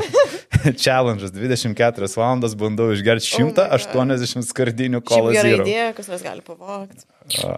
Challenge'as 0.84 1.32
24 1.32 2.10
valandas 2.20 2.56
bandau 2.60 2.90
išgerti 2.92 3.30
180 3.32 4.42
oh 4.42 4.48
skardinių 4.50 5.00
kolą. 5.08 5.32
Tai 5.32 5.46
yra 5.46 5.64
idėja, 5.64 5.88
kas 5.96 6.12
mes 6.12 6.26
gali 6.28 6.44
pavokti. 6.44 7.08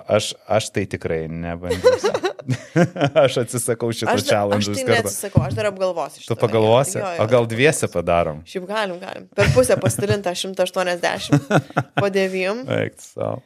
Aš, 0.06 0.34
aš 0.46 0.70
tai 0.70 0.86
tikrai 0.90 1.24
nebandysiu. 1.26 2.12
aš 3.24 3.36
atsisakau 3.42 3.92
šito 3.94 4.10
aš, 4.12 4.24
challenge. 4.26 4.70
Aš 4.70 4.78
tai 4.78 4.84
neatsisakau, 4.88 5.42
aš 5.46 5.56
dar 5.56 5.68
apgalvosiu. 5.70 6.24
Tu 6.26 6.36
pagalvosi, 6.38 6.98
jo, 6.98 7.04
jo, 7.06 7.24
o 7.24 7.26
gal 7.30 7.46
dviese 7.50 7.88
padarom? 7.92 8.42
Šiaip 8.48 8.66
galim, 8.68 8.98
galim. 9.02 9.28
Per 9.36 9.50
pusę 9.54 9.78
pasidalinta 9.80 10.34
180, 10.36 11.50
po 11.98 12.10
9. 12.12 12.51
Eik, 12.76 13.00
savo. 13.00 13.40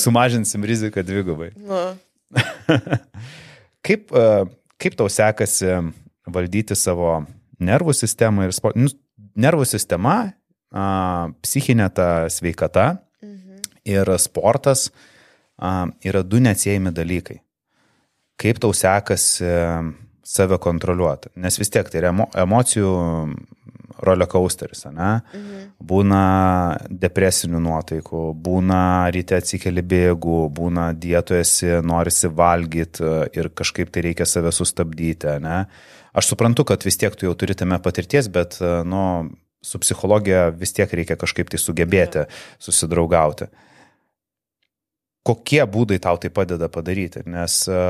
Sumažinsim 0.00 0.64
riziką 0.64 1.04
dvigubai. 1.04 1.50
Nu. 1.60 1.80
kaip, 3.86 4.08
e, 4.12 4.26
kaip 4.80 4.96
tau 4.96 5.10
sekasi 5.12 5.74
valdyti 6.30 6.76
savo 6.78 7.20
nervų 7.60 7.94
sistemą 7.96 8.48
ir 8.48 8.56
sport... 8.56 8.78
Nu, 8.80 8.88
nervų 9.40 9.66
sistema, 9.68 10.32
psichinė 10.70 11.88
ta 11.94 12.08
sveikata 12.30 12.86
mhm. 13.22 13.62
ir 13.90 14.12
sportas 14.22 14.88
yra 16.06 16.22
du 16.22 16.40
neatsiejami 16.40 16.92
dalykai. 16.94 17.40
Kaip 18.40 18.60
tau 18.62 18.72
sekasi 18.72 19.44
save 20.24 20.58
kontroliuoti? 20.62 21.34
Nes 21.36 21.58
vis 21.60 21.72
tiek 21.72 21.88
tai 21.90 22.00
yra 22.00 22.14
emo, 22.14 22.28
emocijų 22.38 22.92
roller 24.06 24.28
coasteris, 24.30 24.84
ne? 24.90 25.10
Mhm. 25.34 25.68
Būna 25.90 26.22
depresinių 26.90 27.60
nuotaikų, 27.64 28.24
būna 28.46 28.82
ryte 29.14 29.38
atsikeli 29.40 29.82
bėgų, 29.82 30.40
būna 30.56 30.90
dietosi, 30.96 31.78
norisi 31.86 32.28
valgyti 32.28 33.14
ir 33.36 33.50
kažkaip 33.56 33.92
tai 33.92 34.04
reikia 34.10 34.28
save 34.28 34.52
sustabdyti, 34.54 35.38
ne? 35.44 35.64
Aš 36.16 36.32
suprantu, 36.32 36.66
kad 36.66 36.82
vis 36.84 36.98
tiek 36.98 37.14
tu 37.14 37.28
jau 37.28 37.36
turite 37.38 37.66
patirties, 37.82 38.28
bet, 38.28 38.58
nu, 38.84 39.30
su 39.62 39.78
psichologija 39.78 40.48
vis 40.50 40.72
tiek 40.72 40.90
reikia 40.90 41.16
kažkaip 41.20 41.52
tai 41.52 41.60
sugebėti 41.60 42.24
susidraugauti 42.58 43.50
kokie 45.26 45.62
būdai 45.66 46.00
tau 46.02 46.18
tai 46.20 46.30
padeda 46.32 46.68
padaryti, 46.72 47.22
nes 47.28 47.62
e, 47.68 47.82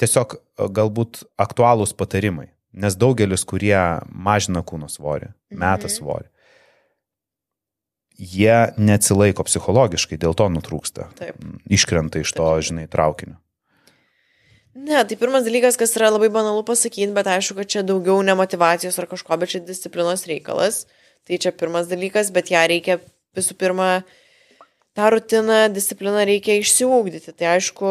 tiesiog 0.00 0.36
e, 0.36 0.68
galbūt 0.78 1.24
aktualūs 1.40 1.94
patarimai, 1.98 2.48
nes 2.72 2.96
daugelis, 2.96 3.44
kurie 3.48 3.78
mažina 4.10 4.62
kūno 4.66 4.90
svorį, 4.90 5.32
meta 5.50 5.88
mhm. 5.88 5.94
svorį, 5.96 6.28
jie 8.20 8.56
neatsilaiko 8.76 9.44
psichologiškai, 9.48 10.18
dėl 10.20 10.36
to 10.36 10.48
nutrūksta, 10.52 11.08
Taip. 11.18 11.38
iškrenta 11.72 12.20
iš 12.20 12.34
to, 12.36 12.44
Taip. 12.44 12.66
žinai, 12.68 12.88
traukinio. 12.90 13.38
Ne, 14.80 15.02
tai 15.04 15.16
pirmas 15.18 15.42
dalykas, 15.44 15.76
kas 15.76 15.96
yra 15.98 16.12
labai 16.12 16.28
banalu 16.32 16.62
pasakyti, 16.64 17.10
bet 17.16 17.26
aišku, 17.28 17.56
kad 17.58 17.70
čia 17.72 17.82
daugiau 17.82 18.20
ne 18.22 18.36
motivacijos 18.38 19.00
ar 19.02 19.08
kažko, 19.10 19.36
bet 19.40 19.50
čia 19.52 19.60
disciplinos 19.66 20.28
reikalas. 20.30 20.84
Tai 21.26 21.36
čia 21.42 21.50
pirmas 21.52 21.88
dalykas, 21.90 22.30
bet 22.32 22.52
ją 22.52 22.62
reikia 22.70 23.00
visų 23.36 23.56
pirma 23.58 23.88
tą 24.96 25.10
rutiną, 25.12 25.58
discipliną 25.74 26.22
reikia 26.28 26.56
išsiugdyti. 26.60 27.34
Tai 27.34 27.56
aišku, 27.56 27.90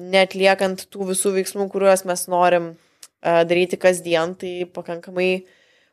netliekant 0.00 0.86
tų 0.88 1.10
visų 1.10 1.34
veiksmų, 1.34 1.66
kuriuos 1.72 2.06
mes 2.08 2.24
norim 2.30 2.70
daryti 3.22 3.78
kasdien, 3.80 4.34
tai 4.40 4.64
pakankamai 4.72 5.30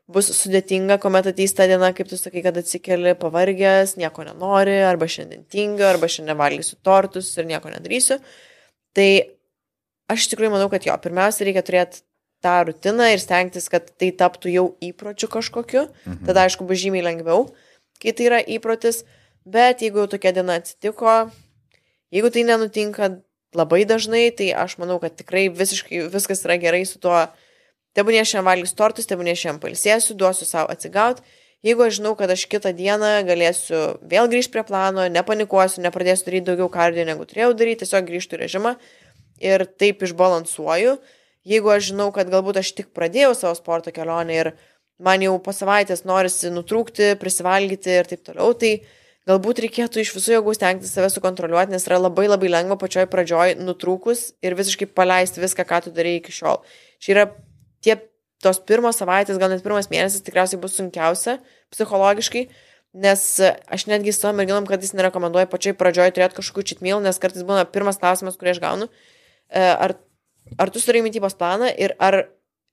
bus 0.08 0.30
sudėtinga, 0.32 1.00
kuomet 1.04 1.28
ateis 1.34 1.54
ta 1.56 1.68
diena, 1.68 1.92
kaip 1.96 2.08
tu 2.08 2.20
sakai, 2.20 2.42
kad 2.46 2.58
atsikeli 2.60 3.14
pavargęs, 3.20 3.98
nieko 4.00 4.24
nenori, 4.28 4.78
arba 4.88 5.10
šiandien 5.12 5.44
tingiu, 5.52 5.88
arba 5.90 6.08
šiandien 6.12 6.40
valgysiu 6.40 6.80
tortus 6.86 7.34
ir 7.36 7.50
nieko 7.50 7.72
nedarysiu. 7.74 8.22
Tai 8.96 9.10
aš 10.14 10.30
tikrai 10.32 10.52
manau, 10.54 10.70
kad 10.72 10.88
jo, 10.88 10.96
pirmiausia, 11.04 11.50
reikia 11.50 11.66
turėti 11.68 12.06
tą 12.44 12.56
rutiną 12.70 13.10
ir 13.12 13.22
stengtis, 13.22 13.68
kad 13.72 13.90
tai 14.00 14.14
taptų 14.16 14.54
jau 14.54 14.66
įpročiu 14.84 15.30
kažkokiu. 15.34 15.88
Mhm. 16.06 16.26
Tada, 16.30 16.48
aišku, 16.48 16.68
bus 16.70 16.80
žymiai 16.80 17.04
lengviau, 17.10 17.50
kai 18.02 18.16
tai 18.16 18.30
yra 18.32 18.42
įprotis. 18.42 19.04
Bet 19.48 19.80
jeigu 19.84 20.04
jau 20.04 20.10
tokia 20.12 20.34
diena 20.36 20.58
atsitiko, 20.60 21.30
jeigu 22.12 22.32
tai 22.36 22.44
nenutinka 22.44 23.08
labai 23.56 23.84
dažnai, 23.88 24.28
tai 24.36 24.52
aš 24.56 24.78
manau, 24.82 25.00
kad 25.00 25.16
tikrai 25.20 25.48
visiškai 25.54 26.08
viskas 26.14 26.44
yra 26.46 26.58
gerai 26.62 26.86
su 26.86 27.00
tuo. 27.04 27.28
Tebūnė 27.98 28.22
šiandien 28.28 28.46
valgys 28.46 28.76
tortus, 28.78 29.08
tebūnė 29.10 29.34
šiandien 29.34 29.62
palsėsiu, 29.64 30.16
duosiu 30.20 30.46
savo 30.46 30.70
atsigauti. 30.74 31.24
Jeigu 31.66 31.88
aš 31.88 31.98
žinau, 31.98 32.14
kad 32.20 32.30
aš 32.30 32.44
kitą 32.52 32.70
dieną 32.78 33.24
galėsiu 33.26 33.80
vėl 34.06 34.30
grįžti 34.30 34.54
prie 34.54 34.62
plano, 34.68 35.08
nepanikuosiu, 35.10 35.82
nepradėsiu 35.82 36.28
daryti 36.28 36.46
daugiau 36.52 36.70
kardio, 36.70 37.06
negu 37.08 37.26
turėjau 37.26 37.56
daryti, 37.58 37.82
tiesiog 37.82 38.06
grįžtų 38.12 38.38
į 38.38 38.42
režimą 38.44 38.76
ir 39.42 39.66
taip 39.82 40.06
išbalansuoju. 40.06 40.98
Jeigu 41.48 41.72
aš 41.74 41.90
žinau, 41.90 42.12
kad 42.14 42.30
galbūt 42.30 42.62
aš 42.62 42.74
tik 42.78 42.92
pradėjau 42.94 43.34
savo 43.40 43.56
sporto 43.58 43.94
kelionę 43.96 44.38
ir 44.38 44.52
man 45.02 45.24
jau 45.26 45.34
po 45.42 45.54
savaitės 45.56 46.06
norisi 46.06 46.52
nutrūkti, 46.54 47.16
prisivalgyti 47.22 47.98
ir 47.98 48.10
taip 48.10 48.22
toliau, 48.28 48.54
tai 48.54 48.74
galbūt 49.28 49.62
reikėtų 49.66 50.02
iš 50.02 50.14
visų 50.16 50.38
jėgų 50.38 50.54
stengtis 50.56 50.94
save 50.96 51.10
sukontroliuoti, 51.12 51.74
nes 51.74 51.88
yra 51.90 52.00
labai 52.00 52.28
labai 52.30 52.52
lengva 52.52 52.78
pačioj 52.80 53.08
pradžioj 53.12 53.58
nutrūkus 53.60 54.32
ir 54.46 54.56
visiškai 54.58 54.88
paleisti 54.98 55.44
viską, 55.44 55.66
ką 55.68 55.82
tu 55.86 55.94
darėjai 55.96 56.22
iki 56.22 56.36
šiol. 56.36 56.62
Čia 57.04 57.14
yra 57.14 57.26
tie 57.84 57.98
tos 58.44 58.62
pirmos 58.64 59.00
savaitės, 59.02 59.40
gal 59.42 59.52
net 59.52 59.66
pirmas 59.66 59.90
mėnesis 59.92 60.24
tikriausiai 60.26 60.62
bus 60.62 60.78
sunkiausia 60.78 61.38
psichologiškai, 61.74 62.48
nes 62.98 63.24
aš 63.44 63.88
netgi 63.90 64.14
su 64.14 64.24
savo 64.24 64.38
merginom 64.38 64.68
kartais 64.70 64.94
nerekomenduoju 64.98 65.50
pačioj 65.52 65.76
pradžioj 65.78 66.14
turėti 66.16 66.40
kažkokių 66.40 66.66
čitmylų, 66.72 67.02
nes 67.06 67.20
kartais 67.22 67.46
būna 67.48 67.66
pirmas 67.70 68.00
klausimas, 68.02 68.38
kurį 68.40 68.56
aš 68.56 68.62
gaunu, 68.64 68.88
e, 69.50 69.62
ar, 69.62 69.98
ar 70.58 70.72
tu 70.74 70.82
surai 70.82 71.04
mytybos 71.06 71.36
planą 71.38 71.70
ir 71.74 71.98
ar 72.00 72.24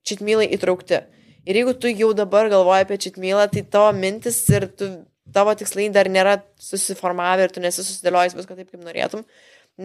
čitmylai 0.07 0.47
įtraukti. 0.55 1.03
Ir 1.45 1.59
jeigu 1.59 1.75
tu 1.77 1.91
jau 1.93 2.13
dabar 2.17 2.49
galvoji 2.53 2.87
apie 2.87 3.01
čitmylą, 3.01 3.49
tai 3.53 3.65
tavo 3.69 3.91
mintis 3.97 4.39
ir 4.53 4.69
tu 4.73 4.89
tavo 5.35 5.55
tikslai 5.59 5.91
dar 5.93 6.09
nėra 6.11 6.39
susiformavę 6.63 7.49
ir 7.49 7.55
tu 7.55 7.63
nesi 7.65 7.83
susidėliojęs 7.83 8.37
viską 8.39 8.57
taip, 8.59 8.71
kaip 8.71 8.87
norėtum. 8.87 9.25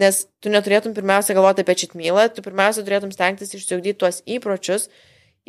Nes 0.00 0.22
tu 0.38 0.52
neturėtum 0.52 0.94
pirmiausia 0.94 1.34
galvoti 1.34 1.64
apie 1.64 1.74
čitmylą, 1.82 2.28
tu 2.34 2.44
pirmiausia 2.46 2.84
turėtum 2.86 3.10
stengtis 3.14 3.56
išsiugdyti 3.58 3.98
tuos 3.98 4.20
įpročius, 4.22 4.86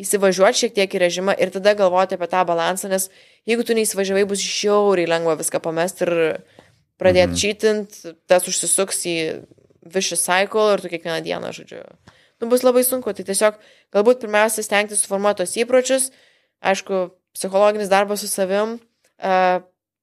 įsivažiuoti 0.02 0.64
šiek 0.64 0.74
tiek 0.74 0.96
į 0.96 1.02
režimą 1.04 1.36
ir 1.38 1.52
tada 1.54 1.76
galvoti 1.78 2.16
apie 2.16 2.26
tą 2.32 2.42
balansą, 2.48 2.90
nes 2.90 3.06
jeigu 3.46 3.62
tu 3.66 3.76
neįsivažiavai, 3.78 4.24
bus 4.26 4.42
žiauriai 4.42 5.10
lengva 5.10 5.36
viską 5.38 5.62
pamesti 5.62 6.08
ir 6.08 6.14
pradėti 6.98 7.30
mhm. 7.30 7.38
čytint, 7.38 8.00
tas 8.30 8.48
užsisuks 8.50 9.04
į 9.06 9.16
vicious 9.94 10.22
cycle 10.22 10.68
ir 10.74 10.82
tu 10.82 10.90
kiekvieną 10.90 11.22
dieną, 11.26 11.54
žodžiu. 11.54 11.82
Nu, 12.42 12.48
bus 12.50 12.64
labai 12.66 12.82
sunku, 12.86 13.14
tai 13.14 13.26
tiesiog 13.26 13.58
galbūt 13.94 14.22
pirmiausia 14.22 14.64
stengtis 14.66 15.04
suformuoti 15.04 15.44
tos 15.44 15.54
įpročius, 15.62 16.08
aišku, 16.62 17.12
psichologinis 17.36 17.90
darbas 17.90 18.22
su 18.22 18.30
savim, 18.30 18.78
uh, 19.22 19.62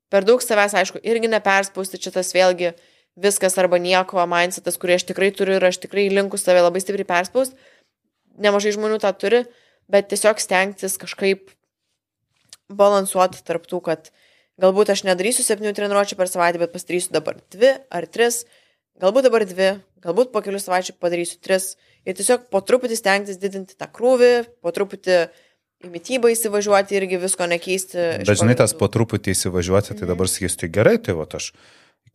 per 0.09 0.25
daug 0.27 0.41
savęs, 0.43 0.75
aišku, 0.77 1.01
irgi 1.05 1.29
neperspausti, 1.31 1.99
čia 2.01 2.13
tas 2.13 2.33
vėlgi 2.35 2.73
viskas 3.19 3.57
arba 3.61 3.79
nieko 3.81 4.23
mindsetas, 4.29 4.77
kurį 4.81 4.97
aš 4.97 5.07
tikrai 5.11 5.31
turiu 5.35 5.57
ir 5.57 5.65
aš 5.69 5.81
tikrai 5.85 6.07
linkus 6.11 6.45
save 6.45 6.63
labai 6.63 6.81
stipriai 6.83 7.07
perspausti. 7.09 7.57
Nemažai 8.39 8.73
žmonių 8.75 8.99
tą 9.03 9.11
turi, 9.19 9.43
bet 9.91 10.09
tiesiog 10.11 10.39
stengtis 10.41 10.97
kažkaip 11.01 11.51
balansuoti 12.69 13.41
tarp 13.45 13.65
tų, 13.67 13.81
kad 13.85 14.11
galbūt 14.61 14.93
aš 14.93 15.03
nedarysiu 15.07 15.43
septynių 15.43 15.73
treniruočių 15.75 16.17
per 16.19 16.31
savaitę, 16.31 16.61
bet 16.61 16.73
pasidarysiu 16.73 17.13
dabar 17.15 17.39
dvi 17.51 17.73
ar 17.91 18.07
tris, 18.07 18.43
galbūt 19.01 19.27
dabar 19.27 19.45
dvi, 19.49 19.73
galbūt 20.05 20.31
po 20.31 20.43
kelių 20.45 20.61
savaičių 20.61 20.95
padarysiu 21.01 21.39
tris 21.43 21.73
ir 22.07 22.15
tiesiog 22.15 22.47
po 22.53 22.61
truputį 22.63 22.99
stengtis 22.99 23.41
didinti 23.41 23.75
tą 23.79 23.89
krūvį, 23.91 24.33
po 24.63 24.71
truputį 24.75 25.17
uh, 25.25 25.48
į 25.79 25.91
mytybą 25.93 26.31
įsivažiuoti 26.33 26.97
irgi 26.99 27.19
visko 27.21 27.47
nekeisti. 27.49 27.99
Dažnai 28.27 28.55
tas 28.59 28.75
po 28.77 28.89
truputį 28.91 29.35
įsivažiuoti, 29.35 29.95
tai 29.99 30.09
dabar 30.09 30.31
sakysiu, 30.31 30.63
tai 30.63 30.71
gerai, 30.75 30.97
tai 31.03 31.15
va 31.17 31.27
aš 31.39 31.51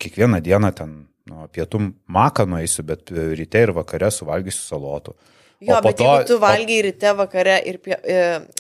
kiekvieną 0.03 0.43
dieną 0.45 0.73
ten 0.77 0.97
nu, 1.31 1.47
pietų 1.55 1.81
maką 2.13 2.47
nueisiu, 2.51 2.85
bet 2.87 3.13
ryte 3.13 3.65
ir 3.65 3.73
vakare 3.77 4.11
suvalgysiu 4.13 4.67
salotų. 4.67 5.17
Jo, 5.65 5.79
bet 5.81 5.97
to, 5.97 6.05
jeigu 6.05 6.29
tu 6.29 6.39
valgiai 6.43 6.83
o... 6.83 6.85
ryte, 6.91 7.15
vakare 7.17 7.57
ir, 7.71 7.81
pie, 7.81 7.97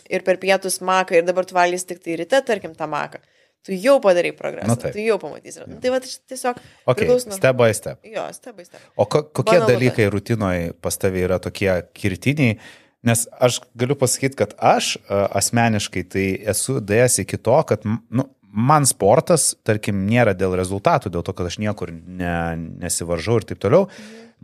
ir 0.08 0.24
per 0.24 0.38
pietus 0.40 0.80
maką 0.80 1.18
ir 1.18 1.26
dabar 1.26 1.44
tu 1.44 1.56
valgys 1.56 1.84
tik 1.84 2.00
tai 2.00 2.16
ryte, 2.22 2.40
tarkim, 2.46 2.72
tą 2.78 2.88
maką, 2.88 3.20
tu 3.66 3.76
jau 3.76 3.98
padarai 4.00 4.30
progresą, 4.36 4.70
nu, 4.70 4.78
taip. 4.80 4.94
tu 4.94 5.04
jau 5.04 5.18
pamatysi. 5.20 5.60
Ja. 5.60 5.80
Tai 5.82 5.92
va, 5.92 6.00
tiesiog... 6.04 6.62
Okay, 6.94 7.10
nuo... 7.10 7.36
Step 7.36 7.58
by 7.60 7.76
step. 7.76 8.00
Jo, 8.08 8.24
step 8.32 8.56
by 8.56 8.64
step. 8.70 8.80
O 8.96 9.08
ko, 9.10 9.24
kokie 9.26 9.58
Banalų 9.58 9.74
dalykai 9.74 10.08
rutinoje 10.14 10.72
pas 10.84 10.96
tavai 11.02 11.26
yra 11.26 11.40
tokie 11.44 11.68
kirtiniai, 11.98 12.56
Nes 13.04 13.26
aš 13.42 13.60
galiu 13.76 13.96
pasakyti, 14.00 14.38
kad 14.38 14.54
aš 14.56 14.94
asmeniškai 15.08 16.04
tai 16.08 16.26
esu 16.54 16.78
dėjęs 16.80 17.20
iki 17.24 17.36
to, 17.36 17.58
kad 17.68 17.84
nu, 17.84 18.26
man 18.54 18.86
sportas, 18.88 19.52
tarkim, 19.66 20.04
nėra 20.08 20.34
dėl 20.38 20.54
rezultatų, 20.58 21.12
dėl 21.12 21.24
to, 21.26 21.34
kad 21.36 21.50
aš 21.50 21.58
niekur 21.62 21.92
ne, 21.92 22.36
nesivaržau 22.84 23.40
ir 23.40 23.48
taip 23.50 23.60
toliau. 23.62 23.88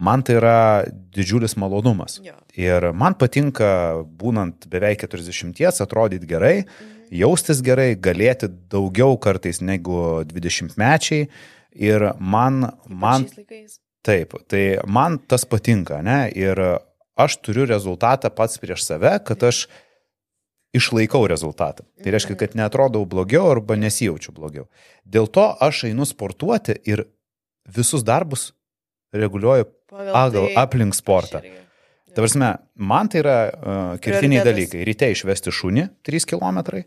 Man 0.01 0.25
tai 0.25 0.39
yra 0.39 0.59
didžiulis 1.15 1.57
malonumas. 1.61 2.19
Jo. 2.25 2.37
Ir 2.57 2.91
man 2.97 3.17
patinka, 3.21 4.01
būnant 4.21 4.67
beveik 4.71 5.05
40, 5.05 5.61
atrodyti 5.85 6.29
gerai, 6.31 6.55
jaustis 7.13 7.61
gerai, 7.65 7.93
galėti 8.01 8.49
daugiau 8.73 9.19
kartais 9.21 9.61
negu 9.61 10.23
20 10.29 10.79
mečiai. 10.81 11.29
Ir 11.77 12.11
man... 12.19 12.65
man 12.89 13.29
taip, 14.03 14.35
tai 14.51 14.65
man 14.89 15.21
tas 15.29 15.45
patinka, 15.47 16.01
ne? 16.03 16.25
Ir 16.35 16.59
aš 17.21 17.39
turiu 17.45 17.67
rezultatą 17.69 18.31
pats 18.35 18.61
prieš 18.63 18.85
save, 18.87 19.13
kad 19.27 19.43
aš 19.47 19.67
išlaikau 20.77 21.25
rezultatą. 21.31 21.85
Tai 22.03 22.15
reiškia, 22.15 22.37
kad 22.39 22.55
netrodau 22.59 23.03
blogiau 23.09 23.51
arba 23.51 23.77
nesijaučiu 23.81 24.35
blogiau. 24.37 24.69
Dėl 25.05 25.27
to 25.27 25.49
aš 25.61 25.87
einu 25.91 26.07
sportuoti 26.07 26.79
ir 26.87 27.05
visus 27.67 28.05
darbus 28.07 28.51
reguliuoju 29.15 29.67
pagal 29.91 30.47
tai, 30.47 30.55
aplink 30.63 30.95
sportą. 30.95 31.43
Ta 32.11 32.23
prasme, 32.23 32.55
man 32.75 33.11
tai 33.11 33.23
yra 33.23 33.37
uh, 33.51 33.93
kirtiniai 34.03 34.43
dalykai. 34.47 34.83
Ryte 34.87 35.11
išvesti 35.15 35.55
šunį 35.55 35.87
3 36.07 36.27
km, 36.33 36.83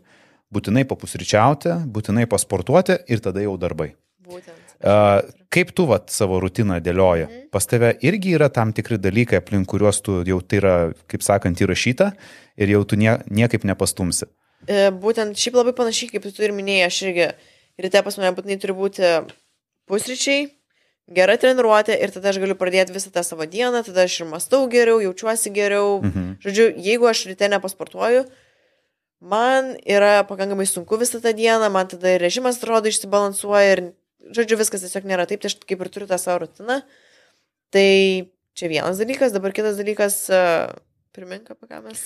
būtinai 0.52 0.84
papusryčiauti, 0.88 1.78
būtinai 1.92 2.26
pasportuoti 2.30 3.00
ir 3.08 3.24
tada 3.24 3.44
jau 3.44 3.56
darbai. 3.60 3.92
Būtent. 4.24 4.63
Kaip 4.84 5.70
tu 5.70 5.86
vat, 5.86 6.10
savo 6.10 6.40
rutiną 6.42 6.80
dėlioji? 6.82 7.26
Mhm. 7.28 7.44
Pas 7.54 7.66
tave 7.70 7.92
irgi 8.04 8.34
yra 8.36 8.50
tam 8.52 8.72
tikri 8.74 8.98
dalykai, 8.98 9.38
aplink 9.38 9.68
kuriuos 9.70 10.02
tu 10.04 10.18
jau 10.26 10.40
tai 10.42 10.58
yra, 10.60 10.74
kaip 11.08 11.22
sakant, 11.22 11.62
įrašyta 11.62 12.10
ir 12.58 12.72
jau 12.74 12.82
tu 12.84 12.98
nie, 13.00 13.14
niekaip 13.30 13.64
nepastumsi. 13.64 14.28
E, 14.66 14.90
būtent 14.90 15.38
šiaip 15.38 15.60
labai 15.60 15.74
panašiai, 15.76 16.10
kaip 16.12 16.26
tu 16.26 16.44
ir 16.44 16.52
minėjai, 16.56 16.90
aš 16.90 17.00
irgi 17.06 17.30
ryte 17.84 18.04
pas 18.04 18.18
mane 18.18 18.34
būtinai 18.36 18.58
turi 18.60 18.76
būti 18.76 19.10
pusryčiai, 19.88 20.48
gera 21.14 21.36
treniruotė 21.40 21.96
ir 22.00 22.12
tada 22.14 22.32
aš 22.32 22.40
galiu 22.42 22.56
pradėti 22.58 22.94
visą 22.94 23.12
tą 23.14 23.24
savo 23.26 23.46
dieną, 23.46 23.84
tada 23.86 24.08
aš 24.08 24.20
ir 24.22 24.30
mastau 24.30 24.64
geriau, 24.72 25.00
jaučiuosi 25.04 25.52
geriau. 25.54 26.00
Mhm. 26.02 26.38
Žodžiu, 26.44 26.70
jeigu 26.76 27.10
aš 27.10 27.26
ryte 27.30 27.48
nepasportuoju, 27.52 28.24
man 29.20 29.76
yra 29.86 30.24
pakankamai 30.28 30.66
sunku 30.68 30.98
visą 31.00 31.20
tą 31.22 31.34
dieną, 31.36 31.70
man 31.70 31.88
tada 31.88 32.16
ir 32.16 32.24
režimas 32.24 32.58
atrodo 32.58 32.90
išsibalansuoja 32.90 33.76
ir 33.76 33.90
žodžiu, 34.32 34.58
viskas 34.60 34.84
tiesiog 34.84 35.06
nėra 35.08 35.28
taip, 35.28 35.42
tai 35.42 35.52
aš 35.52 35.58
kaip 35.64 35.84
ir 35.84 35.92
turiu 35.92 36.08
tą 36.10 36.18
savo 36.20 36.44
rutiną. 36.44 36.80
Tai 37.74 37.88
čia 38.54 38.70
vienas 38.70 39.00
dalykas, 39.00 39.34
dabar 39.34 39.54
kitas 39.56 39.78
dalykas, 39.80 40.18
primink 41.14 41.50
apie 41.50 41.68
ką 41.70 41.80
mes. 41.84 42.02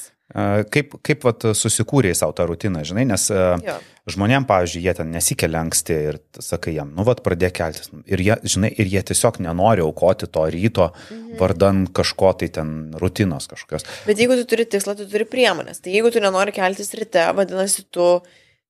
Kaip, 0.73 0.99
kaip 1.05 1.23
vat, 1.25 1.45
susikūrėjai 1.57 2.17
savo 2.19 2.35
tą 2.37 2.45
rutiną, 2.51 2.83
žinai, 2.85 3.07
nes 3.09 3.23
jo. 3.33 3.77
žmonėm, 4.13 4.45
pavyzdžiui, 4.49 4.83
jie 4.85 4.95
ten 4.99 5.09
nesikelia 5.15 5.63
anksti 5.65 5.97
ir 6.11 6.19
sakai 6.45 6.75
jam, 6.77 6.91
nu, 6.97 7.07
vat, 7.09 7.23
pradėk 7.25 7.55
keltis. 7.57 7.89
Ir 8.05 8.21
jie, 8.25 8.37
žinai, 8.45 8.71
ir 8.77 8.91
jie 8.93 9.03
tiesiog 9.09 9.41
nenori 9.45 9.85
aukoti 9.85 10.29
to 10.29 10.45
ryto 10.53 10.91
mhm. 10.93 11.39
vardan 11.41 11.87
kažko 11.97 12.35
tai 12.43 12.51
ten 12.59 12.75
rutinos 13.01 13.49
kažkokios. 13.49 13.89
Bet 14.09 14.21
jeigu 14.21 14.37
tu 14.43 14.45
turi 14.53 14.69
tikslą, 14.69 14.99
tu 15.01 15.09
turi 15.09 15.29
priemonės. 15.29 15.81
Tai 15.85 15.97
jeigu 15.97 16.13
tu 16.13 16.21
nenori 16.25 16.53
keltis 16.57 16.93
ryte, 16.99 17.25
vadinasi, 17.39 17.87
tu 17.95 18.11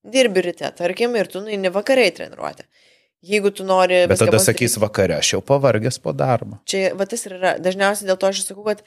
dirbi 0.07 0.47
ryte, 0.47 0.71
tarkim, 0.79 1.19
ir 1.19 1.31
tu 1.31 1.43
nueini 1.43 1.75
vakariai 1.75 2.15
treniruoti. 2.15 2.67
Jeigu 3.23 3.51
tu 3.51 3.65
nori... 3.67 4.05
Bet 4.07 4.21
tada 4.23 4.39
sakys 4.39 4.77
vakare, 4.79 5.17
aš 5.19 5.33
jau 5.35 5.41
pavargęs 5.43 5.99
po 6.03 6.13
darbo. 6.15 6.61
Čia, 6.71 6.93
va 6.95 7.07
tas 7.11 7.25
ir 7.27 7.35
yra. 7.35 7.57
Dažniausiai 7.59 8.07
dėl 8.07 8.19
to 8.21 8.29
aš 8.31 8.45
sakau, 8.47 8.63
kad 8.69 8.85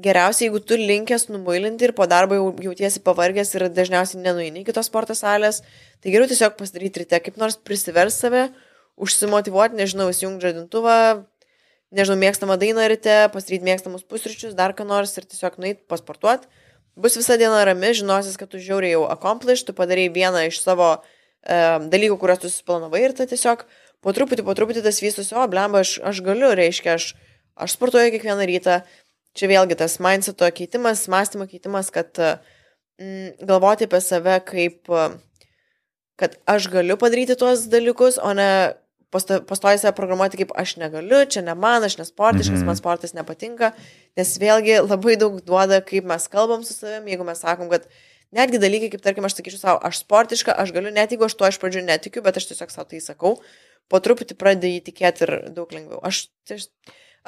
geriausiai, 0.00 0.48
jeigu 0.48 0.62
tu 0.64 0.78
linkęs 0.80 1.28
numuilinti 1.28 1.84
ir 1.84 1.92
po 1.96 2.06
darbo 2.08 2.38
jau 2.38 2.46
jautiesi 2.70 3.02
pavargęs 3.04 3.52
ir 3.58 3.66
dažniausiai 3.76 4.22
nenuini 4.24 4.62
iki 4.62 4.72
tos 4.72 4.88
sporto 4.88 5.12
salės, 5.18 5.60
tai 6.00 6.14
geriau 6.14 6.30
tiesiog 6.30 6.56
pasidaryti 6.56 7.02
ryte, 7.04 7.20
kaip 7.26 7.36
nors 7.40 7.58
prisivers 7.60 8.16
save, 8.24 8.46
užsimotivuoti, 8.96 9.76
nežinau, 9.76 10.08
įsijungti 10.14 10.48
žadintuvą, 10.48 10.96
nežinau, 11.94 12.16
mėgstamą 12.24 12.56
dainą 12.62 12.86
ryte, 12.88 13.18
pasidaryti 13.34 13.68
mėgstamus 13.68 14.06
pusryčius, 14.08 14.56
dar 14.56 14.72
ką 14.72 14.86
nors 14.88 15.12
ir 15.20 15.28
tiesiog 15.28 15.60
nueiti 15.60 15.84
pasportuoti. 15.92 16.48
Bus 16.96 17.18
visą 17.18 17.36
dieną 17.36 17.60
rami, 17.68 17.92
žinosis, 18.00 18.38
kad 18.40 18.48
tu 18.48 18.62
žiauriai 18.62 18.94
jau 18.94 19.04
accomplish, 19.10 19.66
tu 19.66 19.74
padarai 19.76 20.08
vieną 20.14 20.46
iš 20.48 20.60
savo 20.62 20.94
e, 20.94 21.23
dalykų, 21.44 22.18
kuriuos 22.20 22.42
tu 22.42 22.50
susiplanavai 22.50 23.02
ir 23.04 23.16
tai 23.16 23.26
tiesiog 23.30 23.64
po 24.04 24.12
truputį, 24.16 24.44
po 24.46 24.54
truputį 24.56 24.84
tas 24.84 25.00
vystosi, 25.02 25.34
o 25.36 25.44
blemba, 25.50 25.82
aš, 25.84 25.98
aš 26.04 26.20
galiu, 26.24 26.52
reiškia, 26.56 26.96
aš, 26.98 27.12
aš 27.56 27.76
sportuoju 27.76 28.14
kiekvieną 28.14 28.48
rytą. 28.50 28.82
Čia 29.34 29.48
vėlgi 29.50 29.74
tas 29.80 29.98
mindseto 29.98 30.46
keitimas, 30.54 31.08
mąstymo 31.10 31.48
keitimas, 31.50 31.88
kad 31.90 32.14
mm, 32.20 33.42
galvoti 33.42 33.88
apie 33.88 33.98
save 34.04 34.36
kaip, 34.46 34.92
kad 36.20 36.36
aš 36.46 36.68
galiu 36.70 36.94
padaryti 37.00 37.34
tuos 37.40 37.66
dalykus, 37.72 38.20
o 38.22 38.30
ne 38.38 38.50
pastoji 39.14 39.78
save 39.78 39.94
programuoti 39.94 40.38
kaip 40.40 40.54
aš 40.58 40.76
negaliu, 40.80 41.24
čia 41.30 41.42
ne 41.46 41.54
man, 41.58 41.84
aš 41.86 41.98
nesportiškas, 42.00 42.60
mhm. 42.60 42.66
man 42.70 42.78
sportas 42.78 43.14
nepatinka, 43.14 43.72
nes 44.18 44.34
vėlgi 44.42 44.80
labai 44.82 45.18
daug 45.20 45.38
duoda, 45.46 45.80
kaip 45.86 46.06
mes 46.08 46.26
kalbam 46.30 46.64
su 46.66 46.74
savimi, 46.74 47.14
jeigu 47.14 47.26
mes 47.26 47.42
sakom, 47.42 47.70
kad 47.70 47.86
netgi 48.34 48.60
dalykai, 48.62 48.90
kaip 48.94 49.04
tarkim, 49.04 49.26
aš 49.26 49.38
sakyčiau 49.38 49.60
savo, 49.60 49.78
aš 49.86 50.02
sportiška, 50.02 50.54
aš 50.64 50.74
galiu, 50.74 50.92
net 50.94 51.14
jeigu 51.14 51.26
aš 51.26 51.36
to 51.38 51.48
iš 51.48 51.60
pradžių 51.62 51.84
netikiu, 51.86 52.24
bet 52.24 52.40
aš 52.40 52.50
tiesiog 52.50 52.74
savo 52.74 52.86
tai 52.90 53.00
sakau, 53.04 53.38
po 53.90 54.00
truputį 54.02 54.36
pradėjai 54.40 54.82
įtikėti 54.82 55.26
ir 55.26 55.34
daug 55.56 55.72
lengviau. 55.74 56.00
Aš, 56.06 56.26
aš, 56.50 56.68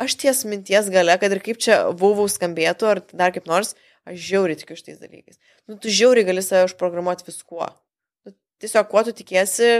aš 0.07 0.17
ties 0.23 0.45
minties 0.49 0.91
gale, 0.93 1.17
kad 1.23 1.35
ir 1.35 1.43
kaip 1.45 1.61
čia 1.63 1.83
vuvau 1.95 2.29
skambėtų, 2.31 2.93
ar 2.93 3.03
dar 3.13 3.35
kaip 3.35 3.49
nors, 3.51 3.75
aš 4.09 4.21
žiauriai 4.29 4.59
tikiu 4.61 4.79
šitais 4.79 5.03
dalykais. 5.03 5.41
Nu, 5.67 5.79
tu 5.83 5.93
žiauriai 5.93 6.27
gali 6.29 6.45
save 6.45 6.69
užprogramuoti 6.71 7.27
viskuo. 7.29 7.69
Nu, 8.27 8.35
tiesiog, 8.63 8.89
kuo 8.91 9.03
tu 9.07 9.15
tikėsi, 9.17 9.73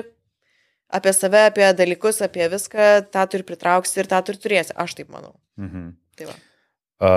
apie 0.89 1.13
save, 1.17 1.47
apie 1.51 1.69
dalykus, 1.79 2.23
apie 2.25 2.49
viską, 2.53 3.07
tą 3.15 3.27
turi 3.31 3.47
pritrauksi 3.47 4.03
ir 4.03 4.11
tą 4.11 4.23
turi 4.27 4.43
turėsi. 4.43 4.75
Aš 4.79 4.99
taip 4.99 5.13
manau. 5.13 5.35
Mhm. 5.61 5.95
Tai 6.17 6.29
va. 6.31 6.37
A, 6.97 7.15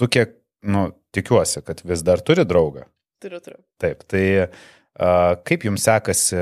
tu 0.00 0.08
kiek, 0.10 0.39
nu, 0.62 0.88
tikiuosi, 1.14 1.62
kad 1.66 1.82
vis 1.86 2.04
dar 2.06 2.22
turi 2.24 2.46
draugą. 2.48 2.86
Turiu, 3.20 3.40
turiu. 3.44 3.60
Taip, 3.80 4.02
tai 4.10 4.24
a, 4.40 5.36
kaip 5.46 5.66
jums 5.68 5.84
sekasi 5.88 6.40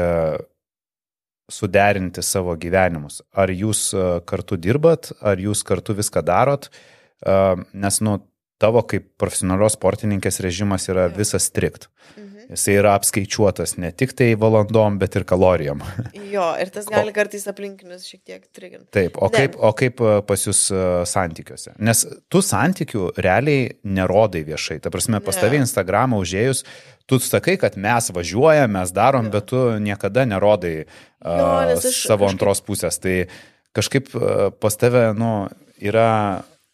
suderinti 1.48 2.22
savo 2.22 2.54
gyvenimus? 2.60 3.22
Ar 3.32 3.50
jūs 3.52 3.90
kartu 4.28 4.58
dirbat, 4.60 5.12
ar 5.24 5.40
jūs 5.40 5.64
kartu 5.66 5.96
viską 5.98 6.22
darot? 6.26 6.70
A, 7.26 7.56
nes, 7.72 8.02
nu, 8.04 8.20
tavo 8.58 8.82
kaip 8.86 9.12
profesionalios 9.20 9.78
sportininkės 9.78 10.42
režimas 10.42 10.88
yra 10.90 11.06
visas 11.14 11.50
strikt. 11.50 11.90
Mhm 12.16 12.37
Jisai 12.48 12.78
yra 12.80 12.94
apskaičiuotas 12.96 13.74
ne 13.76 13.90
tik 13.92 14.14
tai 14.16 14.30
valandom, 14.40 14.96
bet 15.00 15.18
ir 15.20 15.26
kalorijom. 15.28 15.82
Jo, 16.32 16.46
ir 16.60 16.70
tas 16.72 16.86
gali 16.88 17.12
kartais 17.16 17.44
aplinkinius 17.50 18.06
šiek 18.08 18.22
tiek 18.24 18.46
triginti. 18.56 18.88
Taip, 18.94 19.18
o 19.20 19.28
kaip, 19.32 19.58
o 19.60 19.72
kaip 19.76 20.00
e, 20.00 20.14
pas 20.24 20.44
jūs 20.46 20.62
e, 20.72 20.80
santykiuose? 21.08 21.74
Nes 21.84 22.02
tu 22.32 22.40
santykių 22.44 23.10
realiai 23.20 23.68
nerodai 23.84 24.46
viešai. 24.48 24.78
Ta 24.84 24.92
prasme, 24.94 25.20
pas 25.24 25.36
tavį 25.36 25.60
Instagramą 25.66 26.22
užėjus, 26.24 26.64
tu 27.08 27.20
sakai, 27.20 27.58
kad 27.60 27.76
mes 27.80 28.08
važiuojam, 28.16 28.72
mes 28.78 28.96
darom, 28.96 29.28
bet 29.32 29.50
tu 29.52 29.64
niekada 29.84 30.24
nerodai 30.28 30.74
jo, 30.78 30.86
uh, 30.88 31.74
savo 31.76 32.24
kažkaip... 32.24 32.28
antros 32.32 32.64
pusės. 32.64 33.00
Tai 33.04 33.16
kažkaip 33.76 34.08
uh, 34.16 34.48
pas 34.56 34.80
tave, 34.80 35.10
nu, 35.20 35.32
yra 35.84 36.10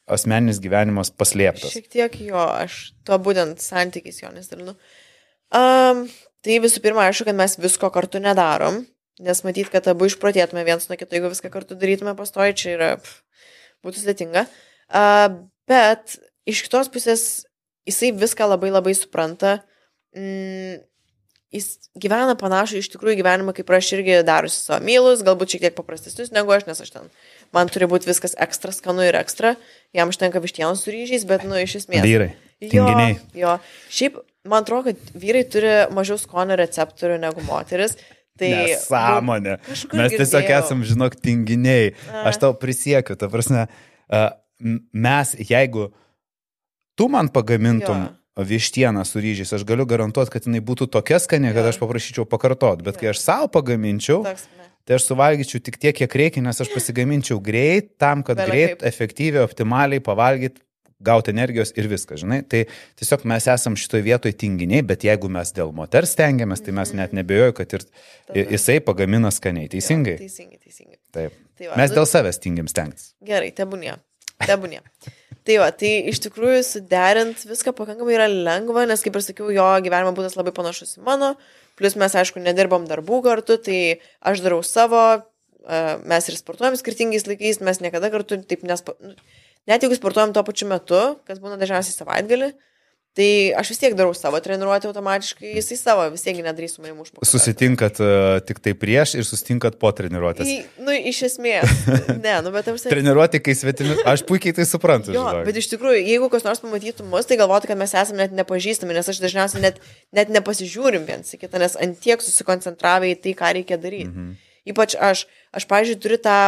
asmeninis 0.07 0.61
gyvenimas 0.63 1.11
paslėptas. 1.11 1.73
Šiek 1.75 1.91
tiek 1.91 2.21
jo, 2.29 2.39
aš 2.39 2.93
tuo 3.07 3.19
būtent 3.23 3.63
santykiais 3.65 4.23
jo 4.23 4.31
nesidalinu. 4.35 4.75
Nu, 4.75 5.03
Um, 5.55 6.05
tai 6.45 6.59
visų 6.63 6.83
pirma, 6.85 7.07
aišku, 7.09 7.29
kad 7.29 7.39
mes 7.39 7.57
visko 7.63 7.91
kartu 7.95 8.21
nedarom, 8.23 8.83
nes 9.23 9.43
matyt, 9.47 9.71
kad 9.73 9.87
abu 9.93 10.09
išprotėtume 10.11 10.65
viens 10.67 10.89
nuo 10.89 10.99
kito, 10.99 11.15
jeigu 11.15 11.31
viską 11.31 11.51
kartu 11.53 11.79
darytume 11.79 12.17
pastoji, 12.19 12.57
čia 12.59 12.73
yra, 12.75 12.89
pff, 12.99 13.21
būtų 13.87 14.03
sudėtinga. 14.03 14.47
Uh, 14.91 15.45
bet 15.71 16.17
iš 16.49 16.65
kitos 16.67 16.91
pusės 16.93 17.45
jisai 17.89 18.11
viską 18.17 18.49
labai 18.51 18.73
labai 18.75 18.97
supranta. 18.99 19.61
Mm, 20.17 20.83
jis 21.55 21.69
gyvena 21.99 22.35
panašų 22.39 22.81
iš 22.81 22.91
tikrųjų 22.95 23.21
gyvenimą, 23.21 23.55
kaip 23.57 23.71
aš 23.77 23.93
irgi 23.97 24.19
darusi 24.27 24.59
savo 24.59 24.83
mylus, 24.87 25.23
galbūt 25.27 25.55
šiek 25.55 25.67
tiek 25.67 25.77
paprastesnius 25.77 26.33
negu 26.35 26.55
aš, 26.55 26.67
nes 26.69 26.83
aš 26.83 26.93
ten, 26.97 27.11
man 27.55 27.71
turi 27.71 27.89
būti 27.91 28.11
viskas 28.11 28.35
ekstra 28.43 28.75
skanu 28.75 29.07
ir 29.07 29.19
ekstra, 29.19 29.55
jam 29.95 30.11
užtenka 30.11 30.43
vištienos 30.43 30.83
su 30.83 30.95
ryžiais, 30.95 31.27
bet, 31.29 31.47
nu, 31.47 31.59
iš 31.61 31.79
esmės. 31.85 32.07
Vyrai. 32.07 32.33
Tinginiai. 32.63 33.19
Jo, 33.35 33.45
jo. 33.45 33.55
Šiaip 33.95 34.23
man 34.45 34.63
atrodo, 34.63 34.93
kad 34.93 35.17
vyrai 35.19 35.45
turi 35.49 35.73
mažiau 35.95 36.19
skonio 36.21 36.59
receptorių 36.61 37.19
negu 37.23 37.45
moteris. 37.49 37.97
Tai. 38.39 38.51
Nu, 39.93 40.01
mes 40.01 40.17
tiesiog 40.17 40.43
girdėjau. 40.43 40.63
esam, 40.65 40.83
žinok, 40.87 41.15
tinginiai. 41.23 41.93
A. 42.11 42.25
Aš 42.33 42.41
tau 42.43 42.57
prisiekiu, 42.59 43.15
ta 43.19 43.29
prasme, 43.31 43.69
mes, 44.91 45.35
jeigu 45.39 45.93
tu 46.99 47.07
man 47.11 47.31
pagamintum 47.31 48.09
jo. 48.09 48.47
vištieną 48.51 49.05
su 49.07 49.23
ryžiais, 49.23 49.55
aš 49.55 49.63
galiu 49.69 49.87
garantuoti, 49.87 50.35
kad 50.35 50.51
jinai 50.51 50.63
būtų 50.67 50.91
tokia 50.97 51.23
skanė, 51.23 51.55
kad 51.55 51.71
aš 51.71 51.79
paprašyčiau 51.83 52.27
pakartot. 52.27 52.83
Bet 52.87 52.99
kai 52.99 53.13
aš 53.15 53.23
savo 53.23 53.49
pagaminčiau, 53.55 54.25
Toks, 54.27 54.49
tai 54.83 54.99
aš 54.99 55.09
suvalgyčiau 55.13 55.63
tik 55.63 55.79
tiek, 55.79 55.95
kiek 56.03 56.19
reikia, 56.19 56.43
nes 56.43 56.59
aš 56.59 56.75
pasigaminčiau 56.75 57.39
greit, 57.39 57.95
tam, 58.03 58.27
kad 58.27 58.43
Vėlia 58.43 58.51
greit, 58.51 58.77
kaip. 58.81 58.89
efektyviai, 58.91 59.47
optimaliai 59.47 60.03
pavalgyti 60.03 60.59
gauti 61.05 61.33
energijos 61.35 61.75
ir 61.79 61.89
viskas, 61.91 62.23
žinai. 62.23 62.41
Tai 62.49 62.65
tiesiog 63.01 63.27
mes 63.31 63.49
esam 63.53 63.77
šitoje 63.79 64.05
vietoje 64.07 64.37
tinginiai, 64.45 64.85
bet 64.87 65.07
jeigu 65.07 65.31
mes 65.33 65.53
dėl 65.57 65.75
moters 65.77 66.15
stengiamės, 66.17 66.65
tai 66.65 66.77
mes 66.77 66.95
net 66.97 67.17
nebejoju, 67.17 67.57
kad 67.61 67.77
ir 67.79 67.85
Tada. 67.85 68.47
jisai 68.57 68.81
pagamina 68.85 69.33
skaniai. 69.35 69.71
Teisingai? 69.73 70.17
Jo, 70.19 70.25
teisingai, 70.25 70.61
teisingai. 70.63 70.99
Taip. 71.15 71.37
Tai 71.55 71.71
va, 71.71 71.77
mes 71.83 71.93
nu, 71.93 71.99
dėl 72.01 72.09
savęs 72.11 72.41
tingim 72.43 72.71
stengtis. 72.71 73.13
Gerai, 73.25 73.53
tebūnė. 73.55 73.99
Tebūnė. 74.43 74.81
Tai 75.45 75.59
va, 75.61 75.69
tai 75.77 75.91
iš 76.09 76.23
tikrųjų 76.25 76.63
suderint 76.65 77.43
viską 77.45 77.75
pakankamai 77.77 78.17
yra 78.17 78.31
lengva, 78.31 78.87
nes 78.89 79.05
kaip 79.05 79.19
ir 79.19 79.25
sakiau, 79.27 79.51
jo 79.53 79.67
gyvenimo 79.85 80.15
būdas 80.17 80.39
labai 80.39 80.55
panašus 80.57 80.97
į 80.97 81.05
mano, 81.05 81.35
plus 81.77 81.99
mes 82.01 82.17
aišku 82.17 82.41
nedirbam 82.41 82.87
darbų 82.89 83.21
kartu, 83.27 83.59
tai 83.61 83.79
aš 84.25 84.41
darau 84.41 84.63
savo, 84.65 85.03
mes 86.09 86.29
ir 86.29 86.39
sportuojam 86.39 86.77
skirtingais 86.81 87.27
laikais, 87.29 87.61
mes 87.65 87.81
niekada 87.85 88.11
kartu 88.13 88.41
taip 88.49 88.65
nespa... 88.65 88.97
Net 89.71 89.85
jeigu 89.85 89.97
sportuojam 89.97 90.35
tuo 90.37 90.45
pačiu 90.45 90.69
metu, 90.69 91.01
kas 91.25 91.41
būna 91.41 91.57
dažniausiai 91.61 91.97
savaitgalį, 91.97 92.51
tai 93.15 93.29
aš 93.55 93.71
vis 93.71 93.81
tiek 93.81 93.95
darau 93.95 94.13
savo 94.17 94.41
treniruotę 94.43 94.89
automatiškai, 94.91 95.53
jisai 95.55 95.77
savo 95.79 96.05
vis 96.11 96.25
tiek 96.27 96.41
nedarys 96.43 96.75
su 96.75 96.83
manim 96.83 96.99
užpakalį. 97.05 97.29
Susitinkat 97.31 98.01
uh, 98.03 98.41
tik 98.45 98.59
tai 98.65 98.75
prieš 98.77 99.15
ir 99.21 99.29
susitinkat 99.29 99.79
po 99.81 99.93
treniruotės. 99.95 100.51
Į, 100.51 100.57
nu, 100.83 100.97
iš 101.13 101.23
esmės. 101.31 101.85
ne, 102.27 102.35
nu, 102.45 102.53
bet 102.55 102.73
aš... 102.75 102.89
Treniruotė, 102.91 103.39
kai 103.47 103.55
svetimi, 103.57 103.97
aš 104.11 104.27
puikiai 104.29 104.57
tai 104.59 104.67
suprantu. 104.69 105.15
jo, 105.15 105.23
žinok. 105.23 105.47
bet 105.47 105.63
iš 105.63 105.71
tikrųjų, 105.73 106.03
jeigu 106.03 106.29
kas 106.35 106.45
nors 106.45 106.61
pamatytų 106.65 107.07
mus, 107.09 107.31
tai 107.31 107.39
galvotų, 107.41 107.71
kad 107.71 107.81
mes 107.81 107.95
esame 108.03 108.25
net 108.27 108.35
nepažįstami, 108.43 108.99
nes 108.99 109.13
aš 109.15 109.23
dažniausiai 109.23 109.63
net, 109.63 109.79
net 110.13 110.35
nepasižiūrim 110.35 111.07
viens 111.07 111.31
į 111.39 111.45
kitą, 111.47 111.63
nes 111.63 111.79
antiek 111.87 112.21
susikoncentravę 112.25 113.15
į 113.15 113.21
tai, 113.23 113.39
ką 113.39 113.55
reikia 113.61 113.79
daryti. 113.79 114.11
Mhm. 114.11 114.35
Ypač 114.75 114.97
aš, 114.97 115.27
aš, 115.53 115.69
pažiūrėjau, 115.71 116.03
turiu 116.03 116.19
tą 116.25 116.39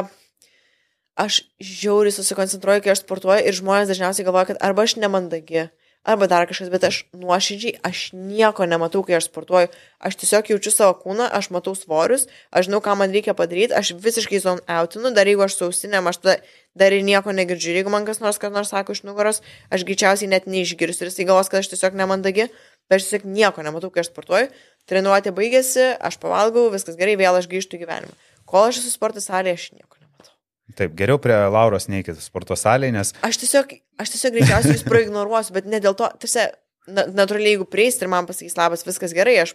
aš 1.16 1.40
žiauriai 1.62 2.14
susikoncentruoju, 2.14 2.84
kai 2.84 2.92
aš 2.92 3.02
sportuoju 3.02 3.48
ir 3.48 3.56
žmonės 3.56 3.90
dažniausiai 3.90 4.28
galvoja, 4.28 4.52
kad 4.52 4.62
arba 4.64 4.84
aš 4.84 4.98
nemandagi, 5.00 5.66
arba 6.06 6.28
dar 6.30 6.46
kažkas, 6.46 6.68
bet 6.70 6.84
aš 6.86 6.98
nuoširdžiai, 7.16 7.80
aš 7.86 8.10
nieko 8.14 8.66
nematau, 8.68 9.02
kai 9.06 9.16
aš 9.18 9.26
sportuoju. 9.30 9.72
Aš 9.98 10.18
tiesiog 10.20 10.52
jaučiu 10.52 10.70
savo 10.70 10.94
kūną, 11.00 11.26
aš 11.38 11.48
matau 11.54 11.74
svorius, 11.74 12.28
aš 12.52 12.68
žinau, 12.68 12.82
ką 12.84 12.94
man 13.00 13.16
reikia 13.16 13.34
padaryti, 13.38 13.74
aš 13.74 13.96
visiškai 14.04 14.38
zone 14.44 14.62
outinu, 14.70 15.10
dar 15.16 15.26
jeigu 15.26 15.42
aš 15.46 15.56
sausinėm, 15.58 16.06
aš 16.06 16.20
tada 16.22 16.36
dar 16.78 16.94
ir 16.94 17.02
nieko 17.06 17.34
negirdžiu. 17.34 17.74
Jeigu 17.80 17.90
man 17.90 18.06
kas 18.06 18.22
nors, 18.22 18.38
kas 18.38 18.54
nors 18.54 18.70
sako 18.70 18.94
iš 18.94 19.02
nugaros, 19.08 19.42
aš 19.72 19.88
greičiausiai 19.88 20.30
net 20.30 20.46
neišgirsiu 20.46 21.08
ir 21.08 21.10
jisai 21.10 21.26
galvos, 21.26 21.50
kad 21.50 21.64
aš 21.64 21.72
tiesiog 21.72 21.98
nemandagi, 21.98 22.50
bet 22.86 23.00
aš 23.00 23.08
tiesiog 23.08 23.26
nieko 23.26 23.66
nematau, 23.66 23.90
kai 23.90 24.04
aš 24.04 24.12
sportuoju. 24.12 24.52
Treniruotė 24.86 25.34
baigėsi, 25.34 25.96
aš 25.98 26.20
pavalgau, 26.22 26.68
viskas 26.70 27.00
gerai, 27.00 27.18
vėl 27.18 27.40
aš 27.40 27.50
grįžtu 27.50 27.80
į 27.80 27.82
gyvenimą. 27.82 28.14
Kol 28.46 28.68
aš 28.68 28.84
esu 28.84 28.94
sporto 28.94 29.24
salėje, 29.24 29.58
aš 29.58 29.70
nieko 29.74 29.95
Taip, 30.74 30.96
geriau 30.98 31.20
prie 31.22 31.36
Lauros 31.52 31.86
neikit 31.86 32.18
sporto 32.20 32.56
salėje, 32.58 32.94
nes... 32.96 33.12
Aš 33.26 33.38
tiesiog, 33.44 33.76
aš 34.02 34.14
tiesiog 34.16 34.34
greičiausiai 34.34 34.74
jūs 34.74 34.86
praignoruosiu, 34.88 35.54
bet 35.54 35.68
ne 35.70 35.78
dėl 35.82 35.94
to, 35.98 36.08
tarsi, 36.22 36.48
natūraliai, 36.90 37.54
jeigu 37.54 37.68
prieis 37.70 38.00
ir 38.00 38.10
man 38.10 38.26
pasakys 38.26 38.58
labas, 38.58 38.82
viskas 38.86 39.14
gerai, 39.14 39.36
aš 39.44 39.54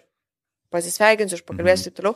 pasisveikinsiu, 0.71 1.39
aš 1.39 1.45
pakalbėsiu 1.47 1.91
ir 1.91 1.97
toliau, 1.97 2.15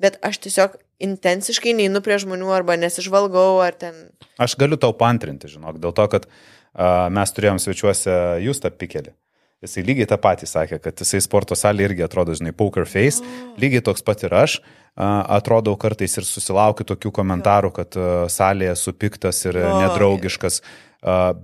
bet 0.00 0.16
aš 0.24 0.40
tiesiog 0.46 0.78
intensiškai 1.04 1.76
neinu 1.76 2.00
prie 2.04 2.16
žmonių 2.22 2.48
arba 2.56 2.78
nesižvalgau 2.80 3.60
ar 3.64 3.76
ten... 3.76 4.06
Aš 4.40 4.56
galiu 4.60 4.80
tau 4.80 4.96
pantrinti, 4.96 5.50
žinok, 5.52 5.76
dėl 5.82 5.92
to, 5.96 6.06
kad 6.12 6.28
uh, 6.30 7.08
mes 7.12 7.36
turėjom 7.36 7.60
svečiuose 7.60 8.16
Justą 8.46 8.72
Pikelį. 8.72 9.12
Jisai 9.60 9.84
lygiai 9.84 10.08
tą 10.08 10.16
patį 10.16 10.46
sakė, 10.48 10.78
kad 10.80 11.00
jisai 11.04 11.20
sporto 11.20 11.56
salėje 11.58 11.90
irgi 11.90 12.04
atrodo, 12.06 12.32
žinai, 12.36 12.54
poker 12.56 12.88
face, 12.88 13.20
oh. 13.20 13.50
lygiai 13.60 13.84
toks 13.84 14.04
pat 14.06 14.24
ir 14.24 14.32
aš. 14.32 14.54
Atrodau 14.96 15.76
kartais 15.80 16.16
ir 16.18 16.26
susilaukiu 16.26 16.84
tokių 16.88 17.12
komentarų, 17.20 17.70
kad 17.76 17.96
salėje 18.32 18.74
supiktas 18.76 19.44
ir 19.46 19.56
nedraugiškas. 19.56 20.60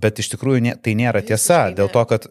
Bet 0.03 0.21
iš 0.21 0.35
tikrųjų 0.35 0.75
tai 0.85 0.97
nėra 0.99 1.23
tiesa, 1.25 1.71
dėl 1.73 1.89
to, 1.93 2.03
kad 2.11 2.27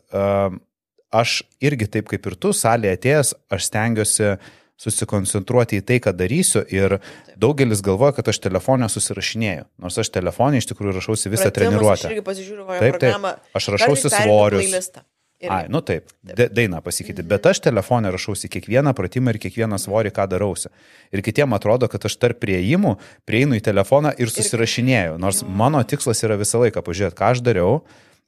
aš 1.16 1.40
irgi 1.64 1.88
taip 1.98 2.12
kaip 2.12 2.28
ir 2.30 2.36
tu, 2.38 2.52
salėje 2.54 3.00
atėjęs, 3.00 3.34
aš 3.56 3.72
stengiuosi 3.72 4.36
susikoncentruoti 4.82 5.80
į 5.80 5.86
tai, 5.88 6.02
ką 6.04 6.12
darysiu 6.20 6.62
ir 6.68 6.98
daugelis 7.40 7.80
galvoja, 7.86 8.18
kad 8.18 8.30
aš 8.34 8.42
telefonę 8.44 8.90
susirašinėjau, 8.92 9.70
nors 9.82 10.00
aš 10.04 10.12
telefonė 10.18 10.60
iš 10.60 10.68
tikrųjų 10.74 10.98
rašausi 10.98 11.32
visą 11.32 11.48
Pratimus 11.48 11.58
treniruotę. 11.58 12.02
Aš 12.02 12.12
irgi 12.12 12.24
pasižiūriu, 12.28 12.66
kokią 12.68 12.82
Taip, 12.84 12.98
taip. 13.00 13.06
programą. 13.06 13.32
Aš 13.56 13.70
rašausi 13.78 14.12
svorius. 14.12 14.66
playlistą. 14.66 15.06
Ai, 15.52 15.66
nu 15.70 15.82
taip, 15.86 16.10
de- 16.26 16.48
dainą 16.50 16.82
pasikeitė, 16.86 17.26
bet 17.28 17.46
aš 17.50 17.62
telefonė 17.68 18.12
rašausi 18.16 18.50
kiekvieną 18.52 18.94
pratimą 18.98 19.34
ir 19.34 19.40
kiekvieną 19.44 19.80
svorį, 19.82 20.14
ką 20.16 20.28
darausi. 20.32 20.72
Ir 21.16 21.24
kitiem 21.26 21.54
atrodo, 21.58 21.90
kad 21.92 22.06
aš 22.06 22.18
tarp 22.22 22.40
prieimų 22.44 22.96
prieinu 23.28 23.58
į 23.60 23.64
telefoną 23.66 24.16
ir 24.18 24.32
susirašinėjau, 24.34 25.20
nors 25.22 25.44
mano 25.48 25.84
tikslas 25.84 26.24
yra 26.26 26.38
visą 26.40 26.64
laiką 26.64 26.84
pažiūrėti, 26.86 27.18
ką 27.20 27.32
aš 27.36 27.44
dariau, 27.46 27.82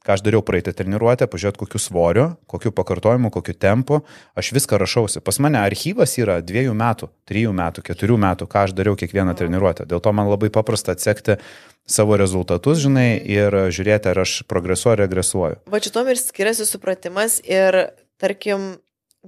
ką 0.08 0.14
aš 0.16 0.22
dariau 0.24 0.40
praeitą 0.40 0.72
treniruotę, 0.72 1.26
pažiūrėti, 1.28 1.60
kokiu 1.60 1.78
svoriu, 1.84 2.22
kokiu 2.48 2.70
pakartojimu, 2.72 3.28
kokiu 3.28 3.52
tempu, 3.52 3.98
aš 4.32 4.54
viską 4.56 4.78
rašausi. 4.80 5.20
Pas 5.20 5.36
mane 5.44 5.60
archyvas 5.60 6.14
yra 6.16 6.38
dviejų 6.40 6.72
metų, 6.72 7.10
trijų 7.28 7.52
metų, 7.52 7.84
keturių 7.84 8.16
metų, 8.22 8.46
ką 8.48 8.62
aš 8.64 8.72
dariau 8.78 8.96
kiekvieną 8.96 9.34
treniruotę. 9.36 9.84
Dėl 9.90 10.00
to 10.00 10.14
man 10.16 10.30
labai 10.32 10.48
paprasta 10.54 10.94
atsekti 10.96 11.36
savo 11.84 12.16
rezultatus, 12.16 12.80
žinai, 12.80 13.20
ir 13.20 13.52
žiūrėti, 13.68 14.08
ar 14.08 14.22
aš 14.24 14.38
progresuoju 14.48 14.96
ar 14.96 15.02
regresuoju. 15.04 15.60
Va 15.68 15.80
šitom 15.84 16.08
ir 16.08 16.20
skiriasi 16.20 16.64
supratimas 16.64 17.42
ir, 17.44 17.76
tarkim, 18.16 18.78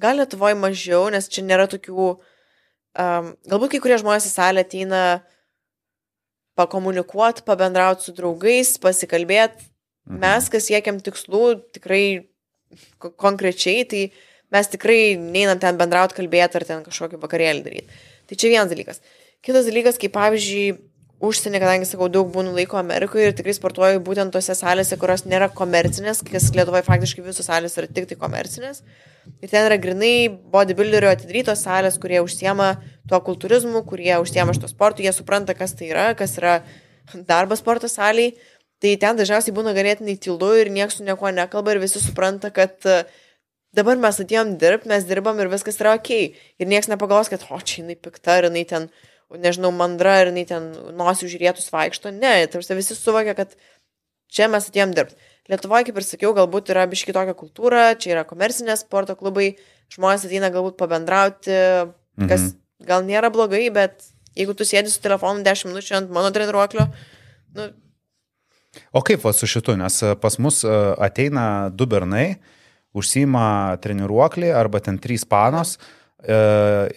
gal 0.01 0.17
Lietuvoje 0.23 0.57
mažiau, 0.57 1.11
nes 1.13 1.29
čia 1.29 1.45
nėra 1.45 1.69
tokių, 1.69 2.15
um, 2.17 3.35
galbūt 3.53 3.77
kai 3.77 3.83
kurie 3.85 4.01
žmonės 4.01 4.31
į 4.31 4.33
salę 4.33 4.65
ateina 4.65 5.03
pakomunikuoti, 6.57 7.45
pabendrauti 7.45 8.09
su 8.09 8.17
draugais, 8.17 8.79
pasikalbėti. 8.81 9.70
Mhm. 10.11 10.19
Mes, 10.19 10.51
kas 10.51 10.67
siekiam 10.67 10.99
tikslų, 10.99 11.45
tikrai 11.77 12.27
ko- 12.99 13.15
konkrečiai, 13.15 13.87
tai 13.89 14.11
mes 14.51 14.67
tikrai 14.67 15.15
neinam 15.17 15.61
ten 15.63 15.79
bendrauti, 15.79 16.19
kalbėti 16.19 16.59
ar 16.59 16.65
ten 16.67 16.85
kažkokį 16.85 17.21
vakarėlį 17.23 17.63
daryti. 17.63 17.99
Tai 18.27 18.37
čia 18.37 18.51
vienas 18.51 18.71
dalykas. 18.71 19.01
Kitas 19.41 19.67
dalykas, 19.71 19.99
kaip 20.03 20.13
pavyzdžiui, 20.13 20.79
užsienį, 21.21 21.61
kadangi 21.61 21.87
sakau, 21.87 22.09
daug 22.09 22.31
būnu 22.33 22.55
laiko 22.57 22.79
Amerikoje 22.81 23.29
ir 23.29 23.37
tikrai 23.37 23.53
sportuoju 23.55 24.01
būtent 24.05 24.33
tose 24.33 24.55
salėse, 24.57 24.97
kurios 24.99 25.27
nėra 25.29 25.51
komercinės, 25.53 26.23
kas 26.27 26.51
Lietuvoje 26.57 26.83
faktiškai 26.87 27.25
visos 27.27 27.47
salės 27.47 27.77
yra 27.79 27.87
tik 27.87 28.09
tai 28.09 28.17
komercinės. 28.21 28.81
Ir 29.45 29.51
ten 29.53 29.67
yra 29.69 29.77
grinai 29.79 30.29
bodybuilderio 30.29 31.11
atidarytos 31.13 31.61
salės, 31.67 31.99
kurie 32.01 32.23
užsiema 32.25 32.73
tuo 33.09 33.21
kultūrizmu, 33.27 33.85
kurie 33.87 34.15
užsiema 34.23 34.55
šito 34.57 34.71
sportu, 34.73 35.05
jie 35.05 35.13
supranta, 35.13 35.55
kas 35.55 35.77
tai 35.77 35.91
yra, 35.93 36.07
kas 36.17 36.39
yra 36.41 36.63
darbas 37.29 37.61
sporto 37.61 37.89
saliai. 37.91 38.33
Tai 38.81 38.93
ten 38.97 39.19
dažniausiai 39.19 39.53
būna 39.57 39.75
ganėtinai 39.77 40.17
tylu 40.17 40.55
ir 40.57 40.71
niekas 40.73 40.99
su 40.99 41.05
niekuo 41.05 41.29
nekalba 41.37 41.75
ir 41.75 41.83
visi 41.83 42.01
supranta, 42.01 42.49
kad 42.55 42.79
e, 42.89 43.03
dabar 43.77 43.99
mes 44.01 44.21
atėjom 44.23 44.55
dirbti, 44.61 44.89
mes 44.89 45.05
dirbam 45.05 45.41
ir 45.43 45.51
viskas 45.53 45.77
yra 45.83 45.97
ok. 45.99 46.11
Ir 46.61 46.71
niekas 46.71 46.89
nepagalvos, 46.89 47.29
kad, 47.33 47.45
o 47.53 47.59
čia 47.61 47.83
jinai 47.83 47.99
pikta, 48.01 48.39
ar 48.39 48.49
jinai 48.49 48.65
ten, 48.69 48.89
nežinau, 49.37 49.69
mandra, 49.77 50.17
ar 50.23 50.31
jinai 50.33 50.47
ten 50.49 50.71
nosių 50.97 51.29
žiūrėtus 51.35 51.69
vaikšto. 51.75 52.15
Ne, 52.17 52.47
tarsi 52.49 52.79
visi 52.79 52.97
suvokia, 52.97 53.37
kad 53.37 53.53
čia 54.33 54.49
mes 54.49 54.71
atėjom 54.71 54.95
dirbti. 54.97 55.19
Lietuvoje, 55.51 55.89
kaip 55.91 56.01
ir 56.01 56.07
sakiau, 56.07 56.33
galbūt 56.37 56.73
yra 56.73 56.87
biški 56.89 57.13
tokia 57.13 57.35
kultūra, 57.37 57.85
čia 58.01 58.15
yra 58.15 58.25
komercinės 58.29 58.85
sporto 58.85 59.17
klubai, 59.19 59.57
žmonės 59.93 60.25
ateina 60.29 60.49
galbūt 60.55 60.77
pabendrauti, 60.79 61.53
kas 62.17 62.41
Mhm. 62.49 62.87
gal 62.87 63.03
nėra 63.05 63.33
blogai, 63.35 63.67
bet 63.75 64.05
jeigu 64.39 64.55
tu 64.57 64.65
sėdi 64.65 64.89
su 64.89 65.01
telefonu 65.03 65.43
10 65.45 65.69
minučių 65.69 65.97
ant 65.99 66.11
mano 66.15 66.31
treniruoklio, 66.31 66.87
nu, 67.57 67.67
O 68.95 69.03
kaip 69.07 69.25
va 69.25 69.33
su 69.35 69.49
šitu, 69.51 69.75
nes 69.79 69.97
e, 70.07 70.15
pas 70.21 70.37
mus 70.39 70.63
e, 70.65 70.75
ateina 71.03 71.45
du 71.75 71.87
bernai, 71.91 72.37
užsima 72.97 73.77
treniruoklį 73.83 74.51
arba 74.55 74.81
ten 74.83 74.99
trys 75.03 75.25
panos, 75.27 75.77
e, 76.23 76.37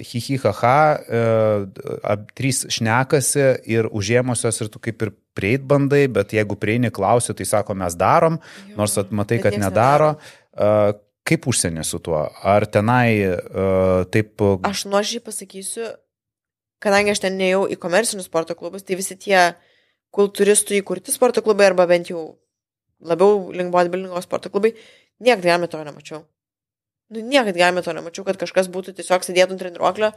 hihihaha, 0.10 0.78
e, 1.06 2.18
trys 2.38 2.64
šnekasi 2.74 3.48
ir 3.74 3.90
užėmusios 3.94 4.62
ir 4.66 4.70
tu 4.74 4.82
kaip 4.84 5.02
ir 5.08 5.14
prieit 5.34 5.66
bandai, 5.66 6.06
bet 6.14 6.34
jeigu 6.38 6.58
prieini 6.62 6.92
klausi, 6.94 7.34
tai 7.34 7.46
sako 7.50 7.74
mes 7.78 7.98
darom, 7.98 8.38
Jo, 8.70 8.78
nors 8.84 8.98
at- 9.02 9.12
matai, 9.12 9.42
kad 9.42 9.58
nedaro. 9.58 10.16
E, 10.54 10.94
Kaip 11.24 11.46
užsienį 11.48 11.86
su 11.88 12.02
tuo? 12.04 12.18
Ar 12.44 12.66
tenai 12.68 13.14
e, 13.24 13.36
taip... 14.12 14.42
Aš 14.68 14.82
nuoširdžiai 14.92 15.22
pasakysiu, 15.24 15.86
kadangi 16.84 17.14
aš 17.14 17.22
ten 17.24 17.38
neėjau 17.40 17.62
į 17.72 17.78
komercinius 17.80 18.28
sporto 18.28 18.58
klubus, 18.60 18.84
tai 18.84 18.98
visi 19.00 19.16
tie 19.16 19.54
kultūristų 20.14 20.78
įkurti 20.80 21.14
sporto 21.14 21.44
klubai 21.46 21.72
arba 21.72 21.88
bent 21.90 22.12
jau 22.12 22.24
labiau 23.04 23.50
link 23.52 23.74
bodybuildingo 23.74 24.22
sporto 24.24 24.52
klubai, 24.54 24.74
niekada 25.20 25.48
gyvenime 25.48 25.70
to 25.72 25.82
nemačiau. 25.84 26.22
Nu, 27.14 27.24
niekada 27.24 27.56
gyvenime 27.58 27.84
to 27.86 27.96
nemačiau, 27.96 28.26
kad 28.28 28.40
kažkas 28.42 28.70
būtų 28.74 28.96
tiesiog 29.00 29.26
sėdėtų 29.26 29.56
ant 29.56 29.64
treniruoklio, 29.64 30.14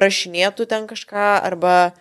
rašinėtų 0.00 0.66
ten 0.70 0.86
kažką 0.90 1.26
arba 1.44 1.92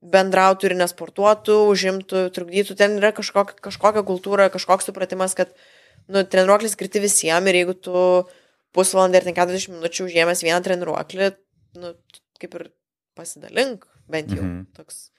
bendrautų 0.00 0.70
ir 0.70 0.76
nesportuotų, 0.80 1.56
užimtų, 1.72 2.28
trukdytų. 2.36 2.76
Ten 2.78 2.96
yra 3.00 3.12
kažkokia, 3.16 3.58
kažkokia 3.60 4.04
kultūra, 4.06 4.48
kažkoks 4.52 4.88
supratimas, 4.88 5.36
kad 5.36 5.52
nu, 6.08 6.22
treniruoklis 6.24 6.76
skirti 6.76 7.02
visiems 7.04 7.50
ir 7.50 7.60
jeigu 7.60 7.76
tu 7.76 8.04
pusvalandį 8.76 9.20
ar 9.20 9.28
ten 9.28 9.36
40 9.36 9.76
minučių 9.76 10.06
užėmęs 10.08 10.44
vieną 10.46 10.60
treniruoklį, 10.64 11.32
nu, 11.82 11.94
kaip 12.40 12.56
ir 12.56 12.68
pasidalink, 13.18 13.84
bent 14.08 14.32
jau. 14.32 14.44
Mhm. 14.44 14.68
Toks. 14.78 15.10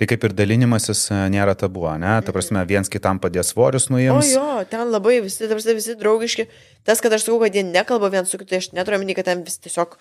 Tai 0.00 0.06
kaip 0.10 0.24
ir 0.26 0.32
dalinimasis 0.34 1.04
e, 1.12 1.18
nėra 1.30 1.54
tabu, 1.58 1.84
ne? 2.00 2.16
Ta 2.26 2.32
prasme, 2.34 2.62
viens 2.66 2.90
kitam 2.90 3.20
padės 3.22 3.52
svorius 3.52 3.86
O 3.90 3.94
nuims. 3.94 4.32
jo, 4.32 4.46
ten 4.70 4.90
labai 4.90 5.20
visi, 5.22 5.44
ta 5.44 5.52
prasme, 5.52 5.76
visi 5.78 5.94
draugiški. 6.00 6.48
Tas, 6.88 7.02
kad 7.04 7.14
aš 7.14 7.26
sakau, 7.26 7.38
kad 7.44 7.54
jie 7.54 7.62
nekalba 7.66 8.10
vien 8.12 8.26
su 8.26 8.40
kitu, 8.40 8.58
aš 8.58 8.72
neturiu 8.74 8.98
omeny, 8.98 9.14
kad 9.18 9.28
ten 9.28 9.44
visi 9.46 9.62
tiesiog 9.66 9.94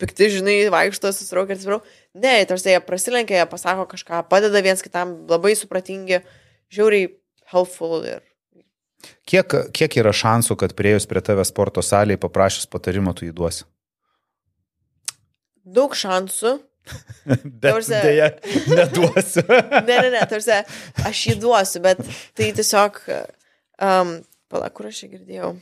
pikti, 0.00 0.30
žinai, 0.38 0.56
vaikšto, 0.72 1.12
susiraukia 1.12 1.56
ir 1.56 1.60
atsiprašau. 1.60 1.96
Ne, 2.22 2.34
tarsi 2.48 2.72
jie 2.72 2.80
prasilenkia, 2.86 3.42
jie 3.42 3.48
pasako 3.50 3.88
kažką, 3.90 4.22
padeda 4.30 4.62
viens 4.64 4.84
kitam, 4.84 5.18
labai 5.28 5.52
supratingi, 5.58 6.22
žiauriai 6.72 7.12
helpful 7.52 8.00
ir 8.06 8.24
Kiek, 9.28 9.52
kiek 9.70 9.94
yra 10.00 10.10
šansų, 10.10 10.56
kad 10.58 10.72
prieėjus 10.74 11.04
prie 11.06 11.20
tave 11.22 11.44
sporto 11.46 11.84
salėje 11.86 12.18
paprašys 12.18 12.66
patarimo, 12.66 13.12
tu 13.14 13.28
įduosi? 13.28 13.62
daug 15.68 15.94
šansų. 15.96 16.58
Bet 17.44 17.70
Taurse- 17.70 18.02
dėja, 18.04 18.30
neduosiu. 18.78 19.44
Ne, 19.88 19.98
ne, 20.04 20.10
ne, 20.14 20.22
tarsi 20.30 20.60
aš 21.08 21.24
jį 21.30 21.38
duosiu, 21.42 21.82
bet 21.84 22.00
tai 22.38 22.50
tiesiog, 22.56 23.00
um, 23.82 24.14
pala, 24.52 24.70
kur 24.74 24.88
aš 24.90 25.02
čia 25.02 25.10
girdėjau, 25.14 25.52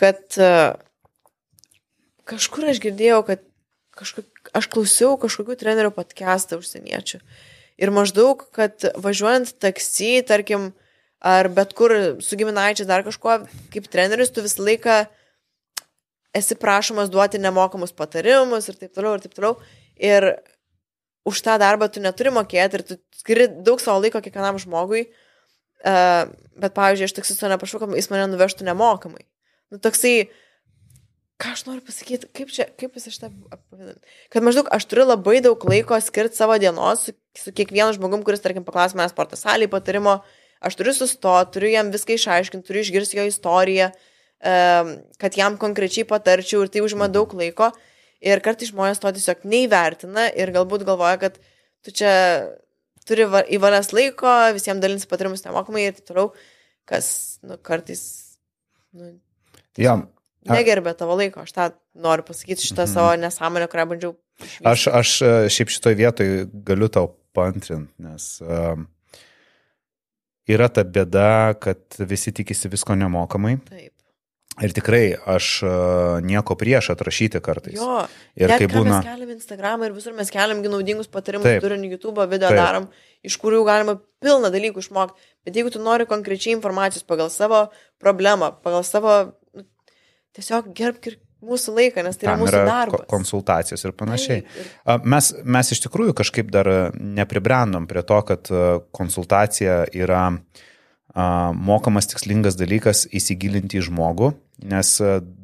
kad 0.00 0.38
uh, 0.40 0.74
kažkur 2.28 2.70
aš 2.72 2.80
girdėjau, 2.84 3.20
kad 3.28 3.42
kažkok, 3.98 4.54
aš 4.56 4.68
klausiau 4.72 5.18
kažkokių 5.20 5.58
trenerių 5.60 5.92
podcastą 5.94 6.58
užsieniečių. 6.60 7.20
Ir 7.82 7.90
maždaug, 7.94 8.46
kad 8.54 8.86
važiuojant 9.02 9.56
taksi, 9.62 10.22
tarkim, 10.26 10.72
ar 11.24 11.48
bet 11.50 11.74
kur 11.78 11.94
su 12.22 12.38
giminaičiais 12.38 12.88
dar 12.90 13.04
kažkuo, 13.06 13.40
kaip 13.74 13.88
treneris, 13.90 14.30
tu 14.34 14.44
visą 14.44 14.62
laiką 14.66 14.98
esi 16.34 16.56
prašomas 16.58 17.10
duoti 17.12 17.38
nemokamus 17.42 17.94
patarimus 17.96 18.68
ir 18.68 18.78
taip 18.80 18.94
toliau, 18.96 19.16
ir 19.16 19.24
taip 19.24 19.36
toliau. 19.36 19.56
Ir 19.94 20.30
už 21.24 21.40
tą 21.44 21.56
darbą 21.60 21.88
tu 21.88 22.02
neturi 22.04 22.32
mokėti 22.34 22.80
ir 22.80 22.84
tu 22.84 22.98
skiri 23.16 23.48
daug 23.64 23.80
savo 23.80 24.02
laiko 24.02 24.20
kiekvienam 24.24 24.58
žmogui. 24.60 25.06
Uh, 25.84 26.30
bet, 26.56 26.72
pavyzdžiui, 26.72 27.10
aš 27.10 27.12
taksisto 27.12 27.48
neprašau, 27.50 27.82
kad 27.82 27.92
jis 27.92 28.08
mane 28.08 28.24
nuvežtų 28.32 28.64
nemokamai. 28.64 29.26
Nu, 29.72 29.76
toksai, 29.84 30.30
ką 31.40 31.50
aš 31.52 31.64
noriu 31.66 31.82
pasakyti, 31.84 32.30
kaip 32.32 32.52
čia, 32.54 32.66
kaip 32.80 32.96
jis 32.96 33.10
iš 33.10 33.18
tą 33.20 33.28
apivadinti. 33.52 34.14
Kad 34.32 34.46
maždaug 34.46 34.70
aš 34.72 34.86
turiu 34.88 35.04
labai 35.10 35.42
daug 35.44 35.60
laiko 35.68 35.98
skirti 36.00 36.40
savo 36.40 36.56
dienos 36.62 37.04
su, 37.08 37.14
su 37.36 37.52
kiekvienu 37.52 37.92
žmogum, 37.98 38.24
kuris, 38.24 38.40
tarkim, 38.44 38.64
paklaus 38.64 38.96
manęs 38.96 39.12
sporto 39.12 39.36
salėje 39.36 39.72
patarimo, 39.74 40.22
aš 40.64 40.78
turiu 40.80 40.96
sustoti, 40.96 41.52
turiu 41.58 41.74
jam 41.74 41.92
viską 41.92 42.16
išaiškinti, 42.16 42.64
turiu 42.64 42.84
išgirsti 42.86 43.20
jo 43.20 43.28
istoriją, 43.28 43.90
um, 43.92 44.13
kad 44.44 45.36
jam 45.38 45.56
konkrečiai 45.60 46.04
patarčiau 46.08 46.62
ir 46.64 46.68
tai 46.72 46.82
užima 46.84 47.08
daug 47.08 47.32
laiko. 47.34 47.70
Ir 48.24 48.40
kartais 48.44 48.70
žmonės 48.72 49.00
to 49.00 49.10
tiesiog 49.12 49.42
neįvertina 49.48 50.30
ir 50.36 50.52
galbūt 50.52 50.84
galvoja, 50.88 51.18
kad 51.20 51.38
tu 51.84 51.90
čia 51.92 52.12
turi 53.04 53.26
va- 53.28 53.44
įvalęs 53.44 53.90
laiko, 53.92 54.30
visiems 54.56 54.80
dalinsi 54.80 55.08
patarimus 55.10 55.42
nemokamai 55.44 55.82
ir 55.88 55.92
taip 55.98 56.06
toliau, 56.08 56.30
kas 56.88 57.38
nu, 57.44 57.56
kartais 57.60 58.00
nu, 58.96 59.10
Ja, 59.76 59.96
a- 59.98 60.54
negerbė 60.54 60.92
tavo 60.96 61.16
laiko. 61.18 61.42
Aš 61.44 61.52
tą 61.52 61.66
noriu 61.96 62.22
pasakyti, 62.24 62.64
šitą 62.68 62.84
Mhm. 62.86 62.92
savo 62.94 63.10
nesąmonę, 63.20 63.68
kurią 63.68 63.86
bandžiau. 63.90 64.14
išvysti. 64.40 64.64
aš, 64.66 64.86
aš 64.88 65.10
e, 65.22 65.32
šiaip 65.48 65.68
šitoj 65.70 65.94
vietoj 65.94 66.28
galiu 66.64 66.88
tau 66.88 67.08
pantrinti, 67.34 67.90
nes 67.98 68.40
um, 68.42 68.86
yra 70.48 70.68
ta 70.72 70.82
bėda, 70.84 71.54
kad 71.60 71.78
visi 71.98 72.32
tikisi 72.32 72.68
visko 72.72 72.94
nemokamai. 72.98 73.58
Taip. 73.68 73.92
Ir 74.62 74.70
tikrai 74.70 75.16
aš 75.26 75.46
uh, 75.66 75.72
nieko 76.22 76.54
prieš 76.58 76.92
atrašyti 76.94 77.40
kartais. 77.42 77.74
Jo, 77.74 78.04
ir 78.38 78.52
kai 78.54 78.68
būna... 78.70 79.00
Mes 79.00 79.06
keliam 79.08 79.32
Instagramą 79.34 79.88
ir 79.88 79.94
visur 79.96 80.14
mes 80.14 80.30
keliam 80.30 80.60
naudingus 80.62 81.08
patarimus, 81.10 81.56
turinį 81.64 81.90
YouTube, 81.96 82.22
video 82.30 82.52
Taip. 82.52 82.60
darom, 82.60 82.86
iš 83.26 83.34
kurių 83.42 83.64
galima 83.66 83.96
pilną 84.22 84.52
dalykų 84.54 84.84
išmokti. 84.84 85.18
Bet 85.46 85.58
jeigu 85.58 85.72
tu 85.74 85.82
nori 85.82 86.06
konkrečiai 86.06 86.54
informacijos 86.54 87.02
pagal 87.08 87.32
savo 87.34 87.64
problemą, 88.02 88.52
pagal 88.62 88.86
savo, 88.86 89.16
nu, 89.58 89.66
tiesiog 90.38 90.70
gerbk 90.78 91.10
ir 91.10 91.18
mūsų 91.44 91.74
laiką, 91.76 92.04
nes 92.06 92.16
tai 92.20 92.28
yra 92.28 92.36
Tam 92.36 92.44
mūsų 92.44 92.60
darbas. 92.68 93.00
ko- 93.02 93.08
konsultacijos 93.10 93.82
ir 93.84 93.96
panašiai. 93.98 94.44
Taip, 94.46 95.10
Mes, 95.10 95.32
mes 95.44 95.72
iš 95.74 95.82
tikrųjų 95.88 96.14
kažkaip 96.22 96.54
dar 96.54 96.70
nepribrendom 96.94 97.90
prie 97.90 98.06
to, 98.06 98.20
kad 98.30 98.48
a, 98.54 98.78
konsultacija 98.94 99.82
yra 99.92 100.22
a, 100.30 100.70
mokamas 101.14 102.08
tikslingas 102.10 102.58
dalykas 102.58 103.04
įsigilinti 103.14 103.78
į 103.78 103.88
žmogų, 103.88 104.32
nes 104.66 104.96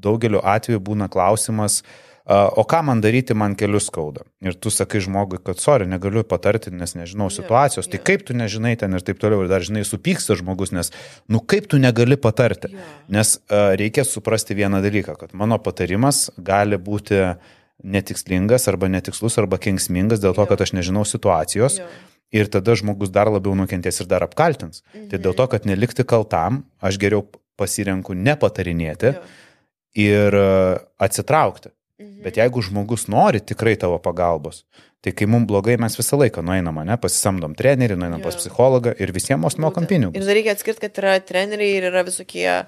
daugeliu 0.03 0.43
atveju 0.43 0.81
būna 0.83 1.11
klausimas, 1.11 1.83
o 2.31 2.63
ką 2.69 2.83
man 2.87 3.01
daryti, 3.03 3.35
man 3.35 3.57
kelius 3.59 3.89
skauda. 3.91 4.23
Ir 4.45 4.55
tu 4.55 4.71
sakai 4.71 5.01
žmogui, 5.03 5.41
kad 5.43 5.59
sorry, 5.63 5.87
negaliu 5.91 6.23
patarti, 6.27 6.71
nes 6.75 6.95
nežinau 6.95 7.31
situacijos. 7.33 7.89
Tai 7.91 7.99
jo. 7.99 8.05
kaip 8.07 8.27
tu 8.27 8.37
nežinai 8.39 8.77
ten 8.79 8.95
ir 8.95 9.03
taip 9.07 9.19
toliau, 9.23 9.43
ir 9.43 9.51
dar 9.51 9.65
žinai, 9.67 9.83
supyksta 9.87 10.37
žmogus, 10.39 10.75
nes, 10.75 10.93
nu 11.31 11.41
kaip 11.43 11.67
tu 11.71 11.81
negali 11.83 12.19
patarti. 12.21 12.71
Jo. 12.75 12.91
Nes 13.19 13.35
uh, 13.39 13.73
reikia 13.79 14.07
suprasti 14.07 14.59
vieną 14.59 14.83
dalyką, 14.85 15.17
kad 15.19 15.35
mano 15.35 15.59
patarimas 15.63 16.29
gali 16.39 16.79
būti 16.79 17.25
netikslingas 17.81 18.69
arba 18.69 18.91
netikslus 18.93 19.39
arba 19.41 19.59
kengsmingas 19.59 20.23
dėl 20.23 20.37
to, 20.37 20.47
kad 20.47 20.61
aš 20.61 20.75
nežinau 20.77 21.07
situacijos. 21.09 21.81
Jo. 21.81 21.91
Ir 22.33 22.47
tada 22.47 22.77
žmogus 22.79 23.11
dar 23.11 23.27
labiau 23.27 23.57
nukentės 23.59 24.01
ir 24.01 24.07
dar 24.07 24.23
apkaltins. 24.23 24.83
Mhm. 24.95 25.09
Tai 25.11 25.19
dėl 25.19 25.35
to, 25.35 25.47
kad 25.51 25.65
nelikti 25.67 26.05
kaltam, 26.07 26.65
aš 26.81 26.99
geriau 27.03 27.25
pasirenku 27.59 28.15
nepatarinėti 28.15 29.15
Jo. 29.17 29.23
ir 29.99 30.35
e, 30.39 30.79
atsitraukti. 31.03 31.73
Mhm. 32.01 32.23
Bet 32.25 32.39
jeigu 32.41 32.63
žmogus 32.65 33.09
nori 33.13 33.41
tikrai 33.45 33.75
tavo 33.77 33.99
pagalbos, 33.99 34.63
tai 35.05 35.13
kai 35.13 35.27
mums 35.29 35.49
blogai, 35.51 35.77
mes 35.81 35.97
visą 35.99 36.17
laiką 36.21 36.41
nueinam, 36.45 36.79
ne, 36.87 36.97
pasisamdom 36.97 37.55
trenerį, 37.57 37.97
nueinam 37.99 38.23
pas 38.25 38.35
Jo. 38.39 38.41
psichologą 38.45 38.95
ir 39.01 39.13
visiems 39.13 39.59
mokam 39.59 39.85
Būtent. 39.85 39.91
Ir 39.91 40.13
pinigus. 40.13 40.27
dar 40.27 40.35
reikia 40.39 40.55
atskirti, 40.55 40.81
kad 40.87 41.03
yra 41.03 41.19
treneriai 41.21 41.77
ir 41.77 41.91
yra 41.91 42.05
visokie 42.05 42.67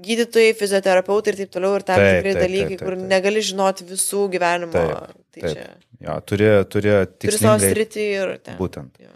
gydytojai, 0.00 0.54
fizioterapeutai 0.56 1.34
ir 1.34 1.40
taip 1.42 1.50
toliau, 1.52 1.76
ir 1.76 1.84
tam 1.86 2.00
Taip, 2.00 2.18
tikrai 2.18 2.32
taip, 2.32 2.42
dalykai, 2.46 2.68
taip, 2.68 2.78
taip, 2.78 2.88
kur 2.88 2.96
taip. 2.96 3.08
negali 3.12 3.42
žinoti 3.44 3.86
visų 3.90 4.22
gyvenimo. 4.32 4.72
Taip, 4.72 5.16
tai 5.34 5.42
taip. 5.44 5.52
čia 5.52 5.70
Jo, 6.02 6.16
turi, 6.26 6.48
turi 6.66 6.90
turi 7.22 7.36
savo 7.38 7.60
tikslingai. 7.60 7.68
sritį 7.70 8.06
ir 8.10 8.32
ten. 8.42 8.56
Būtent. 8.58 8.96
Jo. 8.98 9.12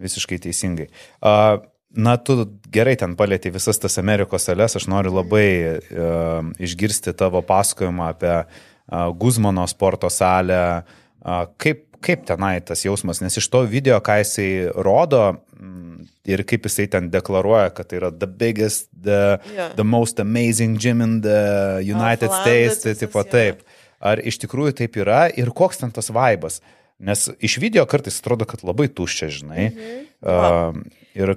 Visiškai 0.00 0.40
teisingai. 0.48 0.88
A, 1.20 1.60
Na, 1.92 2.14
tu 2.16 2.46
gerai 2.72 2.94
ten 2.96 3.12
palėtė 3.20 3.50
visas 3.52 3.76
tas 3.76 3.98
Amerikos 4.00 4.46
sales, 4.48 4.72
aš 4.78 4.86
noriu 4.88 5.10
labai 5.12 5.76
uh, 5.76 6.38
išgirsti 6.56 7.12
tavo 7.12 7.42
pasakojimą 7.44 8.06
apie 8.14 8.30
uh, 8.32 9.10
Guzmano 9.12 9.66
sporto 9.68 10.08
salę, 10.08 10.86
uh, 11.20 11.42
kaip, 11.60 11.82
kaip 12.04 12.26
tenai 12.28 12.56
tas 12.66 12.84
jausmas, 12.86 13.22
nes 13.22 13.38
iš 13.38 13.48
to 13.52 13.62
video, 13.70 13.98
ką 14.04 14.18
jisai 14.20 14.48
rodo 14.86 15.22
mm, 15.56 16.08
ir 16.32 16.44
kaip 16.48 16.66
jisai 16.68 16.88
ten 16.92 17.08
deklaruoja, 17.12 17.70
kad 17.76 17.90
tai 17.90 18.00
yra 18.00 18.10
the 18.14 18.28
biggest, 18.28 18.88
the, 18.92 19.38
Jo. 19.56 19.70
the 19.78 19.86
most 19.86 20.20
amazing 20.22 20.78
gym 20.82 21.02
in 21.04 21.20
the 21.24 21.80
United 21.86 22.28
Alphalandas 22.28 22.42
States, 22.42 22.82
tai 22.84 22.94
tipo 22.98 23.24
taip. 23.26 23.62
Ar 24.02 24.18
iš 24.18 24.40
tikrųjų 24.42 24.74
taip 24.82 24.98
yra 24.98 25.28
ir 25.38 25.52
koks 25.54 25.82
ten 25.82 25.94
tas 25.94 26.10
vaibas? 26.14 26.60
Nes 27.02 27.28
iš 27.42 27.56
video 27.62 27.86
kartais 27.90 28.20
atrodo, 28.20 28.46
kad 28.46 28.62
labai 28.66 28.88
tuščia, 28.90 29.30
žinai. 29.40 29.70
Mhm. 29.70 30.04
Uh, 30.22 30.82
ir 31.18 31.36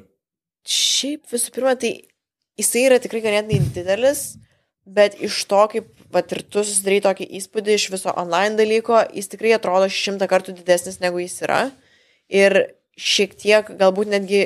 Šiaip 0.65 1.29
visų 1.29 1.51
pirma, 1.53 1.75
tai 1.77 1.91
jisai 2.57 2.87
yra 2.87 2.97
tikrai 3.01 3.21
ganėtinai 3.21 3.59
didelis, 3.73 4.23
bet 4.85 5.17
iš 5.21 5.37
to, 5.49 5.61
kaip 5.73 5.91
vat, 6.15 6.31
ir 6.31 6.43
tu 6.47 6.63
susidarai 6.63 7.01
tokį 7.03 7.27
įspūdį 7.39 7.75
iš 7.75 7.89
viso 7.93 8.13
online 8.15 8.55
dalyko, 8.59 9.03
jis 9.13 9.29
tikrai 9.31 9.53
atrodo 9.57 9.89
šimtą 9.91 10.29
kartų 10.31 10.55
didesnis 10.57 11.01
negu 11.03 11.21
jis 11.21 11.37
yra. 11.45 11.61
Ir 12.31 12.57
šiek 12.97 13.35
tiek, 13.37 13.69
galbūt 13.79 14.09
netgi, 14.13 14.43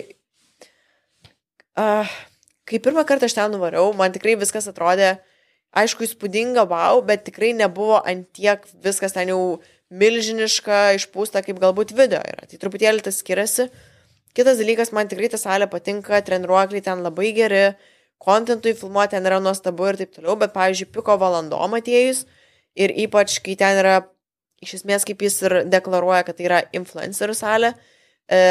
uh, 1.80 2.10
kai 2.70 2.82
pirmą 2.84 3.06
kartą 3.08 3.30
aš 3.30 3.38
ten 3.38 3.54
nuvariau, 3.54 3.94
man 3.98 4.14
tikrai 4.16 4.36
viskas 4.42 4.68
atrodė, 4.72 5.18
aišku, 5.78 6.06
įspūdinga, 6.08 6.66
wow, 6.70 7.04
bet 7.06 7.28
tikrai 7.28 7.54
nebuvo 7.58 8.02
ant 8.02 8.28
tiek 8.36 8.66
viskas 8.84 9.14
ten 9.16 9.32
jau 9.32 9.42
milžiniška, 9.90 10.98
išpūsta, 11.00 11.44
kaip 11.46 11.62
galbūt 11.62 11.94
video 11.98 12.22
yra. 12.22 12.46
Tai 12.50 12.60
truputėlį 12.62 13.06
tas 13.06 13.22
skiriasi. 13.22 13.70
Kitas 14.38 14.60
dalykas, 14.62 14.92
man 14.94 15.10
tikrai 15.10 15.32
ta 15.34 15.40
salė 15.42 15.66
patinka, 15.70 16.22
treniruokliai 16.26 16.86
ten 16.86 17.02
labai 17.06 17.32
geri, 17.38 17.64
kontentui 18.20 18.76
filmuoti 18.78 19.16
ten 19.16 19.28
yra 19.28 19.40
nuostabu 19.44 19.88
ir 19.90 20.00
taip 20.02 20.14
toliau, 20.16 20.36
bet, 20.40 20.54
pavyzdžiui, 20.56 20.92
piko 20.96 21.16
valandom 21.22 21.78
atėjus 21.80 22.26
ir 22.80 22.94
ypač, 23.06 23.40
kai 23.46 23.56
ten 23.60 23.80
yra, 23.82 23.96
iš 24.64 24.80
esmės, 24.82 25.08
kaip 25.08 25.24
jis 25.24 25.40
ir 25.48 25.58
deklaruoja, 25.72 26.26
kad 26.28 26.38
tai 26.38 26.50
yra 26.50 26.60
influencerių 26.76 27.36
salė, 27.38 27.74
e, 28.28 28.42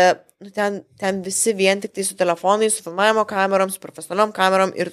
nu, 0.44 0.52
ten, 0.56 0.82
ten 1.00 1.22
visi 1.24 1.54
vien 1.56 1.80
tik 1.84 1.94
tai 1.96 2.06
su 2.08 2.16
telefonais, 2.18 2.78
su 2.78 2.86
filmavimo 2.86 3.26
kamerom, 3.28 3.72
su 3.72 3.80
profesionaliom 3.82 4.32
kamerom 4.36 4.72
ir 4.78 4.92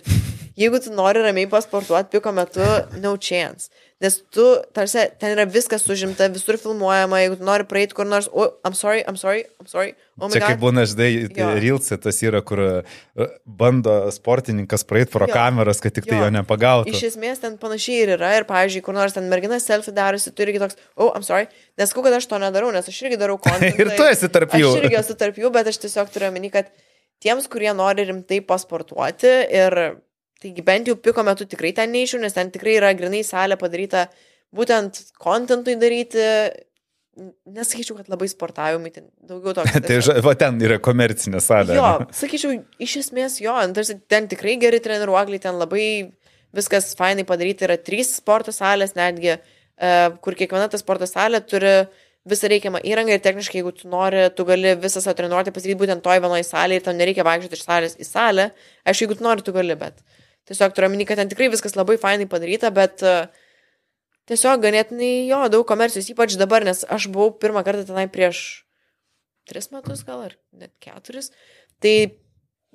jeigu 0.60 0.80
tu 0.84 0.94
nori 0.96 1.24
ramiai 1.24 1.50
pasportuoti 1.52 2.12
piko 2.16 2.36
metu, 2.36 2.66
no 3.04 3.16
chance. 3.18 3.72
Nes 4.04 4.18
tu, 4.28 4.44
tarsi, 4.76 5.06
ten 5.22 5.32
yra 5.32 5.46
viskas 5.48 5.86
užimta, 5.88 6.26
visur 6.34 6.58
filmuojama, 6.60 7.22
jeigu 7.22 7.38
nori 7.48 7.64
praeiti 7.64 7.96
kur 7.96 8.04
nors, 8.04 8.26
o, 8.28 8.44
oh, 8.44 8.50
I'm 8.68 8.74
sorry, 8.76 9.06
I'm 9.08 9.16
sorry, 9.16 9.46
I'm 9.56 9.70
sorry, 9.72 9.94
oh 10.20 10.28
čia 10.34 10.42
kaip 10.44 10.58
god. 10.58 10.64
būna, 10.66 10.84
žinai, 10.92 11.08
Jo. 11.32 11.48
Rilse 11.64 11.96
tas 12.04 12.20
yra, 12.28 12.42
kur 12.44 12.60
uh, 12.60 13.30
bando 13.48 13.94
sportininkas 14.12 14.84
praeiti 14.84 15.14
pro 15.14 15.30
Jo. 15.30 15.38
kameras, 15.38 15.80
kad 15.80 15.96
tik 15.96 16.10
tai 16.10 16.18
Jo. 16.20 16.26
jo 16.28 16.34
nepagautų. 16.36 16.92
Iš 16.92 17.06
esmės 17.14 17.40
ten 17.40 17.56
panašiai 17.62 18.02
ir 18.04 18.12
yra, 18.18 18.34
ir, 18.42 18.48
pavyzdžiui, 18.52 18.84
kur 18.84 19.00
nors 19.00 19.16
ten 19.16 19.32
mergina 19.32 19.62
selfie 19.64 19.96
darosi, 19.96 20.36
tu 20.36 20.44
irgi 20.44 20.60
toks, 20.66 20.76
oh, 21.00 21.14
I'm 21.16 21.24
sorry, 21.24 21.48
nesakau, 21.80 22.04
kad 22.04 22.20
aš 22.20 22.28
to 22.34 22.42
nedarau, 22.44 22.74
nes 22.76 22.92
aš 22.92 23.00
irgi 23.08 23.22
darau 23.24 23.40
kontentą. 23.48 23.80
Ir 23.80 23.96
tu 23.96 24.10
esi 24.12 24.28
tarp 24.28 24.60
jų. 24.60 24.74
Aš 24.76 24.84
irgi 24.84 25.00
esu 25.06 25.16
tarp 25.24 25.40
jų, 25.40 25.56
bet 25.56 25.72
aš 25.72 25.80
tiesiog 25.88 26.12
turiu 26.12 26.34
omeny, 26.34 26.52
kad 26.52 26.68
tiems, 27.24 27.48
kurie 27.48 27.72
nori 27.72 28.04
rimtai 28.12 28.44
pasportuoti 28.44 29.38
ir 29.56 29.80
taigi 30.44 30.64
bent 30.66 30.90
jau 30.90 30.96
piko 31.00 31.24
metu 31.26 31.48
tikrai 31.50 31.74
ten 31.78 31.92
neišiu, 31.96 32.20
nes 32.24 32.36
ten 32.36 32.52
tikrai 32.54 32.78
yra 32.80 32.94
grinai 32.98 33.24
salė 33.26 33.58
padaryta 33.60 34.08
būtent 34.56 35.02
kontentui 35.22 35.78
daryti. 35.80 36.24
Nesakyčiau, 37.48 37.96
kad 37.96 38.10
labai 38.12 38.28
sportavimai, 38.28 38.90
ten 38.92 39.06
daugiau 39.24 39.54
to. 39.56 39.64
tai 39.88 40.02
ža- 40.04 40.18
va 40.24 40.34
ten 40.36 40.58
yra 40.60 40.82
komercinė 40.84 41.40
salė. 41.44 41.78
Jo, 41.78 41.92
sakyčiau, 42.16 42.58
iš 42.84 42.98
esmės 43.06 43.38
jo, 43.40 43.54
tarsi 43.78 43.96
ten 44.12 44.28
tikrai 44.32 44.58
geri 44.60 44.82
treniruokliai, 44.84 45.40
ten 45.46 45.56
labai 45.62 45.86
viskas 46.56 46.92
fainai 47.00 47.24
padaryti, 47.28 47.64
yra 47.68 47.78
trys 47.80 48.12
sporto 48.18 48.52
salės 48.56 48.98
netgi, 49.00 49.38
e, 49.38 49.94
kur 50.24 50.36
kiekviena 50.36 50.68
ta 50.72 50.80
sporto 50.80 51.08
salė 51.08 51.40
turi 51.48 51.72
visą 52.28 52.50
reikiamą 52.52 52.82
įrangą 52.88 53.16
ir 53.16 53.24
techniškai, 53.24 53.62
jeigu 53.62 53.72
tu 53.80 53.90
nori, 53.92 54.26
tu 54.36 54.46
gali 54.48 54.74
visą 54.82 55.02
savo 55.04 55.16
treniruotę 55.20 55.54
pasidaryti 55.56 55.82
būtent 55.84 56.04
toj 56.06 56.22
vienoje 56.24 56.46
salėje 56.48 56.82
ir 56.82 56.86
tau 56.88 56.96
nereikia 56.98 57.26
vaikščioti 57.28 57.60
iš 57.60 57.66
salės 57.68 57.98
į 58.02 58.08
salę. 58.08 58.48
Aišku, 58.84 59.06
jeigu 59.06 59.20
tu 59.20 59.28
nori, 59.28 59.46
tu 59.46 59.54
gali, 59.56 59.76
bet 59.78 60.02
tiesiog 60.50 60.76
turiu 60.76 60.90
omeny, 60.90 61.06
kad 61.08 61.20
ten 61.22 61.32
tikrai 61.32 61.50
viskas 61.54 61.78
labai 61.78 61.98
fainai 62.02 62.28
padaryta, 62.30 62.72
bet 62.74 63.04
uh, 63.06 63.26
tiesiog 64.30 64.64
ganėtinai 64.66 65.28
jo, 65.30 65.42
daug 65.54 65.66
komercijos, 65.70 66.10
ypač 66.14 66.38
dabar, 66.42 66.66
nes 66.68 66.84
aš 66.90 67.10
buvau 67.14 67.34
pirmą 67.42 67.66
kartą 67.68 67.86
tenai 67.90 68.08
prieš 68.12 68.66
tris 69.50 69.72
metus 69.74 70.06
gal 70.06 70.26
ar 70.28 70.38
net 70.56 70.74
keturis. 70.84 71.32
Tai 71.84 71.96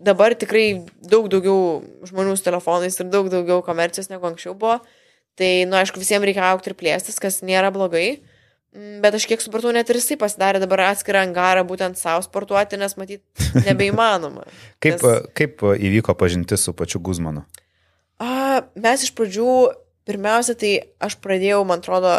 dabar 0.01 0.37
tikrai 0.39 0.83
daug 1.03 1.29
daugiau 1.33 1.81
žmonių 2.07 2.37
su 2.39 2.47
telefonais 2.47 2.99
ir 2.99 3.11
daug 3.11 3.31
daugiau 3.33 3.63
komercijos 3.67 4.11
negu 4.13 4.29
anksčiau 4.31 4.55
buvo. 4.55 4.81
Tai, 5.39 5.51
na, 5.65 5.71
nu, 5.71 5.81
aišku, 5.81 6.01
visiems 6.03 6.27
reikia 6.27 6.51
aukti 6.51 6.71
ir 6.71 6.77
plėstis, 6.77 7.19
kas 7.23 7.41
nėra 7.47 7.71
blogai. 7.73 8.19
Mm, 8.19 8.40
Bet 8.71 9.17
aš 9.19 9.27
kiek 9.27 9.43
supratau, 9.43 9.73
net 9.75 9.89
ir 9.91 9.99
jisai 9.99 10.15
pasidarė 10.21 10.61
dabar 10.63 10.85
atskirą 10.93 11.25
angarą 11.27 11.65
būtent 11.67 11.99
savo 11.99 12.23
sportuoti, 12.23 12.79
nes 12.79 12.95
matyt, 13.01 13.25
nebeįmanoma. 13.67 14.45
Kaip, 14.79 15.01
Nes- 15.03 15.31
kaip 15.35 15.65
įvyko 15.75 16.15
pažintis 16.19 16.63
su 16.69 16.75
pačiu 16.77 17.03
Guzmanu? 17.03 17.43
A, 18.23 18.61
mes 18.79 19.07
iš 19.07 19.15
pradžių, 19.19 19.51
pirmiausia, 20.07 20.55
tai 20.61 20.73
aš 21.03 21.17
pradėjau, 21.25 21.65
man 21.67 21.83
atrodo, 21.83 22.15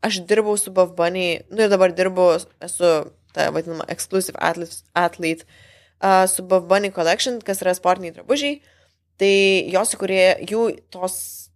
aš 0.00 0.22
dirbau 0.24 0.56
su 0.56 0.72
Bunny, 0.72 1.42
nu 1.52 1.66
ir 1.66 1.72
dabar 1.72 1.92
dirbu, 1.92 2.32
esu 2.64 2.92
ta 3.34 3.50
vadinama 3.52 3.84
exclusive 3.92 4.38
athlete, 4.40 4.80
athlete 4.96 5.44
uh, 6.00 6.24
su 6.30 6.42
Bunny 6.42 6.90
Collection, 6.90 7.40
kas 7.44 7.60
yra 7.60 7.74
sportiniai 7.76 8.16
drabužiai. 8.16 8.60
Tai 9.20 9.34
jos, 9.68 9.92
kurie, 10.00 10.32
jų 10.48 10.70
tos, 10.88 11.49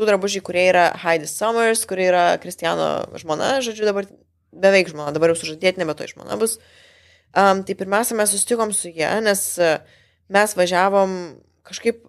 tų 0.00 0.08
drabužiai, 0.08 0.42
kurie 0.44 0.66
yra 0.72 0.88
Heidi 1.04 1.28
Summers, 1.28 1.84
kurie 1.88 2.08
yra 2.08 2.24
Kristijano 2.40 2.90
žmona, 3.20 3.58
žodžiu, 3.64 3.84
dabar 3.88 4.08
beveik 4.50 4.88
žmona, 4.90 5.12
dabar 5.12 5.34
jau 5.34 5.42
sužadėti, 5.44 5.82
nebe 5.82 5.94
to 5.94 6.08
žmona 6.08 6.40
bus. 6.40 6.56
Um, 7.30 7.60
tai 7.62 7.76
pirmiausia, 7.78 8.16
mes 8.18 8.32
susitikom 8.32 8.72
su 8.74 8.90
ją, 8.90 9.12
nes 9.22 9.44
uh, 9.60 10.00
mes 10.32 10.56
važiavom 10.58 11.12
kažkaip 11.68 12.08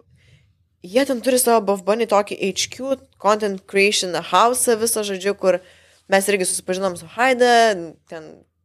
Jie 0.82 1.04
ten 1.06 1.20
turi 1.22 1.38
savo 1.38 1.76
Bunny 1.86 2.08
tokį 2.10 2.36
HQ, 2.42 2.96
Content 3.22 3.60
Creation 3.70 4.16
House, 4.18 4.74
visą 4.80 5.04
žodžiu, 5.06 5.36
kur 5.38 5.60
mes 6.10 6.26
irgi 6.26 6.48
susipažinom 6.48 6.96
su 6.98 7.06
Haida, 7.14 7.52
ten 8.10 8.24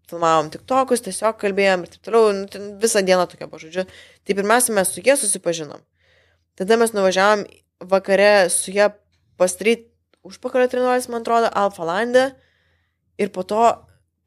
filmavom 0.10 0.50
tik 0.50 0.64
tokus, 0.66 1.04
tiesiog 1.06 1.38
kalbėjom 1.38 1.84
ir 1.86 1.92
taip 1.94 2.08
toliau, 2.08 2.32
nu, 2.34 2.64
visą 2.82 3.04
dieną 3.06 3.28
tokia 3.30 3.46
buvo 3.46 3.62
žodžiu. 3.62 3.86
Tai 4.26 4.38
pirmiausia, 4.40 4.74
mes 4.74 4.90
su 4.90 5.04
jie 5.06 5.14
susipažinom. 5.14 5.84
Tada 6.58 6.80
mes 6.82 6.96
nuvažiavom 6.96 7.46
vakare 7.86 8.50
su 8.50 8.74
jie 8.74 8.90
pastryti 9.40 9.88
užpakalio 10.28 10.68
treniruotis, 10.72 11.10
man 11.14 11.24
atrodo, 11.24 11.52
Alfa 11.54 11.88
Lande. 11.88 12.26
Ir 13.18 13.32
po 13.34 13.46
to, 13.48 13.64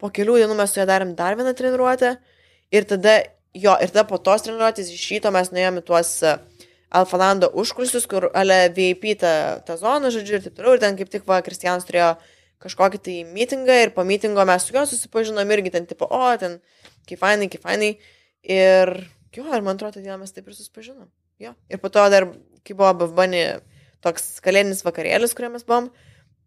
po 0.01 0.11
kelių 0.15 0.41
dienų 0.41 0.57
mes 0.59 0.73
su 0.73 0.81
jie 0.81 0.87
darėm 0.89 1.15
dar 1.19 1.37
vieną 1.39 1.53
treniruotę. 1.59 2.16
Ir 2.74 2.87
tada, 2.89 3.20
jo, 3.55 3.77
ir 3.82 3.93
tada 3.93 4.07
po 4.09 4.19
tos 4.23 4.47
treniruotės 4.47 4.91
iš 4.95 5.07
ryto 5.15 5.32
mes 5.35 5.53
nuėjome 5.55 5.85
tuos 5.87 6.16
uh, 6.27 6.39
Alfalando 6.91 7.47
užkulsius, 7.55 8.09
kur 8.11 8.27
ale 8.35 8.65
VIP 8.74 9.12
ta, 9.20 9.61
ta 9.62 9.77
zona, 9.78 10.11
žodžiu, 10.11 10.41
ir 10.41 10.47
taip 10.47 10.57
toliau. 10.59 10.74
Ir 10.74 10.82
ten 10.82 10.97
kaip 10.99 11.12
tik 11.12 11.27
va, 11.28 11.39
Kristijanas 11.47 11.87
turėjo 11.87 12.16
kažkokį 12.61 12.99
tai 13.05 13.15
mitingą 13.31 13.77
ir 13.85 13.93
po 13.95 14.03
mitingo 14.05 14.43
mes 14.49 14.66
su 14.66 14.74
juo 14.74 14.82
susipažinom 14.91 15.55
irgi 15.55 15.70
ten 15.77 15.87
tipo, 15.87 16.09
o, 16.11 16.32
ten, 16.41 16.59
kaip 17.07 17.23
fainai, 17.23 17.47
kaip 17.53 17.62
fainai. 17.62 17.93
Ir 18.43 18.91
jo, 19.37 19.47
ir 19.47 19.62
man 19.62 19.78
atrodo, 19.78 20.03
dieną 20.03 20.19
mes 20.24 20.35
taip 20.35 20.51
ir 20.51 20.57
susipažinom. 20.59 21.07
Jo. 21.41 21.55
Ir 21.70 21.78
po 21.78 21.93
to 21.95 22.03
dar, 22.11 22.27
kai 22.66 22.74
buvo 22.74 22.91
Bavbani 23.05 23.45
toks 24.05 24.39
kalėdinis 24.44 24.85
vakarėlis, 24.86 25.35
kuriame 25.36 25.59
mes 25.59 25.66
buvom, 25.68 25.90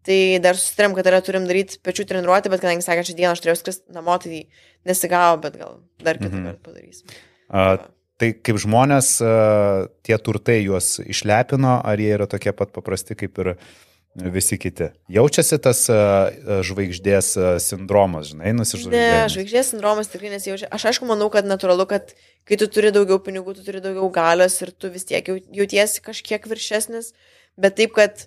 tai 0.04 0.18
dar 0.44 0.58
susitarėm, 0.58 0.96
kad 0.98 1.08
yra 1.10 1.20
turim 1.24 1.48
daryti 1.48 1.80
pečių 1.84 2.06
treniruotę, 2.10 2.52
bet 2.52 2.64
kadangi 2.64 2.84
sekančią 2.86 3.16
dieną 3.18 3.34
aš 3.34 3.44
turėjau 3.44 3.60
skristi 3.62 3.96
namo, 3.96 4.16
tai 4.22 4.44
nesigavo, 4.88 5.40
bet 5.46 5.58
gal 5.60 5.78
dar 6.04 6.20
kitą 6.20 6.34
mhm. 6.34 6.50
kartą 6.50 6.68
padarysim. 6.68 7.16
A, 7.48 7.64
tai 8.20 8.34
kaip 8.36 8.60
žmonės, 8.62 9.16
tie 10.06 10.20
turtai 10.22 10.60
juos 10.62 10.98
išlepino, 11.04 11.78
ar 11.84 12.00
jie 12.00 12.12
yra 12.18 12.28
tokie 12.30 12.54
pat 12.56 12.74
paprasti 12.74 13.16
kaip 13.18 13.40
ir 13.42 13.54
visi 14.14 14.58
kiti. 14.62 14.90
Jaučiasi 15.10 15.58
tas 15.62 15.80
žvaigždės 16.68 17.32
sindromas, 17.64 18.30
žinai, 18.30 18.52
nusižvaigždės. 18.54 18.94
Ne, 18.94 19.30
žvaigždės 19.32 19.72
sindromas 19.72 20.10
tikrai 20.12 20.30
nesijaučia. 20.36 20.68
Aš 20.74 20.86
aišku 20.92 21.08
manau, 21.08 21.26
kad 21.34 21.48
natūralu, 21.48 21.88
kad 21.90 22.14
kai 22.46 22.58
tu 22.60 22.68
turi 22.70 22.92
daugiau 22.94 23.18
pinigų, 23.22 23.56
tu 23.58 23.64
turi 23.66 23.82
daugiau 23.82 24.06
galios 24.14 24.60
ir 24.62 24.70
tu 24.70 24.92
vis 24.94 25.08
tiek 25.08 25.26
jautiesi 25.26 26.04
kažkiek 26.04 26.46
viršesnis, 26.50 27.10
bet 27.60 27.76
taip, 27.78 27.94
kad 27.96 28.26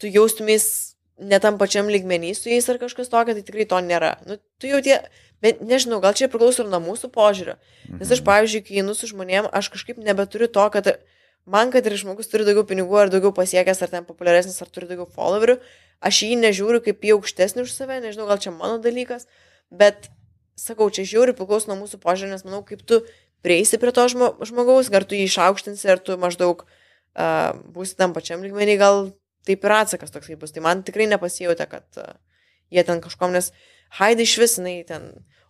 tu 0.00 0.08
jaustumės 0.10 0.96
netam 1.20 1.58
pačiam 1.60 1.90
lygmenį 1.92 2.32
su 2.36 2.50
jais 2.50 2.68
ar 2.72 2.80
kažkas 2.80 3.10
tokio, 3.12 3.34
tai 3.36 3.44
tikrai 3.44 3.66
to 3.68 3.80
nėra. 3.84 4.14
Nu, 4.26 4.38
tu 4.60 4.70
jau 4.70 4.80
tie, 4.84 5.00
bet 5.44 5.60
nežinau, 5.64 6.00
gal 6.04 6.16
čia 6.16 6.30
priklauso 6.32 6.64
ir 6.64 6.70
nuo 6.72 6.80
mūsų 6.84 7.10
požiūrio. 7.12 7.58
Nes 7.90 8.08
aš, 8.08 8.20
mhm. 8.20 8.26
pavyzdžiui, 8.28 8.64
kai 8.66 8.80
einu 8.82 8.96
su 8.96 9.10
žmonėm, 9.10 9.50
aš 9.52 9.70
kažkaip 9.74 10.00
nebeturiu 10.00 10.48
to, 10.52 10.64
kad 10.72 10.94
man, 11.44 11.72
kad 11.74 11.86
ir 11.86 11.96
žmogus 12.00 12.30
turi 12.32 12.46
daugiau 12.48 12.64
pinigų 12.68 13.02
ar 13.04 13.12
daugiau 13.12 13.34
pasiekęs, 13.36 13.84
ar 13.84 13.92
ten 13.92 14.08
populiaresnis, 14.08 14.60
ar 14.64 14.72
turi 14.72 14.88
daugiau 14.90 15.08
followerių, 15.12 15.58
aš 16.00 16.24
jį 16.24 16.40
nežiūriu 16.40 16.82
kaip 16.84 17.04
į 17.04 17.16
aukštesnį 17.18 17.66
už 17.66 17.74
save, 17.74 18.00
nežinau, 18.04 18.28
gal 18.30 18.40
čia 18.40 18.52
mano 18.54 18.80
dalykas, 18.80 19.28
bet 19.72 20.08
sakau, 20.60 20.88
čia 20.92 21.04
žiūri 21.08 21.36
priklauso 21.36 21.72
nuo 21.72 21.82
mūsų 21.82 22.00
požiūrio, 22.00 22.36
nes 22.36 22.44
manau, 22.44 22.60
kaip 22.64 22.84
tu 22.84 23.02
prieisi 23.44 23.80
prie 23.80 23.92
to 23.96 24.04
žmogaus, 24.12 24.92
ar 24.92 25.08
tu 25.08 25.16
jį 25.16 25.26
išaukštinsi, 25.28 25.88
ar 25.88 26.00
tu 26.04 26.16
maždaug 26.20 26.64
uh, 26.64 26.79
būsi 27.74 27.96
tam 27.98 28.14
pačiam 28.16 28.44
lygmenį, 28.44 28.76
gal 28.80 29.10
taip 29.48 29.64
ir 29.66 29.74
atsakas 29.74 30.14
toksai 30.14 30.38
bus. 30.40 30.54
Tai 30.54 30.64
man 30.66 30.84
tikrai 30.86 31.08
nepasijauti, 31.10 31.66
kad 31.70 32.00
uh, 32.02 32.14
jie 32.70 32.86
ten 32.86 33.02
kažkom, 33.02 33.34
nes 33.36 33.52
Haidai 33.98 34.22
iš 34.22 34.36
vis, 34.38 34.52
jinai 34.60 34.84
ten, 34.86 35.08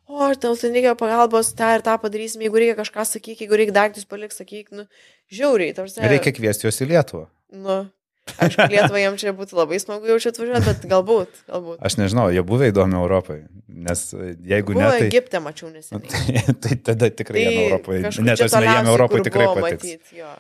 o, 0.09 0.16
ar 0.24 0.39
tau 0.41 0.55
ten 0.57 0.73
reikia 0.73 0.95
pagalbos, 0.97 1.53
tą 1.59 1.74
ir 1.77 1.82
tą 1.85 1.99
padarysim, 2.01 2.41
jeigu 2.47 2.62
reikia 2.62 2.78
kažką 2.78 3.05
sakyti, 3.05 3.45
jeigu 3.45 3.59
reikia 3.61 3.77
daiktus 3.77 4.09
paliks, 4.09 4.41
sakyk, 4.41 4.70
nu, 4.73 4.87
žiauriai. 5.28 5.74
Tarsi, 5.77 6.01
reikia 6.01 6.32
kviesti 6.32 6.65
juos 6.65 6.81
į 6.81 6.89
Lietuvą. 6.95 7.27
Nu, 7.53 7.82
Aišku, 8.39 8.66
Lietuvą 8.70 9.01
jiems 9.01 9.23
čia 9.23 9.32
būtų 9.37 9.59
labai 9.59 9.81
smagu 9.82 10.09
jau 10.11 10.16
čia 10.23 10.32
atvažiuoti, 10.32 10.66
bet 10.69 10.87
galbūt, 10.91 11.43
galbūt. 11.51 11.81
Aš 11.87 11.97
nežinau, 12.01 12.28
jie 12.32 12.45
buvę 12.47 12.70
įdomi 12.70 12.97
Europai, 13.01 13.39
nes 13.89 14.05
jeigu 14.15 14.77
Buvo 14.77 14.87
ne... 14.87 14.91
Tai... 14.95 15.09
Egipte 15.09 15.43
mačiau 15.43 15.70
neseniai. 15.73 16.09
tai, 16.15 16.55
tai 16.62 16.78
tada 16.91 17.11
tikrai 17.11 17.41
tai 17.41 17.45
jiem 17.45 17.61
Europai, 17.66 18.01
net 18.01 18.45
aš 18.47 18.57
ne 18.57 18.65
jiem 18.69 18.91
Europai 18.93 19.23
tikrai 19.27 19.51
patiks. 19.57 19.91
Matyt, 19.91 20.15
jo. 20.20 20.32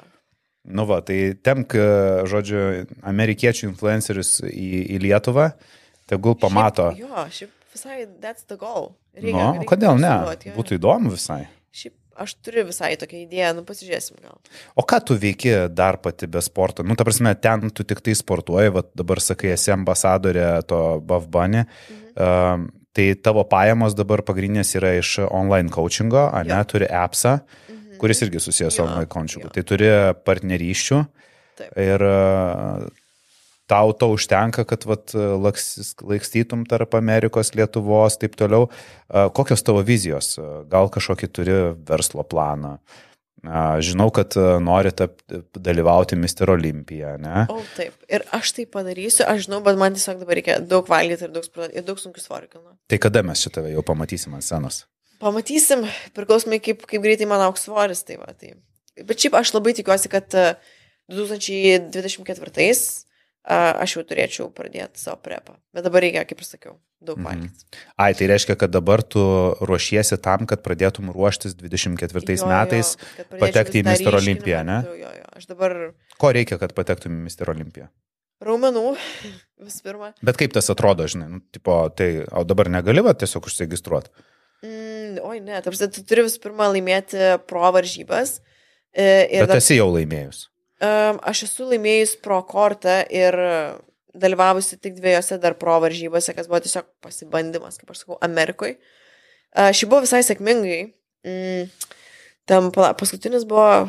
Nu 0.68 0.84
va, 0.84 1.00
tai 1.00 1.32
temk, 1.40 1.72
žodžiu, 2.28 2.84
amerikiečių 3.08 3.70
influencerius 3.70 4.36
į, 4.44 4.68
į 4.96 4.98
Lietuvą, 5.06 5.50
tegul 6.10 6.36
pamato. 6.40 6.90
Šiaip, 6.92 7.06
jo, 7.06 7.24
šiaip 7.32 7.76
visai, 7.76 7.96
that's 8.20 8.44
the 8.44 8.58
goal. 8.60 8.92
Reikia, 9.16 9.32
nu, 9.32 9.46
reikia 9.56 9.70
kodėl 9.70 10.02
ne? 10.02 10.12
Būtų 10.56 10.76
įdomu 10.76 11.14
visai. 11.14 11.46
Šiaip 11.72 11.96
aš 12.20 12.34
turiu 12.44 12.66
visai 12.68 12.92
tokią 13.00 13.22
idėją, 13.22 13.54
nu 13.56 13.64
pasižiūrėsim 13.64 14.20
gal. 14.20 14.36
O 14.76 14.84
ką 14.84 15.00
tu 15.08 15.16
veiki 15.16 15.54
dar 15.72 15.96
pati 16.04 16.28
be 16.28 16.42
sporto? 16.44 16.84
Nu, 16.84 16.92
ta 16.98 17.08
prasme, 17.08 17.32
ten 17.40 17.72
tu 17.72 17.86
tik 17.88 18.04
tai 18.04 18.12
sportuoji, 18.18 18.74
va 18.76 18.84
dabar 18.92 19.22
sakai, 19.24 19.54
esi 19.56 19.72
ambasadorė 19.72 20.50
to 20.68 20.82
Bavbani. 21.08 21.64
Mhm. 21.64 22.04
Uh, 22.20 22.68
tai 22.92 23.14
tavo 23.22 23.46
pajamos 23.48 23.94
dabar 23.96 24.20
pagrindinės 24.26 24.74
yra 24.76 24.92
iš 24.98 25.22
online 25.24 25.72
coachingo, 25.72 26.26
ar 26.28 26.44
ne, 26.44 26.60
turi 26.68 26.90
appsą. 26.90 27.38
Mhm 27.40 27.79
kuris 28.00 28.24
irgi 28.24 28.40
susijęs 28.40 28.78
su 28.78 28.82
online 28.86 29.10
coachingu. 29.12 29.52
Tai 29.54 29.64
turi 29.68 29.92
partnerysčių 30.24 30.98
Taip. 31.60 31.76
ir 31.84 32.04
tau 33.70 33.92
to 33.94 34.08
užtenka, 34.16 34.64
kad 34.66 34.82
vat, 34.88 35.12
laikstytum 35.14 36.64
tarp 36.66 36.96
Amerikos, 36.98 37.52
Lietuvos, 37.54 38.16
taip 38.18 38.34
toliau. 38.40 38.66
Kokios 39.36 39.62
tavo 39.62 39.84
vizijos? 39.86 40.32
Gal 40.72 40.90
kažkokį 40.90 41.28
turi 41.30 41.60
verslo 41.86 42.24
planą? 42.26 42.80
Žinau, 43.40 44.10
kad 44.12 44.34
nori 44.60 44.90
dalyvauti 45.56 46.18
Mister 46.18 46.50
Olimpija, 46.52 47.14
ne? 47.22 47.46
O, 47.48 47.62
taip. 47.76 47.94
Ir 48.10 48.26
aš 48.36 48.50
tai 48.58 48.66
padarysiu, 48.68 49.24
aš 49.24 49.46
žinau, 49.46 49.62
bet 49.64 49.78
man 49.80 49.94
tiesiog 49.96 50.20
dabar 50.20 50.36
reikia 50.36 50.58
daug 50.60 50.90
valgyti 50.90 51.24
ir 51.24 51.32
daug, 51.32 51.46
ir 51.72 51.86
daug 51.86 52.02
sunkių 52.02 52.20
svorių. 52.20 52.50
Tai 52.90 52.98
kada 53.00 53.22
mes 53.24 53.40
šitą 53.46 53.64
jau 53.70 53.86
pamatysim 53.86 54.34
ant 54.36 54.44
scenos? 54.44 54.82
Pamatysim, 55.20 55.84
priklausomai 56.16 56.60
kaip, 56.64 56.86
kaip 56.88 57.02
greitai 57.04 57.28
man 57.28 57.42
auks 57.44 57.66
svoris. 57.68 58.00
Tai 58.08 58.16
va, 58.22 58.32
tai. 58.32 58.54
Bet 59.04 59.20
šiaip 59.20 59.34
aš 59.38 59.52
labai 59.56 59.72
tikiuosi, 59.76 60.08
kad 60.12 60.26
2024 61.10 62.70
aš 63.50 63.96
jau 63.96 64.02
turėčiau 64.04 64.50
pradėti 64.52 65.00
savo 65.00 65.18
prepą. 65.24 65.56
Bet 65.74 65.84
dabar 65.86 66.04
reikia, 66.04 66.24
kaip 66.28 66.42
ir 66.42 66.46
sakiau, 66.46 66.74
daug 67.00 67.18
mhm. 67.18 67.26
valgyti. 67.26 67.64
Mm. 67.64 67.94
Ai, 68.04 68.10
tai 68.18 68.28
reiškia, 68.30 68.56
kad 68.60 68.72
dabar 68.72 69.02
tu 69.02 69.22
ruošiesi 69.64 70.20
tam, 70.22 70.46
kad 70.50 70.62
pradėtum 70.64 71.12
ruoštis 71.14 71.56
24 71.58 72.36
jo, 72.36 72.50
metais 72.50 72.94
jo, 72.96 73.24
patekti 73.40 73.80
į 73.80 73.88
Mister 73.88 74.16
Olimpiją, 74.18 74.62
ne? 74.68 74.78
Jo, 74.86 75.10
jo. 75.20 75.26
Aš 75.40 75.48
dabar... 75.48 75.76
Ko 76.20 76.32
reikia, 76.36 76.60
kad 76.60 76.76
patektum 76.76 77.16
į 77.16 77.26
Mister 77.28 77.48
Olimpiją? 77.52 77.88
Raumenų, 78.44 78.86
vis 79.66 79.80
pirma. 79.84 80.12
Bet 80.24 80.40
kaip 80.40 80.52
tas 80.56 80.68
atrodo, 80.72 81.08
žinai, 81.10 81.28
nu, 81.32 81.40
tipo, 81.52 81.82
tai, 81.96 82.12
o 82.28 82.44
dabar 82.48 82.72
negali 82.72 83.04
va 83.04 83.16
tiesiog 83.16 83.48
užsiregistruoti? 83.48 84.12
Mm, 84.60 85.20
oi, 85.24 85.38
ne, 85.40 85.60
tarsi 85.64 85.88
tu 85.88 86.02
turi 86.04 86.26
visų 86.26 86.40
pirma 86.42 86.68
laimėti 86.68 87.34
pro 87.48 87.64
varžybas. 87.72 88.38
E, 88.92 89.06
Bet 89.40 89.48
dar, 89.48 89.60
esi 89.60 89.78
jau 89.78 89.88
laimėjus. 89.94 90.44
Um, 90.80 91.20
aš 91.28 91.44
esu 91.46 91.68
laimėjus 91.70 92.16
pro 92.24 92.40
kortą 92.48 93.00
ir 93.12 93.36
dalyvavusi 94.20 94.78
tik 94.80 94.96
dviejose 94.98 95.38
dar 95.40 95.56
pro 95.60 95.78
varžybose, 95.80 96.34
kas 96.36 96.48
buvo 96.50 96.60
tiesiog 96.64 96.88
pasibandymas, 97.04 97.78
kaip 97.80 97.92
aš 97.92 98.02
sakau, 98.04 98.18
Amerikoje. 98.24 98.76
Uh, 99.50 99.70
ši 99.76 99.88
buvo 99.88 100.04
visai 100.04 100.22
sėkmingai. 100.26 100.80
Mm, 101.26 101.68
tam 102.48 102.70
pala, 102.74 102.92
paskutinis 102.98 103.46
buvo. 103.48 103.88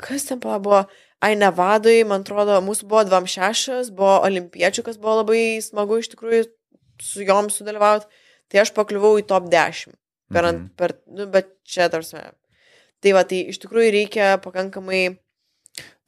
Kas 0.00 0.26
ten 0.28 0.40
pala 0.42 0.60
buvo? 0.62 0.84
Ai, 1.24 1.32
Nevadui, 1.38 2.02
man 2.08 2.24
atrodo, 2.24 2.58
mūsų 2.64 2.88
buvo 2.88 3.02
26, 3.08 3.92
buvo 3.96 4.18
olimpiečių, 4.26 4.84
kas 4.84 4.98
buvo 5.00 5.22
labai 5.22 5.58
smagu 5.64 5.96
iš 6.02 6.10
tikrųjų 6.12 6.44
su 7.02 7.24
jom 7.24 7.48
sudalyvauti. 7.52 8.08
Tai 8.52 8.62
aš 8.62 8.72
pakliuvau 8.76 9.16
į 9.20 9.26
top 9.28 9.48
10. 9.52 9.94
Per, 10.32 10.42
mhm. 10.42 10.66
per, 10.78 10.96
nu, 11.14 11.28
bet 11.30 11.52
čia 11.66 11.86
tarsi. 11.90 12.18
Tai 13.04 13.14
va, 13.14 13.22
tai 13.28 13.44
iš 13.52 13.60
tikrųjų 13.62 13.92
reikia 13.94 14.34
pakankamai. 14.42 15.04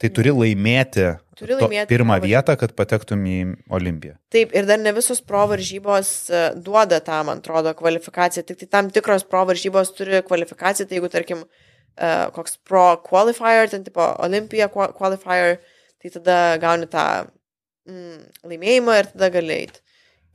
Tai 0.01 0.09
turi 0.15 0.31
laimėti, 0.33 1.05
turi 1.37 1.55
laimėti 1.59 1.91
pirmą 1.91 2.17
vietą, 2.23 2.55
kad 2.57 2.71
patektum 2.75 3.21
į 3.29 3.37
Olimpiją. 3.75 4.15
Taip, 4.33 4.55
ir 4.57 4.65
dar 4.65 4.79
ne 4.81 4.93
visos 4.95 5.19
pro 5.21 5.43
varžybos 5.51 6.09
e, 6.31 6.43
duoda 6.65 6.97
tą, 7.05 7.19
man 7.27 7.43
atrodo, 7.43 7.75
kvalifikaciją. 7.77 8.45
Tik 8.47 8.63
tai 8.63 8.69
tam 8.77 8.89
tikros 8.95 9.27
pro 9.29 9.43
varžybos 9.51 9.91
turi 9.97 10.23
kvalifikaciją, 10.25 10.87
tai 10.89 10.97
jeigu, 10.97 11.11
tarkim, 11.13 11.43
e, 11.93 12.09
koks 12.35 12.57
pro 12.65 12.85
qualifier, 13.05 13.69
ten 13.69 13.85
tipo 13.85 14.07
Olimpija 14.25 14.71
qualifier, 14.73 15.59
tai 16.01 16.13
tada 16.15 16.39
gauni 16.63 16.89
tą 16.89 17.05
mm, 17.91 18.25
laimėjimą 18.49 18.97
ir 19.03 19.13
tada 19.13 19.31
gali 19.35 19.59
eiti 19.59 19.85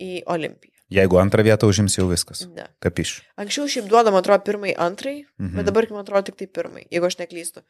į 0.05 0.23
Olimpiją. 0.37 0.74
Jeigu 0.95 1.19
antrą 1.19 1.43
vietą 1.43 1.69
užims 1.71 1.97
jau 1.97 2.07
viskas. 2.11 2.45
Ne. 2.55 2.67
Kapiš. 2.85 3.17
Anksčiau 3.41 3.67
šiaip 3.71 3.89
duodam, 3.91 4.15
atrodo, 4.19 4.45
pirmai, 4.47 4.75
antrai, 4.79 5.25
mhm. 5.41 5.57
bet 5.59 5.69
dabar, 5.69 5.89
man 5.91 6.05
atrodo, 6.05 6.29
tik 6.29 6.39
tai 6.39 6.49
pirmai, 6.61 6.85
jeigu 6.93 7.09
aš 7.09 7.19
neklystu. 7.23 7.65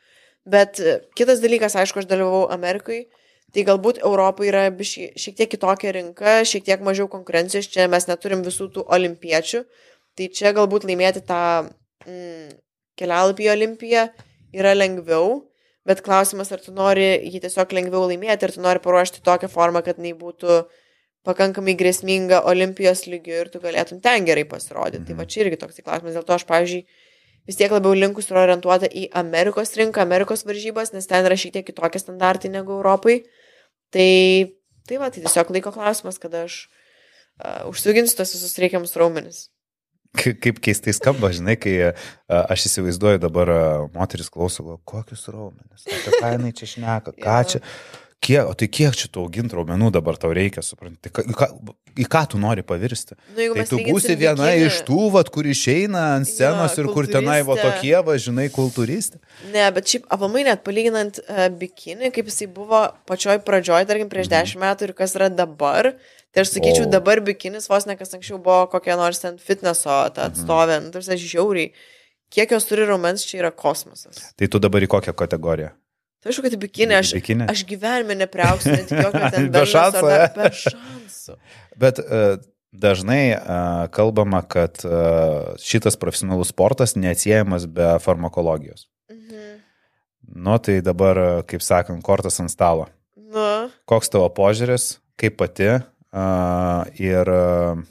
Bet 0.51 0.81
e, 0.83 0.99
kitas 1.17 1.41
dalykas, 1.45 1.77
aišku, 1.81 2.03
aš 2.03 2.11
dalyvau 2.11 2.45
Amerikai, 2.53 3.07
tai 3.55 3.65
galbūt 3.65 4.03
Europai 4.05 4.51
yra 4.51 4.67
šiek 4.75 5.39
tiek 5.39 5.53
kitokia 5.55 5.95
rinka, 5.97 6.37
šiek 6.49 6.67
tiek 6.67 6.85
mažiau 6.85 7.09
konkurencijos, 7.09 7.71
čia 7.73 7.89
mes 7.89 8.09
neturim 8.11 8.45
visų 8.45 8.69
tų 8.75 8.85
olimpiečių, 8.99 9.65
tai 10.19 10.29
čia 10.29 10.53
galbūt 10.57 10.85
laimėti 10.91 11.25
tą 11.25 11.41
mm, 12.05 12.55
kelialapį 13.01 13.49
į 13.49 13.53
olimpiją 13.55 14.07
yra 14.55 14.77
lengviau, 14.77 15.45
bet 15.89 16.05
klausimas, 16.05 16.53
ar 16.53 16.61
tu 16.61 16.75
nori 16.77 17.07
jį 17.25 17.45
tiesiog 17.47 17.73
lengviau 17.79 18.05
laimėti, 18.11 18.45
ar 18.45 18.53
tu 18.53 18.61
nori 18.65 18.83
paruošti 18.85 19.25
tokią 19.25 19.49
formą, 19.53 19.85
kad 19.87 20.01
jinai 20.01 20.13
būtų 20.19 20.59
uh, 20.59 20.83
pakankamai 21.25 21.75
grėsminga 21.81 22.43
olimpijos 22.51 23.07
lygiu 23.09 23.41
ir 23.45 23.49
tu 23.53 23.61
galėtum 23.63 24.01
ten 24.05 24.27
gerai 24.29 24.45
pasirodyti. 24.49 25.03
Mhm. 25.03 25.09
Tai 25.09 25.15
va 25.21 25.27
čia 25.31 25.45
irgi 25.47 25.61
toks 25.63 25.81
klausimas. 25.85 26.15
Dėl 26.19 26.27
to 26.29 26.37
aš, 26.37 26.45
pavyzdžiui, 26.51 26.85
vis 27.49 27.57
tiek 27.61 27.73
labiau 27.73 27.93
linkus 27.97 28.29
yra 28.33 28.45
orientuota 28.47 28.89
į 28.89 29.09
Amerikos 29.21 29.75
rinką, 29.77 30.05
Amerikos 30.05 30.45
varžybas, 30.49 30.93
nes 30.97 31.07
ten 31.09 31.25
yra 31.25 31.37
šiek 31.37 31.53
tiek 31.59 31.67
kitokie 31.71 32.01
standartai 32.03 32.53
negu 32.53 32.77
Europai. 32.79 33.23
Tai, 33.95 34.11
tai 34.89 34.97
va, 35.01 35.11
tai 35.13 35.23
tiesiog 35.25 35.51
laiko 35.55 35.73
klausimas, 35.75 36.17
kada 36.19 36.45
aš 36.49 36.65
uh, 37.41 37.69
užsiauginsiu 37.71 38.17
tos 38.19 38.33
visus 38.35 38.57
reikiamus 38.59 38.97
raumenis. 38.99 39.45
Ka- 40.15 40.35
Kaip 40.39 40.61
keistai 40.63 40.93
skamba, 40.95 41.31
žinai, 41.35 41.57
kai 41.59 41.73
a, 41.91 41.93
aš 42.55 42.69
įsivaizduoju 42.71 43.19
dabar 43.23 43.51
a, 43.51 43.61
moteris 43.95 44.29
klauso, 44.31 44.63
kokius 44.87 45.25
raumenis, 45.31 45.87
apie 45.91 46.13
ką 46.21 46.33
jinai 46.37 46.53
čia 46.55 46.69
šneka, 46.71 47.15
ką 47.19 47.39
čia, 47.51 47.61
kiek, 48.25 48.49
o 48.49 48.55
tai 48.59 48.67
kiek 48.73 48.97
čia 48.97 49.09
tų 49.13 49.27
auginti 49.27 49.57
raumenų 49.59 49.91
dabar 49.95 50.17
tau 50.21 50.31
reikia, 50.35 50.63
supranti, 50.65 51.11
Ka- 51.13 51.25
į 51.29 51.35
ką, 51.37 51.49
į 52.01 52.07
ką 52.11 52.23
tu 52.33 52.41
nori 52.41 52.65
pavirsti. 52.67 53.19
Nu, 53.37 53.51
Tai 53.59 53.67
tu 53.69 53.79
būsi 53.85 54.17
viena 54.19 54.49
bikinį- 54.49 54.67
iš 54.71 54.79
tų, 54.89 55.11
vat, 55.15 55.31
kur 55.35 55.47
išeina 55.51 56.03
ant 56.17 56.29
scenos 56.31 56.75
ir 56.81 56.89
kur 56.95 57.07
tenai 57.11 57.43
va 57.47 57.59
tokie, 57.61 57.95
va, 58.07 58.17
žinai, 58.17 58.49
kultūristė. 58.55 59.21
Ne, 59.53 59.67
bet 59.77 59.93
šiaip 59.93 60.09
apamai 60.17 60.47
net 60.49 60.65
palyginant 60.67 61.21
uh, 61.23 61.47
bikinį, 61.53 62.11
kaip 62.17 62.33
jisai 62.33 62.49
buvo 62.49 62.83
pačioj 63.11 63.39
pradžioj, 63.45 63.85
tarkim, 63.91 64.09
prieš 64.13 64.33
dešimt 64.33 64.65
metų 64.65 64.89
ir 64.89 64.95
kas 64.99 65.15
yra 65.21 65.29
dabar, 65.29 65.93
tai 66.33 66.47
aš 66.47 66.57
sakyčiau, 66.57 66.89
O. 66.89 66.89
o. 66.89 66.95
dabar 66.97 67.21
bikinis 67.21 67.69
vos 67.71 67.87
ne 67.87 67.99
kas 68.01 68.17
anksčiau 68.17 68.41
buvo 68.43 68.65
kokia 68.73 68.97
nors 68.97 69.21
ten 69.23 69.37
fitneso 69.39 70.01
ta 70.17 70.31
atstovė, 70.33 70.81
mhm. 70.81 70.93
tarsi 70.97 71.21
žiauriai. 71.21 71.71
Kiek 72.35 72.51
jos 72.51 72.65
turi 72.67 72.83
raumens, 72.89 73.23
čia 73.23 73.45
yra 73.45 73.53
kosmosas. 73.55 74.33
Tai 74.35 74.47
tu 74.51 74.59
dabar 74.59 74.83
į 74.83 74.89
kokią 74.91 75.13
kategoriją? 75.15 75.71
Tai 76.25 76.33
aišku, 76.33 76.43
kad 76.47 76.55
į 76.57 76.59
bikinį 76.63 76.95
aš, 76.97 77.11
Į 77.13 77.19
bikinį? 77.21 77.47
aš 77.53 77.63
gyvenime 77.69 78.15
nepriauksiu, 78.17 78.73
net 78.73 78.89
jokio 78.97 79.29
ten 79.35 79.51
Be 79.53 79.61
šansų, 79.69 80.09
e? 80.09 80.29
Be 80.39 80.49
šansų. 80.57 81.37
Bet 81.85 82.01
uh, 82.01 82.39
dažnai 82.73 83.21
uh, 83.37 83.85
kalbama, 83.93 84.41
kad 84.49 84.81
uh, 84.89 85.53
šitas 85.61 86.01
profesionalus 86.01 86.49
sportas 86.55 86.97
neatsiejamas 86.97 87.69
be 87.69 87.91
farmakologijos. 88.01 88.87
Mhm. 89.13 89.61
Nu, 90.49 90.57
tai 90.65 90.79
dabar, 90.81 91.45
kaip 91.45 91.61
sakant, 91.61 92.01
kortas 92.07 92.41
ant 92.41 92.49
stalo. 92.49 92.89
Nu, 93.21 93.69
Koks 93.85 94.09
tavo 94.09 94.31
požiūris, 94.33 94.95
kaip 95.21 95.37
pati 95.43 95.69
uh, 95.77 95.83
ir 96.97 97.29
uh, 97.29 97.85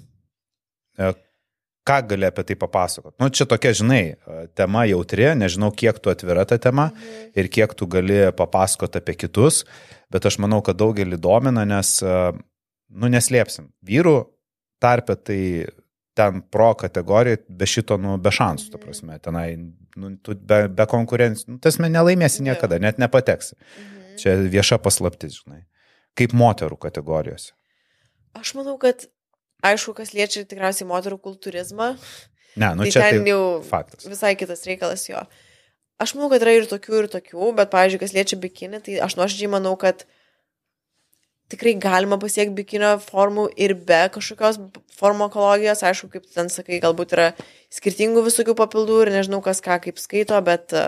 ką 1.88 1.99
gali 2.07 2.27
apie 2.27 2.45
tai 2.47 2.57
papasakot? 2.60 3.14
Nu, 3.22 3.30
čia 3.34 3.47
tokia, 3.49 3.73
žinai, 3.76 4.01
tema 4.57 4.85
jautri, 4.89 5.27
nežinau, 5.38 5.72
kiek 5.76 5.99
tu 6.03 6.11
atvira 6.14 6.45
ta 6.47 6.57
tema 6.61 6.89
mhm. 6.91 7.31
ir 7.39 7.49
kiek 7.51 7.76
tu 7.77 7.88
gali 7.91 8.26
papasakot 8.38 8.99
apie 8.99 9.18
kitus, 9.26 9.64
bet 10.14 10.26
aš 10.30 10.39
manau, 10.43 10.61
kad 10.65 10.80
daugelį 10.80 11.19
domina, 11.22 11.65
nes, 11.68 11.97
nu, 12.03 13.10
neslėpsim, 13.11 13.72
vyrų 13.85 14.18
tarpe 14.84 15.15
tai 15.19 15.41
ten 16.14 16.43
pro 16.53 16.73
kategorijai 16.77 17.41
be 17.49 17.68
šito, 17.69 17.97
nu, 17.97 18.19
be 18.22 18.31
šansų, 18.34 18.69
ta 18.73 18.80
prasme, 18.81 19.18
tenai, 19.23 19.47
nu, 19.97 20.14
tu 20.22 20.35
be, 20.38 20.68
be 20.69 20.85
konkurencijos, 20.89 21.49
nu, 21.49 21.57
tas 21.64 21.80
man 21.81 21.95
nelaimėsi 21.95 22.45
niekada, 22.45 22.77
net 22.81 23.01
nepateksi. 23.01 23.57
Mhm. 23.57 23.99
Čia 24.22 24.38
vieša 24.45 24.77
paslaptis, 24.77 25.39
žinai. 25.41 25.64
Kaip 26.14 26.35
moterų 26.38 26.77
kategorijose. 26.77 27.55
Aš 28.38 28.53
manau, 28.57 28.76
kad 28.81 29.07
aišku, 29.65 29.95
kas 29.98 30.14
liečia 30.15 30.44
tikriausiai 30.45 30.88
moterų 30.90 31.19
kultūrizmą, 31.23 31.94
Ne, 32.56 32.73
nu 32.77 32.85
tai 32.85 32.91
čia 32.94 33.02
ten 33.02 33.23
tai 33.23 33.31
jau 33.34 33.64
faktas. 33.65 34.06
visai 34.06 34.35
kitas 34.38 34.65
reikalas 34.69 35.07
jo. 35.10 35.22
Aš 36.02 36.14
manau, 36.18 36.30
kad 36.34 36.44
yra 36.45 36.53
ir 36.57 36.68
tokių, 36.69 37.03
ir 37.03 37.07
tokių, 37.10 37.53
bet, 37.57 37.72
pavyzdžiui, 37.73 38.02
kas 38.02 38.14
liečia 38.14 38.38
bikinį, 38.41 38.81
tai 38.85 38.99
aš 39.06 39.15
nuoširdžiai 39.18 39.49
manau, 39.49 39.73
kad 39.80 40.06
tikrai 41.53 41.76
galima 41.81 42.18
pasiekti 42.22 42.56
bikinio 42.57 42.95
formų 43.02 43.48
ir 43.61 43.76
be 43.88 44.02
kažkokios 44.14 44.60
farmakologijos. 44.98 45.84
Aišku, 45.85 46.10
kaip 46.14 46.26
ten 46.34 46.49
sakai, 46.53 46.81
galbūt 46.84 47.14
yra 47.18 47.27
skirtingų 47.73 48.26
visokių 48.26 48.57
papildų 48.57 48.99
ir 49.06 49.14
nežinau, 49.18 49.41
kas 49.45 49.61
ką 49.64 49.80
kaip 49.85 50.02
skaito, 50.02 50.38
bet 50.45 50.73
e, 50.77 50.85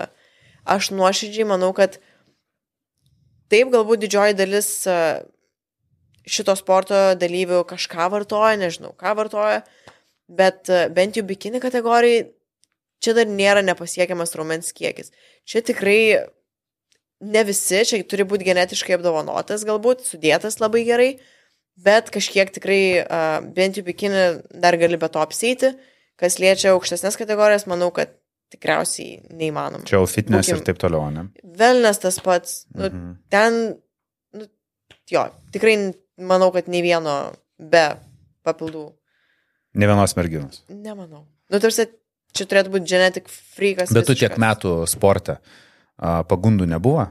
aš 0.65 0.91
nuoširdžiai 0.93 1.47
manau, 1.53 1.71
kad 1.77 1.99
taip, 3.49 3.69
galbūt 3.73 4.05
didžioji 4.05 4.37
dalis 4.41 4.69
e, 4.89 4.99
šito 6.25 6.55
sporto 6.57 6.95
dalyvių 7.21 7.63
kažką 7.69 8.09
vartoja, 8.13 8.55
nežinau, 8.61 8.93
ką 8.97 9.15
vartoja, 9.17 9.61
bet 10.29 10.69
e, 10.73 10.87
bent 10.89 11.15
jau 11.19 11.23
bikini 11.27 11.61
kategorijai 11.63 12.31
čia 13.03 13.13
dar 13.13 13.27
nėra 13.29 13.61
nepasiekiamas 13.65 14.33
raumens 14.35 14.71
kiekis. 14.73 15.11
Čia 15.45 15.61
tikrai 15.61 15.99
ne 17.25 17.43
visi, 17.47 17.83
čia 17.85 18.01
turi 18.09 18.25
būti 18.27 18.47
genetiškai 18.47 18.95
apdovanotas, 18.97 19.63
galbūt 19.67 20.01
sudėtas 20.07 20.57
labai 20.61 20.81
gerai, 20.87 21.09
bet 21.77 22.09
kažkiek 22.13 22.49
tikrai 22.55 22.81
uh, 23.03 23.39
bent 23.55 23.77
jau 23.77 23.83
bikini 23.85 24.41
dar 24.49 24.77
gali 24.81 24.97
be 24.97 25.09
to 25.11 25.21
apsėti. 25.21 25.73
Kas 26.15 26.37
liečia 26.39 26.71
aukštesnės 26.71 27.17
kategorijas, 27.19 27.65
manau, 27.67 27.89
kad 27.91 28.13
tikriausiai 28.53 29.25
neįmanoma. 29.35 29.83
Čia 29.83 29.97
jau 29.97 30.05
fitness 30.07 30.47
Būkim- 30.47 30.61
ir 30.61 30.65
taip 30.69 30.77
toliau, 30.79 31.09
ne? 31.11 31.25
Velnes 31.59 31.99
tas 31.99 32.19
pats, 32.23 32.65
nu, 32.73 32.87
Mhm. 32.87 33.09
ten, 33.29 33.57
nu, 34.33 34.47
jo, 35.11 35.25
tikrai 35.51 35.75
manau, 36.17 36.51
kad 36.55 36.67
nei 36.71 36.81
vieno 36.85 37.33
be 37.59 37.85
papildų. 38.45 38.85
Ne 39.75 39.87
vienos 39.89 40.13
merginos. 40.15 40.61
Nemanau. 40.69 41.25
Nu, 41.51 41.59
tarsi, 41.59 41.87
čia 42.35 42.45
turėtų 42.47 42.71
būti 42.77 42.89
genetic 42.93 43.27
freakas. 43.29 43.91
Bet 43.93 44.07
tu 44.07 44.13
tiek 44.15 44.31
visiškas. 44.31 44.41
metų 44.45 44.73
sporte. 44.87 45.39
a, 45.97 46.23
Pagundų 46.27 46.65
nebuvo, 46.67 47.07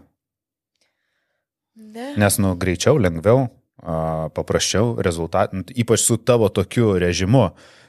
Ne. 1.74 2.14
nes, 2.16 2.36
nu, 2.38 2.54
greičiau, 2.54 2.98
lengviau, 3.00 3.48
a, 3.82 4.28
paprasčiau, 4.34 4.94
rezultat, 5.02 5.52
nu, 5.56 5.64
ypač 5.74 6.04
su 6.04 6.16
tavo 6.18 6.48
tokiu 6.48 6.94
režimu, 7.02 7.48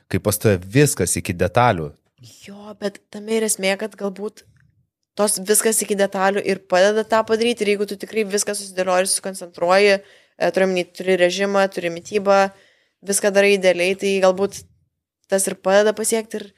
kai 0.09 0.19
pas 0.19 0.37
tave 0.41 0.57
viskas 0.57 1.13
iki 1.19 1.33
detalių. 1.37 1.91
Jo, 2.47 2.73
bet 2.79 2.97
tame 3.13 3.37
ir 3.37 3.45
esmė, 3.45 3.75
kad 3.77 3.93
galbūt 3.99 4.43
tos 5.15 5.37
viskas 5.45 5.81
iki 5.85 5.97
detalių 5.99 6.41
ir 6.45 6.63
padeda 6.65 7.03
tą 7.05 7.21
padaryti. 7.27 7.61
Ir 7.65 7.75
jeigu 7.75 7.85
tu 7.89 7.97
tikrai 8.01 8.23
viską 8.25 8.55
susidėlioji 8.57 9.11
susikoncentruoji, 9.11 9.99
e, 10.39 10.51
turi, 10.51 10.67
omeny, 10.67 10.85
turi 10.95 11.17
režimą, 11.19 11.65
turi 11.73 11.91
mytybą, 11.93 12.39
viską 13.05 13.31
darai 13.35 13.55
idealiai, 13.57 13.95
tai 13.99 14.15
galbūt 14.23 14.63
tas 15.31 15.45
ir 15.49 15.57
padeda 15.61 15.93
pasiekti. 15.97 16.41
Ir 16.41 16.51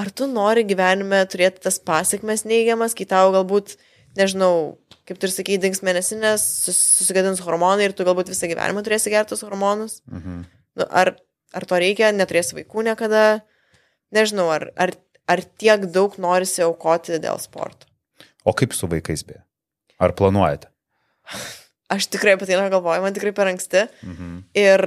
ar 0.00 0.10
tu 0.14 0.28
nori 0.30 0.64
gyvenime 0.68 1.22
turėti 1.30 1.64
tas 1.66 1.78
pasiekmes 1.82 2.46
neigiamas, 2.48 2.94
kai 2.96 3.06
tau 3.10 3.32
galbūt, 3.34 3.76
nežinau, 4.18 4.78
kaip 5.08 5.20
tu 5.20 5.28
ir 5.28 5.34
sakai, 5.34 5.58
dings 5.62 5.82
mėnesinės, 5.86 6.44
sus- 6.64 6.80
susigadins 7.00 7.42
hormonai 7.44 7.90
ir 7.90 7.96
tu 7.96 8.06
galbūt 8.08 8.32
visą 8.32 8.48
gyvenimą 8.50 8.84
turėsi 8.86 9.12
gertus 9.12 9.44
hormonus? 9.46 10.00
Mhm. 10.10 10.44
Nu, 10.80 10.86
ar, 10.88 11.14
ar 11.54 11.66
to 11.66 11.78
reikia, 11.82 12.12
neturėsi 12.14 12.56
vaikų 12.58 12.86
niekada, 12.86 13.42
nežinau, 14.14 14.48
ar, 14.54 14.70
ar, 14.78 14.94
ar 15.30 15.42
tiek 15.58 15.86
daug 15.92 16.16
norisi 16.22 16.62
aukoti 16.66 17.18
dėl 17.22 17.38
sporto. 17.42 17.86
O 18.46 18.54
kaip 18.56 18.72
su 18.72 18.88
vaikais 18.88 19.26
beje? 19.26 19.42
Ar 20.00 20.14
planuojate? 20.16 20.70
Aš 21.90 22.06
tikrai 22.12 22.36
apie 22.36 22.46
tai 22.46 22.58
negalvoju, 22.60 23.02
man 23.02 23.14
tikrai 23.16 23.32
per 23.34 23.50
anksti. 23.50 23.86
Mhm. 24.06 24.34
Ir 24.54 24.82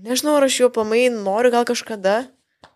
nežinau, 0.00 0.38
ar 0.38 0.46
aš 0.48 0.56
jau 0.62 0.70
pamai 0.72 1.08
noriu 1.12 1.52
gal 1.52 1.66
kažkada, 1.68 2.22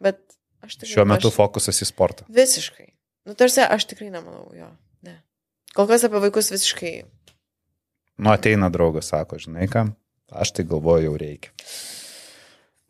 bet 0.04 0.20
aš 0.64 0.76
tikrai... 0.82 0.92
Šiuo 0.92 1.06
metu 1.08 1.30
aš, 1.32 1.36
fokusas 1.38 1.80
į 1.80 1.88
sportą. 1.88 2.26
Visiškai. 2.28 2.90
Nu, 3.24 3.36
tarsi 3.40 3.64
aš 3.64 3.86
tikrai 3.88 4.10
nemanau, 4.12 4.50
jo. 4.52 4.68
Ne. 5.06 5.16
Kol 5.76 5.88
kas 5.88 6.04
apie 6.04 6.20
vaikus 6.26 6.52
visiškai. 6.52 6.94
Nu, 8.20 8.30
ateina 8.34 8.68
draugas, 8.70 9.08
sako, 9.10 9.40
žinai 9.42 9.64
ką, 9.72 9.88
aš 10.30 10.52
tai 10.54 10.66
galvoju, 10.68 11.08
jau 11.08 11.14
reikia. 11.18 11.54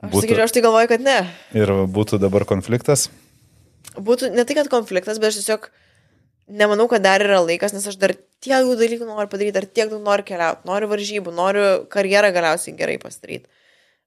Aš 0.02 0.10
Būtų- 0.10 0.26
sakyčiau, 0.26 0.44
aš 0.44 0.52
tai 0.52 0.62
galvoju, 0.66 0.88
kad 0.90 1.00
ne. 1.06 1.18
Ir 1.56 1.70
būtų 1.94 2.18
dabar 2.20 2.44
konfliktas. 2.44 3.06
Būtų 3.94 4.34
ne 4.34 4.44
tai, 4.44 4.58
kad 4.58 4.68
konfliktas, 4.68 5.22
bet 5.22 5.30
aš 5.30 5.38
tiesiog 5.40 5.70
nemanau, 6.48 6.86
kad 6.90 7.04
dar 7.04 7.24
yra 7.24 7.40
laikas, 7.44 7.74
nes 7.76 7.86
aš 7.88 7.98
dar 8.00 8.14
tiek 8.44 8.64
daug 8.64 8.76
dalykų 8.78 9.08
noriu 9.08 9.30
padaryti, 9.32 9.56
dar 9.56 9.66
tiek 9.66 9.90
daug 9.92 10.02
noriu 10.04 10.26
keliauti, 10.28 10.66
noriu 10.68 10.90
varžybų, 10.90 11.34
noriu 11.34 11.66
karjerą 11.92 12.32
galiausiai 12.34 12.76
gerai 12.78 12.98
pasidaryti. 13.02 13.48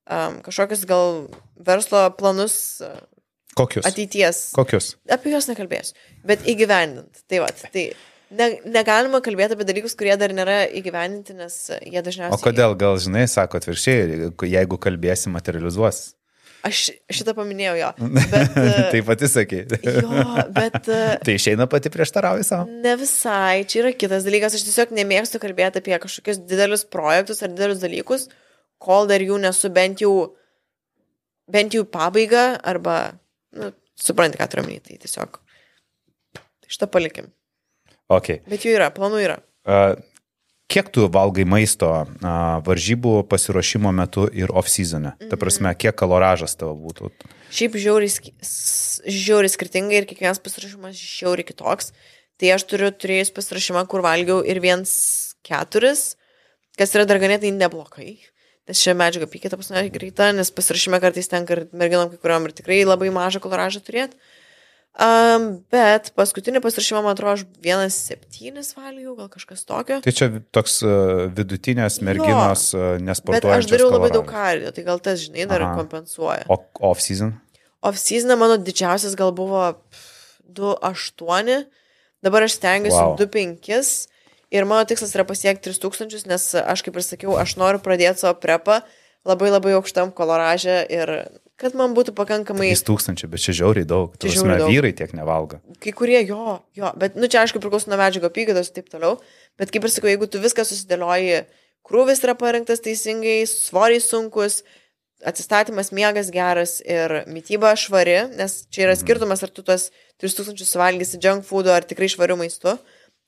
Um, 0.08 0.40
kažkokius 0.46 0.86
gal 0.88 1.26
verslo 1.68 2.06
planus 2.16 2.78
Kokius? 3.58 3.88
ateities. 3.90 4.44
Kokius? 4.56 4.94
Apie 5.12 5.34
juos 5.34 5.50
nekalbėsiu, 5.50 5.98
bet 6.28 6.46
įgyvendint. 6.48 7.26
Tai 7.28 7.42
va, 7.44 7.50
tai 7.74 7.90
ne, 8.32 8.52
negalima 8.70 9.20
kalbėti 9.26 9.58
apie 9.58 9.68
dalykus, 9.68 9.98
kurie 10.00 10.16
dar 10.20 10.32
nėra 10.36 10.62
įgyvendinti, 10.80 11.36
nes 11.38 11.58
jie 11.82 12.04
dažniausiai... 12.06 12.38
O 12.38 12.44
kodėl, 12.44 12.78
gal 12.80 13.02
žinai, 13.04 13.26
sako 13.32 13.60
atvirkščiai, 13.60 14.32
jeigu 14.54 14.80
kalbėsi, 14.80 15.34
materializuos. 15.34 16.06
Aš 16.68 16.82
šitą 17.14 17.34
paminėjau 17.38 17.76
jo. 17.80 17.90
Bet, 18.34 18.56
uh, 18.58 18.80
tai 18.92 19.02
pati 19.08 19.30
sakai. 19.32 19.62
jo, 19.70 20.24
bet... 20.56 20.80
Uh, 20.84 21.14
tai 21.26 21.38
išeina 21.38 21.68
pati 21.72 21.92
prieštarauji 21.94 22.48
savo. 22.48 22.68
Ne 22.84 22.96
visai, 23.00 23.64
čia 23.70 23.84
yra 23.84 23.94
kitas 23.96 24.28
dalykas, 24.28 24.58
aš 24.58 24.66
tiesiog 24.68 24.92
nemėgstu 24.98 25.42
kalbėti 25.44 25.82
apie 25.84 25.96
kažkokius 26.04 26.42
didelius 26.50 26.84
projektus 26.92 27.44
ar 27.46 27.54
didelius 27.54 27.82
dalykus, 27.84 28.28
kol 28.84 29.10
dar 29.10 29.24
jų 29.24 29.40
nesu 29.44 29.72
bent 29.74 30.04
jau, 30.04 30.14
bent 31.52 31.78
jau 31.78 31.86
į 31.86 31.92
pabaigą 31.94 32.46
arba, 32.74 32.98
nu, 33.58 33.72
supranti, 33.98 34.40
ką 34.42 34.50
turiu 34.52 34.66
omeny, 34.66 34.84
tai 34.84 35.00
tiesiog 35.04 35.40
šitą 36.68 36.90
palikim. 36.92 37.32
Okay. 38.12 38.42
Bet 38.48 38.64
jų 38.64 38.78
yra, 38.78 38.92
planų 38.96 39.24
yra. 39.24 39.40
Uh, 39.68 39.98
kiek 40.72 40.92
tu 40.94 41.08
valgai 41.12 41.46
maisto 41.48 41.90
uh, 42.04 42.28
varžybų 42.68 43.22
pasiruošimo 43.32 43.92
metu 43.96 44.28
ir 44.36 44.52
off-season? 44.52 45.10
E? 45.14 45.30
Ta 45.32 45.40
prasme, 45.40 45.72
kiek 45.80 45.96
kaloražas 45.98 46.58
tavo 46.60 46.76
būtų? 46.80 47.12
Šiaip 47.56 47.78
žiauriai, 47.80 48.34
žiauriai 49.08 49.52
skirtingai 49.52 50.02
ir 50.02 50.08
kiekvienas 50.10 50.42
pasirašymas 50.44 51.00
žiauriai 51.00 51.48
kitoks. 51.48 51.94
Tai 52.38 52.52
aš 52.54 52.68
turiu 52.70 52.92
turėjus 52.94 53.32
pasirašymą, 53.34 53.88
kur 53.90 54.04
valgiau 54.06 54.44
ir 54.46 54.60
viens 54.62 54.92
keturis, 55.48 56.12
kas 56.78 56.94
yra 56.94 57.08
dar 57.10 57.22
ganėtai 57.24 57.50
neblogai. 57.56 58.20
Nes 58.68 58.82
šią 58.84 58.94
medžiagą 59.00 59.30
pykė, 59.32 59.50
ta 59.50 59.58
pasme, 59.58 59.82
greita, 59.94 60.28
nes 60.36 60.52
pasirašyme 60.54 61.00
kartais 61.02 61.32
tenka 61.32 61.56
ir 61.56 61.62
merginom 61.72 62.12
kai 62.12 62.20
kuriuom 62.20 62.50
ir 62.50 62.54
tikrai 62.58 62.82
labai 62.84 63.08
mažą 63.16 63.40
koloražą 63.42 63.82
turėti. 63.88 64.20
Um, 64.98 65.44
bet 65.70 66.10
paskutinį 66.18 66.58
pasirašymą, 66.64 67.04
man 67.06 67.14
atrodo, 67.14 67.36
aš 67.38 67.44
1,7 67.62 68.72
valijų, 68.80 69.12
gal 69.20 69.28
kažkas 69.30 69.62
tokio. 69.70 70.00
Tai 70.02 70.14
čia 70.16 70.30
toks 70.56 70.80
uh, 70.82 71.28
vidutinės 71.38 72.00
merginos 72.02 72.72
uh, 72.74 72.96
nesportuojančios. 73.06 73.46
Bet 73.46 73.68
aš 73.68 73.70
dariau 73.70 73.92
labai 73.94 74.10
daug 74.16 74.26
kardio, 74.26 74.72
tai 74.74 74.86
gal 74.88 75.02
tas, 75.06 75.22
žinai, 75.28 75.46
dar 75.52 75.68
Aha. 75.68 75.76
kompensuoja. 75.78 76.48
O 76.50 76.58
off-season? 76.90 77.36
Off-season 77.86 78.34
mano 78.42 78.58
didžiausias 78.58 79.14
gal 79.20 79.36
buvo 79.38 79.62
pff, 79.78 80.42
2,8, 80.58 81.68
dabar 82.26 82.48
aš 82.48 82.58
stengiuosi 82.58 82.98
Wow. 82.98 83.14
wow. 83.14 83.22
2,5 83.22 84.08
ir 84.50 84.66
mano 84.66 84.86
tikslas 84.90 85.14
yra 85.16 85.28
pasiekti 85.28 85.70
3000, 85.78 86.26
nes 86.26 86.56
aš 86.58 86.82
kaip 86.82 86.98
ir 86.98 87.06
sakiau, 87.06 87.38
aš 87.38 87.58
noriu 87.60 87.84
pradėti 87.84 88.24
savo 88.24 88.38
prepą 88.42 88.82
labai 89.28 89.52
labai 89.52 89.76
aukštam 89.78 90.14
koloražė 90.16 90.80
ir 90.90 91.12
kad 91.62 91.76
man 91.78 91.94
būtų 91.98 92.14
pakankamai... 92.18 92.70
3000, 92.78 93.30
bet 93.32 93.42
čia 93.42 93.56
žiauriai 93.62 93.88
daug. 93.90 94.14
Čia 94.22 94.36
žiauriai 94.36 94.62
daug. 94.62 94.72
vyrai 94.72 94.94
tiek 94.98 95.14
nevalgo. 95.18 95.60
Kai 95.84 95.94
kurie 95.98 96.20
jo, 96.22 96.60
jo, 96.78 96.92
bet, 97.02 97.18
nu 97.18 97.30
čia 97.32 97.42
aišku 97.44 97.62
priklauso 97.64 97.90
nuo 97.90 97.98
medžiago 98.00 98.30
apykaitos 98.30 98.70
ir 98.70 98.78
taip 98.78 98.92
toliau, 98.94 99.18
bet 99.60 99.74
kaip 99.74 99.88
ir 99.88 99.94
sakau, 99.94 100.12
jeigu 100.12 100.30
tu 100.30 100.42
viską 100.44 100.66
susidėlioji, 100.68 101.42
krūvis 101.88 102.22
yra 102.26 102.38
parengtas 102.38 102.84
teisingai, 102.86 103.40
svoriai 103.50 104.04
sunkus, 104.04 104.62
atsistatymas 105.26 105.90
miegas 105.98 106.30
geras 106.34 106.78
ir 106.86 107.24
mytyba 107.32 107.74
švari, 107.80 108.20
nes 108.38 108.60
čia 108.70 108.86
yra 108.86 108.96
skirtumas, 109.00 109.42
ar 109.42 109.50
tu 109.50 109.66
tuos 109.66 109.90
3000 110.22 110.62
suvalgysi 110.62 111.18
junk 111.24 111.48
foodų 111.48 111.74
ar 111.74 111.90
tikrai 111.90 112.12
švarių 112.14 112.38
maistų, 112.44 112.78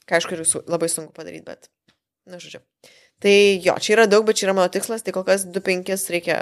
ką 0.06 0.20
aišku 0.20 0.38
labai 0.70 0.90
sunku 0.92 1.16
padaryti, 1.18 1.48
bet, 1.50 1.72
na 2.30 2.38
žodžiu. 2.38 2.62
Tai 3.20 3.36
jo, 3.66 3.74
čia 3.82 3.98
yra 3.98 4.06
daug, 4.08 4.22
bet 4.28 4.38
čia 4.38 4.48
yra 4.48 4.60
mano 4.62 4.70
tikslas, 4.72 5.02
tai 5.02 5.18
kol 5.18 5.26
kas 5.28 5.50
2-5 5.50 5.98
reikia 6.14 6.38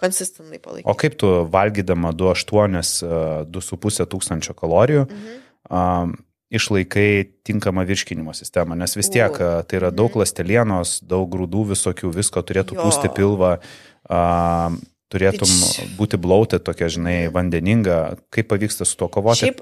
konsistentai 0.00 0.58
palaikyti. 0.62 0.88
O 0.90 0.94
kaip 0.94 1.16
tu 1.20 1.26
valgydama 1.52 2.12
2,8, 2.12 3.02
2,5 3.50 4.06
tūkstančio 4.12 4.54
kalorijų 4.58 5.06
Mhm. 5.08 5.42
um, 5.70 6.14
išlaikai 6.54 7.24
tinkamą 7.44 7.84
virškinimo 7.88 8.34
sistemą? 8.36 8.76
Nes 8.78 8.94
vis 8.96 9.08
tiek 9.10 9.30
U. 9.30 9.34
uh, 9.42 9.62
tai 9.66 9.78
yra 9.80 9.90
daug 9.90 10.10
Mhm. 10.10 10.18
lastelienos, 10.22 11.00
daug 11.02 11.28
grūdų 11.30 11.66
visokių, 11.74 12.12
visko 12.14 12.42
turėtų 12.42 12.74
Jo. 12.76 12.82
pūsti 12.84 13.08
pilvą. 13.14 13.58
Um, 14.10 14.80
turėtum 15.10 15.46
Tai 15.48 15.86
būti 15.96 16.18
blautė 16.18 16.58
tokia, 16.58 16.88
žinai, 16.90 17.30
vandeninga. 17.32 18.18
Kaip 18.30 18.48
pavyksta 18.48 18.84
su 18.84 18.96
to 18.96 19.08
kovoti? 19.08 19.46
Šiaip 19.46 19.60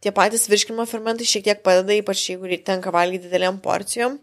tie 0.00 0.12
patys 0.12 0.46
virškinimo 0.48 0.86
fermentai 0.88 1.24
šiek 1.24 1.44
tiek 1.44 1.62
padeda, 1.62 1.92
ypač 1.96 2.28
jeigu 2.30 2.48
tenka 2.64 2.90
valgyti 2.92 3.30
didelėm 3.30 3.60
porcijom, 3.60 4.18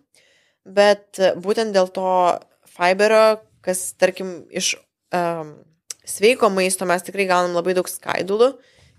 bet 0.66 1.20
e, 1.20 1.34
būtent 1.36 1.74
dėl 1.74 1.90
to 1.92 2.40
fiberio, 2.78 3.40
kas 3.62 3.94
tarkim 3.98 4.46
iš 4.52 4.76
um, 5.16 5.54
sveiko 6.08 6.50
maisto 6.54 6.88
mes 6.90 7.06
tikrai 7.06 7.28
gaunam 7.30 7.56
labai 7.58 7.76
daug 7.78 7.88
skaidulų, 7.90 8.54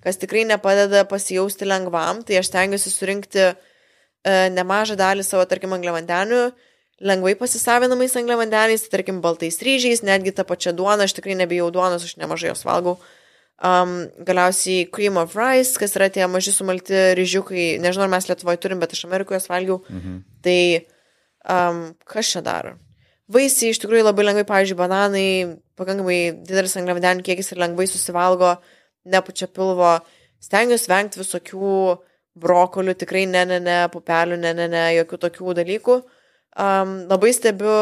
kas 0.05 0.21
tikrai 0.21 0.45
nepadeda 0.49 1.05
pasijausti 1.11 1.67
lengvam, 1.69 2.23
tai 2.27 2.39
aš 2.41 2.53
stengiuosi 2.53 2.93
surinkti 2.93 3.45
uh, 3.51 4.49
nemažą 4.55 4.99
dalį 4.99 5.27
savo, 5.27 5.45
tarkim, 5.51 5.75
angliavandenių, 5.77 6.43
lengvai 7.09 7.35
pasisavinamais 7.39 8.17
angliavandeniais, 8.19 8.87
tai 8.87 8.99
tarkim, 8.99 9.23
baltais 9.23 9.61
ryžiais, 9.63 10.03
netgi 10.07 10.35
tą 10.35 10.47
pačią 10.49 10.75
duoną, 10.77 11.07
aš 11.07 11.15
tikrai 11.19 11.39
nebijau 11.39 11.71
duonos, 11.75 12.05
aš 12.05 12.19
nemažai 12.21 12.53
jos 12.53 12.67
valgau. 12.67 12.99
Um, 13.59 14.05
galiausiai 14.23 14.87
cream 14.95 15.17
of 15.19 15.35
rice, 15.35 15.79
kas 15.83 15.97
yra 15.99 16.07
tie 16.15 16.27
maži 16.31 16.53
sumalti 16.55 16.95
ryžiukai, 17.19 17.81
nežinau, 17.83 18.07
ar 18.07 18.13
mes 18.13 18.29
Lietuvoje 18.31 18.61
turim, 18.63 18.79
bet 18.79 18.95
iš 18.95 19.03
Amerikos 19.09 19.41
juos 19.41 19.51
valgiau. 19.51 19.81
Mhm. 19.91 20.21
Tai 20.47 20.61
um, 21.55 21.81
kas 22.07 22.31
čia 22.35 22.43
daro? 22.47 22.77
Vaisiai 23.29 23.75
iš 23.75 23.83
tikrųjų 23.83 24.07
labai 24.07 24.25
lengvai, 24.25 24.47
pavyzdžiui, 24.49 24.77
bananai, 24.79 25.31
pakankamai 25.77 26.19
didelis 26.49 26.79
angliavandenių 26.81 27.25
kiekis 27.27 27.53
ir 27.53 27.61
lengvai 27.61 27.85
susivalgo, 27.91 28.55
nepučia 29.05 29.51
pilvo. 29.53 29.99
Stengiuosi 30.41 30.89
vengti 30.89 31.21
visokių 31.21 31.73
brokolių, 32.41 32.95
tikrai 32.97 33.27
ne, 33.29 33.43
ne, 33.51 33.59
ne, 33.61 33.77
pupelių, 33.93 34.39
ne, 34.41 34.55
ne, 34.57 34.69
ne, 34.73 34.85
jokių 34.97 35.21
tokių 35.27 35.57
dalykų. 35.61 35.99
Um, 36.59 36.95
labai 37.11 37.35
stebiu, 37.37 37.75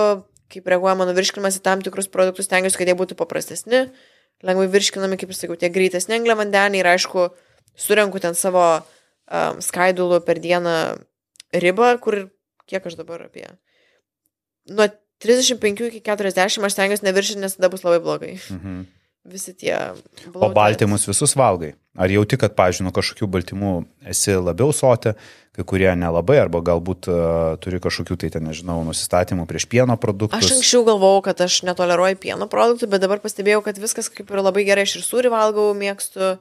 kaip 0.51 0.67
reaguoja 0.73 0.97
mano 0.99 1.15
virškinimas 1.15 1.61
į 1.61 1.65
tam 1.69 1.85
tikrus 1.85 2.11
produktus, 2.11 2.51
stengiuosi, 2.51 2.81
kad 2.81 2.91
jie 2.91 2.99
būtų 2.99 3.19
paprastesni, 3.19 3.87
lengvai 4.47 4.67
virškinami, 4.73 5.21
kaip 5.21 5.31
ir 5.31 5.39
sakiau, 5.39 5.61
tie 5.61 5.71
greitesni 5.71 6.19
angliavandeniai 6.19 6.83
ir 6.83 6.91
aišku, 6.97 7.31
surenku 7.79 8.19
ten 8.25 8.35
savo 8.35 8.67
um, 8.75 9.63
skaidulų 9.63 10.25
per 10.27 10.43
dieną 10.43 10.77
ribą, 11.55 11.95
kur 12.03 12.25
kiek 12.67 12.91
aš 12.91 12.99
dabar 12.99 13.29
apie. 13.29 13.47
Nuo 14.75 14.91
35 15.23 15.89
iki 15.89 16.03
40 16.05 16.67
aš 16.69 16.77
stengiuosi 16.77 17.07
neviršinti, 17.07 17.43
nes 17.45 17.57
tada 17.57 17.73
bus 17.73 17.85
labai 17.87 18.03
blogai. 18.05 18.37
Mhm. 18.53 18.85
Visi 19.27 19.57
tie. 19.59 19.75
O 19.75 20.31
bloaters. 20.31 20.55
baltymus 20.55 21.07
visus 21.09 21.35
valgai? 21.35 21.73
Ar 21.99 22.13
jauti, 22.13 22.37
kad, 22.39 22.53
pažiūrėjau, 22.55 22.93
kažkokių 22.95 23.27
baltymų 23.33 23.71
esi 24.13 24.37
labiau 24.37 24.71
sotė, 24.77 25.17
kai 25.57 25.65
kurie 25.67 25.89
nelabai, 25.99 26.37
arba 26.45 26.61
galbūt 26.63 27.09
uh, 27.11 27.57
turi 27.59 27.81
kažkokių, 27.83 28.19
tai 28.23 28.31
ten, 28.37 28.45
nežinau, 28.47 28.77
nusistatymų 28.87 29.49
prieš 29.51 29.67
pieno 29.73 29.97
produktus? 29.99 30.39
Aš 30.39 30.59
anksčiau 30.59 30.85
galvojau, 30.87 31.25
kad 31.27 31.43
aš 31.43 31.63
netoleruoju 31.67 32.21
pieno 32.23 32.47
produktų, 32.53 32.91
bet 32.93 33.03
dabar 33.03 33.23
pastebėjau, 33.25 33.65
kad 33.67 33.81
viskas 33.83 34.13
kaip 34.13 34.31
ir 34.31 34.45
labai 34.45 34.67
gerai. 34.69 34.87
Aš 34.87 34.99
ir 35.01 35.07
sūrį 35.09 35.33
valgau, 35.33 35.67
mėgstu, 35.75 36.37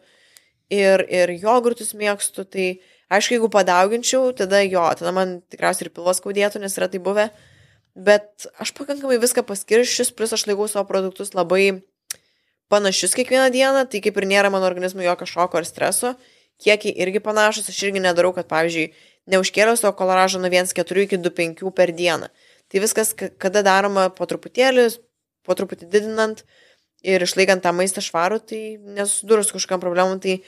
ir, 0.69 1.05
ir 1.09 1.33
jogurtus 1.39 1.95
mėgstu. 1.97 2.45
Tai 2.45 2.67
aišku, 3.09 3.37
jeigu 3.37 3.49
padauginčiau, 3.55 4.29
tada 4.37 4.61
jo, 4.65 4.85
tada 4.99 5.15
man 5.15 5.39
tikriausiai 5.49 5.87
ir 5.87 5.95
pilvas 5.95 6.21
skaudėtų, 6.21 6.61
nes 6.61 6.77
yra 6.77 6.91
tai 6.91 7.01
buvę. 7.01 7.29
Bet 7.95 8.47
aš 8.59 8.73
pakankamai 8.75 9.17
viską 9.21 9.45
paskirščius, 9.47 10.11
plus 10.11 10.33
aš 10.35 10.45
laikau 10.49 10.67
savo 10.67 10.83
produktus 10.89 11.31
labai 11.33 11.81
panašius 12.71 13.15
kiekvieną 13.15 13.47
dieną, 13.53 13.85
tai 13.87 14.01
kaip 14.03 14.17
ir 14.19 14.27
nėra 14.27 14.51
mano 14.51 14.67
organizmui 14.67 15.05
jokio 15.05 15.27
šoko 15.29 15.61
ar 15.61 15.67
streso. 15.67 16.15
Kiekiai 16.59 16.95
irgi 17.03 17.21
panašus, 17.23 17.69
aš 17.71 17.79
irgi 17.87 18.03
nedarau, 18.03 18.33
kad, 18.35 18.47
pavyzdžiui, 18.51 18.89
neužkėliau 19.31 19.79
savo 19.79 19.95
koloražo 19.99 20.39
nuo 20.39 20.51
1,4 20.51 21.07
iki 21.07 21.19
2,5 21.19 21.71
per 21.75 21.91
dieną. 21.95 22.29
Tai 22.71 22.83
viskas, 22.83 23.13
ka- 23.15 23.31
kada 23.39 23.63
daroma 23.63 24.09
po 24.09 24.27
truputėlį, 24.27 24.89
po 25.45 25.55
truputį 25.55 25.87
didinant 25.91 26.43
ir 27.05 27.21
išlaikant 27.21 27.63
tą 27.63 27.71
maistą 27.75 28.01
švarų, 28.03 28.39
tai 28.43 28.61
nesusidūrus 28.79 29.53
kažkam 29.53 29.83
problemų, 29.83 30.19
tai 30.23 30.39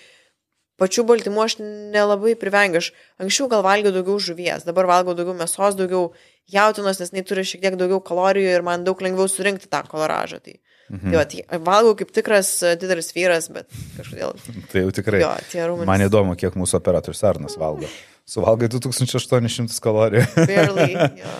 pačių 0.82 1.06
baltymų 1.10 1.44
aš 1.44 1.58
nelabai 1.62 2.36
privengiu. 2.40 2.82
Aš 2.82 2.92
anksčiau 3.22 3.50
gal 3.52 3.66
valgiau 3.66 3.94
daugiau 3.96 4.20
žuvies, 4.22 4.66
dabar 4.68 4.90
valgau 4.90 5.16
daugiau 5.18 5.36
mėsos, 5.38 5.78
daugiau 5.80 6.12
jautinos, 6.54 7.02
nes 7.02 7.12
jinai 7.12 7.26
turi 7.28 7.46
šiek 7.48 7.64
tiek 7.64 7.78
daugiau 7.80 8.00
kalorijų 8.04 8.56
ir 8.56 8.66
man 8.66 8.86
daug 8.88 9.02
lengviau 9.04 9.30
surinkti 9.32 9.70
tą 9.72 9.84
koloražą. 9.90 10.42
Tai, 10.44 10.58
mhm. 10.94 11.08
tai 11.08 11.16
va, 11.18 11.26
tai 11.32 11.62
valgau 11.70 11.96
kaip 12.00 12.14
tikras 12.16 12.52
e, 12.64 12.76
didelis 12.80 13.10
vyras, 13.16 13.50
bet 13.54 13.70
kažkodėl. 13.98 14.38
Tai 14.72 14.86
jau 14.86 14.94
tikrai. 15.02 15.24
Jo, 15.24 15.34
tie 15.52 15.66
rūmenys. 15.66 15.90
Man 15.90 16.06
įdomu, 16.08 16.38
kiek 16.40 16.56
mūsų 16.60 16.80
operatorius 16.80 17.26
Arnas 17.28 17.58
valgo. 17.60 17.90
Suvalgai 18.28 18.68
2800 18.68 19.78
kalorijų. 19.84 20.26
Barely. 20.36 20.90
Jo. 21.22 21.36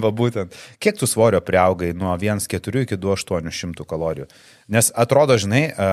Va 0.00 0.08
būtent. 0.14 0.54
Kiek 0.80 0.96
tu 0.96 1.08
svorio 1.08 1.40
priaugai 1.44 1.90
nuo 1.96 2.14
1,4 2.16 2.84
iki 2.84 2.96
2,800 3.00 3.84
kalorijų? 3.88 4.28
Nes 4.72 4.88
atrodo, 4.96 5.36
žinai, 5.40 5.62
e, 5.68 5.88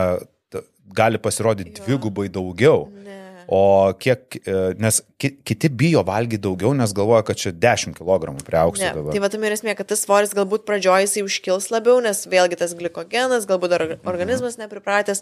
gali 0.93 1.17
pasirodyti 1.21 1.81
dvigubai 1.81 2.29
daugiau. 2.29 2.87
Ne. 3.03 3.19
O 3.53 3.91
kiek, 3.99 4.37
e, 4.47 4.53
nes 4.79 5.01
ki- 5.19 5.33
kiti 5.43 5.67
bijo 5.69 5.99
valgyti 6.07 6.39
daugiau, 6.45 6.71
nes 6.73 6.93
galvoja, 6.95 7.25
kad 7.27 7.35
čia 7.37 7.51
10 7.51 7.91
kg 7.97 8.31
priaugs 8.47 8.79
Ne, 8.79 8.93
dabar. 8.95 9.11
tai 9.11 9.19
va 9.19 9.29
tam 9.29 9.43
ir 9.43 9.51
esmė, 9.51 9.75
kad 9.75 9.87
tas 9.91 9.99
svoris 10.05 10.31
galbūt 10.33 10.63
pradžioje 10.65 11.05
jisai 11.09 11.23
užkils 11.27 11.67
labiau, 11.73 11.99
nes 12.01 12.23
vėlgi 12.25 12.57
tas 12.57 12.73
glikogenas, 12.73 13.45
galbūt 13.49 13.69
dar 13.75 13.83
organizmas 14.07 14.55
nepripratęs, 14.61 15.21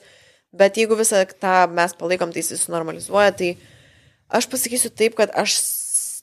bet 0.53 0.77
jeigu 0.77 0.95
visą 0.99 1.25
tą 1.41 1.65
mes 1.73 1.93
palaikom, 1.97 2.31
tai 2.31 2.43
jis 2.45 2.61
sunormalizuoja, 2.61 3.31
tai 3.35 3.57
aš 4.29 4.45
pasakysiu 4.53 4.93
taip, 4.93 5.15
kad 5.17 5.33
aš 5.33 5.57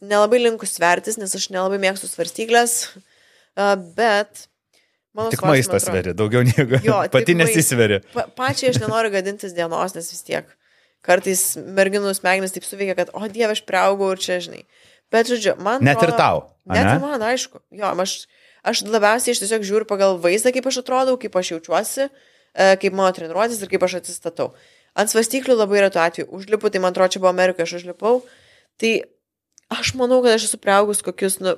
nelabai 0.01 0.39
linkus 0.39 0.77
svertis, 0.79 1.19
nes 1.19 1.35
aš 1.35 1.51
nelabai 1.51 1.81
mėgstu 1.83 2.07
svarstyklės, 2.07 2.95
bet 3.99 4.48
mano 5.19 5.33
Tik 5.35 5.43
maistas 5.45 5.83
atrodo- 5.83 5.91
sveri, 5.99 6.15
daugiau 6.17 6.45
nieko. 6.47 6.79
Jo, 6.87 7.01
Pati 7.15 7.35
mais- 7.35 7.51
nesisveri. 7.51 7.99
Pa, 8.15 8.25
pačiai 8.39 8.71
aš 8.73 8.79
nenoriu 8.85 9.11
gadintis 9.15 9.57
dienos, 9.57 9.97
nes 9.99 10.11
vis 10.15 10.23
tiek 10.27 10.47
kartais 11.09 11.43
merginų 11.59 12.11
smegenys 12.19 12.53
taip 12.55 12.67
suveikia, 12.67 12.95
kad, 12.99 13.11
o 13.17 13.27
dieve, 13.31 13.55
aš 13.55 13.63
prieaugau 13.69 14.13
ir 14.15 14.23
čia, 14.23 14.39
žinai. 14.45 14.65
Bet, 15.15 15.29
žodžiu, 15.31 15.55
man. 15.65 15.81
Net 15.83 15.97
ir 16.03 16.11
atrodo- 16.11 16.19
tau. 16.21 16.41
Net 16.69 16.85
ane? 16.85 16.97
ir 16.99 17.05
man, 17.05 17.23
aišku. 17.31 17.63
Jo, 17.73 17.93
aš, 18.05 18.17
aš 18.67 18.83
labiausiai 18.85 19.33
aš 19.33 19.41
tiesiog 19.45 19.63
žiūriu 19.65 19.87
pagal 19.89 20.19
vaizdą, 20.21 20.53
kaip 20.53 20.67
aš 20.69 20.83
atrodau, 20.83 21.15
kaip 21.23 21.39
aš 21.41 21.55
jaučiuosi, 21.55 22.09
e, 22.11 22.67
kaip 22.83 22.93
mano 22.99 23.15
treniruotis 23.17 23.63
ir 23.65 23.71
kaip 23.73 23.87
aš 23.87 23.95
atsistatau. 24.03 24.51
Ant 24.99 25.09
svastyklių 25.13 25.55
labai 25.57 25.87
tuo 25.95 26.03
atveju. 26.03 26.27
Užlipu, 26.35 26.69
tai 26.75 26.83
man 26.83 26.93
atrodo, 26.93 27.15
čia 27.15 27.23
buvo 27.23 27.31
Amerikoje, 27.31 27.65
aš 27.71 27.77
užlipau. 27.81 28.21
Tai 28.83 28.93
aš 29.79 29.95
manau, 29.97 30.19
kad 30.27 30.35
aš 30.37 30.49
esu 30.51 30.59
priaugus 30.61 31.01
kokius, 31.07 31.39
nu, 31.41 31.55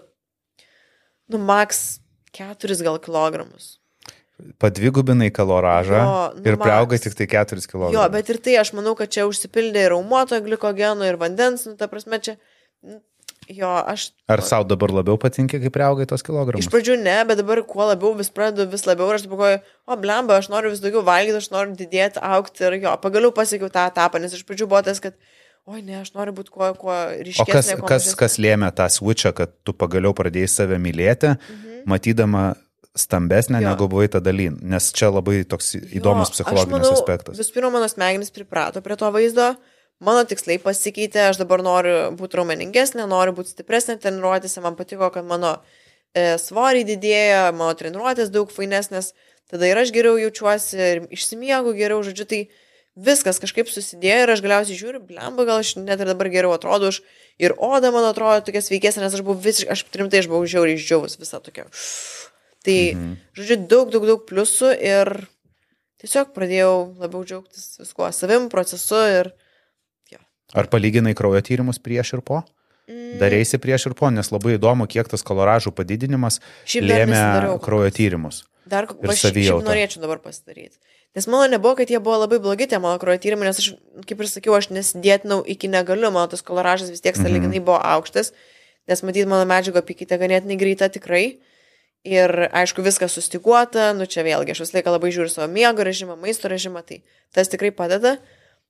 nu, 1.32 1.38
maks 1.40 1.98
keturis 2.36 2.82
gal 2.86 2.98
kilogramus. 3.02 3.76
Padvigubinai 4.60 5.28
kaloražą 5.36 5.98
Jo, 5.98 6.14
nu, 6.36 6.44
ir 6.48 6.56
priaugai 6.60 6.98
tik 7.02 7.16
tai 7.18 7.26
4 7.28 7.66
kg. 7.68 7.90
Jo, 7.92 8.06
bet 8.12 8.30
ir 8.32 8.40
tai 8.40 8.56
aš 8.60 8.72
manau, 8.76 8.94
kad 8.96 9.12
čia 9.12 9.26
užsipildė 9.28 9.84
ir 9.84 9.94
raumoto 9.94 10.38
glikogeno, 10.40 11.04
ir 11.04 11.20
vandens, 11.20 11.66
nu, 11.68 11.76
ta 11.76 11.90
prasme, 11.92 12.20
čia. 12.24 12.38
Jo, 13.50 13.70
aš. 13.90 14.10
Ar 14.30 14.40
savo 14.46 14.64
dabar 14.70 14.92
labiau 14.94 15.18
patinka, 15.18 15.58
kaip 15.58 15.74
priaugai 15.74 16.06
tos 16.08 16.22
kilogramus? 16.24 16.62
Iš 16.62 16.70
pradžių 16.70 16.96
ne, 17.02 17.16
bet 17.26 17.40
dabar 17.40 17.60
kuo 17.66 17.88
labiau 17.88 18.12
vis 18.16 18.30
pradedu, 18.32 18.68
vis 18.70 18.86
labiau 18.86 19.10
ir 19.10 19.18
aš 19.18 19.26
pagalvoju, 19.26 19.60
o 19.90 19.98
blemba, 19.98 20.38
aš 20.38 20.50
noriu 20.52 20.70
vis 20.72 20.82
daugiau 20.84 21.02
valgyti, 21.06 21.40
aš 21.40 21.50
noriu 21.52 21.74
didėti, 21.78 22.22
aukti 22.22 22.64
ir 22.68 22.78
jo, 22.84 22.94
pagaliau 23.02 23.34
pasiekiau 23.34 23.72
tą 23.74 23.88
etapą, 23.90 24.22
nes 24.22 24.36
iš 24.38 24.46
pradžių 24.46 24.70
buvo 24.70 24.84
tas, 24.86 25.02
kad, 25.02 25.18
oi 25.66 25.82
ne, 25.82 26.00
aš 26.00 26.12
noriu 26.16 26.32
būti 26.34 26.50
kuo, 26.50 26.70
kuo 26.74 26.92
O 26.92 27.22
ryškesnė. 27.24 27.52
kas, 27.52 27.70
kuo 27.78 27.88
kas, 27.88 28.14
kas 28.18 28.38
lėmė 28.38 28.70
tą 28.74 28.88
switchą, 28.90 29.32
kad 29.36 29.52
tu 29.64 29.72
pagaliau 29.72 30.14
pradėjai 30.16 30.48
save 30.48 30.78
mylėti, 30.78 31.36
Mhm. 31.36 31.82
matydama 31.86 32.54
stambesnė 32.96 33.60
Jo. 33.62 33.68
negu 33.70 33.86
buvai 33.88 34.08
tada 34.10 34.32
lyn? 34.34 34.58
Nes 34.62 34.92
čia 34.92 35.10
labai 35.12 35.44
toks 35.46 35.74
įdomus 35.78 36.30
Jo, 36.30 36.34
psichologinis 36.42 36.80
manau, 36.88 36.92
aspektas. 36.96 37.38
Visų 37.38 37.52
pirma, 37.54 37.70
mano 37.70 37.86
smegenys 37.86 38.30
priprato 38.34 38.82
prie 38.82 38.96
to 38.96 39.10
vaizdo, 39.14 39.56
mano 40.00 40.24
tikslai 40.24 40.58
pasikeitė, 40.58 41.28
aš 41.30 41.36
dabar 41.38 41.62
noriu 41.62 42.10
būti 42.18 42.34
raumeningesnė, 42.40 43.06
noriu 43.06 43.32
būti 43.36 43.54
stipresnė 43.54 43.98
treniruotėse, 44.00 44.60
man 44.62 44.74
patiko, 44.76 45.10
kad 45.12 45.24
mano 45.24 45.60
e, 46.14 46.34
svoriai 46.42 46.82
didėja, 46.84 47.52
mano 47.54 47.72
treniruotės 47.78 48.32
daug 48.34 48.50
fainesnės, 48.50 49.12
tada 49.48 49.66
ir 49.70 49.76
aš 49.78 49.92
geriau 49.94 50.16
jaučiuosi 50.18 50.74
ir 50.76 51.00
išsimiegu 51.14 51.70
geriau, 51.78 52.02
žodžiu, 52.02 52.26
tai 52.26 52.48
viskas 52.98 53.38
kažkaip 53.42 53.70
susidėjo 53.70 54.24
ir 54.24 54.32
aš 54.34 54.42
galiausiai 54.44 54.78
žiūriu, 54.78 55.02
blemba, 55.06 55.46
gal 55.48 55.62
aš 55.62 55.76
net 55.78 56.00
ir 56.02 56.10
dabar 56.10 56.30
geriau 56.32 56.54
atrodo 56.54 56.90
už 56.90 57.00
ir 57.40 57.54
oda 57.56 57.92
man 57.94 58.08
atrodo 58.08 58.42
tokia 58.46 58.62
sveikesnė, 58.64 59.04
nes 59.06 59.16
aš 59.16 59.24
buvau 59.26 59.38
visiškai, 59.40 59.70
aš 59.72 59.84
rimtai, 59.94 60.22
aš 60.22 60.30
buvau 60.30 60.48
žiauriai 60.50 60.78
išdžiauvus 60.80 61.18
visą 61.20 61.40
tokia. 61.44 61.68
Tai, 62.60 62.78
mhm. 62.92 63.12
žodžiu, 63.38 63.60
daug, 63.70 63.92
daug, 63.94 64.06
daug 64.10 64.24
pliusų 64.28 64.74
ir 64.76 65.12
tiesiog 66.02 66.34
pradėjau 66.36 66.74
labiau 67.00 67.24
džiaugtis 67.24 67.80
viskuo, 67.80 68.10
savim, 68.16 68.50
procesu 68.52 69.00
ir... 69.20 69.32
Ar 70.50 70.66
palyginai 70.66 71.12
kraujo 71.14 71.38
tyrimus 71.46 71.78
prieš 71.78 72.16
ir 72.16 72.24
po? 72.26 72.40
Mm, 72.90 73.20
Darėsi 73.20 73.60
prieš 73.62 73.86
ir 73.86 73.94
po, 73.94 74.08
nes 74.10 74.32
labai 74.34 74.56
įdomu, 74.56 74.88
kiek 74.90 75.06
tas 75.06 75.22
koloražų 75.22 75.70
padidinimas 75.78 76.40
Šiaip 76.66 76.88
lėmė 76.90 77.20
kraujo 77.62 77.92
tyrimus. 77.94 78.42
Dar 78.70 78.88
šiaip 78.90 79.20
savijautą. 79.20 79.68
norėčiau 79.68 80.02
dabar 80.02 80.18
pasidaryti. 80.24 80.74
Nes 81.16 81.26
mano 81.26 81.46
nebuvo, 81.50 81.74
kad 81.76 81.90
jie 81.90 81.98
buvo 81.98 82.20
labai 82.22 82.38
blogi 82.38 82.68
tie 82.70 82.78
mano 82.78 82.98
kraujo 83.02 83.18
tyrimai, 83.18 83.48
nes 83.50 83.58
aš, 83.58 83.72
kaip 84.06 84.20
ir 84.22 84.28
sakiau, 84.30 84.54
aš 84.54 84.68
nesidėtinau 84.70 85.40
iki 85.42 85.66
negaliu, 85.68 86.12
mano 86.14 86.28
tas 86.30 86.42
koloražas 86.46 86.90
vis 86.92 87.02
tiek 87.02 87.16
Mhm. 87.16 87.24
saliginai 87.26 87.60
buvo 87.60 87.80
aukštas, 87.82 88.30
nes 88.88 89.02
matyt, 89.02 89.26
mano 89.26 89.44
medžiago 89.50 89.82
apykytė 89.82 90.18
ganėtinai 90.22 90.58
greita 90.58 90.86
tikrai. 90.88 91.38
Ir 92.06 92.30
aišku, 92.54 92.80
viskas 92.80 93.12
sustiguota, 93.12 93.90
nu 93.92 94.06
čia 94.08 94.22
vėlgi, 94.24 94.54
aš 94.54 94.62
visą 94.64 94.78
laiką 94.78 94.94
labai 94.94 95.10
žiūriu 95.12 95.28
savo 95.34 95.48
miego 95.52 95.84
režimą, 95.84 96.14
maisto 96.16 96.48
režimą, 96.48 96.80
tai 96.86 97.02
tas 97.34 97.50
tikrai 97.52 97.70
padeda, 97.76 98.14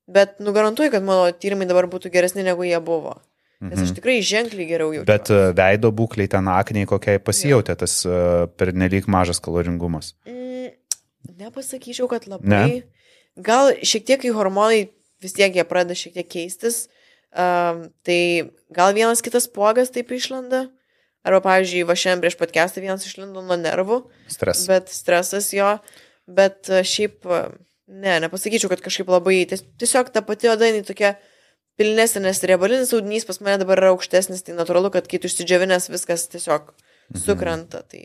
bet 0.09 0.41
nu 0.41 0.51
garantuoju, 0.57 0.91
kad 0.91 1.03
mano 1.07 1.31
tyrimai 1.31 1.69
dabar 1.69 1.87
būtų 1.87 2.11
geresni 2.11 2.43
negu 2.43 2.65
jie 2.67 2.81
buvo. 2.83 3.21
Nes 3.61 3.79
aš 3.85 3.93
tikrai 3.93 4.23
ženkliai 4.25 4.65
geriau 4.67 4.89
jaučiu. 4.97 5.05
Mhm. 5.05 5.11
Bet 5.13 5.31
e, 5.31 5.53
veido 5.53 5.91
būkliai 5.93 6.31
ten 6.33 6.49
akniai 6.49 6.87
kokiai 6.89 7.21
pasijautė 7.21 7.77
tas 7.77 7.99
e, 8.09 8.49
pernelyg 8.57 9.05
mažas 9.07 9.39
kaloringumas. 9.45 10.15
Mm, 10.25 10.40
nepasakyčiau, 11.51 12.09
kad 12.09 12.25
labai. 12.31 12.49
Ne? 12.49 12.83
Gal 13.43 13.75
šiek 13.83 14.07
tiek 14.09 14.23
kai 14.23 14.33
hormonai 14.35 14.89
vis 15.21 15.35
tiek 15.37 15.53
jie 15.55 15.65
pradeda 15.69 15.95
šiek 15.99 16.15
tiek 16.17 16.29
keistis, 16.31 16.87
um, 17.37 17.89
tai 18.07 18.51
gal 18.73 18.95
vienas 18.97 19.21
kitas 19.23 19.47
pogas 19.51 19.91
taip 19.93 20.09
išlenda. 20.17 20.69
Arba, 21.21 21.43
pavyzdžiui, 21.45 21.83
va 21.85 21.93
šiandien 21.93 22.23
prieš 22.25 22.39
podcastą 22.41 22.81
vienas 22.81 23.03
išlindo 23.05 23.43
nuo 23.45 23.57
nervų, 23.61 23.99
Stresas. 24.33 24.65
bet 24.71 24.89
stresas 24.89 25.51
jo, 25.53 25.75
bet 26.25 26.71
e, 26.73 26.79
šiaip, 26.81 27.27
e, 27.29 27.41
ne, 27.93 28.15
nepasakyčiau, 28.25 28.71
kad 28.73 28.81
kažkaip 28.81 29.11
labai, 29.13 29.43
ties- 29.51 29.67
tiesiog 29.77 30.09
ta 30.15 30.23
pati 30.25 30.49
oda, 30.49 30.65
jinai 30.71 30.81
tokia 30.89 31.11
pilnesnė, 31.77 32.23
nes 32.25 32.41
riebalinis 32.49 32.95
audinys 32.97 33.29
pas 33.29 33.37
mane 33.45 33.59
dabar 33.61 33.83
yra 33.83 33.91
aukštesnis, 33.93 34.41
tai 34.49 34.57
natūralu, 34.57 34.89
kad 34.97 35.11
kai 35.13 35.21
tu 35.21 35.29
išsidžiavinęs 35.29 35.91
viskas 35.93 36.25
tiesiog 36.33 36.73
Mhm. 36.73 37.21
sukrenta. 37.27 37.83
Tai, 37.85 38.03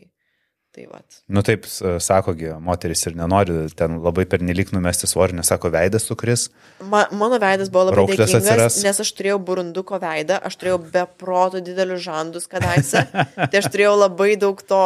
tai 0.75 0.85
vat. 0.91 1.19
Nu 1.31 1.41
taip, 1.45 1.65
sakogi, 2.03 2.49
moteris 2.63 3.05
ir 3.07 3.15
nenori 3.15 3.55
ten 3.79 3.99
labai 4.03 4.25
pernelyg 4.29 4.73
numesti 4.75 5.07
svorį, 5.07 5.37
nes 5.39 5.51
sako 5.51 5.71
veidas 5.73 6.07
sukris. 6.09 6.49
Ma, 6.83 7.05
mano 7.15 7.39
veidas 7.41 7.71
buvo 7.71 7.87
labai 7.87 8.01
Raukšlės 8.01 8.33
dėkingas, 8.33 8.49
atsiras. 8.51 8.79
nes 8.83 9.01
aš 9.05 9.11
turėjau 9.15 9.39
burunduko 9.47 9.99
veidą, 10.03 10.41
aš 10.49 10.59
turėjau 10.59 10.81
beproto 10.97 11.63
didelius 11.63 12.03
žandus 12.03 12.49
kadaise, 12.51 13.05
tai 13.49 13.61
aš 13.61 13.71
turėjau 13.71 13.95
labai 14.01 14.33
daug 14.41 14.59
to 14.67 14.83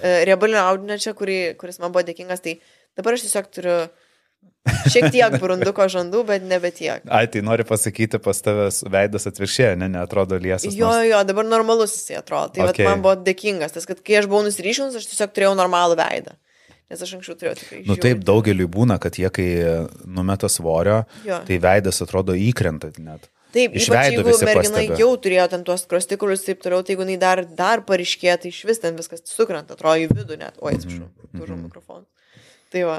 e, 0.00 0.12
riebalinio 0.28 0.66
audinio 0.66 1.00
čia, 1.00 1.16
kurį, 1.16 1.38
kuris 1.60 1.80
man 1.80 1.94
buvo 1.94 2.04
dėkingas, 2.10 2.44
tai 2.44 2.58
dabar 2.98 3.16
aš 3.16 3.24
tiesiog 3.26 3.50
turiu 3.56 3.78
šiek 4.88 5.10
tiek 5.12 5.34
burunduko 5.42 5.84
žandų, 5.92 6.22
bet 6.28 6.42
nebe 6.48 6.70
tiek. 6.72 7.02
Ai, 7.12 7.26
tai 7.28 7.42
nori 7.44 7.64
pasakyti, 7.68 8.18
pas 8.22 8.40
tavęs 8.44 8.82
veidas 8.90 9.26
atvirkščiai, 9.28 9.74
ne, 9.80 9.88
neatrodo 9.92 10.38
liesas. 10.40 10.72
Jo, 10.74 10.88
nors- 10.88 11.08
jo, 11.10 11.20
dabar 11.28 11.44
normalus 11.44 11.92
jisai 11.98 12.16
atrodo. 12.22 12.54
Tai 12.56 12.68
Okay. 12.70 12.84
man 12.88 13.02
buvo 13.04 13.16
dėkingas, 13.26 13.72
tas, 13.76 13.84
kad 13.86 14.00
kai 14.04 14.16
aš 14.22 14.26
buvau 14.30 14.44
nusiryšinus, 14.46 14.96
aš 14.96 15.06
tiesiog 15.12 15.34
turėjau 15.36 15.54
normalų 15.58 15.96
veidą. 16.00 16.32
Nes 16.90 17.00
aš 17.00 17.14
anksčiau 17.16 17.36
turėjau 17.40 17.56
tikrai. 17.60 17.78
Nu 17.86 17.94
žiauriai 17.94 18.02
taip, 18.04 18.24
daugeliu 18.28 18.66
būna, 18.68 18.98
kad 19.00 19.12
jie, 19.16 19.30
kai 19.32 19.46
numeta 20.06 20.48
svorio, 20.52 21.04
Jo. 21.24 21.40
tai 21.46 21.56
veidas 21.58 22.00
atrodo 22.04 22.32
įkrenta 22.36 22.92
net. 22.98 23.28
Taip, 23.54 23.72
Iš 23.78 23.86
ypač 23.88 24.10
jeigu 24.10 24.24
mergina 24.24 24.60
pastebi. 24.60 24.96
jau 24.98 25.10
turėjo 25.16 25.48
ten 25.48 25.62
tuos 25.64 25.84
krostikulius 25.86 26.42
ir 26.42 26.54
taip 26.56 26.62
toliau, 26.64 26.82
tai 26.84 26.94
jeigu 26.96 27.04
jinai 27.06 27.18
dar, 27.22 27.44
dar 27.44 27.82
pareiškėjo, 27.86 28.36
tai 28.42 28.48
iš 28.50 28.64
vis 28.66 28.78
ten 28.82 28.96
viskas 28.98 29.22
sukrenta, 29.30 29.76
atrodo 29.78 29.94
į 30.02 30.08
vidų 30.10 30.38
net. 30.40 30.54
Oi, 30.60 30.72
atsiprašau, 30.74 31.06
Mhm, 31.06 31.38
tužau 31.40 31.56
mhm. 31.56 31.64
mikrofoną. 31.70 32.04
Tai 32.74 32.82
va. 32.82 32.98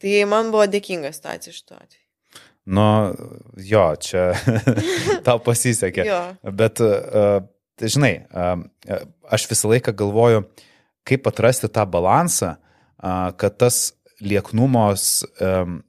Tai 0.00 0.20
man 0.30 0.52
buvo 0.54 0.64
dėkinga 0.70 1.12
situacija 1.12 1.54
šituo 1.54 1.76
atveju. 1.76 2.00
Nu, 2.70 2.86
jo, 3.56 3.84
čia 4.00 4.30
tau 5.26 5.40
pasisekė. 5.42 6.04
Bet, 6.56 6.80
tai 6.80 7.90
žinai, 7.92 8.12
uh, 8.30 8.64
aš 9.32 9.48
visą 9.50 9.70
laiką 9.72 9.94
galvoju, 9.96 10.44
kaip 11.08 11.28
atrasti 11.30 11.70
tą 11.72 11.86
balansą, 11.88 12.54
kad 13.40 13.56
tas 13.58 13.94
lieknumos, 14.20 15.22
um, 15.40 15.80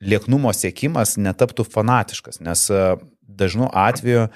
lieknumo 0.00 0.52
siekimas 0.56 1.18
netaptų 1.20 1.66
fanatiškas, 1.68 2.40
nes 2.40 2.64
dažnu 3.20 3.68
atveju 3.72 4.30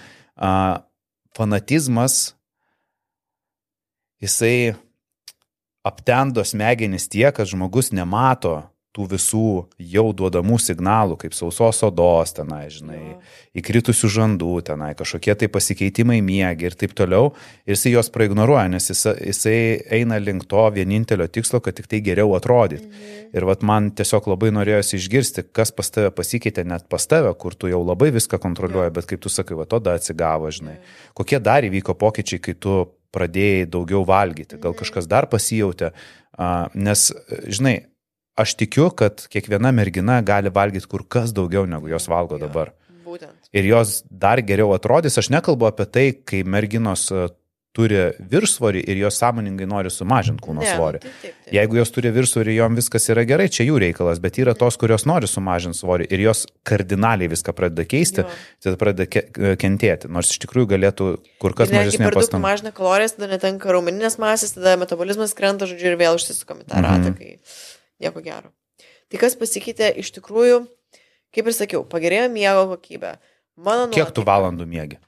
fanatizmas, 1.36 2.34
jisai 4.20 4.74
aptendo 5.84 6.44
smegenis 6.44 7.08
tiek, 7.08 7.32
kad 7.36 7.48
žmogus 7.48 7.90
nemato 7.96 8.69
tų 8.96 9.06
visų 9.12 9.48
jau 9.92 10.04
duodamų 10.16 10.56
signalų, 10.58 11.16
kaip 11.22 11.34
sausos 11.36 11.78
odos 11.86 12.32
tenai, 12.34 12.64
žinai, 12.74 12.98
Jo. 12.98 13.18
įkritusių 13.60 14.08
žandų 14.16 14.54
tenai, 14.66 14.90
kažkokie 14.98 15.36
tai 15.38 15.48
pasikeitimai 15.52 16.18
miegi 16.26 16.66
ir 16.66 16.74
taip 16.74 16.96
toliau, 16.98 17.30
ir 17.66 17.76
jisai 17.76 17.92
juos 17.94 18.10
praignoruoja, 18.10 18.66
nes 18.72 18.90
jis, 18.90 19.04
jisai 19.30 19.58
eina 20.00 20.18
link 20.18 20.48
to 20.50 20.64
vienintelio 20.74 21.28
tikslo, 21.30 21.62
kad 21.62 21.78
tik 21.78 21.86
tai 21.86 22.00
geriau 22.02 22.34
atrodyti. 22.34 22.88
Mhm. 22.88 23.30
Ir 23.38 23.46
vat 23.46 23.62
man 23.62 23.92
tiesiog 23.94 24.26
labai 24.26 24.50
norėjosi 24.50 24.98
išgirsti, 24.98 25.46
kas 25.54 25.70
pas 25.70 25.90
tave 25.90 26.10
pasikeitė 26.10 26.66
net 26.66 26.88
pas 26.90 27.06
tave, 27.06 27.30
kur 27.38 27.54
tu 27.54 27.70
jau 27.70 27.84
labai 27.86 28.10
viską 28.10 28.42
kontroliuoji, 28.42 28.94
bet 28.96 29.06
kaip 29.06 29.22
tu 29.22 29.30
sakai, 29.30 29.54
va 29.54 29.68
tada 29.70 29.94
atsigavo, 29.94 30.50
žinai. 30.50 30.80
Kokie 31.14 31.38
dar 31.38 31.62
įvyko 31.62 31.94
pokyčiai, 31.94 32.42
kai 32.42 32.58
tu 32.58 32.90
pradėjai 33.14 33.70
daugiau 33.70 34.02
valgyti, 34.06 34.58
gal 34.62 34.74
kažkas 34.74 35.06
dar 35.10 35.26
pasijautė, 35.30 35.92
nes, 36.74 37.06
žinai, 37.46 37.90
aš 38.42 38.54
tikiu, 38.60 38.90
kad 38.96 39.26
kiekviena 39.32 39.72
mergina 39.76 40.20
gali 40.26 40.50
valgyti 40.52 40.88
kur 40.90 41.04
kas 41.08 41.32
daugiau 41.36 41.66
negu 41.68 41.88
jos 41.92 42.08
valgo 42.10 42.38
Jo. 42.38 42.46
dabar. 42.48 42.72
Būtent. 43.06 43.50
Ir 43.52 43.64
jos 43.66 44.02
dar 44.10 44.38
geriau 44.46 44.70
atrodys, 44.76 45.18
aš 45.18 45.30
nekalbu 45.34 45.66
apie 45.70 45.86
tai, 45.90 46.08
kai 46.24 46.42
merginos 46.46 47.08
a, 47.10 47.28
turi 47.74 47.94
viršsvorį 48.30 48.80
ir 48.90 48.98
jos 48.98 49.14
sąmoningai 49.22 49.66
nori 49.70 49.90
sumažinti 49.94 50.42
kūno 50.42 50.58
Ne, 50.58 50.66
nu, 50.66 50.74
svorį. 50.74 50.98
taip, 51.04 51.12
taip, 51.22 51.34
taip. 51.44 51.52
Jeigu 51.54 51.76
jos 51.78 51.92
turi 51.94 52.10
viršsvorį 52.16 52.50
ir 52.50 52.58
jom 52.64 52.74
viskas 52.74 53.06
yra 53.14 53.22
gerai, 53.30 53.46
čia 53.48 53.62
jų 53.68 53.76
reikalas, 53.84 54.18
bet 54.22 54.38
yra 54.42 54.56
tos, 54.58 54.74
kurios 54.76 55.04
nori 55.06 55.28
sumažinti 55.30 55.78
svorį 55.78 56.08
ir 56.10 56.18
jos 56.24 56.40
kardinaliai 56.66 57.30
viską 57.30 57.54
pradeda 57.54 57.86
keisti, 57.86 58.24
Jo. 58.26 58.28
tada 58.66 58.76
pradeda 58.76 59.06
ke 59.06 59.22
kentėti, 59.62 60.10
nors 60.10 60.32
iš 60.34 60.42
tikrųjų 60.42 60.66
galėtų 60.74 61.08
kur 61.38 61.54
kas 61.54 61.70
mažesnė 61.70 62.10
pastanga. 62.10 62.42
mažina 62.42 62.72
kalorijas, 62.74 63.14
tada 63.14 63.30
netenka 63.38 63.70
raumeninės 63.70 64.18
masės, 64.18 64.54
tada 64.58 64.74
metabolizmas 64.76 65.34
krenta, 65.38 65.70
žodžiu, 65.70 65.94
ir 65.94 65.96
vėl 66.02 66.18
užsisukam 66.18 66.66
į 66.66 66.70
tą 66.74 66.74
Mhm. 66.74 66.90
ratą, 66.90 67.14
kai 67.18 67.38
nieko 68.00 68.22
gero. 68.24 68.50
Tai 69.10 69.18
kas 69.20 69.34
pasikeitė 69.36 69.92
iš 70.00 70.12
tikrųjų, 70.16 70.66
kaip 71.34 71.46
ir 71.46 71.52
sakiau, 71.56 71.84
pagerėjo 71.84 72.30
miego 72.32 72.66
kokybė. 72.76 73.16
Mano 73.60 73.88
Kiek 73.92 74.10
tu 74.14 74.22
nuotaika- 74.22 74.30
valandų 74.30 74.66
mėgi? 74.66 74.98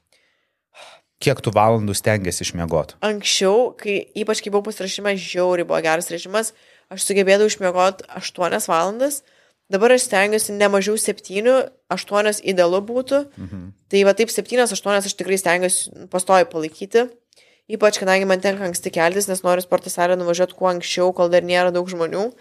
Kiek 1.23 1.39
tu 1.41 1.51
valandų 1.55 1.93
stengiasi 1.95 2.43
išmiegoti? 2.43 2.97
Anksčiau, 3.07 3.71
kai 3.79 4.01
ypač 4.19 4.41
kai 4.43 4.51
buvau 4.51 4.65
pasirašyme, 4.67 5.13
žiauriai 5.15 5.65
buvo 5.67 5.79
geras 5.85 6.09
režimas, 6.11 6.51
aš 6.91 7.05
sugebėdavau 7.07 7.47
išmiegoti 7.47 8.03
8 8.19 8.67
valandas, 8.67 9.21
dabar 9.71 9.95
aš 9.95 10.09
stengiuosi 10.09 10.51
ne 10.57 10.67
mažiau 10.67 10.97
7, 10.99 11.69
8 11.89 12.41
idealu 12.43 12.81
būtų, 12.83 13.21
Mhm. 13.39 13.71
tai 13.89 14.03
va 14.03 14.13
taip 14.13 14.29
7-8 14.29 15.05
aš 15.07 15.13
tikrai 15.15 15.39
stengiuosi 15.39 16.09
pastoji 16.11 16.45
palaikyti, 16.51 17.07
ypač 17.71 17.97
kadangi 18.03 18.27
man 18.27 18.41
tenka 18.41 18.67
anksti 18.67 18.91
keltis, 18.91 19.29
nes 19.29 19.41
noriu 19.47 19.63
sporto 19.63 19.87
salę 19.89 20.17
nuvažiuoti 20.19 20.53
kuo 20.59 20.67
anksčiau, 20.67 21.13
kol 21.15 21.29
dar 21.29 21.41
nėra 21.41 21.71
daug 21.71 21.87
žmonių. 21.87 22.33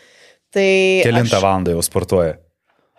Tai 0.53 0.69
Kelintą 1.07 1.39
aš... 1.39 1.45
valandą 1.45 1.75
jau 1.75 1.83
sportuoja? 1.85 2.37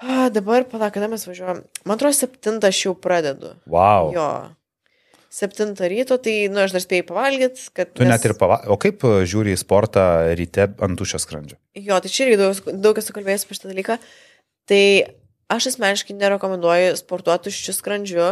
A, 0.04 0.28
dabar, 0.34 0.66
pala, 0.68 0.90
kada 0.92 1.08
mes 1.12 1.24
važiuojam? 1.28 1.62
Man 1.88 1.96
atrodo, 1.96 2.16
7 2.18 2.60
aš 2.68 2.82
jau 2.88 2.94
pradedu. 3.00 3.54
Wow. 3.72 4.12
Jo. 4.16 4.28
7 5.34 5.74
ryto, 5.90 6.20
tai, 6.22 6.34
nu, 6.52 6.60
aš 6.62 6.76
dar 6.76 6.84
spėjau 6.84 7.08
pavalgyti, 7.14 7.70
kad... 7.74 7.94
Tu 7.96 8.06
nes... 8.06 8.12
net 8.12 8.26
ir 8.28 8.36
pavalgai. 8.38 8.70
O 8.74 8.78
kaip 8.82 9.06
e, 9.08 9.24
žiūri 9.30 9.56
į 9.56 9.62
sportą 9.62 10.04
ryte 10.38 10.68
ant 10.84 11.00
tušio 11.00 11.22
skrandžio? 11.22 11.58
Jo, 11.80 11.98
tai 12.04 12.12
čia 12.14 12.28
irgi 12.28 12.42
daug, 12.42 12.74
daug 12.84 13.00
esu 13.02 13.16
kalbėjęs 13.16 13.48
apie 13.48 13.58
šitą 13.58 13.72
dalyką. 13.72 13.98
Tai 14.70 14.84
aš 15.56 15.70
asmeniškai 15.72 16.18
nerekomenduoju 16.20 17.00
sportuoti 17.00 17.50
tuščiu 17.50 17.78
skrandžiu, 17.80 18.28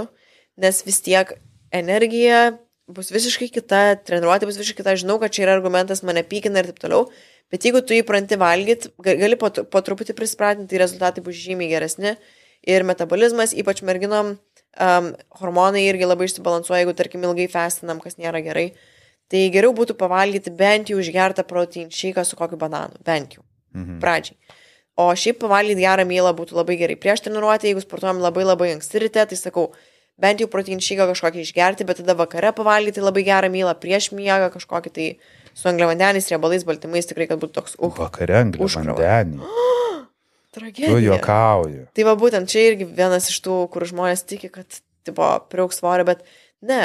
nes 0.62 0.84
vis 0.86 1.02
tiek 1.08 1.34
energija 1.74 2.52
bus 2.96 3.12
visiškai 3.14 3.50
kita, 3.54 3.82
treniruotė 4.08 4.50
bus 4.50 4.60
visiškai 4.60 4.82
kita, 4.84 4.96
žinau, 5.02 5.18
kad 5.22 5.34
čia 5.34 5.46
yra 5.46 5.56
argumentas, 5.58 6.04
mane 6.08 6.24
pykina 6.28 6.62
ir 6.62 6.72
taip 6.72 6.80
toliau, 6.84 7.08
bet 7.52 7.66
jeigu 7.68 7.82
tu 7.86 7.98
įpranti 7.98 8.40
valgyti, 8.40 8.94
gali 9.04 9.40
po, 9.40 9.50
po 9.50 9.82
truputį 9.86 10.16
prispratinti, 10.18 10.70
tai 10.72 10.84
rezultatai 10.84 11.24
bus 11.26 11.40
žymiai 11.40 11.72
geresni 11.72 12.16
ir 12.68 12.86
metabolizmas, 12.88 13.56
ypač 13.58 13.82
merginom, 13.88 14.36
um, 14.36 15.12
hormonai 15.42 15.84
irgi 15.88 16.08
labai 16.08 16.30
išsibalansuoja, 16.30 16.84
jeigu, 16.84 16.96
tarkim, 16.98 17.24
ilgai 17.28 17.48
festinam, 17.52 18.02
kas 18.04 18.20
nėra 18.22 18.44
gerai. 18.46 18.72
Tai 19.32 19.46
geriau 19.54 19.72
būtų 19.76 19.96
pavalgyti 20.00 20.52
bent 20.52 20.92
jau 20.92 21.00
išgertą 21.00 21.46
protein 21.48 21.88
šeiką 21.94 22.26
su 22.28 22.38
kokiu 22.40 22.60
bananu, 22.60 23.00
bent 23.08 23.38
jau. 23.38 23.46
Mhm. 23.78 24.02
Pradžiai. 24.04 24.36
O 25.00 25.08
šiaip 25.16 25.40
pavalgyti 25.40 25.86
gerą 25.86 26.04
mylą 26.08 26.34
būtų 26.36 26.58
labai 26.58 26.76
gerai. 26.82 26.98
Prieš 27.00 27.24
treniruotę, 27.26 27.70
jeigu 27.70 27.84
sportuojam 27.84 28.20
labai 28.22 28.44
labai 28.44 28.74
anksti 28.76 29.06
ryte, 29.06 29.24
tai 29.32 29.38
sakau, 29.40 29.70
bent 30.22 30.42
jau 30.42 30.48
protein 30.52 30.82
šeiką 30.84 31.10
kažkokį 31.12 31.44
išgerti, 31.46 31.88
bet 31.88 32.02
tada 32.02 32.16
vakare 32.18 32.54
pavalgyti 32.58 33.04
labai 33.04 33.26
gerą 33.28 33.50
mylą, 33.54 33.74
prieš 33.82 34.12
miegą 34.16 34.52
kažkokį 34.54 34.94
tai 34.96 35.08
su 35.58 35.68
angliavandeniais, 35.72 36.30
riebalais, 36.32 36.66
baltymais, 36.68 37.10
tikrai, 37.10 37.28
kad 37.32 37.42
būtų 37.42 37.58
toks 37.58 37.78
uh. 37.80 37.92
Vakare 37.98 38.40
angliavandeniai. 38.46 39.42
Tragedija. 40.52 40.92
Tu 40.92 41.04
juokauji. 41.06 41.86
Tai 41.96 42.06
va 42.10 42.16
būtent 42.20 42.52
čia 42.52 42.66
irgi 42.72 42.88
vienas 42.88 43.30
iš 43.32 43.38
tų, 43.46 43.58
kur 43.72 43.86
žmonės 43.88 44.26
tiki, 44.28 44.50
kad, 44.52 44.82
tipo, 45.08 45.28
priauks 45.52 45.80
svorio, 45.80 46.04
bet 46.10 46.26
ne. 46.68 46.82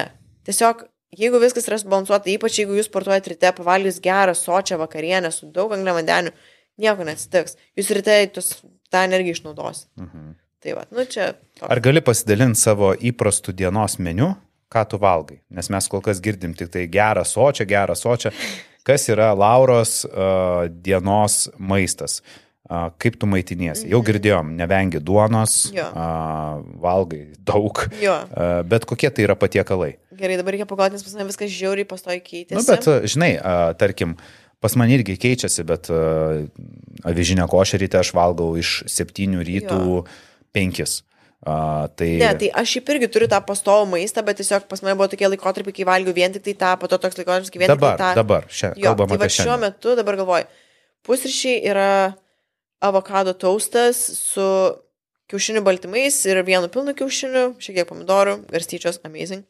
Tiesiog, 0.46 0.84
jeigu 1.18 1.40
viskas 1.42 1.66
yra 1.66 1.80
subalansuota, 1.82 2.30
ypač 2.30 2.60
jeigu 2.60 2.78
jūs 2.78 2.86
sportuojate 2.86 3.32
ryte, 3.34 3.50
pavalgys 3.58 3.98
gerą, 4.04 4.36
sočią 4.38 4.78
vakarienę 4.78 5.32
su 5.34 5.50
daug 5.50 5.74
angliavandenių, 5.74 6.30
nieko 6.78 7.08
neatsitiks. 7.08 7.58
Jūs 7.74 7.90
ryte 7.98 8.20
tos, 8.36 8.52
tą 8.94 9.02
energiją 9.08 9.40
išnaudos. 9.40 9.88
Mhm. 9.98 10.36
Tai 10.66 10.72
va, 10.74 10.82
nu 10.90 11.04
čia. 11.06 11.28
Ar 11.62 11.78
gali 11.78 12.00
pasidalinti 12.02 12.58
savo 12.58 12.88
įprastų 12.98 13.52
dienos 13.54 14.00
meniu, 14.02 14.32
ką 14.72 14.82
tu 14.90 14.98
valgai? 14.98 15.38
Nes 15.54 15.70
mes 15.70 15.86
kol 15.86 16.02
kas 16.02 16.18
girdim 16.24 16.56
tik 16.58 16.72
tai 16.74 16.88
gerą 16.90 17.22
sočią, 17.22 17.68
gerą 17.70 17.94
sočią. 17.94 18.32
Kas 18.86 19.06
yra 19.10 19.28
Lauros 19.38 20.00
uh, 20.08 20.66
dienos 20.66 21.44
maistas? 21.58 22.18
Uh, 22.18 22.42
kaip 22.98 23.14
tu 23.22 23.28
maitiniesi. 23.30 23.86
Jau 23.86 24.00
mhm. 24.00 24.08
girdėjom, 24.08 24.50
nevengi 24.58 24.98
duonos, 25.06 25.54
jo. 25.70 25.86
valgai 26.82 27.22
daug, 27.46 27.84
jo. 28.02 28.16
bet 28.66 28.88
kokie 28.90 29.12
tai 29.14 29.28
yra 29.28 29.38
patiekalai. 29.38 29.92
Gerai, 30.18 30.40
dabar 30.40 30.56
reikia 30.56 30.66
pagalvoti, 30.66 30.98
nes 30.98 31.06
pas 31.06 31.14
mane 31.14 31.28
viskas 31.30 31.54
žiauriai 31.54 31.86
pastoji 31.86 32.24
keitėsi. 32.26 32.58
Na, 32.58 32.64
nu, 32.64 32.66
bet, 32.72 33.10
žinai, 33.12 33.30
tarkim, 33.78 34.16
pas 34.64 34.74
mane 34.80 34.98
irgi 34.98 35.14
keičiasi, 35.20 35.62
bet 35.68 35.92
avižinę 37.06 37.46
košę 37.52 37.78
ryte 37.84 38.00
aš 38.02 38.10
valgau 38.16 38.56
iš 38.58 38.80
7 38.90 39.38
rytų 39.46 39.82
5. 40.56 40.96
Uh, 41.46 41.84
tai... 41.94 42.08
Ne, 42.18 42.30
tai 42.40 42.48
aš 42.58 42.72
šiaip 42.74 42.88
irgi 42.94 43.08
turiu 43.12 43.28
tą 43.30 43.38
pastovų 43.46 43.84
maistą, 43.92 44.24
bet 44.26 44.40
tiesiog 44.40 44.64
pas 44.70 44.80
mane 44.82 44.96
buvo 44.98 45.06
tokie 45.12 45.28
laikotarpiai, 45.28 45.74
kai 45.76 45.84
valgiau 45.86 46.16
vien 46.16 46.32
tik 46.34 46.42
tai 46.48 46.54
tą, 46.58 46.72
po 46.80 46.88
to 46.90 46.98
toks 47.02 47.20
laikotarpis, 47.20 47.52
kai 47.54 47.60
vien 47.62 47.70
dabar, 47.70 47.92
tik 47.92 48.00
tai 48.00 48.08
tą. 48.08 48.22
Dabar, 48.22 48.48
šiandien. 48.48 48.86
Kalbam 48.88 49.12
tai 49.12 49.18
apie 49.20 49.28
šiandien. 49.30 49.46
Šiuo 49.46 49.58
metu 49.62 49.94
dabar 50.00 50.18
galvoju, 50.18 50.48
pusryčiai 51.06 51.60
yra 51.70 51.90
avokado 52.82 53.36
taustas 53.38 54.00
su 54.16 54.48
kiaušinių 55.30 55.62
baltymais 55.66 56.18
ir 56.26 56.40
vienu 56.46 56.72
pilnu 56.72 56.96
kiaušiniu, 56.98 57.46
šiek 57.62 57.80
tiek 57.80 57.88
pomidorų, 57.88 58.40
garstyčios, 58.50 59.00
amazing. 59.06 59.46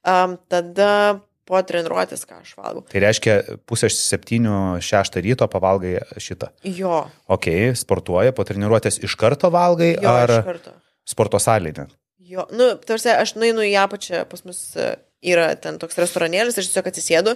Um, 0.00 0.36
tada 0.48 1.20
po 1.50 1.60
treniruotės, 1.66 2.22
ką 2.28 2.40
aš 2.44 2.52
valgau. 2.58 2.84
Tai 2.90 3.02
reiškia, 3.02 3.36
pusę 3.68 3.90
septynių, 3.90 4.78
šeštą 4.86 5.22
ryto 5.24 5.48
pavalgai 5.50 5.96
šitą. 6.22 6.52
Jo. 6.78 7.02
Ok, 7.30 7.48
sportuoji, 7.78 8.34
po 8.36 8.46
treniruotės 8.46 9.00
iš 9.02 9.16
karto 9.18 9.50
valgai 9.50 9.96
jo, 9.96 10.12
ar 10.12 10.34
karto. 10.46 10.76
sporto 11.08 11.40
salėje? 11.42 11.88
Jo, 12.30 12.46
nu, 12.54 12.72
tarsi 12.86 13.10
aš 13.10 13.34
nueinu 13.40 13.64
į 13.66 13.74
apačią, 13.82 14.22
pas 14.30 14.44
mus 14.46 14.60
e, 14.78 14.92
yra 15.32 15.50
ten 15.58 15.80
toks 15.82 15.98
restoranėlis, 15.98 16.60
aš 16.60 16.70
tiesiog 16.70 16.90
atsisėdu, 16.92 17.34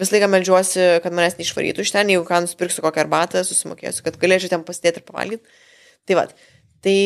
visą 0.00 0.16
laiką 0.16 0.30
melžiuosi, 0.32 0.82
kad 1.04 1.14
manęs 1.14 1.38
neišvarytų 1.38 1.86
iš 1.86 1.94
ten, 1.94 2.10
jeigu 2.10 2.26
ką 2.26 2.42
nusipirksiu 2.42 2.82
kokią 2.82 3.04
arbatą, 3.04 3.44
susimokėsiu, 3.46 4.02
kad 4.08 4.18
galėčiau 4.18 4.56
ten 4.56 4.66
pasidėti 4.66 4.98
ir 4.98 5.06
pavalgyti. 5.06 5.60
Tai 6.10 6.18
vad, 6.18 6.34
tai 6.82 6.96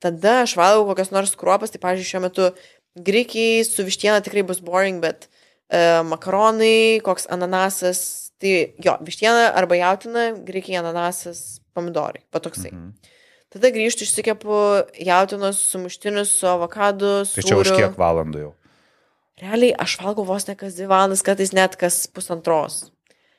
tada 0.00 0.38
aš 0.46 0.56
valgau 0.56 0.88
kokias 0.88 1.12
nors 1.12 1.36
kruopas, 1.36 1.74
tai 1.74 1.82
pavyzdžiui, 1.82 2.08
šiuo 2.08 2.24
metu 2.24 2.48
grikiai 2.96 3.60
su 3.68 3.84
vištiena 3.84 4.22
tikrai 4.24 4.46
bus 4.48 4.64
boring, 4.64 5.04
bet 5.04 5.28
uh, 5.28 5.37
makaronai, 6.08 7.00
koks 7.04 7.28
ananasas, 7.32 8.00
tai 8.40 8.74
jo, 8.80 8.94
vištiena 9.04 9.50
arba 9.58 9.76
jautina, 9.76 10.30
grikiai, 10.46 10.78
ananasas, 10.80 11.60
pomidorai, 11.76 12.24
patoksai. 12.32 12.72
Mhm. 12.72 13.16
Tada 13.48 13.70
grįžtu, 13.72 14.04
išsikepu 14.04 14.56
jautinos 15.00 15.60
sumuštinius 15.70 16.34
su 16.40 16.48
avokadu. 16.50 17.22
Tai 17.32 17.44
čia 17.44 17.56
už 17.56 17.72
kiek 17.72 17.94
valandų 17.96 18.42
jau? 18.42 18.50
realiai 19.42 19.74
aš 19.78 19.98
valgau 20.02 20.26
vos 20.26 20.46
ne 20.48 20.54
kas 20.58 20.76
dvi 20.78 20.88
valandas, 20.90 21.22
kartais 21.26 21.54
net 21.56 21.76
kas 21.80 22.06
pusantros. 22.10 22.88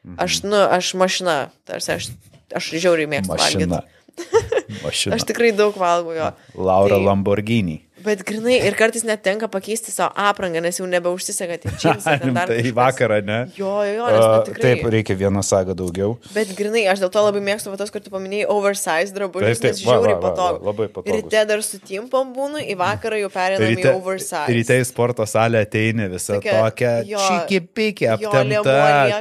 Mhm. 0.06 0.18
Aš, 0.24 0.42
nu, 0.48 0.60
aš 0.60 0.94
mašina, 1.00 1.38
tarsi 1.68 1.96
aš, 1.98 2.12
aš 2.56 2.72
žiauriai 2.76 3.10
mėgstu 3.12 3.36
valgyti. 3.36 3.82
Mašina. 4.84 5.16
aš 5.16 5.24
tikrai 5.30 5.54
daug 5.56 5.78
valgau 5.80 6.12
jo. 6.12 6.26
Laura 6.60 6.98
tai, 6.98 7.06
Lamborghini. 7.06 7.78
Bet 8.04 8.22
grinai 8.28 8.58
ir 8.68 8.76
kartais 8.80 9.04
net 9.08 9.22
tenka 9.26 9.50
pakeisti 9.52 9.92
savo 9.94 10.10
aprangą, 10.20 10.62
nes 10.64 10.78
jau 10.80 10.88
nebeužsisega 10.90 11.58
tie 11.64 11.72
džinsai. 11.82 12.18
tai 12.38 12.58
į 12.70 12.74
vakarą, 12.78 13.20
ne? 13.26 13.40
Jo, 13.58 13.74
jo, 13.88 13.96
jo, 13.98 14.08
nu, 14.16 14.44
tikrai. 14.48 14.64
Taip, 14.66 14.86
reikia 14.96 15.18
vieną 15.20 15.44
sagą 15.46 15.76
daugiau. 15.78 16.16
Bet 16.36 16.54
grinai, 16.58 16.86
aš 16.92 17.04
dėl 17.04 17.12
to 17.14 17.24
labai 17.26 17.42
mėgstu 17.46 17.74
tos, 17.80 17.92
kur 17.94 18.04
tu 18.06 18.14
paminėjai, 18.14 18.48
oversize 18.54 19.16
drabužius, 19.16 19.64
nes 19.66 19.82
žiauriai 19.82 20.20
patogu. 20.22 20.62
Labai 20.70 20.88
patogu. 20.94 21.18
Ryte 21.18 21.44
dar 21.50 21.66
su 21.66 21.82
timpom 21.84 22.32
būnu, 22.36 22.64
į 22.64 22.78
vakarą 22.80 23.20
jau 23.24 23.32
perėdami 23.34 23.76
ryte, 23.76 23.90
į 23.90 23.98
oversize. 23.98 24.46
Ryte 24.56 24.80
į 24.80 24.88
sporto 24.88 25.28
salę 25.30 25.66
ateini 25.66 26.08
visą 26.14 26.40
tokia, 26.40 26.56
tokia 26.64 26.94
čiki-piki 27.10 28.10
aptemta. 28.16 28.80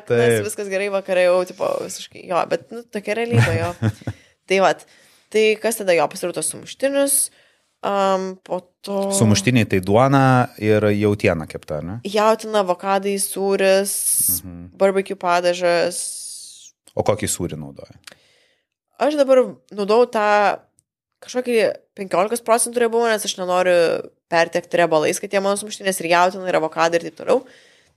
Taip, 0.09 0.39
viskas 0.47 0.71
gerai, 0.71 0.89
vakarai 0.95 1.27
jau, 1.29 1.43
tipo, 1.49 1.73
visiškai, 1.85 2.25
jo, 2.31 2.47
bet, 2.51 2.69
nu, 2.75 2.85
tokia 2.95 3.19
realybė 3.19 3.59
jo. 3.59 3.75
tai 4.49 4.63
vad, 4.65 4.87
tai 5.35 5.45
kas 5.61 5.83
tada 5.83 5.97
jo 5.97 6.09
pasirūtos 6.13 6.55
sumuštinius. 6.55 7.21
Um, 7.79 8.33
po 8.43 8.61
to. 8.83 9.13
Sumuštiniai 9.15 9.69
tai 9.71 9.79
duona 9.85 10.51
ir 10.59 10.83
jautiena 10.99 11.47
kepta, 11.47 11.79
ne? 11.85 12.01
Jautina, 12.03 12.65
avokadai, 12.65 13.15
sūris, 13.23 13.93
mhm. 14.43 14.73
barbecue 14.81 15.19
padažas. 15.19 16.01
O 16.99 17.05
kokį 17.07 17.31
sūrį 17.31 17.59
naudoji? 17.61 17.95
Aš 18.99 19.15
dabar 19.21 19.45
naudojau 19.71 20.09
tą 20.11 20.31
kažkokį 21.23 21.59
15 21.99 22.43
procentų 22.47 22.83
riebumą, 22.83 23.13
nes 23.13 23.27
aš 23.27 23.37
nenoriu 23.39 23.79
pertekti 24.31 24.79
riebalais, 24.81 25.21
kad 25.23 25.31
jie 25.31 25.43
mano 25.43 25.59
sumuštinės 25.59 26.03
ir 26.03 26.11
jautina, 26.13 26.49
ir 26.51 26.59
avokadai 26.59 26.99
ir 26.99 27.09
taip 27.09 27.19
toliau. 27.21 27.45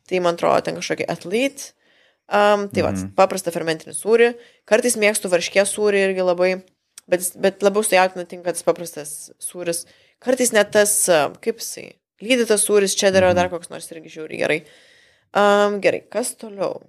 Tai 0.09 0.21
man 0.21 0.37
atrodo, 0.37 0.61
ten 0.65 0.77
kažkokį 0.77 1.09
atlyt. 1.09 1.71
Um, 2.31 2.67
tai 2.71 2.85
mhm. 2.85 2.85
va, 2.85 3.09
paprastą 3.23 3.51
fermentinį 3.53 3.97
sūrį. 3.97 4.29
Kartais 4.69 4.93
mėgstu 5.01 5.31
varškės 5.33 5.73
sūrį 5.73 6.05
irgi 6.05 6.25
labai 6.25 6.51
bet, 7.11 7.27
bet 7.43 7.65
labiau 7.65 7.83
su 7.85 7.95
jautina 7.95 8.25
tinka 8.29 8.53
tas 8.53 8.65
paprastas 8.65 9.11
sūris. 9.43 9.83
Kartais 10.23 10.53
net 10.55 10.71
tas, 10.73 10.93
kaip 11.43 11.61
jisai, 11.61 11.91
lydytas 12.23 12.65
sūris, 12.67 12.95
čia 12.97 13.11
dar 13.13 13.27
yra 13.27 13.37
dar 13.37 13.51
koks 13.51 13.71
nors 13.73 13.89
irgi 13.91 14.15
žiūri 14.15 14.41
gerai. 14.41 14.59
Um, 15.31 15.79
gerai, 15.83 16.03
kas 16.11 16.33
toliau? 16.39 16.81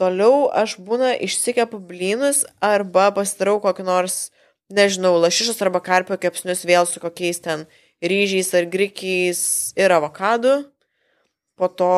Toliau 0.00 0.48
aš 0.56 0.78
būna 0.82 1.12
išsikepu 1.20 1.78
blynus 1.84 2.42
arba 2.64 3.10
pasidarau 3.14 3.58
kokį 3.62 3.84
nors, 3.86 4.30
nežinau, 4.72 5.14
lašišas 5.20 5.60
arba 5.62 5.82
karpio 5.84 6.16
kepsnius 6.20 6.64
vėl 6.68 6.88
su 6.88 7.02
kokiais 7.02 7.42
ten 7.44 7.66
ryžiais 8.02 8.50
ar 8.56 8.66
grikiais 8.72 9.42
ir 9.78 9.92
avokadu. 9.92 10.62
Po 11.60 11.68
to 11.68 11.92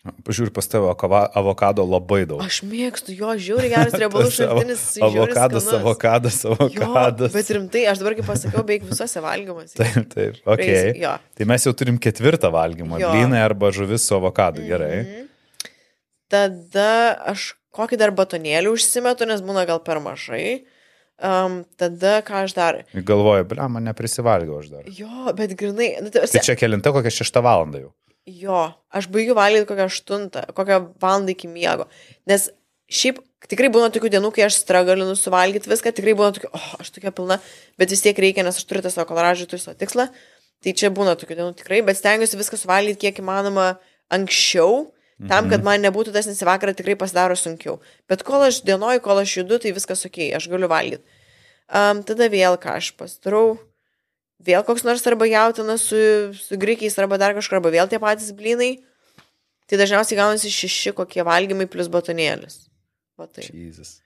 Pažiūrėjau, 0.00 0.54
pas 0.56 0.64
tavo 0.64 0.88
avokado 1.36 1.84
labai 1.84 2.22
daug. 2.24 2.40
Aš 2.40 2.62
mėgstu 2.64 3.12
jo, 3.12 3.34
žiūri 3.36 3.68
geras 3.68 3.92
riebalų 4.00 4.30
šaltinis. 4.32 4.84
Avokadas, 5.04 5.66
avokadas, 5.76 6.38
avokadas. 6.48 7.28
Jo, 7.28 7.34
bet 7.34 7.50
rimtai, 7.52 7.82
aš 7.90 8.00
dabar 8.00 8.16
kaip 8.16 8.30
pasakiau, 8.30 8.64
beveik 8.64 8.86
visose 8.88 9.20
valgymuose. 9.20 9.76
Taip, 9.76 10.08
taip, 10.14 10.40
ok. 10.46 10.64
Praeis. 10.64 11.28
Tai 11.36 11.48
mes 11.52 11.68
jau 11.68 11.74
turim 11.76 12.00
ketvirtą 12.00 12.48
valgymą. 12.54 12.96
Blynai 13.02 13.44
arba 13.44 13.68
žuvis 13.76 14.08
su 14.08 14.16
avokadu, 14.16 14.64
gerai. 14.64 15.02
Mm 15.02 15.12
-hmm. 15.12 15.28
Tada 16.32 16.90
aš 17.34 17.50
kokį 17.76 18.00
dar 18.00 18.16
batonėlį 18.16 18.72
užsimetu, 18.72 19.28
nes 19.28 19.44
būna 19.44 19.66
gal 19.68 19.82
per 19.84 20.00
mažai. 20.00 20.62
Um, 21.20 21.66
tada 21.76 22.22
ką 22.24 22.46
aš 22.46 22.54
dar? 22.56 22.78
Galvoju, 22.96 23.44
ble, 23.44 23.68
man 23.68 23.84
neprisivalgiau 23.84 24.62
aš 24.62 24.70
dar. 24.72 24.84
Jo, 24.88 25.34
bet 25.36 25.52
grinai. 25.52 25.98
Nu, 26.00 26.08
tai, 26.08 26.24
tai 26.24 26.40
čia 26.40 26.56
kelinta 26.56 26.94
kokia 26.96 27.12
šešta 27.12 27.42
valanda 27.44 27.82
jau. 27.82 27.90
Jo, 28.30 28.70
aš 28.92 29.08
baigiu 29.10 29.34
valgyti 29.38 29.68
kokią 29.68 29.86
aštuntą, 29.88 30.46
kokią 30.54 30.80
valandą 31.02 31.32
iki 31.34 31.48
miego. 31.50 31.86
Nes 32.30 32.48
šiaip 32.90 33.20
tikrai 33.50 33.70
būna 33.72 33.88
tokių 33.94 34.10
dienų, 34.12 34.32
kai 34.36 34.44
aš 34.46 34.60
stragalinu 34.60 35.16
suvalgyti 35.18 35.70
viską, 35.70 35.92
tikrai 35.96 36.14
būna 36.18 36.34
tokių, 36.36 36.50
oh, 36.56 36.68
aš 36.82 36.92
tokia 36.94 37.12
pilna, 37.16 37.40
bet 37.80 37.94
vis 37.94 38.04
tiek 38.04 38.18
reikia, 38.20 38.44
nes 38.46 38.58
aš 38.60 38.66
turiu 38.68 38.84
tą 38.84 38.92
savo 38.92 39.08
koloražą, 39.08 39.48
turiu 39.50 39.62
savo 39.62 39.78
tikslą. 39.80 40.10
Tai 40.60 40.74
čia 40.76 40.90
būna 40.92 41.16
tokių 41.16 41.38
dienų 41.38 41.54
tikrai, 41.62 41.80
bet 41.86 41.96
stengiuosi 41.96 42.36
viską 42.36 42.58
suvalgyti 42.60 43.06
kiek 43.06 43.22
įmanoma 43.22 43.70
anksčiau, 44.12 44.90
tam, 45.28 45.48
kad 45.52 45.64
man 45.64 45.80
nebūtų 45.84 46.12
tas 46.12 46.28
nesivakarą 46.28 46.74
tikrai 46.76 46.98
pasidaro 47.00 47.36
sunkiau. 47.36 47.78
Bet 48.10 48.24
kol 48.26 48.44
aš 48.46 48.60
dienoju, 48.66 49.00
kol 49.04 49.22
aš 49.22 49.38
judu, 49.40 49.60
tai 49.62 49.72
viskas 49.76 50.04
ok, 50.08 50.20
aš 50.36 50.50
galiu 50.52 50.68
valgyti. 50.70 51.04
Um, 51.70 52.00
tada 52.04 52.28
vėl 52.32 52.58
ką 52.60 52.76
aš 52.80 52.92
pastarau, 52.98 53.54
vėl 54.46 54.64
koks 54.66 54.84
nors 54.86 55.04
arba 55.06 55.26
jautina 55.30 55.76
su, 55.80 55.98
su 56.36 56.56
grikiais 56.60 56.96
arba 56.98 57.18
dar 57.20 57.34
kažkur, 57.36 57.58
arba 57.60 57.72
vėl 57.74 57.88
tie 57.90 57.98
patys 58.02 58.32
blynai. 58.36 58.78
Tai 59.70 59.78
dažniausiai 59.78 60.18
gaunasi 60.18 60.50
šeši 60.50 60.92
kokie 60.98 61.22
valgymai 61.26 61.68
plus 61.70 61.86
batonėlis. 61.92 62.64
Va 63.20 63.28
tai. 63.30 63.44
Jesus. 63.54 64.00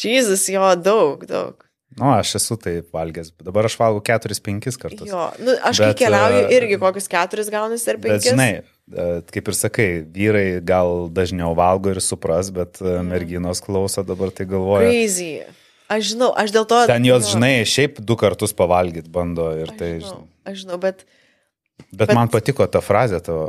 Čyzas, 0.00 0.46
jo, 0.48 0.64
daug, 0.80 1.26
daug. 1.28 1.66
Nu, 1.98 2.06
aš 2.14 2.36
esu 2.38 2.54
taip 2.56 2.92
valgęs. 2.94 3.32
Dabar 3.42 3.66
aš 3.66 3.74
valgau 3.76 4.00
4-5 4.06 4.78
kartus. 4.78 5.08
Jo, 5.10 5.26
nu, 5.42 5.56
aš 5.66 5.80
Bet, 5.82 5.96
kai 5.98 6.04
keliauju 6.06 6.44
e, 6.46 6.52
irgi 6.54 6.76
kokius 6.80 7.10
keturis 7.10 7.50
gaunasi 7.50 7.88
ir 7.90 7.98
Bet 7.98 8.12
penkis. 8.14 8.28
žinai, 8.30 8.50
e, 8.62 9.06
kaip 9.34 9.50
ir 9.50 9.56
sakai, 9.58 9.88
vyrai 10.06 10.44
gal 10.64 11.08
dažniau 11.12 11.50
valgo 11.58 11.90
ir 11.90 11.98
supras, 12.00 12.48
bet 12.54 12.78
e, 12.80 12.84
Mhm. 13.00 13.10
merginos 13.10 13.60
klauso 13.60 14.06
dabar 14.06 14.30
tai 14.30 14.46
galvoja. 14.46 14.86
Crazy. 14.86 15.42
Aš 15.90 16.12
žinau, 16.12 16.30
aš 16.38 16.52
dėl 16.54 16.66
to. 16.70 16.78
Ten 16.86 17.04
jos, 17.08 17.26
jo, 17.26 17.34
žinai, 17.36 17.52
šiaip 17.66 17.98
du 18.06 18.14
kartus 18.20 18.54
pavalgyti 18.56 19.10
bando 19.10 19.48
ir 19.58 19.72
Aš 19.72 19.78
tai, 19.80 19.90
žinau, 20.04 20.22
aš 20.46 20.62
žinau, 20.64 20.78
bet 20.82 21.02
bet 21.90 22.06
bet- 22.06 22.14
man 22.14 22.30
patiko 22.30 22.66
ta 22.70 22.78
frazė 22.84 23.18
tavo, 23.26 23.48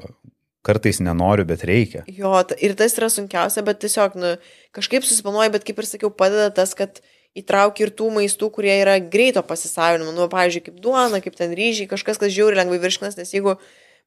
kartais 0.65 0.99
nenoriu, 1.01 1.45
bet 1.45 1.61
reikia. 1.65 2.03
jo, 2.09 2.31
ir 2.61 2.73
tas 2.77 2.97
yra 2.97 3.09
sunkiausia, 3.13 3.63
bet 3.65 3.79
tiesiog, 3.85 4.17
nu, 4.17 4.35
kažkaip 4.73 5.05
susiplanuoji, 5.05 5.53
bet 5.53 5.63
kaip 5.69 5.77
ir 5.81 5.89
sakiau, 5.89 6.09
padeda 6.13 6.49
tas, 6.53 6.73
kad 6.77 7.01
įtrauki 7.37 7.85
ir 7.85 7.93
tų 7.95 8.09
maistų, 8.17 8.49
kurie 8.51 8.73
yra 8.81 8.97
greito 8.99 9.41
pasisavinimo. 9.45 10.11
Nu, 10.11 10.25
pavyzdžiui, 10.27 10.65
kaip 10.65 10.81
duona, 10.83 11.21
kaip 11.23 11.37
ten 11.37 11.53
ryžiai, 11.55 11.87
kažkas, 11.87 12.17
kas 12.19 12.33
žiūri 12.33 12.57
lengvai 12.59 12.81
virškinas, 12.83 13.15
nes 13.21 13.31
jeigu 13.31 13.55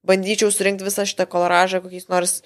bandyčiau 0.05 0.51
surinkti 0.53 0.85
visą 0.85 1.07
šitą 1.09 1.25
koloražą 1.33 1.81
kokiais 1.87 2.11
nors 2.13 2.43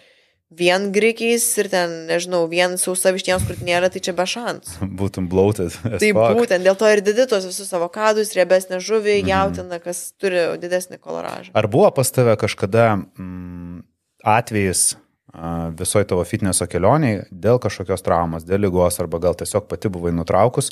vien 0.51 0.87
grikiais 0.93 1.45
ir 1.61 1.69
ten, 1.69 2.07
nežinau, 2.09 2.47
vien 2.49 2.79
sausa 2.81 3.13
vištienos 3.13 3.45
krūtinėlė, 3.49 3.91
tai 3.93 4.01
čia 4.01 4.15
be 4.17 4.25
šansų. 4.25 4.87
Būtum 5.01 5.27
blautas. 5.29 5.77
Tai 5.83 6.13
būtent 6.17 6.65
dėl 6.65 6.77
to 6.81 6.89
ir 6.89 7.03
diditos 7.05 7.45
visus 7.45 7.69
avokadus, 7.77 8.33
riebesnė 8.37 8.81
žuvį, 8.81 9.19
Mhm. 9.23 9.29
jautina, 9.29 9.81
kas 9.83 10.13
turi 10.19 10.57
didesnį 10.63 10.99
koloražą. 11.05 11.51
Ar 11.55 11.67
buvo 11.69 11.91
pas 11.95 12.11
tave 12.11 12.37
kažkada 12.41 12.97
mm, 13.19 13.83
atvejis 14.25 14.97
a, 15.35 15.69
visoje 15.77 16.07
tavo 16.09 16.25
fitneso 16.25 16.65
kelioniai 16.67 17.27
dėl 17.31 17.59
kažkokios 17.61 18.01
traumos, 18.03 18.47
dėl 18.49 18.65
lygos 18.65 18.97
arba 19.05 19.19
gal 19.21 19.35
tiesiog 19.37 19.69
pati 19.69 19.89
buvai 19.93 20.11
nutraukus, 20.17 20.71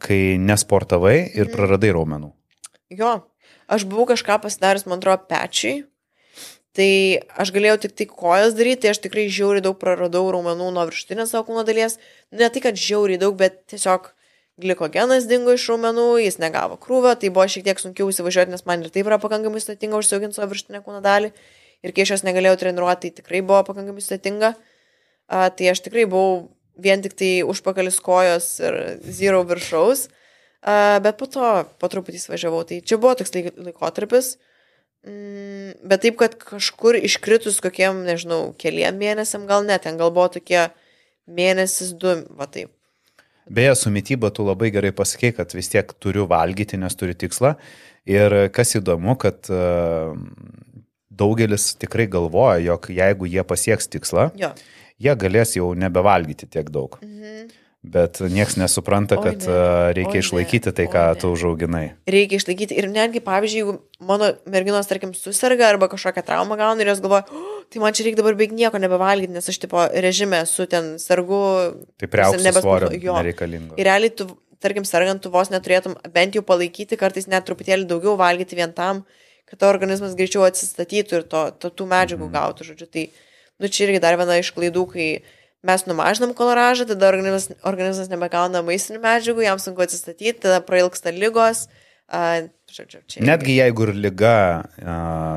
kai 0.00 0.38
nesportavai 0.40 1.18
ir 1.36 1.46
Mhm. 1.46 1.52
praradai 1.52 1.90
raumenų? 1.92 2.32
Jo, 2.90 3.22
aš 3.68 3.84
buvau 3.84 4.06
kažką 4.08 4.40
pasidaręs, 4.40 4.86
man 4.88 4.98
atrodo, 4.98 5.28
pečiui. 5.28 5.84
Tai 6.78 6.90
aš 7.42 7.50
galėjau 7.50 7.80
tik 7.82 7.96
tai 7.98 8.06
kojas 8.06 8.54
daryti, 8.54 8.84
tai 8.84 8.92
aš 8.94 9.00
tikrai 9.02 9.26
žiauriai 9.32 9.64
daug 9.64 9.78
praradau 9.80 10.22
raumenų 10.30 10.68
nuo 10.76 10.84
viršutinės 10.86 11.32
savo 11.34 11.48
kūno 11.48 11.64
dalies. 11.66 11.96
Ne 12.30 12.46
tai, 12.46 12.62
kad 12.62 12.78
žiauriai 12.78 13.18
daug, 13.18 13.34
bet 13.38 13.64
tiesiog 13.72 14.12
glikogenas 14.60 15.26
dingo 15.26 15.56
iš 15.56 15.64
raumenų, 15.72 16.06
jis 16.22 16.38
negavo 16.38 16.76
krūvio, 16.78 17.16
tai 17.18 17.32
buvo 17.34 17.48
šiek 17.50 17.64
tiek 17.66 17.80
sunkiau 17.82 18.06
įsivažiuoti, 18.12 18.54
nes 18.54 18.62
man 18.68 18.84
ir 18.84 18.92
taip 18.94 19.08
yra 19.10 19.18
pakankamai 19.22 19.62
sudėtinga 19.64 19.98
užsiauginti 19.98 20.38
savo 20.38 20.52
viršutinę 20.52 20.82
kūno 20.84 21.00
dalį. 21.02 21.32
Ir 21.82 21.94
kai 21.96 22.04
aš 22.04 22.14
jos 22.14 22.24
negalėjau 22.28 22.60
treniruoti, 22.60 23.08
tai 23.08 23.22
tikrai 23.22 23.40
buvo 23.42 23.64
pakankamai 23.66 24.04
sudėtinga. 24.04 24.52
Tai 25.30 25.70
aš 25.72 25.82
tikrai 25.86 26.04
buvau 26.10 26.50
vien 26.78 27.02
tik 27.02 27.16
tai 27.18 27.32
užpakalis 27.46 27.98
kojos 28.04 28.52
ir 28.62 28.78
zero 29.10 29.42
viršaus. 29.48 30.06
A, 30.60 31.00
bet 31.00 31.16
po 31.16 31.26
to 31.30 31.50
po 31.80 31.88
truputį 31.88 32.20
įsivažiavau. 32.20 32.62
Tai 32.68 32.78
čia 32.84 33.00
buvo 33.00 33.14
toks 33.16 33.32
laik- 33.32 33.56
laikotarpis. 33.56 34.34
Mm, 34.36 34.49
bet 35.04 36.02
taip, 36.04 36.18
kad 36.20 36.36
kažkur 36.38 36.98
iškritus 37.00 37.60
kokiem, 37.64 38.02
nežinau, 38.04 38.50
keliem 38.60 38.98
mėnesiam 39.00 39.46
gal 39.48 39.64
net, 39.64 39.86
ten 39.86 39.96
gal 40.00 40.12
buvo 40.12 40.28
tokie 40.36 40.66
mėnesis 41.30 41.94
du, 41.96 42.20
va 42.36 42.48
taip. 42.50 42.72
Beje, 43.50 43.74
su 43.74 43.90
mytyba 43.90 44.30
tu 44.30 44.44
labai 44.46 44.68
gerai 44.70 44.92
pasakei, 44.94 45.32
kad 45.34 45.50
vis 45.56 45.70
tiek 45.72 45.88
turiu 45.98 46.28
valgyti, 46.30 46.78
nes 46.78 46.94
turiu 46.94 47.16
tikslą. 47.18 47.56
Ir 48.06 48.36
kas 48.54 48.76
įdomu, 48.78 49.16
kad 49.18 49.48
a, 49.50 50.12
daugelis 51.10 51.72
tikrai 51.80 52.06
galvoja, 52.10 52.60
jog 52.62 52.86
jeigu 52.94 53.26
jie 53.28 53.42
pasieks 53.44 53.90
tikslą, 53.90 54.30
Jo. 54.38 54.52
jie 55.02 55.16
galės 55.18 55.56
jau 55.58 55.72
nebevalgyti 55.74 56.46
tiek 56.46 56.70
daug. 56.70 57.00
Mhm. 57.02 57.50
Bet 57.82 58.18
nieks 58.20 58.58
nesupranta, 58.60 59.16
Oi, 59.16 59.22
kad 59.24 59.44
ne. 59.48 59.92
reikia 59.96 60.18
Oi, 60.18 60.20
išlaikyti 60.20 60.68
tai, 60.76 60.84
Oi, 60.84 60.90
ką 60.92 61.04
ne. 61.14 61.20
tu 61.22 61.30
užauginai. 61.32 61.86
Reikia 62.12 62.36
išlaikyti. 62.36 62.76
Ir 62.76 62.90
netgi, 62.92 63.22
pavyzdžiui, 63.24 63.62
jeigu 63.62 63.76
mano 64.04 64.28
merginos, 64.52 64.84
tarkim, 64.90 65.14
susirga 65.16 65.70
arba 65.72 65.88
kažkokią 65.88 66.24
traumą 66.26 66.58
gauna 66.60 66.84
ir 66.84 66.90
jos 66.92 67.00
galvoja, 67.00 67.24
oh, 67.32 67.62
tai 67.72 67.80
man 67.80 67.96
čia 67.96 68.04
reikia 68.04 68.20
dabar 68.20 68.36
beveik 68.36 68.52
nieko 68.52 68.76
nebevalgyti, 68.82 69.32
nes 69.32 69.48
aš 69.48 69.58
tipo 69.64 69.80
režime 69.96 70.42
esu 70.44 70.66
ten 70.68 70.98
sargu. 71.00 71.40
Tai 71.96 72.10
priaukti 72.12 72.52
svorio 72.60 72.92
nereikalingo. 72.92 73.80
Ir 73.80 73.88
realiai 73.88 74.12
tu, 74.12 74.28
tarkim, 74.60 74.84
sergant, 74.84 75.22
tu 75.24 75.32
vos 75.32 75.48
neturėtum 75.48 75.96
bent 76.12 76.36
jau 76.36 76.44
palaikyti, 76.44 77.00
kartais 77.00 77.30
net 77.32 77.48
truputėlį 77.48 77.88
daugiau 77.88 78.12
valgyti 78.20 78.60
vien 78.60 78.76
tam, 78.76 79.06
kad 79.48 79.56
to 79.64 79.72
organizmas 79.72 80.12
greičiau 80.20 80.44
atsistatytų 80.44 81.22
ir 81.22 81.28
to, 81.32 81.46
to 81.56 81.72
tų 81.72 81.88
medžiagų 81.88 82.28
Mhm. 82.28 82.34
gautų, 82.36 82.68
žodžiu. 82.74 82.92
Tai, 82.92 83.08
nu, 83.58 83.68
čia 83.72 83.88
irgi 83.88 84.04
dar 84.04 84.20
viena 84.20 84.36
iš 84.36 84.52
klaidų, 84.52 84.84
kai 84.92 85.08
mes 85.66 85.84
numažinam 85.86 86.32
koloražą, 86.36 86.86
tada 86.88 87.08
organizmas, 87.10 87.50
organizmas 87.66 88.08
nebegauna 88.12 88.62
maistinių 88.64 89.02
medžiagų, 89.04 89.44
jam 89.44 89.60
sunku 89.60 89.84
atsistatyti, 89.84 90.38
tada 90.46 90.60
prailgsta 90.64 91.12
lygos. 91.14 91.66
A, 92.10 92.48
žodžiu, 92.66 93.04
čia. 93.06 93.20
Netgi 93.22 93.54
jeigu 93.60 93.84
ir 93.86 93.92
lyga, 93.94 94.34
a, 94.82 94.94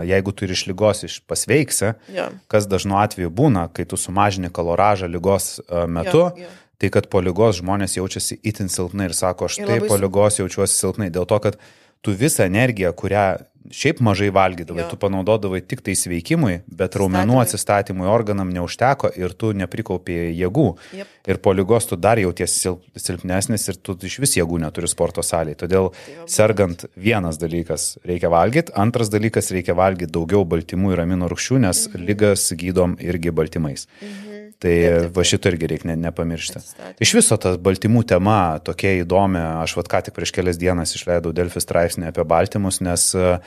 jeigu 0.10 0.34
tu 0.34 0.48
ir 0.48 0.56
iš 0.56 0.66
lygos 0.72 1.04
iš 1.06 1.20
pasveiksi, 1.30 1.92
Jo. 2.16 2.32
kas 2.50 2.66
dažnu 2.66 2.98
atveju 2.98 3.30
būna, 3.30 3.68
kai 3.70 3.86
tu 3.86 4.00
sumažini 4.00 4.50
koloražą 4.50 5.12
lygos 5.12 5.60
a, 5.68 5.86
metu, 5.86 6.32
Jo, 6.34 6.48
jo. 6.48 6.50
tai 6.82 6.90
kad 6.90 7.12
po 7.14 7.22
lygos 7.22 7.60
žmonės 7.62 8.00
jaučiasi 8.00 8.40
itin 8.42 8.74
silpnai 8.74 9.12
ir 9.12 9.14
sako, 9.14 9.52
aš 9.52 9.60
Ir 9.62 9.70
taip 9.70 9.86
po 9.92 10.00
lygos 10.02 10.42
jaučiuosi 10.42 10.74
silpnai, 10.74 11.12
dėl 11.14 11.30
to, 11.30 11.38
kad 11.46 11.62
tu 12.02 12.12
visą 12.18 12.48
energiją, 12.50 12.90
kurią 12.98 13.28
šiaip 13.72 14.02
mažai 14.04 14.30
valgydavai, 14.34 14.84
Jo. 14.84 14.90
tu 14.92 14.98
panaudodavai 15.00 15.62
tik 15.62 15.84
tai 15.86 15.96
sveikimui, 15.96 16.62
bet 16.68 16.98
raumenų 17.00 17.40
atsistatymui 17.44 18.10
organam 18.12 18.52
neužteko 18.54 19.14
ir 19.20 19.36
tu 19.38 19.54
neprikaupė 19.56 20.18
jėgų. 20.34 20.68
Jep. 21.00 21.14
Ir 21.28 21.40
po 21.40 21.54
lygos 21.56 21.88
tu 21.88 21.96
dar 21.96 22.20
jautiesi 22.20 22.66
silp, 22.66 22.84
silpnesnis 23.00 23.70
ir 23.72 23.80
tu 23.80 23.96
iš 24.04 24.20
vis 24.20 24.36
jėgų 24.36 24.60
neturi 24.66 24.90
sporto 24.92 25.24
salėje. 25.24 25.62
Todėl 25.64 25.90
va, 25.94 26.28
sergant 26.28 26.86
vienas 26.96 27.40
dalykas 27.40 27.94
reikia 28.04 28.32
valgyti, 28.34 28.76
antras 28.76 29.12
dalykas 29.14 29.54
reikia 29.56 29.78
valgyti 29.80 30.12
daugiau 30.12 30.44
baltymų 30.44 30.94
ir 30.94 31.06
amino 31.06 31.32
rūgščių, 31.32 31.64
nes 31.64 31.88
mhm. 31.88 32.06
lygas 32.10 32.52
gydom 32.60 33.00
irgi 33.00 33.32
baltymais. 33.32 33.88
Mhm. 34.02 34.33
Tai 34.64 34.72
Taip, 34.72 34.96
taip, 34.96 35.12
va 35.18 35.26
šito 35.28 35.52
irgi 35.52 35.68
reikia 35.74 35.90
ne, 35.90 35.98
nepamiršti. 36.06 36.62
Iš 37.04 37.12
viso 37.18 37.36
ta 37.42 37.54
baltymų 37.60 38.06
tema 38.08 38.38
tokia 38.64 38.94
įdomi, 39.02 39.42
aš 39.64 39.76
vad 39.76 39.90
ką 39.92 40.00
tik 40.08 40.16
prieš 40.16 40.32
kelias 40.36 40.60
dienas 40.62 40.96
išleidau 40.96 41.34
Delfi 41.36 41.60
straipsnį 41.60 42.08
apie 42.10 42.24
baltymus, 42.28 42.80
nes 42.86 43.10
uh, 43.20 43.44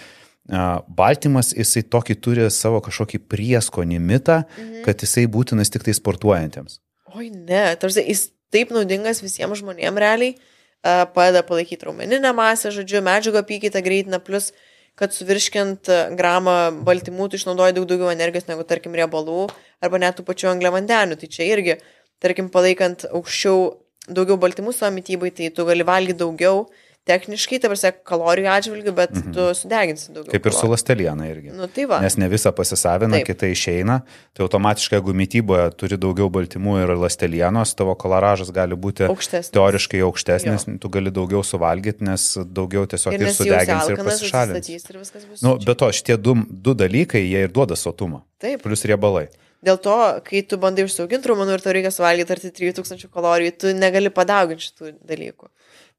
baltymas 0.99 1.55
jisai 1.57 1.87
tokį 1.89 2.19
turi 2.23 2.51
savo 2.53 2.83
kažkokį 2.85 3.23
prieskonį 3.33 4.03
mitą, 4.03 4.43
mhm. 4.45 4.83
kad 4.85 5.03
jisai 5.03 5.27
būtinas 5.31 5.73
tik 5.73 5.87
tai 5.87 5.97
sportuojantiems. 5.97 6.81
Oi, 7.17 7.31
ne, 7.33 7.65
tarsi 7.81 8.05
jis 8.05 8.29
taip 8.53 8.71
naudingas 8.75 9.23
visiems 9.25 9.63
žmonėms 9.63 10.03
realiai, 10.03 10.37
a, 10.85 11.07
padeda 11.11 11.43
palaikyti 11.47 11.89
raumeninę 11.89 12.33
masę, 12.37 12.71
žodžiu, 12.75 13.01
medžiagų 13.07 13.41
apykaitą 13.41 13.83
greitina, 13.83 14.21
plus, 14.23 14.53
kad 14.97 15.15
suvirškint 15.15 15.91
a, 15.93 16.01
gramą 16.17 16.57
baltymų 16.87 17.29
tu 17.31 17.41
išnaudoji 17.41 17.77
daug 17.77 17.89
daugiau 17.91 18.13
energijos 18.13 18.49
negu, 18.51 18.65
tarkim, 18.69 18.97
riebalų 18.97 19.47
arba 19.85 20.01
net 20.03 20.19
tų 20.19 20.27
pačių 20.29 20.53
angliavandenių. 20.55 21.19
Tai 21.21 21.31
čia 21.33 21.49
irgi, 21.53 21.79
tarkim, 22.23 22.51
palaikant 22.53 23.07
aukščiau 23.11 23.69
daugiau 24.09 24.39
baltymų 24.41 24.75
savo 24.75 24.95
mytybai, 24.97 25.33
tai 25.35 25.51
tu 25.55 25.67
gali 25.69 25.87
valgyti 25.87 26.21
daugiau 26.23 26.67
techniškai, 27.07 27.61
tai 27.63 27.71
prasme, 27.71 27.93
kalorijų 28.07 28.49
atžvilgių, 28.51 28.93
bet 28.97 29.13
mhm. 29.15 29.35
tu 29.35 29.47
sudeginsi 29.55 30.11
daugiau. 30.11 30.33
Kaip 30.33 30.49
ir 30.49 30.55
su 30.55 30.59
kalorijų. 30.59 30.73
lasteliena 30.73 31.29
irgi. 31.31 31.53
Nu, 31.55 31.69
tai 31.71 31.87
va. 31.91 32.01
Nes 32.03 32.19
ne 32.19 32.29
visą 32.33 32.51
pasisavina, 32.57 33.21
Taip. 33.21 33.29
kita 33.31 33.51
išeina, 33.53 34.01
tai 34.35 34.45
automatiškai, 34.47 34.99
jeigu 34.99 35.15
mytyboje 35.21 35.69
turi 35.79 36.01
daugiau 36.03 36.29
baltymų 36.35 36.81
ir 36.83 36.95
lastelienos, 36.99 37.77
tavo 37.79 37.95
kolaražas 37.99 38.51
gali 38.55 38.79
būti 38.79 39.07
Aukštesnis. 39.07 39.55
teoriškai 39.55 40.03
aukštesnis, 40.07 40.67
tu 40.83 40.93
gali 40.99 41.15
daugiau 41.15 41.45
suvalgyti, 41.47 42.07
nes 42.11 42.29
daugiau 42.43 42.87
tiesiog 42.91 43.15
Ir 43.15 43.23
ir, 43.23 43.23
ir 43.23 43.31
nes 43.31 43.39
jau 43.39 43.47
sudegins 43.47 43.91
ir 43.95 44.05
pasišalins. 44.11 44.71
ir. 44.75 45.41
Nu, 45.47 45.57
be 45.63 45.79
to, 45.79 45.93
šitie 45.95 46.19
du, 46.19 46.35
du 46.51 46.75
dalykai, 46.75 47.23
jie 47.23 47.47
ir 47.47 47.55
duoda 47.55 47.79
sotumą. 47.79 48.25
Taip. 48.43 48.67
Plus 48.67 48.83
riebalai. 48.89 49.29
Dėl 49.65 49.79
to, 49.83 49.97
kai 50.27 50.43
tu 50.47 50.59
bandai 50.61 50.85
užsiauginti 50.87 51.31
raumenų 51.31 51.57
ir 51.57 51.63
tau 51.65 51.73
reikia 51.75 51.91
suvalgyti 51.95 52.35
arti 52.35 52.51
3000 52.55 53.09
kalorijų, 53.11 53.55
tu 53.63 53.73
negali 53.75 54.13
padauginti 54.15 54.69
šitų 54.69 54.93
dalykų. 55.09 55.49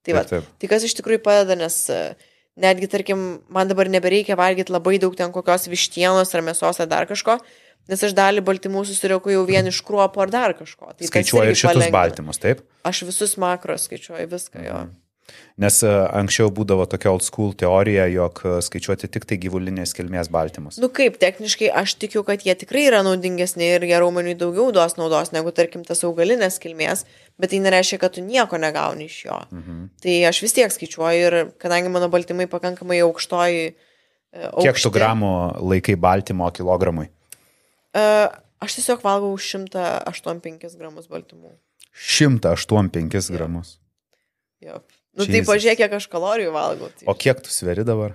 Tai, 0.08 0.16
va, 0.16 0.24
Taip, 0.24 0.42
taip. 0.42 0.58
tai 0.62 0.72
kas 0.72 0.88
iš 0.88 0.96
tikrųjų 1.02 1.20
padeda, 1.26 1.58
nes 1.60 1.78
e, 1.92 2.02
netgi, 2.64 2.88
tarkim, 2.92 3.24
man 3.54 3.68
dabar 3.68 3.90
nebereikia 3.92 4.38
valgyti 4.40 4.72
labai 4.72 4.98
daug 5.04 5.16
ten 5.20 5.34
kokios 5.36 5.68
vištienos 5.68 6.32
ar 6.32 6.46
mėsos 6.48 6.80
ar 6.80 6.88
dar 6.88 7.10
kažko, 7.10 7.36
nes 7.92 8.06
aš 8.08 8.16
dalį 8.16 8.46
baltymų 8.48 8.86
susirieku 8.88 9.36
jau 9.36 9.44
vien 9.48 9.68
iš 9.68 9.82
kruopo 9.84 10.24
ar 10.24 10.32
dar 10.32 10.56
kažko. 10.56 10.94
Tai 10.96 11.12
irgi 11.12 11.60
šitus 11.60 11.92
baltymus, 11.92 12.40
taip? 12.40 12.64
Aš 12.88 13.04
visus 13.10 13.36
makros 13.42 13.90
skaičiuoju, 13.90 14.32
viską 14.32 14.64
jo. 14.64 14.80
Mhm. 14.88 14.96
Nes 15.58 15.80
e, 15.82 15.90
anksčiau 15.90 16.52
būdavo 16.54 16.86
tokia 16.90 17.10
old 17.10 17.24
school 17.26 17.54
teorija, 17.58 18.06
jog 18.14 18.40
e, 18.46 18.52
skaičiuoti 18.62 19.10
tik 19.10 19.26
tai 19.30 19.40
gyvulinės 19.42 19.96
kilmės 19.98 20.30
baltymus. 20.34 20.78
Nu 20.82 20.90
kaip, 20.94 21.18
techniškai 21.22 21.72
aš 21.82 21.96
tikiu, 22.04 22.22
kad 22.28 22.46
jie 22.46 22.54
tikrai 22.62 22.86
yra 22.92 23.02
naudingesni 23.06 23.66
ir 23.76 23.86
jie 23.90 23.98
raumeniui 23.98 24.38
daugiau 24.38 24.70
duos 24.76 24.96
naudos 25.00 25.34
negu, 25.34 25.52
tarkim, 25.58 25.82
tas 25.88 26.04
augalinės 26.06 26.60
kilmės, 26.64 27.04
bet 27.42 27.52
tai 27.54 27.62
nereiškia, 27.66 28.00
kad 28.04 28.14
tu 28.16 28.24
nieko 28.26 28.60
negauni 28.62 29.10
iš 29.10 29.20
jo. 29.26 29.40
Mhm. 29.58 29.84
Tai 30.06 30.18
aš 30.30 30.44
vis 30.46 30.58
tiek 30.60 30.74
skaičiuoju 30.78 31.28
ir 31.32 31.38
kadangi 31.62 31.92
mano 31.94 32.12
baltymai 32.14 32.46
pakankamai 32.52 33.02
aukštoji. 33.08 33.72
Aukšti, 34.38 34.68
Kiek 34.68 34.84
tu 34.84 34.92
gramų 34.94 35.32
laikai 35.74 35.96
baltymo 35.98 36.52
kilogramui? 36.54 37.08
Uh, 37.98 38.28
aš 38.62 38.78
tiesiog 38.78 39.02
valgau 39.02 39.34
185 39.42 40.78
gramus 40.78 41.10
baltymų. 41.10 41.56
185 41.98 43.34
gramus. 43.34 43.80
Jo. 44.62 44.82
Nu 45.18 45.26
Jesus. 45.26 45.34
tai 45.34 45.42
pažiūrėk, 45.50 45.80
kiek 45.82 45.94
aš 45.98 46.06
kalorijų 46.12 46.52
valgau. 46.54 46.92
Tai... 46.94 47.08
O 47.10 47.16
kiek 47.18 47.40
tu 47.42 47.50
sveri 47.50 47.86
dabar? 47.88 48.14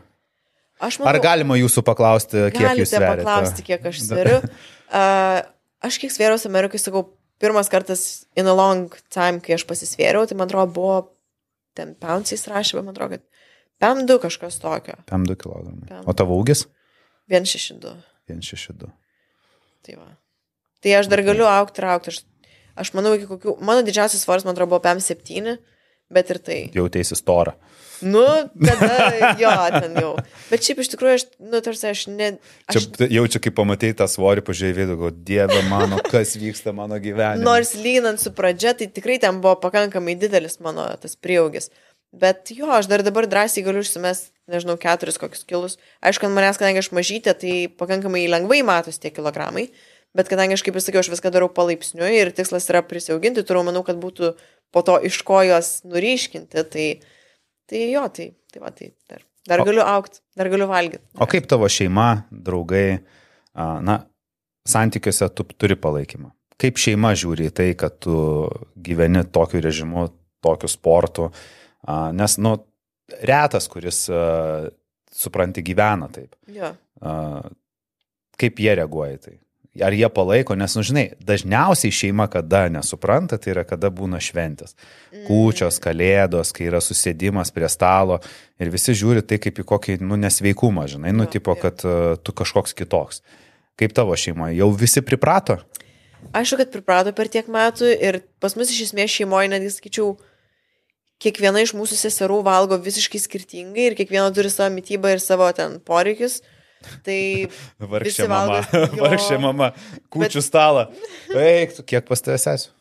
Aš 0.82 1.00
manau, 1.00 1.10
Ar 1.10 1.18
galima 1.22 1.56
jūsų 1.58 1.82
paklausti, 1.86 2.44
kiek 2.54 2.78
jūs 2.78 2.92
sveriate? 2.92 3.22
Galite 3.22 3.26
paklausti, 3.26 3.64
kiek 3.66 3.88
aš 3.90 3.98
sveriu. 4.08 4.38
Uh, 4.92 5.40
aš 5.82 5.98
kiek 6.02 6.14
svėriausi 6.14 6.46
Amerikai, 6.50 6.78
sakau, 6.82 7.04
pirmas 7.42 7.70
kartas 7.70 8.24
in 8.38 8.46
a 8.46 8.54
long 8.54 8.94
time, 9.10 9.42
kai 9.42 9.56
aš 9.58 9.66
pasisvėriau, 9.66 10.28
tai 10.30 10.38
man 10.38 10.50
atrodo 10.50 10.70
buvo 10.74 10.96
ten 11.78 11.96
poundsais 11.98 12.46
rašė, 12.50 12.78
bet 12.78 12.86
man 12.86 12.94
atrodo, 12.94 13.18
kad 13.18 13.26
PM2 13.82 14.18
kažkas 14.22 14.60
tokio. 14.62 14.94
PM2 15.10 15.38
kg. 15.42 15.74
O 16.06 16.14
tavo 16.14 16.38
ūgis? 16.38 16.68
162. 17.30 17.96
162. 18.30 18.92
Tai 19.82 19.98
va. 19.98 20.08
Tai 20.82 20.94
aš 20.98 21.10
dar 21.10 21.22
galiu 21.26 21.46
aukti 21.50 21.82
ir 21.82 21.88
aukti. 21.90 22.14
Aš, 22.14 22.22
aš 22.78 22.94
manau, 22.94 23.16
iki 23.18 23.26
kokių, 23.30 23.56
mano 23.64 23.82
didžiausias 23.86 24.22
svoris, 24.22 24.46
man 24.46 24.54
atrodo, 24.54 24.74
buvo 24.74 24.82
PM7 24.86 25.56
bet 26.14 26.32
ir 26.34 26.42
tai. 26.44 26.58
Jautėsi 26.76 27.18
storą. 27.18 27.56
Nu, 28.02 28.24
tada 28.66 29.34
jo, 29.38 29.50
ten 29.70 29.94
jau. 30.00 30.10
Bet 30.50 30.66
šiaip 30.66 30.80
iš 30.82 30.90
tikrųjų, 30.92 31.18
aš, 31.20 31.24
nu, 31.38 31.60
tarsi 31.62 31.86
aš 31.92 32.02
ne... 32.10 32.32
Aš... 32.66 32.88
Čia 32.96 33.08
jaučiu, 33.14 33.40
kai 33.44 33.52
pamatai 33.54 33.92
tą 33.98 34.08
svorį, 34.10 34.42
pažiūrėjai 34.48 34.78
vidų, 34.80 34.96
galvoju, 34.96 35.20
dieve 35.28 35.60
mano, 35.70 36.00
kas 36.10 36.34
vyksta 36.40 36.74
mano 36.74 36.98
gyvenime. 37.02 37.46
Nors 37.46 37.76
lyginant 37.78 38.18
su 38.22 38.34
pradžia, 38.34 38.74
tai 38.78 38.90
tikrai 38.90 39.20
ten 39.22 39.38
buvo 39.44 39.54
pakankamai 39.62 40.16
didelis 40.18 40.58
mano 40.64 40.88
tas 41.02 41.14
prieaugis. 41.14 41.70
Bet 42.12 42.50
jo, 42.52 42.66
aš 42.74 42.90
dar 42.90 43.00
dabar 43.06 43.24
drąsiai 43.30 43.62
galiu 43.64 43.80
užsimest, 43.80 44.34
nežinau, 44.50 44.74
keturis 44.80 45.16
kokius 45.20 45.46
kilus. 45.48 45.78
Aišku, 46.04 46.26
ant 46.26 46.36
manęs, 46.36 46.58
kadangi 46.60 46.82
aš 46.82 46.90
mažytė, 46.92 47.32
tai 47.38 47.54
pakankamai 47.80 48.26
lengvai 48.28 48.60
matosi 48.66 49.00
tie 49.00 49.14
kilogramai. 49.14 49.70
Bet 50.16 50.28
kadangi 50.28 50.58
aš, 50.58 50.64
kaip 50.66 50.76
ir 50.76 50.84
sakiau, 50.84 51.00
aš 51.00 51.08
viską 51.08 51.30
darau 51.32 51.48
palaipsniui 51.52 52.12
ir 52.18 52.30
tikslas 52.36 52.68
yra 52.68 52.82
prisiauginti, 52.84 53.44
turiu 53.48 53.62
manau, 53.64 53.80
kad 53.86 53.96
būtų 54.00 54.34
po 54.72 54.82
to 54.84 54.98
iš 55.08 55.22
ko 55.24 55.40
juos 55.46 55.78
nuriškinti. 55.88 56.64
Tai, 56.72 56.86
tai 57.70 57.84
jo, 57.88 58.02
tai, 58.12 58.26
tai 58.52 58.60
va, 58.60 58.72
tai 58.76 58.90
dar, 59.08 59.24
dar 59.48 59.62
o, 59.64 59.66
galiu 59.68 59.84
aukti, 59.86 60.20
dar 60.36 60.50
galiu 60.52 60.68
valgyti. 60.68 61.04
O 61.16 61.28
kaip 61.30 61.48
tavo 61.48 61.68
šeima, 61.72 62.26
draugai, 62.28 63.00
na, 63.56 64.02
santykiuose 64.68 65.30
tu 65.32 65.48
turi 65.56 65.78
palaikymą? 65.80 66.28
Kaip 66.60 66.76
šeima 66.78 67.14
žiūri 67.18 67.48
į 67.48 67.54
tai, 67.56 67.70
kad 67.78 67.96
tu 68.04 68.16
gyveni 68.84 69.24
tokiu 69.32 69.62
režimu, 69.64 70.10
tokiu 70.44 70.68
sportu? 70.70 71.30
Nes, 72.14 72.36
nu, 72.36 72.58
retas, 73.24 73.64
kuris, 73.72 74.04
supranti, 75.12 75.64
gyvena 75.64 76.10
taip. 76.12 76.36
Ja. 76.52 76.74
Kaip 78.38 78.60
jie 78.60 78.76
reaguoja 78.76 79.16
į 79.16 79.22
tai? 79.24 79.34
Ar 79.80 79.94
jie 79.96 80.08
palaiko, 80.12 80.56
nes, 80.58 80.74
nu, 80.76 80.84
žinai, 80.84 81.04
dažniausiai 81.24 81.94
šeima 81.94 82.26
kada 82.32 82.66
nesupranta, 82.72 83.38
tai 83.40 83.54
yra 83.54 83.64
kada 83.64 83.88
būna 83.94 84.20
šventės. 84.20 84.74
Mm. 85.12 85.22
Kūčios, 85.28 85.78
kalėdos, 85.82 86.52
kai 86.52 86.68
yra 86.68 86.82
susėdimas 86.84 87.54
prie 87.54 87.70
stalo 87.72 88.18
ir 88.60 88.72
visi 88.72 88.92
žiūri 88.98 89.24
tai 89.24 89.40
kaip 89.42 89.62
į 89.62 89.68
kokį, 89.68 89.96
nu, 90.04 90.18
nesveikumą, 90.20 90.84
žinai, 90.92 91.14
nu, 91.16 91.28
tipo, 91.30 91.56
kad 91.56 91.84
uh, 91.88 92.18
tu 92.20 92.36
kažkoks 92.36 92.76
kitoks. 92.76 93.22
Kaip 93.80 93.94
tavo 93.96 94.16
šeima, 94.18 94.50
jau 94.52 94.68
visi 94.76 95.00
priprato? 95.00 95.62
Aišku, 96.36 96.60
kad 96.60 96.74
priprato 96.74 97.14
per 97.16 97.32
tiek 97.32 97.48
metų 97.50 97.88
ir 97.96 98.20
pas 98.42 98.54
mus 98.58 98.70
iš 98.70 98.90
esmės 98.90 99.10
šeimoje, 99.10 99.48
netgi 99.50 99.72
sakyčiau, 99.74 100.12
kiekviena 101.22 101.62
iš 101.62 101.72
mūsų 101.78 101.98
seserų 101.98 102.42
valgo 102.46 102.78
visiškai 102.82 103.20
skirtingai 103.22 103.88
ir 103.88 103.96
kiekviena 103.98 104.28
turi 104.34 104.50
savo 104.52 104.72
mytybą 104.74 105.14
ir 105.14 105.22
savo 105.22 105.48
ten 105.56 105.78
poreikius. 105.86 106.40
Tai 107.06 107.18
vargšė 107.94 108.28
mama, 108.30 108.60
vargšė 109.04 109.40
mama, 109.42 109.72
kučių 110.12 110.38
bet... 110.40 110.46
stalą. 110.46 110.86
Eik, 111.32 111.76
kiek 111.88 112.06
pas 112.08 112.24
tavęs 112.24 112.48
sesių? 112.48 112.72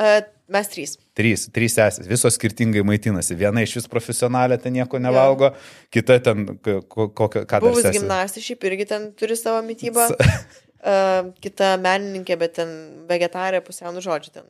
Uh, 0.00 0.22
mes 0.48 0.70
trys. 0.72 0.94
Trys, 1.18 1.42
trys 1.52 1.74
sesės, 1.76 2.06
visos 2.08 2.32
skirtingai 2.38 2.80
maitinasi. 2.88 3.36
Viena 3.36 3.60
iš 3.60 3.74
vis 3.76 3.88
profesionalė 3.90 4.56
ten 4.62 4.72
nieko 4.72 4.96
nevalgo, 5.02 5.50
ja. 5.52 5.90
kita 5.92 6.16
ten 6.24 6.46
kokią 6.56 7.44
ką 7.44 7.44
darė. 7.44 7.66
Buvus 7.66 7.90
gimnastė 7.92 8.40
šiaip 8.46 8.64
irgi 8.70 8.88
ten 8.88 9.10
turi 9.18 9.36
savo 9.36 9.60
mytybą. 9.66 10.06
Uh, 10.16 11.28
kita 11.44 11.74
menininkė, 11.84 12.38
bet 12.40 12.56
ten 12.62 12.72
vegetarė, 13.10 13.60
pusiaunų 13.66 14.00
žodžių 14.06 14.32
ten. 14.38 14.48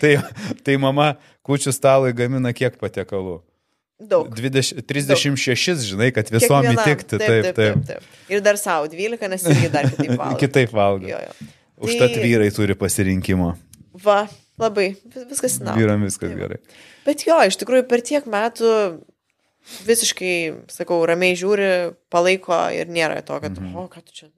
tai, 0.00 0.14
tai 0.64 0.80
mama 0.80 1.12
kučių 1.44 1.76
stalui 1.76 2.16
gamina 2.16 2.56
kiek 2.56 2.80
patiekalų? 2.80 3.42
Daug. 4.00 4.30
20, 4.32 4.80
36, 4.88 5.66
Daug. 5.68 5.82
žinai, 5.84 6.10
kad 6.16 6.30
visom 6.32 6.68
įtikti. 6.72 7.18
Taip 7.20 7.26
taip, 7.26 7.48
taip, 7.48 7.58
taip, 7.58 7.82
taip. 7.90 8.20
Ir 8.32 8.40
dar 8.44 8.56
savo 8.60 8.88
12, 8.88 9.28
nes 9.28 9.44
irgi 9.52 9.68
dar 9.72 9.88
kitaip 9.92 10.14
valgo. 10.20 10.38
kitaip 10.40 10.72
valgo. 10.76 11.10
Jo, 11.10 11.20
jo. 11.26 11.50
Užtat 11.84 12.14
tai... 12.16 12.24
vyrai 12.24 12.48
turi 12.54 12.76
pasirinkimo. 12.80 13.52
Va, 14.04 14.22
labai, 14.60 14.90
viskas 15.28 15.58
na. 15.60 15.76
Vyram 15.76 16.04
viskas 16.08 16.32
taip. 16.32 16.40
gerai. 16.40 16.60
Bet 17.04 17.26
jo, 17.28 17.36
iš 17.44 17.60
tikrųjų, 17.60 17.84
per 17.90 18.04
tiek 18.06 18.28
metų 18.30 18.74
visiškai, 19.84 20.34
sakau, 20.72 21.00
ramiai 21.08 21.36
žiūri, 21.36 21.70
palaiko 22.12 22.56
ir 22.72 22.88
nėra 22.92 23.20
to, 23.20 23.36
kad, 23.42 23.52
mhm. 23.52 23.76
o, 23.76 23.88
ką 23.92 24.04
tu 24.04 24.16
čia 24.16 24.30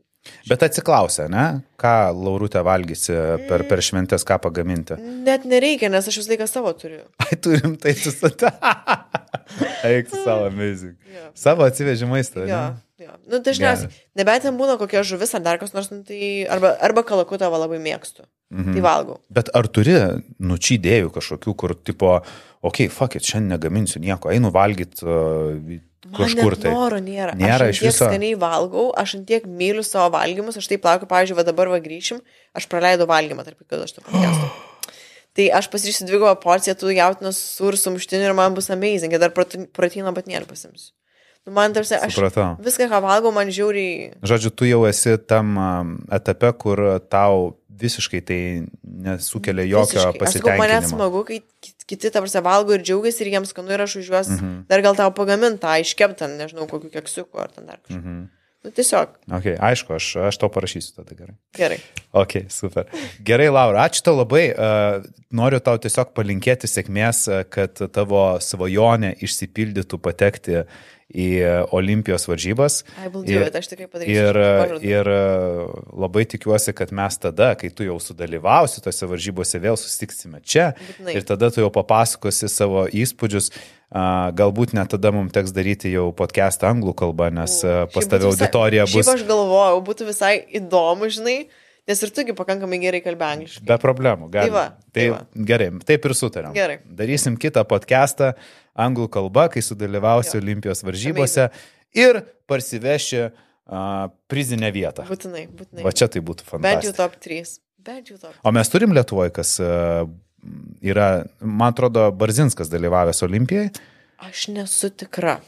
Bet 0.46 0.62
atsiklausia, 0.62 1.26
ne? 1.30 1.44
Ką 1.80 2.12
Laurutė 2.14 2.62
valgysi 2.66 3.14
per, 3.48 3.64
per 3.66 3.82
šventės, 3.82 4.22
ką 4.26 4.38
pagaminti? 4.44 4.94
Net 5.26 5.46
nereikia, 5.48 5.90
nes 5.90 6.06
aš 6.06 6.20
visą 6.20 6.34
laiką 6.34 6.46
savo 6.50 6.72
turiu. 6.78 7.02
Ai, 7.24 7.38
turim 7.42 7.74
tai 7.80 7.94
tu 7.98 8.14
sata. 8.14 8.52
Eik 9.88 10.10
tu 10.10 10.20
savo 10.22 10.48
amazing. 10.48 10.96
Ja. 11.12 11.28
Savo 11.38 11.66
atsiveži 11.66 12.08
maistą. 12.10 12.46
Jo, 12.48 12.62
jo. 13.02 13.16
Nu, 13.26 13.40
dažniausiai, 13.44 13.90
nebent 14.18 14.46
ten 14.46 14.58
būna 14.58 14.78
kokia 14.80 15.02
žuvis 15.06 15.34
ar 15.38 15.44
dar 15.44 15.60
kas 15.60 15.74
nors, 15.76 15.90
nu, 15.92 16.02
tai 16.06 16.46
arba, 16.50 16.74
arba 16.82 17.04
kalakutą 17.06 17.50
labai 17.52 17.80
mėgstu. 17.82 18.26
Mhm. 18.52 18.76
Tai 18.76 18.84
valgau. 18.84 19.20
Bet 19.32 19.48
ar 19.56 19.68
turi 19.72 19.96
nučydėjų 20.42 21.12
kažkokių, 21.14 21.54
kur 21.56 21.74
tipo, 21.78 22.18
okei, 22.60 22.88
okay, 22.88 22.92
fuck 22.92 23.16
it, 23.16 23.24
šiandien 23.24 23.56
negaminsiu 23.56 24.02
nieko, 24.02 24.32
einu 24.34 24.52
valgyti 24.52 25.06
uh, 25.06 25.78
kažkur 26.16 26.58
tai. 26.60 26.74
Noro 26.74 26.98
nėra. 27.02 27.36
Nėra 27.38 27.70
aš 27.70 27.78
iš 27.80 27.86
viso. 27.86 28.08
Aš 28.08 28.12
skaniai 28.12 28.36
valgau, 28.40 28.90
aš 28.98 29.16
ant 29.18 29.28
tiek 29.30 29.46
myliu 29.48 29.84
savo 29.86 30.12
valgymus, 30.18 30.58
aš 30.60 30.68
taip 30.70 30.84
laukiu, 30.88 31.08
pavyzdžiui, 31.10 31.38
va 31.38 31.46
dabar 31.48 31.72
va 31.72 31.80
grįšim, 31.84 32.20
aš 32.58 32.68
praleidau 32.72 33.08
valgymą, 33.10 33.46
tarp 33.48 33.64
kad 33.64 33.86
aš 33.86 33.96
to 33.98 34.04
pakėstu. 34.08 34.52
tai 35.36 35.48
aš 35.50 35.68
pasiryšiu 35.72 36.08
dvigubą 36.08 36.34
porciją 36.42 36.74
tų 36.78 36.96
jautinos 36.96 37.38
sur 37.58 37.76
sumuštinių 37.78 38.28
ir 38.30 38.36
man 38.36 38.56
bus 38.56 38.70
amazing, 38.72 39.14
dar 39.20 39.32
proteino 39.32 40.12
batnėlį 40.12 40.48
pasimsiu. 40.50 40.92
Nu, 41.42 41.52
man 41.56 41.72
tarsi, 41.74 41.96
aš 41.98 42.14
Supratau. 42.14 42.54
viską, 42.62 42.86
ką 42.86 43.00
valgau, 43.02 43.32
man 43.34 43.48
žiūri. 43.50 44.14
Žodžiu, 44.22 44.50
tu 44.54 44.68
jau 44.68 44.84
esi 44.86 45.16
tam 45.26 45.56
etape, 46.14 46.52
kur 46.54 46.82
tau 47.10 47.56
visiškai 47.82 48.20
tai 48.22 48.40
nesukelia 48.82 49.64
jokio 49.66 49.98
visiškai. 49.98 50.20
pasitenkinimo. 50.20 50.68
Aš 50.68 50.76
man 50.76 50.90
smagu, 50.92 51.24
kai 51.26 51.40
kiti, 51.82 52.12
ta 52.12 52.22
prasme, 52.22 52.44
valgo 52.46 52.76
ir 52.76 52.84
džiaugiasi 52.86 53.24
ir 53.24 53.32
jiems 53.34 53.50
skanu 53.50 53.74
ir 53.74 53.82
aš 53.82 53.96
už 53.98 54.12
juos 54.12 54.30
mm 54.30 54.38
-hmm. 54.38 54.60
dar 54.70 54.84
gal 54.86 54.94
tau 54.94 55.10
pagamintą, 55.10 55.74
iškeptą, 55.82 56.30
nežinau, 56.30 56.68
kokiu 56.70 56.90
keksiuku 56.94 57.38
ar 57.38 57.50
ten 57.50 57.66
dar 57.66 57.82
kažką. 57.82 57.98
Mm 57.98 58.06
-hmm. 58.06 58.41
Nu, 58.62 58.70
tiesiog. 58.70 59.16
Okay, 59.40 59.56
aišku, 59.58 59.96
aš, 59.96 60.08
aš 60.28 60.36
to 60.38 60.46
parašysiu 60.54 60.94
tada 61.00 61.16
gerai. 61.18 61.34
Gerai. 61.58 61.78
Ok, 62.14 62.36
super. 62.52 62.86
Gerai, 63.26 63.48
Laura, 63.50 63.88
ačiū 63.88 64.04
tau 64.06 64.14
labai. 64.20 64.44
Uh, 64.54 65.08
noriu 65.34 65.58
tau 65.64 65.80
tiesiog 65.82 66.12
palinkėti 66.14 66.70
sėkmės, 66.70 67.24
kad 67.50 67.82
tavo 67.90 68.22
svajonė 68.38 69.16
išsipildytų 69.26 69.98
patekti 70.04 70.62
į 71.12 71.28
Olimpijos 71.76 72.26
varžybas. 72.28 72.80
Ir, 73.28 73.44
it. 73.52 74.08
Ir, 74.08 74.40
ir 74.86 75.10
labai 75.92 76.24
tikiuosi, 76.28 76.74
kad 76.76 76.92
mes 76.96 77.18
tada, 77.20 77.52
kai 77.60 77.70
tu 77.74 77.86
jau 77.86 77.98
sudalyvausi 78.02 78.82
tose 78.84 79.08
varžybose, 79.10 79.60
vėl 79.62 79.78
susitiksime 79.80 80.42
čia. 80.44 80.72
Būtinai. 80.80 81.16
Ir 81.18 81.28
tada 81.28 81.52
tu 81.52 81.62
jau 81.62 81.70
papasakosi 81.74 82.50
savo 82.52 82.86
įspūdžius. 82.88 83.52
Galbūt 83.92 84.72
net 84.72 84.88
tada 84.94 85.10
mums 85.12 85.34
teks 85.34 85.52
daryti 85.52 85.90
jau 85.92 86.06
podcastą 86.16 86.70
anglų 86.72 86.94
kalbą, 86.96 87.28
nes 87.34 87.58
pas 87.92 88.08
tavę 88.08 88.30
auditorija 88.30 88.86
bus. 88.88 89.10
Aš 89.12 89.26
galvojau, 89.28 89.82
būtų 89.84 90.08
visai 90.08 90.38
įdomu, 90.60 91.10
žinai. 91.12 91.42
Nes 91.90 92.02
ir 92.06 92.12
tugi 92.14 92.34
pakankamai 92.38 92.78
gerai 92.78 93.00
kalbė 93.02 93.26
angliškai. 93.26 93.64
Be 93.66 93.76
problemų, 93.82 94.28
galima. 94.30 94.44
Tai, 94.46 94.54
va, 94.54 94.66
tai, 94.86 94.92
tai 94.94 95.06
va. 95.10 95.46
Gerai, 95.48 95.68
taip 95.88 96.04
ir 96.06 96.14
sutarėm. 96.14 96.52
Gerai. 96.54 96.76
Darysim 97.00 97.38
kitą 97.42 97.64
podcastą 97.66 98.32
anglų 98.86 99.08
kalba, 99.16 99.48
kai 99.50 99.64
sudalyvausiu 99.66 100.36
jo. 100.38 100.42
Olimpijos 100.44 100.84
varžybose 100.86 101.48
Amazing. 101.48 101.72
ir 101.98 102.20
parsivešiu 102.50 103.24
uh, 103.26 104.12
prizinę 104.30 104.70
vietą. 104.74 105.08
Būtinai, 105.10 105.48
būtinai. 105.50 105.82
Va 105.88 105.94
čia 105.96 106.06
tai 106.06 106.22
būtų 106.22 106.46
fantastika. 106.46 106.68
Bent 106.70 106.86
jau 106.86 106.94
top 107.00 107.18
3. 107.26 107.56
Bent 107.82 108.14
jau 108.14 108.20
top. 108.20 108.36
3. 108.38 108.46
O 108.46 108.54
mes 108.54 108.70
turim 108.70 108.94
Lietuvoje, 108.94 109.34
kas 109.34 109.56
uh, 109.58 110.06
yra, 110.86 111.08
man 111.42 111.74
atrodo, 111.74 112.06
Barzinskas 112.14 112.70
dalyvavęs 112.70 113.26
Olimpijoje. 113.26 113.74
Aš 114.22 114.46
nesu 114.54 114.94
tikra. 114.94 115.40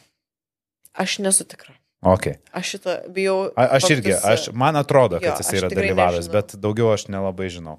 Aš 0.98 1.20
nesu 1.22 1.46
tikra. 1.46 1.78
Okay. 2.04 2.36
Aš 2.52 2.74
šitą 2.76 2.94
bijau. 3.16 3.36
A, 3.56 3.68
aš 3.78 3.88
irgi, 3.96 4.12
aš, 4.12 4.50
man 4.52 4.76
atrodo, 4.76 5.16
kad 5.22 5.32
Jo, 5.32 5.40
jis 5.40 5.52
yra 5.56 5.70
dalyvavęs, 5.72 6.26
nežinau. 6.26 6.34
bet 6.36 6.56
daugiau 6.60 6.92
aš 6.92 7.06
nelabai 7.08 7.48
žinau. 7.48 7.78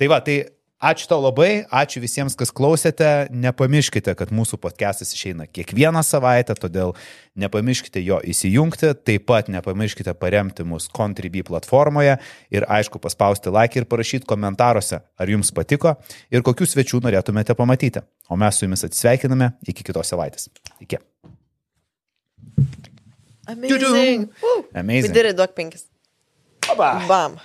Tai 0.00 0.08
va, 0.08 0.22
tai 0.24 0.38
ačiū 0.80 1.08
tau 1.10 1.20
labai, 1.20 1.66
ačiū 1.68 2.00
visiems, 2.00 2.36
kas 2.40 2.52
klausėte. 2.56 3.28
Nepamirškite, 3.36 4.14
kad 4.16 4.32
mūsų 4.32 4.56
podcastas 4.62 5.12
išeina 5.12 5.44
kiekvieną 5.48 6.00
savaitę, 6.04 6.56
todėl 6.56 6.94
nepamirškite 7.36 8.00
jo 8.04 8.22
įsijungti. 8.24 8.94
Taip 8.96 9.26
pat 9.28 9.52
nepamirškite 9.52 10.16
paremti 10.20 10.64
mus 10.64 10.88
Contribui 10.88 11.44
platformoje 11.44 12.16
ir 12.52 12.68
aišku 12.68 13.00
paspausti 13.02 13.52
like 13.52 13.76
ir 13.76 13.88
parašyti 13.88 14.28
komentaruose, 14.28 15.02
ar 15.04 15.32
jums 15.32 15.52
patiko 15.52 15.98
ir 16.32 16.44
kokių 16.46 16.68
svečių 16.72 17.04
norėtumėte 17.04 17.56
pamatyti. 17.58 18.04
O 18.32 18.40
mes 18.40 18.56
su 18.56 18.64
jumis 18.64 18.88
atsisveikiname 18.88 19.52
iki 19.68 19.84
kitos 19.84 20.12
savaitės. 20.12 20.48
Iki. 20.80 21.02
Amazing. 23.46 24.30
Woo. 24.42 24.66
We 24.74 24.80
Amazing. 24.80 25.12
did 25.12 25.26
it, 25.26 25.36
duok 25.36 25.54
penkis. 25.54 25.84
Bye. 26.76 27.06
Bam. 27.06 27.38